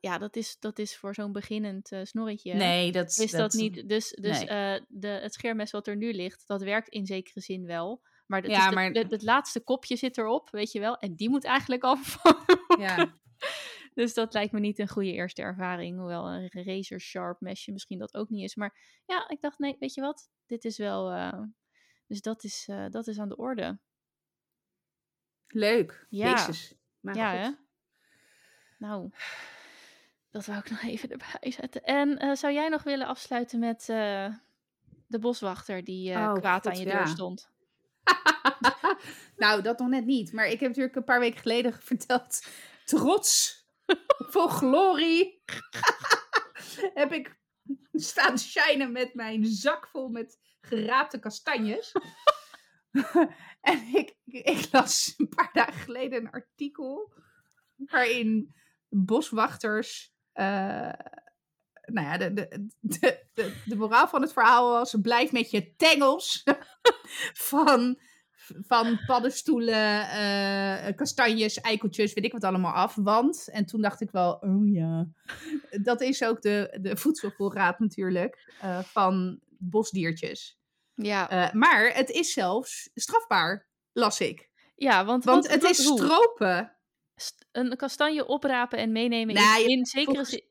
ja, 0.00 0.18
dat 0.18 0.36
is, 0.36 0.56
dat 0.60 0.78
is 0.78 0.96
voor 0.96 1.14
zo'n 1.14 1.32
beginnend 1.32 1.92
uh, 1.92 2.00
snorretje. 2.02 2.54
Nee, 2.54 2.92
dat 2.92 3.18
is 3.18 3.30
dat, 3.30 3.52
niet. 3.52 3.88
Dus, 3.88 4.10
dus 4.10 4.44
nee. 4.44 4.80
de, 4.88 5.08
het 5.08 5.34
scheermes 5.34 5.70
wat 5.70 5.86
er 5.86 5.96
nu 5.96 6.12
ligt, 6.12 6.46
dat 6.46 6.62
werkt 6.62 6.88
in 6.88 7.06
zekere 7.06 7.40
zin 7.40 7.66
wel. 7.66 8.02
Maar, 8.26 8.42
het, 8.42 8.50
ja, 8.50 8.70
maar... 8.70 8.90
het 8.90 9.22
laatste 9.22 9.60
kopje 9.60 9.96
zit 9.96 10.18
erop, 10.18 10.50
weet 10.50 10.72
je 10.72 10.80
wel. 10.80 10.96
En 10.96 11.14
die 11.14 11.28
moet 11.28 11.44
eigenlijk 11.44 11.82
af. 11.82 12.18
Ja. 12.78 13.12
Dus 13.98 14.14
dat 14.14 14.32
lijkt 14.32 14.52
me 14.52 14.60
niet 14.60 14.78
een 14.78 14.88
goede 14.88 15.12
eerste 15.12 15.42
ervaring. 15.42 15.98
Hoewel 15.98 16.28
een 16.28 16.50
razor 16.52 17.00
sharp 17.00 17.40
mesje 17.40 17.72
misschien 17.72 17.98
dat 17.98 18.14
ook 18.14 18.28
niet 18.28 18.44
is. 18.44 18.54
Maar 18.54 19.02
ja, 19.06 19.28
ik 19.28 19.40
dacht, 19.40 19.58
nee, 19.58 19.76
weet 19.78 19.94
je 19.94 20.00
wat? 20.00 20.30
Dit 20.46 20.64
is 20.64 20.78
wel. 20.78 21.12
Uh, 21.12 21.42
dus 22.06 22.20
dat 22.20 22.44
is, 22.44 22.66
uh, 22.70 22.86
dat 22.90 23.06
is 23.06 23.18
aan 23.18 23.28
de 23.28 23.36
orde. 23.36 23.78
Leuk. 25.46 26.06
Ja. 26.08 26.30
Jezus. 26.30 26.74
Maar 27.00 27.16
ja, 27.16 27.34
hè? 27.34 27.50
Nou, 28.78 29.10
dat 30.30 30.46
wou 30.46 30.58
ik 30.58 30.70
nog 30.70 30.82
even 30.92 31.10
erbij 31.10 31.50
zetten. 31.50 31.82
En 31.82 32.24
uh, 32.24 32.34
zou 32.34 32.52
jij 32.52 32.68
nog 32.68 32.82
willen 32.82 33.06
afsluiten 33.06 33.58
met 33.58 33.84
de 35.06 35.18
boswachter 35.20 35.84
die 35.84 36.14
oh, 36.14 36.34
kwaad 36.34 36.66
aan 36.66 36.78
je 36.78 36.84
deur 36.84 37.06
stond? 37.06 37.50
nou, 39.36 39.62
dat 39.62 39.78
nog 39.78 39.88
net 39.88 40.04
niet. 40.04 40.32
Maar 40.32 40.46
ik 40.46 40.60
heb 40.60 40.68
natuurlijk 40.68 40.96
een 40.96 41.04
paar 41.04 41.20
weken 41.20 41.40
geleden 41.40 41.72
verteld. 41.92 42.46
Trots, 42.84 43.57
vol 44.32 44.48
glorie, 44.48 45.42
heb 47.00 47.12
ik 47.12 47.38
staan 47.92 48.38
shinen 48.38 48.92
met 48.92 49.14
mijn 49.14 49.46
zak 49.46 49.88
vol 49.88 50.08
met 50.08 50.38
geraapte 50.60 51.18
kastanjes. 51.18 51.92
en 53.60 53.94
ik, 53.94 54.14
ik 54.24 54.68
las 54.72 55.14
een 55.16 55.28
paar 55.28 55.50
dagen 55.52 55.80
geleden 55.80 56.20
een 56.20 56.30
artikel 56.30 57.12
waarin 57.76 58.54
boswachters. 58.88 60.12
Uh, 60.34 60.92
nou 61.84 62.06
ja, 62.06 62.18
de, 62.18 62.32
de, 62.34 62.68
de, 62.80 63.26
de, 63.34 63.62
de 63.64 63.76
moraal 63.76 64.08
van 64.08 64.22
het 64.22 64.32
verhaal 64.32 64.70
was: 64.70 64.96
blijf 65.02 65.32
met 65.32 65.50
je 65.50 65.74
tengels 65.74 66.44
van 67.50 68.00
van 68.60 69.00
paddenstoelen, 69.06 70.00
uh, 70.00 70.96
kastanjes, 70.96 71.60
eikeltjes, 71.60 72.12
weet 72.12 72.24
ik 72.24 72.32
wat 72.32 72.44
allemaal 72.44 72.72
af. 72.72 72.94
Want, 72.94 73.48
en 73.50 73.66
toen 73.66 73.80
dacht 73.80 74.00
ik 74.00 74.10
wel, 74.10 74.32
oh 74.32 74.72
ja, 74.72 75.06
dat 75.82 76.00
is 76.00 76.24
ook 76.24 76.42
de, 76.42 76.78
de 76.80 76.96
voedselvoorraad 76.96 77.78
natuurlijk 77.78 78.52
uh, 78.64 78.78
van 78.78 79.40
bosdiertjes. 79.58 80.58
Ja. 80.94 81.32
Uh, 81.32 81.52
maar 81.52 81.94
het 81.94 82.10
is 82.10 82.32
zelfs 82.32 82.90
strafbaar, 82.94 83.68
las 83.92 84.20
ik. 84.20 84.50
Ja, 84.74 85.04
want, 85.04 85.24
want 85.24 85.48
het 85.48 85.62
is 85.62 85.76
stropen. 85.76 86.76
een 87.52 87.76
kastanje 87.76 88.26
oprapen 88.26 88.78
en 88.78 88.92
meenemen 88.92 89.34
nou, 89.34 89.62
in, 89.62 89.68
in 89.68 89.86
zekere 89.86 90.24
zin 90.24 90.47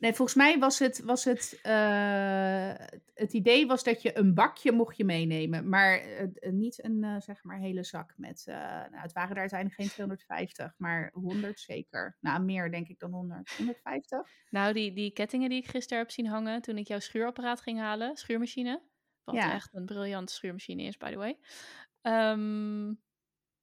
Nee, 0.00 0.12
volgens 0.12 0.36
mij 0.36 0.58
was 0.58 0.78
het, 0.78 1.02
was 1.04 1.24
het, 1.24 1.60
uh, 1.66 2.72
het 3.14 3.32
idee 3.32 3.66
was 3.66 3.84
dat 3.84 4.02
je 4.02 4.18
een 4.18 4.34
bakje 4.34 4.72
mocht 4.72 4.96
je 4.96 5.04
meenemen, 5.04 5.68
maar 5.68 6.06
uh, 6.06 6.52
niet 6.52 6.84
een 6.84 7.02
uh, 7.02 7.14
zeg 7.18 7.44
maar 7.44 7.58
hele 7.58 7.84
zak 7.84 8.12
met, 8.16 8.42
nou, 8.46 9.02
het 9.02 9.12
waren 9.12 9.34
er 9.34 9.40
uiteindelijk 9.40 9.80
geen 9.80 9.88
250, 9.88 10.74
maar 10.76 11.10
100 11.12 11.60
zeker. 11.60 12.16
Nou, 12.20 12.42
meer 12.42 12.70
denk 12.70 12.88
ik 12.88 12.98
dan 12.98 13.12
100. 13.12 13.50
150? 13.56 14.28
Nou, 14.50 14.72
die, 14.72 14.92
die 14.92 15.12
kettingen 15.12 15.48
die 15.48 15.62
ik 15.62 15.68
gisteren 15.68 15.98
heb 15.98 16.10
zien 16.10 16.26
hangen 16.26 16.62
toen 16.62 16.78
ik 16.78 16.88
jouw 16.88 17.00
schuurapparaat 17.00 17.60
ging 17.60 17.78
halen, 17.78 18.16
schuurmachine, 18.16 18.82
wat 19.24 19.34
ja. 19.34 19.52
echt 19.52 19.74
een 19.74 19.86
briljante 19.86 20.32
schuurmachine 20.32 20.82
is, 20.82 20.96
by 20.96 21.10
the 21.10 21.18
way. 21.18 21.38
Um, 22.02 23.00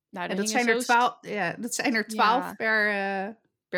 nou, 0.10 0.36
dat, 0.36 0.50
zijn 0.50 0.68
er 0.68 0.80
twaalf, 0.80 1.18
ja, 1.22 1.54
dat 1.54 1.76
zijn 1.76 1.96
er 1.96 2.08
twaalf 2.08 2.56
per, 2.56 2.92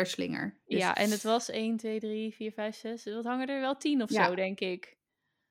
per 0.00 0.10
slinger. 0.10 0.60
Dus... 0.66 0.78
Ja, 0.78 0.94
en 0.94 1.10
het 1.10 1.22
was 1.22 1.48
1, 1.48 1.76
2, 1.76 2.00
3, 2.00 2.34
4, 2.34 2.52
5, 2.52 2.76
6. 2.76 3.04
Wat 3.04 3.24
hangen 3.24 3.48
er 3.48 3.60
wel 3.60 3.76
10 3.76 4.02
of 4.02 4.10
ja. 4.10 4.26
zo, 4.26 4.34
denk 4.34 4.60
ik. 4.60 4.96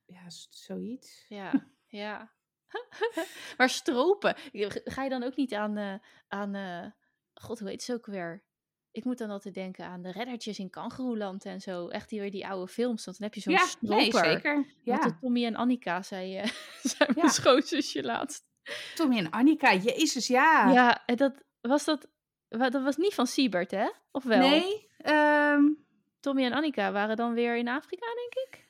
Ja, 0.06 0.30
zoiets. 0.50 1.26
Ja, 1.28 1.68
ja. 2.04 2.32
maar 3.58 3.70
stropen. 3.70 4.36
Ga 4.84 5.04
je 5.04 5.10
dan 5.10 5.24
ook 5.24 5.36
niet 5.36 5.54
aan, 5.54 5.78
uh, 5.78 5.94
aan 6.28 6.56
uh, 6.56 6.86
god, 7.34 7.60
hoe 7.60 7.70
heet 7.70 7.88
het 7.88 7.96
ook 7.96 8.06
weer? 8.06 8.44
Ik 8.92 9.04
moet 9.04 9.18
dan 9.18 9.30
altijd 9.30 9.54
denken 9.54 9.86
aan 9.86 10.02
de 10.02 10.12
reddertjes 10.12 10.60
in 10.60 10.70
Kangeroeland 10.70 11.46
en 11.46 11.62
zo. 11.62 11.88
Echt 11.88 12.10
die, 12.10 12.32
die 12.32 12.48
oude 12.48 12.72
films. 12.72 13.06
Want 13.06 13.18
dan 13.18 13.28
heb 13.28 13.36
je 13.36 13.42
zo'n 13.42 13.54
ja, 13.54 13.66
stroper. 13.66 13.98
Nee, 13.98 14.12
zeker. 14.12 14.66
Ja. 14.84 15.18
Tommy 15.22 15.46
en 15.46 15.56
Annika, 15.56 16.02
zei, 16.02 16.42
uh, 16.42 16.46
zei 16.92 17.12
mijn 17.14 17.26
ja. 17.26 17.32
schoonzusje 17.32 18.04
laatst. 18.04 18.48
Tommy 18.96 19.18
en 19.18 19.30
Annika, 19.30 19.74
jezus, 19.74 20.28
ja. 20.28 20.72
Ja, 20.72 21.06
en 21.06 21.16
dat 21.16 21.44
was 21.62 21.86
dat 21.86 22.08
dat 22.50 22.84
was 22.84 22.98
niet 22.98 23.14
van 23.14 23.28
Siebert, 23.28 23.72
hè? 23.72 23.90
Of 24.12 24.24
wel? 24.24 24.40
Nee. 24.40 24.88
Um... 25.06 25.88
Tommy 26.20 26.44
en 26.46 26.54
Annika 26.54 26.92
waren 26.92 27.16
dan 27.16 27.34
weer 27.34 27.58
in 27.58 27.68
Afrika, 27.68 28.06
denk 28.06 28.48
ik. 28.48 28.68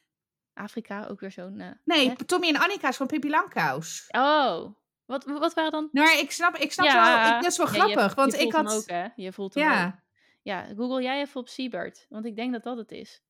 Afrika, 0.54 1.08
ook 1.08 1.20
weer 1.20 1.32
zo'n... 1.32 1.60
Uh, 1.60 1.68
nee, 1.84 2.10
hè? 2.10 2.16
Tommy 2.16 2.48
en 2.48 2.56
Annika 2.56 2.88
is 2.88 2.98
van 2.98 3.08
Pippi 3.08 3.30
Langkous. 3.30 4.08
Oh, 4.08 4.76
wat, 5.06 5.26
wat 5.26 5.54
waren 5.54 5.72
dan... 5.72 5.90
Nou, 5.92 6.20
ik 6.20 6.32
snap, 6.32 6.56
ik 6.56 6.72
snap 6.72 6.86
ja, 6.86 7.24
wel, 7.24 7.36
ik, 7.36 7.42
dat 7.42 7.52
is 7.52 7.58
wel 7.58 7.68
ja, 7.68 7.74
grappig, 7.74 8.10
je, 8.10 8.16
want 8.16 8.32
je 8.32 8.40
ik 8.40 8.52
had... 8.52 8.74
ook, 8.74 8.88
hè? 8.88 9.08
Je 9.16 9.34
voelt 9.34 9.54
hem 9.54 9.64
ja. 9.64 9.86
ook. 9.86 9.94
Ja, 10.42 10.64
google 10.76 11.02
jij 11.02 11.22
even 11.22 11.42
op 11.42 11.48
Siebert, 11.48 12.06
want 12.10 12.26
ik 12.26 12.36
denk 12.36 12.52
dat 12.52 12.64
dat 12.64 12.78
het 12.78 12.92
is. 12.92 13.24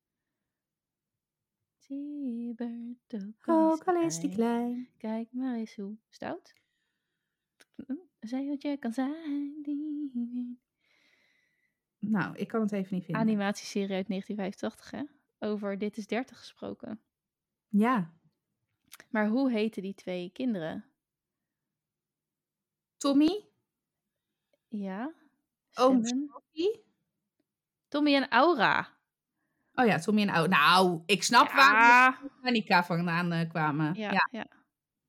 Siebert, 1.77 3.13
ook 3.45 3.83
al 3.83 4.01
is 4.01 4.19
die 4.19 4.35
klein. 4.35 4.89
Kijk 4.97 5.27
maar 5.31 5.55
eens 5.55 5.75
hoe 5.75 5.97
stout. 6.09 6.53
Zij 8.19 8.47
wat 8.47 8.61
je 8.61 8.77
kan 8.77 8.93
zijn. 8.93 9.61
Die... 9.61 10.59
Nou, 11.99 12.35
ik 12.35 12.47
kan 12.47 12.61
het 12.61 12.71
even 12.71 12.95
niet 12.95 13.03
vinden. 13.03 13.21
Animatieserie 13.21 13.95
uit 13.95 14.07
1985, 14.07 14.91
hè? 14.91 15.03
Over 15.47 15.77
Dit 15.77 15.97
is 15.97 16.07
30 16.07 16.37
gesproken. 16.37 17.01
Ja. 17.67 18.13
Maar 19.09 19.27
hoe 19.27 19.51
heten 19.51 19.81
die 19.81 19.93
twee 19.93 20.29
kinderen? 20.31 20.85
Tommy? 22.97 23.45
Ja. 24.67 25.13
Oom 25.73 26.03
Tommy? 26.03 26.81
Tommy 27.87 28.15
en 28.15 28.29
Aura. 28.29 28.97
Oh 29.73 29.85
ja, 29.85 29.99
Tommy 29.99 30.21
en 30.21 30.29
Aura. 30.29 30.49
Nou, 30.49 31.01
ik 31.05 31.23
snap 31.23 31.47
ja. 31.47 31.55
waar 31.55 32.21
Annika 32.41 32.83
vandaan 32.83 33.33
uh, 33.33 33.49
kwamen. 33.49 33.93
Ja, 33.93 34.11
ja. 34.11 34.27
ja, 34.31 34.47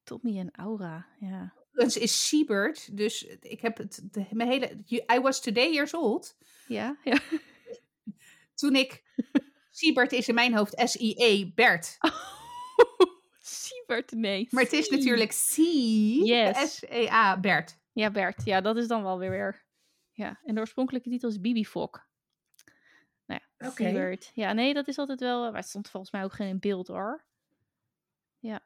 Tommy 0.03 0.39
en 0.39 0.51
Aura, 0.51 1.07
ja 1.19 1.59
is 1.75 2.27
Siebert. 2.27 2.97
Dus 2.97 3.23
ik 3.41 3.61
heb 3.61 3.77
het, 3.77 4.09
de, 4.11 4.27
mijn 4.31 4.51
hele... 4.51 4.85
I 5.12 5.21
was 5.21 5.41
today 5.41 5.73
years 5.73 5.95
old. 5.95 6.37
Ja, 6.66 6.97
ja. 7.05 7.18
Toen 8.55 8.75
ik... 8.75 9.03
Siebert 9.71 10.12
is 10.12 10.29
in 10.29 10.35
mijn 10.35 10.55
hoofd 10.55 10.83
S-I-E, 10.85 11.53
Bert. 11.55 11.99
Siebert, 13.41 14.12
nee. 14.12 14.49
Maar 14.51 14.62
het 14.62 14.73
is 14.73 14.89
natuurlijk 14.89 15.31
C, 15.31 15.57
yes. 16.27 16.77
S-E-A, 16.77 17.41
Bert. 17.41 17.79
Ja, 17.93 18.11
Bert. 18.11 18.45
Ja, 18.45 18.61
dat 18.61 18.77
is 18.77 18.87
dan 18.87 19.03
wel 19.03 19.18
weer 19.18 19.31
weer. 19.31 19.64
Ja, 20.12 20.41
en 20.45 20.55
de 20.55 20.61
oorspronkelijke 20.61 21.11
titel 21.11 21.29
is 21.29 21.41
Bibi 21.41 21.66
Fok. 21.66 22.09
Nou 23.27 23.41
ja, 23.59 23.68
okay. 23.68 23.87
Siebert. 23.87 24.31
Ja, 24.35 24.53
nee, 24.53 24.75
dat 24.75 24.89
is 24.89 24.99
altijd 24.99 25.21
wel... 25.21 25.43
Maar 25.43 25.61
het 25.61 25.68
stond 25.68 25.91
volgens 25.91 26.12
mij 26.12 26.25
ook 26.25 26.33
geen 26.33 26.49
in 26.49 26.59
beeld, 26.59 26.87
hoor. 26.87 27.25
Ja. 28.39 28.61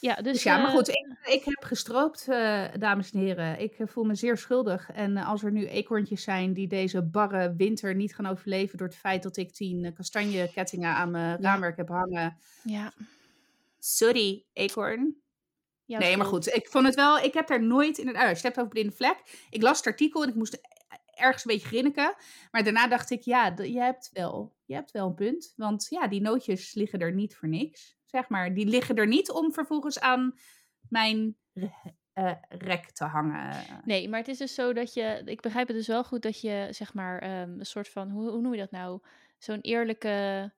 Ja, 0.00 0.14
dus, 0.14 0.32
dus 0.32 0.42
ja, 0.42 0.56
maar 0.56 0.70
goed, 0.70 0.88
ik, 0.88 1.06
ik 1.24 1.44
heb 1.44 1.64
gestroopt, 1.64 2.26
uh, 2.28 2.64
dames 2.78 3.10
en 3.12 3.18
heren. 3.18 3.60
Ik 3.60 3.78
uh, 3.78 3.86
voel 3.86 4.04
me 4.04 4.14
zeer 4.14 4.36
schuldig. 4.36 4.90
En 4.90 5.16
uh, 5.16 5.28
als 5.28 5.42
er 5.42 5.52
nu 5.52 5.66
eekhoorntjes 5.66 6.22
zijn 6.22 6.52
die 6.52 6.68
deze 6.68 7.02
barre 7.02 7.54
winter 7.56 7.94
niet 7.94 8.14
gaan 8.14 8.26
overleven 8.26 8.78
door 8.78 8.86
het 8.86 8.96
feit 8.96 9.22
dat 9.22 9.36
ik 9.36 9.52
tien 9.52 9.92
kastanjekettingen 9.92 10.94
aan 10.94 11.10
mijn 11.10 11.30
ja. 11.30 11.38
raamwerk 11.40 11.76
heb 11.76 11.88
hangen. 11.88 12.36
Ja. 12.62 12.92
Sorry, 13.78 14.44
eekhoorn. 14.52 15.16
Ja, 15.84 15.98
nee, 15.98 16.16
maar 16.16 16.26
goed, 16.26 16.54
ik 16.54 16.68
vond 16.68 16.86
het 16.86 16.94
wel, 16.94 17.18
ik 17.18 17.34
heb 17.34 17.46
daar 17.46 17.62
nooit 17.62 17.98
in 17.98 18.08
een, 18.08 18.16
oh, 18.16 18.30
je 18.30 18.40
hebt 18.42 18.58
over 18.58 18.68
blinde 18.68 18.92
vlek. 18.92 19.46
Ik 19.50 19.62
las 19.62 19.76
het 19.76 19.86
artikel 19.86 20.22
en 20.22 20.28
ik 20.28 20.34
moest 20.34 20.60
ergens 21.14 21.44
een 21.44 21.52
beetje 21.52 21.68
grinniken. 21.68 22.14
Maar 22.50 22.64
daarna 22.64 22.88
dacht 22.88 23.10
ik, 23.10 23.22
ja, 23.22 23.54
je 23.56 23.80
hebt 23.80 24.10
wel, 24.12 24.52
je 24.64 24.74
hebt 24.74 24.90
wel 24.90 25.06
een 25.06 25.14
punt. 25.14 25.52
Want 25.56 25.86
ja, 25.90 26.08
die 26.08 26.20
nootjes 26.20 26.74
liggen 26.74 26.98
er 26.98 27.12
niet 27.12 27.36
voor 27.36 27.48
niks 27.48 27.96
zeg 28.12 28.28
maar. 28.28 28.54
Die 28.54 28.66
liggen 28.66 28.96
er 28.96 29.06
niet 29.06 29.30
om 29.30 29.52
vervolgens 29.52 30.00
aan 30.00 30.34
mijn 30.88 31.36
uh, 32.14 32.32
rek 32.48 32.90
te 32.90 33.04
hangen. 33.04 33.54
Nee, 33.84 34.08
maar 34.08 34.18
het 34.18 34.28
is 34.28 34.38
dus 34.38 34.54
zo 34.54 34.72
dat 34.72 34.94
je, 34.94 35.22
ik 35.24 35.40
begrijp 35.40 35.68
het 35.68 35.76
dus 35.76 35.86
wel 35.86 36.04
goed 36.04 36.22
dat 36.22 36.40
je, 36.40 36.66
zeg 36.70 36.94
maar, 36.94 37.40
um, 37.40 37.58
een 37.58 37.66
soort 37.66 37.88
van, 37.88 38.10
hoe, 38.10 38.30
hoe 38.30 38.40
noem 38.40 38.52
je 38.52 38.60
dat 38.60 38.70
nou? 38.70 39.00
Zo'n 39.38 39.60
eerlijke 39.60 40.50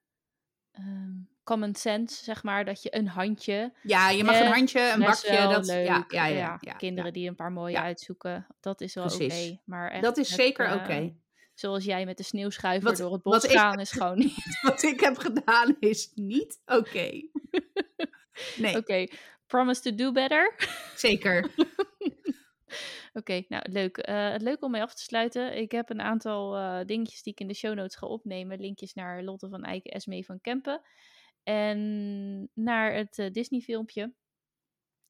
um, 0.79 1.29
common 1.45 1.75
sense, 1.75 2.25
zeg 2.25 2.43
maar, 2.43 2.65
dat 2.65 2.83
je 2.83 2.97
een 2.97 3.09
handje. 3.09 3.73
Ja, 3.83 4.11
je 4.11 4.25
mag 4.25 4.41
een 4.41 4.53
handje, 4.53 4.93
een 4.93 5.01
bakje. 5.01 5.49
Dat, 5.49 5.67
leuk. 5.67 5.87
Ja, 5.87 6.05
ja, 6.09 6.27
ja, 6.27 6.59
ja, 6.61 6.73
Kinderen 6.73 7.13
die 7.13 7.29
een 7.29 7.35
paar 7.35 7.53
mooie 7.53 7.81
uitzoeken, 7.81 8.47
dat 8.61 8.81
is 8.81 8.95
wel 8.95 9.05
oké. 9.05 9.25
Okay, 9.25 9.61
maar 9.65 9.91
echt 9.91 10.03
dat 10.03 10.17
is 10.17 10.35
zeker 10.35 10.67
oké. 10.67 10.83
Okay 10.83 11.23
zoals 11.55 11.85
jij 11.85 12.05
met 12.05 12.17
de 12.17 12.23
sneeuwschuiver 12.23 12.89
wat, 12.89 12.99
door 12.99 13.13
het 13.13 13.23
bos 13.23 13.47
gaan, 13.47 13.81
is 13.81 13.91
gewoon 13.99 14.19
niet. 14.19 14.59
Wat 14.63 14.83
ik 14.83 15.01
heb 15.01 15.19
gedaan 15.19 15.77
is 15.81 16.13
niet 16.15 16.61
oké. 16.67 16.79
Okay. 16.79 17.31
Nee. 18.57 18.71
Oké, 18.71 18.79
okay. 18.79 19.11
promise 19.47 19.81
to 19.81 19.95
do 19.95 20.13
better. 20.13 20.55
Zeker. 20.97 21.51
Oké, 23.13 23.45
nou 23.49 23.71
leuk. 23.71 24.09
Uh, 24.09 24.35
leuk 24.39 24.63
om 24.63 24.71
mee 24.71 24.83
af 24.83 24.95
te 24.95 25.03
sluiten. 25.03 25.57
Ik 25.57 25.73
heb 25.73 25.91
een 25.91 26.01
aantal 26.01 26.57
uh, 26.57 26.81
dingetjes 26.85 27.23
die 27.23 27.33
ik 27.33 27.41
in 27.41 27.49
de 27.49 27.55
show 27.55 27.75
notes 27.75 27.97
ga 27.97 28.07
opnemen. 28.07 28.61
Linkjes 28.61 28.95
naar 28.95 29.23
Lotte 29.23 29.49
van 29.49 29.65
Eyck, 29.65 29.87
Esmee 29.87 30.25
van 30.25 30.41
Kempen. 30.41 30.83
En 31.43 32.51
naar 32.55 32.95
het 32.95 33.19
uh, 33.19 33.31
Disney 33.31 33.61
filmpje. 33.61 34.15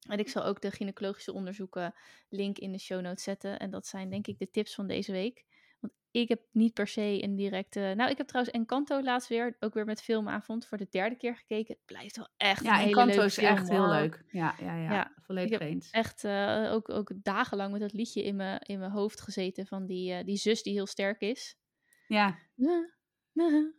En 0.09 0.19
ik 0.19 0.29
zal 0.29 0.43
ook 0.43 0.61
de 0.61 0.71
gynaecologische 0.71 1.33
onderzoeken 1.33 1.95
link 2.29 2.57
in 2.57 2.71
de 2.71 2.79
show 2.79 3.01
notes 3.01 3.23
zetten. 3.23 3.59
En 3.59 3.69
dat 3.69 3.87
zijn 3.87 4.09
denk 4.09 4.27
ik 4.27 4.39
de 4.39 4.49
tips 4.49 4.75
van 4.75 4.87
deze 4.87 5.11
week. 5.11 5.45
Ik 6.21 6.29
heb 6.29 6.41
niet 6.51 6.73
per 6.73 6.87
se 6.87 7.23
een 7.23 7.35
directe... 7.35 7.93
Nou, 7.95 8.09
ik 8.09 8.17
heb 8.17 8.27
trouwens 8.27 8.55
Encanto 8.55 9.01
laatst 9.01 9.29
weer, 9.29 9.55
ook 9.59 9.73
weer 9.73 9.85
met 9.85 10.01
filmavond, 10.01 10.65
voor 10.65 10.77
de 10.77 10.87
derde 10.89 11.15
keer 11.15 11.35
gekeken. 11.35 11.73
Het 11.73 11.85
blijft 11.85 12.17
wel 12.17 12.27
echt 12.37 12.63
ja, 12.63 12.71
een 12.71 12.77
hele 12.77 12.89
Encanto 12.89 13.21
is 13.23 13.37
echt 13.37 13.69
heel 13.69 13.87
leuk. 13.87 14.23
Ja, 14.27 14.55
ja, 14.59 14.75
ja, 14.75 14.91
ja. 14.91 15.11
volledig 15.21 15.59
eens. 15.59 15.89
echt 15.89 16.23
uh, 16.23 16.71
ook, 16.71 16.89
ook 16.89 17.11
dagenlang 17.15 17.71
met 17.71 17.81
dat 17.81 17.93
liedje 17.93 18.23
in 18.23 18.35
mijn, 18.35 18.59
in 18.59 18.79
mijn 18.79 18.91
hoofd 18.91 19.21
gezeten 19.21 19.67
van 19.67 19.85
die, 19.85 20.13
uh, 20.13 20.23
die 20.25 20.37
zus 20.37 20.63
die 20.63 20.73
heel 20.73 20.85
sterk 20.85 21.21
is. 21.21 21.57
Ja. 22.07 22.37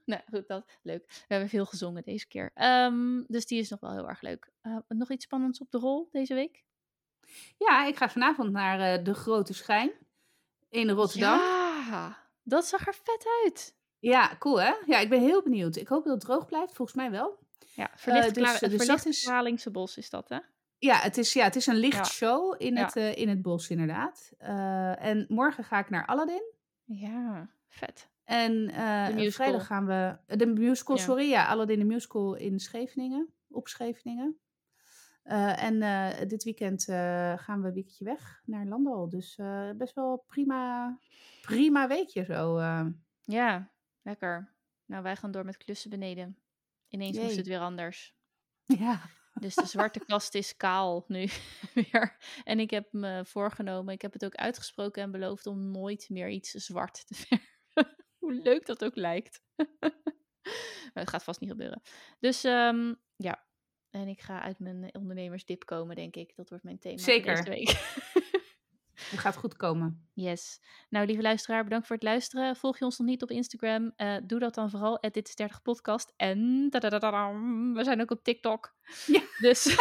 nou 0.04 0.22
goed, 0.30 0.48
dat 0.48 0.78
leuk. 0.82 1.04
We 1.06 1.24
hebben 1.26 1.48
veel 1.48 1.66
gezongen 1.66 2.02
deze 2.02 2.26
keer. 2.26 2.52
Um, 2.54 3.24
dus 3.28 3.46
die 3.46 3.58
is 3.58 3.68
nog 3.68 3.80
wel 3.80 3.92
heel 3.92 4.08
erg 4.08 4.20
leuk. 4.20 4.50
Uh, 4.62 4.76
nog 4.88 5.10
iets 5.10 5.24
spannends 5.24 5.60
op 5.60 5.70
de 5.70 5.78
rol 5.78 6.08
deze 6.12 6.34
week? 6.34 6.64
Ja, 7.58 7.86
ik 7.86 7.96
ga 7.96 8.08
vanavond 8.08 8.52
naar 8.52 9.02
De 9.02 9.14
Grote 9.14 9.54
Schijn 9.54 9.92
in 10.68 10.90
Rotterdam. 10.90 11.38
Ja, 11.38 12.24
dat 12.46 12.66
zag 12.66 12.86
er 12.86 12.94
vet 12.94 13.26
uit. 13.44 13.74
Ja, 13.98 14.36
cool 14.38 14.60
hè? 14.60 14.72
Ja, 14.86 14.98
ik 14.98 15.08
ben 15.08 15.20
heel 15.20 15.42
benieuwd. 15.42 15.76
Ik 15.76 15.88
hoop 15.88 16.04
dat 16.04 16.12
het 16.12 16.22
droog 16.22 16.46
blijft, 16.46 16.72
volgens 16.72 16.96
mij 16.96 17.10
wel. 17.10 17.38
Ja, 17.74 17.90
verlicht, 17.94 18.36
uh, 18.36 18.44
dus, 18.60 18.86
dus 18.86 19.04
is... 19.04 19.24
Kralingse 19.24 19.70
bos 19.70 19.96
is 19.96 20.10
dat 20.10 20.28
hè? 20.28 20.38
Ja, 20.78 20.96
het 20.96 21.18
is, 21.18 21.32
ja, 21.32 21.44
het 21.44 21.56
is 21.56 21.66
een 21.66 21.76
lichtshow 21.76 22.52
ja. 22.52 22.66
in, 22.66 22.76
het, 22.76 22.94
ja. 22.94 23.02
in 23.02 23.28
het 23.28 23.42
bos 23.42 23.70
inderdaad. 23.70 24.32
en 24.98 25.26
morgen 25.28 25.64
ga 25.64 25.78
ik 25.78 25.90
naar 25.90 26.06
Aladdin. 26.06 26.52
Ja, 26.84 27.50
vet. 27.68 28.08
En 28.24 28.70
vrijdag 29.32 29.66
gaan 29.66 29.86
we. 29.86 30.16
De 30.36 30.46
musical, 30.46 30.96
ja. 30.96 31.02
sorry, 31.02 31.28
ja, 31.28 31.46
Aladdin 31.46 31.78
de 31.78 31.84
Musical 31.84 32.34
in 32.34 32.60
Scheveningen. 32.60 33.28
Op 33.50 33.68
Scheveningen. 33.68 34.38
Uh, 35.28 35.62
en 35.62 35.74
uh, 35.74 36.28
dit 36.28 36.44
weekend 36.44 36.84
gaan 37.40 37.60
we 37.60 37.68
een 37.68 37.74
weekje 37.74 38.04
weg 38.04 38.42
naar 38.44 38.66
Landal. 38.66 39.08
Dus 39.08 39.40
best 39.76 39.94
wel 39.94 40.24
prima, 40.26 40.98
prima 41.42 41.88
weekje 41.88 42.24
zo. 42.24 42.60
Ja, 43.22 43.72
lekker. 44.02 44.54
Nou, 44.84 45.02
wij 45.02 45.16
gaan 45.16 45.30
door 45.30 45.44
met 45.44 45.56
klussen 45.56 45.90
beneden. 45.90 46.38
Ineens 46.88 47.18
moest 47.18 47.36
het 47.36 47.46
weer 47.46 47.60
anders. 47.60 48.14
Ja. 48.64 49.00
Dus 49.40 49.54
de 49.54 49.66
zwarte 49.66 50.04
kast 50.06 50.34
is 50.34 50.56
kaal 50.56 51.04
nu 51.08 51.28
weer. 51.74 52.16
En 52.44 52.60
ik 52.60 52.70
heb 52.70 52.92
me 52.92 53.24
voorgenomen, 53.24 53.94
ik 53.94 54.02
heb 54.02 54.12
het 54.12 54.24
ook 54.24 54.34
uitgesproken 54.34 55.02
en 55.02 55.10
beloofd 55.10 55.46
om 55.46 55.70
nooit 55.70 56.08
meer 56.08 56.28
iets 56.28 56.50
zwart 56.50 57.06
te 57.06 57.14
verven. 57.24 57.96
Hoe 58.18 58.32
leuk 58.32 58.66
dat 58.66 58.84
ook 58.84 58.96
lijkt. 58.96 59.42
maar 59.56 61.02
het 61.02 61.10
gaat 61.10 61.24
vast 61.24 61.40
niet 61.40 61.50
gebeuren. 61.50 61.82
Dus 62.18 62.44
um, 62.44 63.00
ja. 63.16 63.45
En 63.96 64.08
ik 64.08 64.20
ga 64.20 64.42
uit 64.42 64.58
mijn 64.58 64.94
ondernemersdip 64.94 65.64
komen, 65.64 65.96
denk 65.96 66.16
ik. 66.16 66.32
Dat 66.36 66.48
wordt 66.48 66.64
mijn 66.64 66.78
thema 66.78 66.98
Zeker. 66.98 67.34
deze 67.34 67.48
week. 67.48 67.68
Het 69.10 69.18
gaat 69.18 69.36
goed 69.36 69.56
komen. 69.56 70.08
Yes. 70.12 70.60
Nou, 70.88 71.06
lieve 71.06 71.22
luisteraar, 71.22 71.64
bedankt 71.64 71.86
voor 71.86 71.96
het 71.96 72.04
luisteren. 72.04 72.56
Volg 72.56 72.78
je 72.78 72.84
ons 72.84 72.98
nog 72.98 73.08
niet 73.08 73.22
op 73.22 73.30
Instagram? 73.30 73.92
Uh, 73.96 74.16
doe 74.24 74.38
dat 74.38 74.54
dan 74.54 74.70
vooral. 74.70 74.98
Dit 75.00 75.28
is 75.28 75.34
30 75.34 75.62
podcast. 75.62 76.12
En 76.16 76.68
we 76.70 77.80
zijn 77.84 78.00
ook 78.00 78.10
op 78.10 78.24
TikTok. 78.24 78.74
Ja. 79.06 79.22
Dus 79.38 79.64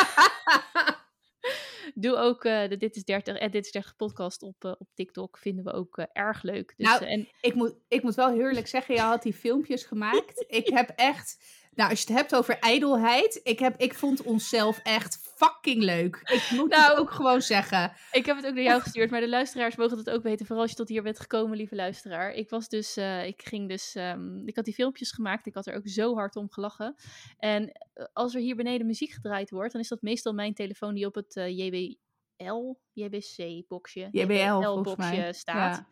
Doe 1.93 2.15
ook 2.15 2.45
uh, 2.45 2.67
de 2.67 2.77
Dit 2.77 2.95
is 2.95 3.03
30 3.03 3.37
en 3.37 3.51
Dit 3.51 3.65
is 3.65 3.71
30 3.71 3.95
podcast 3.95 4.43
op, 4.43 4.63
uh, 4.63 4.71
op 4.77 4.89
TikTok. 4.93 5.37
Vinden 5.37 5.63
we 5.63 5.71
ook 5.71 5.97
erg 5.97 6.41
leuk. 6.43 6.73
Dus, 6.77 6.87
nou, 6.87 7.05
en... 7.05 7.27
ik, 7.41 7.53
moet, 7.53 7.75
ik 7.87 8.03
moet 8.03 8.15
wel 8.15 8.31
heerlijk 8.31 8.67
zeggen, 8.67 8.95
je 8.95 9.01
had 9.01 9.23
die 9.23 9.33
filmpjes 9.33 9.83
gemaakt. 9.83 10.45
ik 10.47 10.67
heb 10.67 10.89
echt 10.95 11.43
nou, 11.75 11.89
als 11.89 12.01
je 12.01 12.05
het 12.07 12.17
hebt 12.17 12.35
over 12.35 12.59
ijdelheid. 12.59 13.39
Ik, 13.43 13.59
heb, 13.59 13.77
ik 13.77 13.93
vond 13.93 14.21
onszelf 14.21 14.79
echt 14.83 15.19
fucking 15.35 15.83
leuk. 15.83 16.15
Ik 16.15 16.57
moet 16.57 16.69
nou, 16.69 16.89
het 16.89 16.97
ook 16.97 17.11
gewoon 17.11 17.41
zeggen. 17.41 17.93
Ik 18.11 18.25
heb 18.25 18.35
het 18.35 18.45
ook 18.45 18.53
naar 18.53 18.63
jou 18.63 18.81
gestuurd, 18.81 19.11
maar 19.11 19.19
de 19.19 19.29
luisteraars 19.29 19.75
mogen 19.75 19.97
het 19.97 20.09
ook 20.09 20.23
weten. 20.23 20.45
Vooral 20.45 20.63
als 20.63 20.71
je 20.71 20.77
tot 20.77 20.89
hier 20.89 21.03
bent 21.03 21.19
gekomen, 21.19 21.57
lieve 21.57 21.75
luisteraar. 21.75 22.33
Ik 22.33 22.49
was 22.49 22.69
dus, 22.69 22.97
uh, 22.97 23.25
ik 23.25 23.41
ging 23.41 23.69
dus, 23.69 23.95
um, 23.95 24.47
ik 24.47 24.55
had 24.55 24.65
die 24.65 24.73
filmpjes 24.73 25.11
gemaakt. 25.11 25.45
Ik 25.45 25.53
had 25.53 25.65
er 25.65 25.75
ook 25.75 25.87
zo 25.87 26.15
hard 26.15 26.35
om 26.35 26.51
gelachen. 26.51 26.95
En 27.37 27.63
uh, 27.63 28.05
als 28.13 28.35
er 28.35 28.41
hier 28.41 28.55
beneden 28.55 28.87
muziek 28.87 29.11
gedraaid 29.11 29.49
wordt, 29.49 29.71
dan 29.71 29.81
is 29.81 29.87
dat 29.87 30.01
meestal 30.01 30.33
mijn 30.33 30.53
telefoon 30.53 30.93
die 30.93 31.05
op 31.05 31.15
het 31.15 31.35
uh, 31.35 31.47
JBL, 31.57 32.73
JBC-boxje, 32.93 34.07
JBL-boxje 34.11 35.33
staat. 35.33 35.75
Ja. 35.77 35.87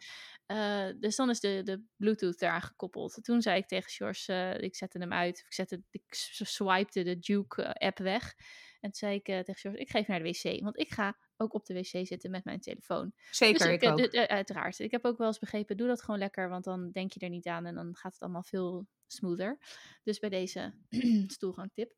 Uh, 0.47 0.87
dus 0.99 1.15
dan 1.15 1.29
is 1.29 1.39
de, 1.39 1.61
de 1.63 1.83
Bluetooth 1.95 2.41
eraan 2.41 2.61
gekoppeld. 2.61 3.19
Toen 3.21 3.41
zei 3.41 3.57
ik 3.57 3.67
tegen 3.67 3.89
George, 3.89 4.31
uh, 4.31 4.63
ik 4.63 4.75
zette 4.75 4.97
hem 4.99 5.13
uit, 5.13 5.39
ik, 5.39 5.53
zette, 5.53 5.83
ik 5.91 6.05
swipte 6.09 7.03
de 7.03 7.19
Duke-app 7.19 7.99
eh, 7.99 8.05
weg. 8.05 8.33
En 8.79 8.91
toen 8.91 8.93
zei 8.93 9.15
ik 9.15 9.25
tegen 9.25 9.55
George, 9.55 9.79
ik 9.79 9.89
geef 9.89 10.07
naar 10.07 10.23
de 10.23 10.29
wc, 10.29 10.61
want 10.61 10.79
ik 10.79 10.91
ga 10.91 11.17
ook 11.37 11.53
op 11.53 11.65
de 11.65 11.73
wc 11.73 12.07
zitten 12.07 12.31
met 12.31 12.43
mijn 12.43 12.59
telefoon. 12.59 13.13
Zeker, 13.31 13.59
dus 13.59 13.67
ik, 13.67 13.81
ik 13.81 13.89
ook. 13.89 14.27
uiteraard. 14.29 14.79
Ik 14.79 14.91
heb 14.91 15.05
ook 15.05 15.17
wel 15.17 15.27
eens 15.27 15.39
begrepen, 15.39 15.77
doe 15.77 15.87
dat 15.87 16.01
gewoon 16.01 16.19
lekker, 16.19 16.49
want 16.49 16.63
dan 16.63 16.91
denk 16.91 17.11
je 17.11 17.19
er 17.19 17.29
niet 17.29 17.47
aan 17.47 17.65
en 17.65 17.75
dan 17.75 17.95
gaat 17.95 18.13
het 18.13 18.21
allemaal 18.21 18.43
veel 18.43 18.87
smoother. 19.07 19.57
Dus 20.03 20.19
bij 20.19 20.29
deze 20.29 20.73
stoelgangtip. 21.27 21.93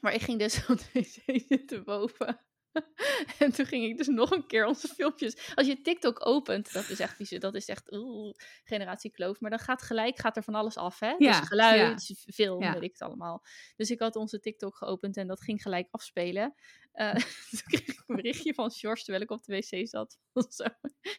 Maar 0.00 0.14
ik 0.14 0.22
ging 0.22 0.38
dus 0.38 0.58
op 0.68 0.78
de 0.78 0.88
wc 0.92 1.42
zitten 1.46 1.84
boven. 1.84 2.40
en 3.38 3.52
toen 3.52 3.66
ging 3.66 3.84
ik 3.84 3.96
dus 3.96 4.06
nog 4.06 4.30
een 4.30 4.46
keer 4.46 4.66
onze 4.66 4.88
filmpjes. 4.88 5.54
Als 5.54 5.66
je 5.66 5.80
TikTok 5.80 6.26
opent, 6.26 6.72
dat 6.72 6.88
is 6.88 7.00
echt 7.00 7.40
dat 7.40 7.54
is 7.54 7.68
echt 7.68 7.92
oeh, 7.92 8.34
generatie 8.64 9.10
kloof. 9.10 9.40
Maar 9.40 9.50
dan 9.50 9.58
gaat 9.58 9.82
gelijk 9.82 10.18
gaat 10.18 10.36
er 10.36 10.42
van 10.42 10.54
alles 10.54 10.76
af, 10.76 10.98
hè? 10.98 11.14
Ja, 11.18 11.40
dus 11.40 11.48
geluid, 11.48 12.06
ja. 12.06 12.32
film, 12.32 12.62
ja. 12.62 12.72
weet 12.72 12.82
ik 12.82 12.92
het 12.92 13.02
allemaal. 13.02 13.44
Dus 13.76 13.90
ik 13.90 14.00
had 14.00 14.16
onze 14.16 14.40
TikTok 14.40 14.76
geopend 14.76 15.16
en 15.16 15.26
dat 15.26 15.42
ging 15.42 15.62
gelijk 15.62 15.88
afspelen. 15.90 16.54
Uh, 16.94 17.14
toen 17.50 17.62
kreeg 17.66 17.86
ik 17.86 18.02
een 18.06 18.16
berichtje 18.16 18.54
van 18.54 18.70
George 18.70 19.02
terwijl 19.02 19.24
ik 19.24 19.30
op 19.30 19.44
de 19.44 19.56
wc 19.56 19.88
zat. 19.88 20.18
Zo, 20.48 20.64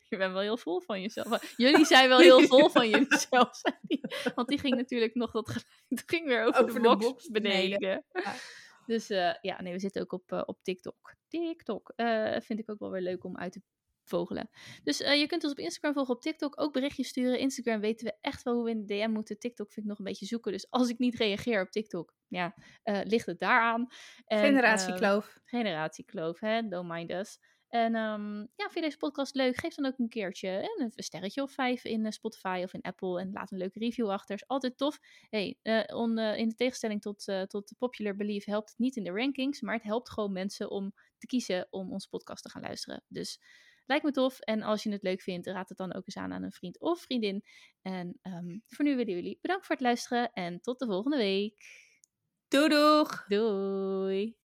je 0.10 0.18
bent 0.18 0.32
wel 0.32 0.42
heel 0.42 0.58
vol 0.58 0.82
van 0.82 1.02
jezelf. 1.02 1.54
Jullie 1.58 1.86
zijn 1.86 2.10
wel 2.10 2.20
heel 2.20 2.42
vol 2.42 2.70
van 2.70 2.90
jezelf. 2.90 3.62
Want 4.36 4.48
die 4.48 4.60
ging 4.60 4.76
natuurlijk 4.76 5.16
nog 5.16 5.32
dat 5.32 5.50
geluid. 5.50 6.04
Ging 6.06 6.28
weer 6.28 6.44
over, 6.44 6.64
over 6.64 6.82
de, 6.82 6.82
box, 6.82 7.00
de 7.00 7.06
box 7.06 7.28
beneden. 7.30 7.80
beneden. 7.80 8.06
Dus 8.86 9.12
uh, 9.12 9.34
ja, 9.42 9.62
nee, 9.62 9.74
we 9.74 9.80
zitten 9.80 10.02
ook 10.02 10.12
op, 10.12 10.32
uh, 10.32 10.42
op 10.46 10.60
TikTok. 10.62 11.16
TikTok 11.28 11.94
uh, 11.96 12.40
vind 12.40 12.60
ik 12.60 12.70
ook 12.70 12.80
wel 12.80 12.92
weer 12.92 13.02
leuk 13.02 13.24
om 13.24 13.38
uit 13.38 13.52
te 13.52 13.62
vogelen. 14.04 14.50
Dus 14.84 14.98
je 14.98 15.26
kunt 15.28 15.44
ons 15.44 15.52
op 15.52 15.60
Instagram 15.60 15.94
volgen, 15.94 16.16
op 16.16 16.22
TikTok 16.22 16.62
ook 16.62 16.74
berichtjes 16.74 17.08
sturen. 17.08 17.40
Instagram 17.40 17.80
weten 17.80 18.06
we 18.06 18.18
echt 18.22 18.44
wel 18.44 18.54
hoe 18.54 18.64
we 18.64 18.70
in 18.70 18.86
de 18.86 18.96
DM 18.96 19.10
moeten. 19.10 19.40
TikTok 19.40 19.72
vind 19.72 19.86
ik 19.86 19.92
nog 19.92 20.00
een 20.00 20.06
beetje 20.06 20.26
zoeken. 20.26 20.52
Dus 20.52 20.70
als 20.70 20.90
ik 20.90 20.98
niet 20.98 21.16
reageer 21.16 21.62
op 21.62 21.72
TikTok, 21.72 22.14
ja, 22.28 22.56
ligt 22.84 23.26
het 23.26 23.40
daaraan. 23.40 23.88
Generatiekloof. 24.26 25.38
generatiekloof, 25.44 26.40
hè? 26.40 26.68
Don't 26.68 26.90
mind 26.90 27.12
us. 27.12 27.40
En 27.76 27.96
um, 27.96 28.38
ja, 28.38 28.70
vind 28.70 28.74
je 28.74 28.82
deze 28.82 28.98
podcast 28.98 29.36
leuk? 29.36 29.58
Geef 29.58 29.76
dan 29.76 29.86
ook 29.86 30.00
een 30.00 30.10
keertje 30.10 30.78
een 30.78 30.92
sterretje 30.96 31.42
of 31.42 31.52
vijf 31.52 31.84
in 31.84 32.14
Spotify 32.14 32.62
of 32.64 32.74
in 32.74 32.82
Apple. 32.82 33.20
En 33.20 33.32
laat 33.32 33.52
een 33.52 33.58
leuke 33.58 33.80
review 33.80 34.10
achter. 34.10 34.36
Is 34.36 34.48
altijd 34.48 34.78
tof. 34.78 35.00
Hey, 35.30 35.60
uh, 35.64 35.84
on, 35.88 36.20
uh, 36.20 36.38
in 36.38 36.50
de 36.50 36.56
tegenstelling 36.56 37.02
tot, 37.02 37.28
uh, 37.28 37.42
tot 37.42 37.74
Popular 37.78 38.16
Belief 38.16 38.46
helpt 38.46 38.70
het 38.70 38.78
niet 38.78 38.96
in 38.96 39.04
de 39.04 39.12
rankings. 39.12 39.62
Maar 39.62 39.74
het 39.74 39.84
helpt 39.84 40.10
gewoon 40.10 40.32
mensen 40.32 40.70
om 40.70 40.94
te 41.18 41.28
kiezen 41.28 41.68
om 41.70 41.92
onze 41.92 42.10
podcast 42.10 42.44
te 42.44 42.50
gaan 42.50 42.62
luisteren. 42.62 43.04
Dus 43.08 43.40
lijkt 43.86 44.04
me 44.04 44.12
tof. 44.12 44.40
En 44.40 44.62
als 44.62 44.84
je 44.84 44.92
het 44.92 45.04
leuk 45.04 45.22
vindt, 45.22 45.48
raad 45.48 45.70
het 45.70 45.78
dan 45.78 45.94
ook 45.94 46.06
eens 46.06 46.18
aan 46.18 46.34
aan 46.34 46.44
een 46.44 46.52
vriend 46.52 46.80
of 46.80 47.02
vriendin. 47.02 47.44
En 47.82 48.20
um, 48.22 48.64
voor 48.68 48.86
nu 48.86 48.96
willen 48.96 49.14
jullie 49.14 49.40
bedankt 49.42 49.66
voor 49.66 49.76
het 49.76 49.84
luisteren. 49.84 50.32
En 50.34 50.62
tot 50.62 50.80
de 50.80 50.86
volgende 50.86 51.18
week. 51.18 51.66
Doei 52.48 52.70
doeg! 52.70 53.26
Doei! 53.28 54.36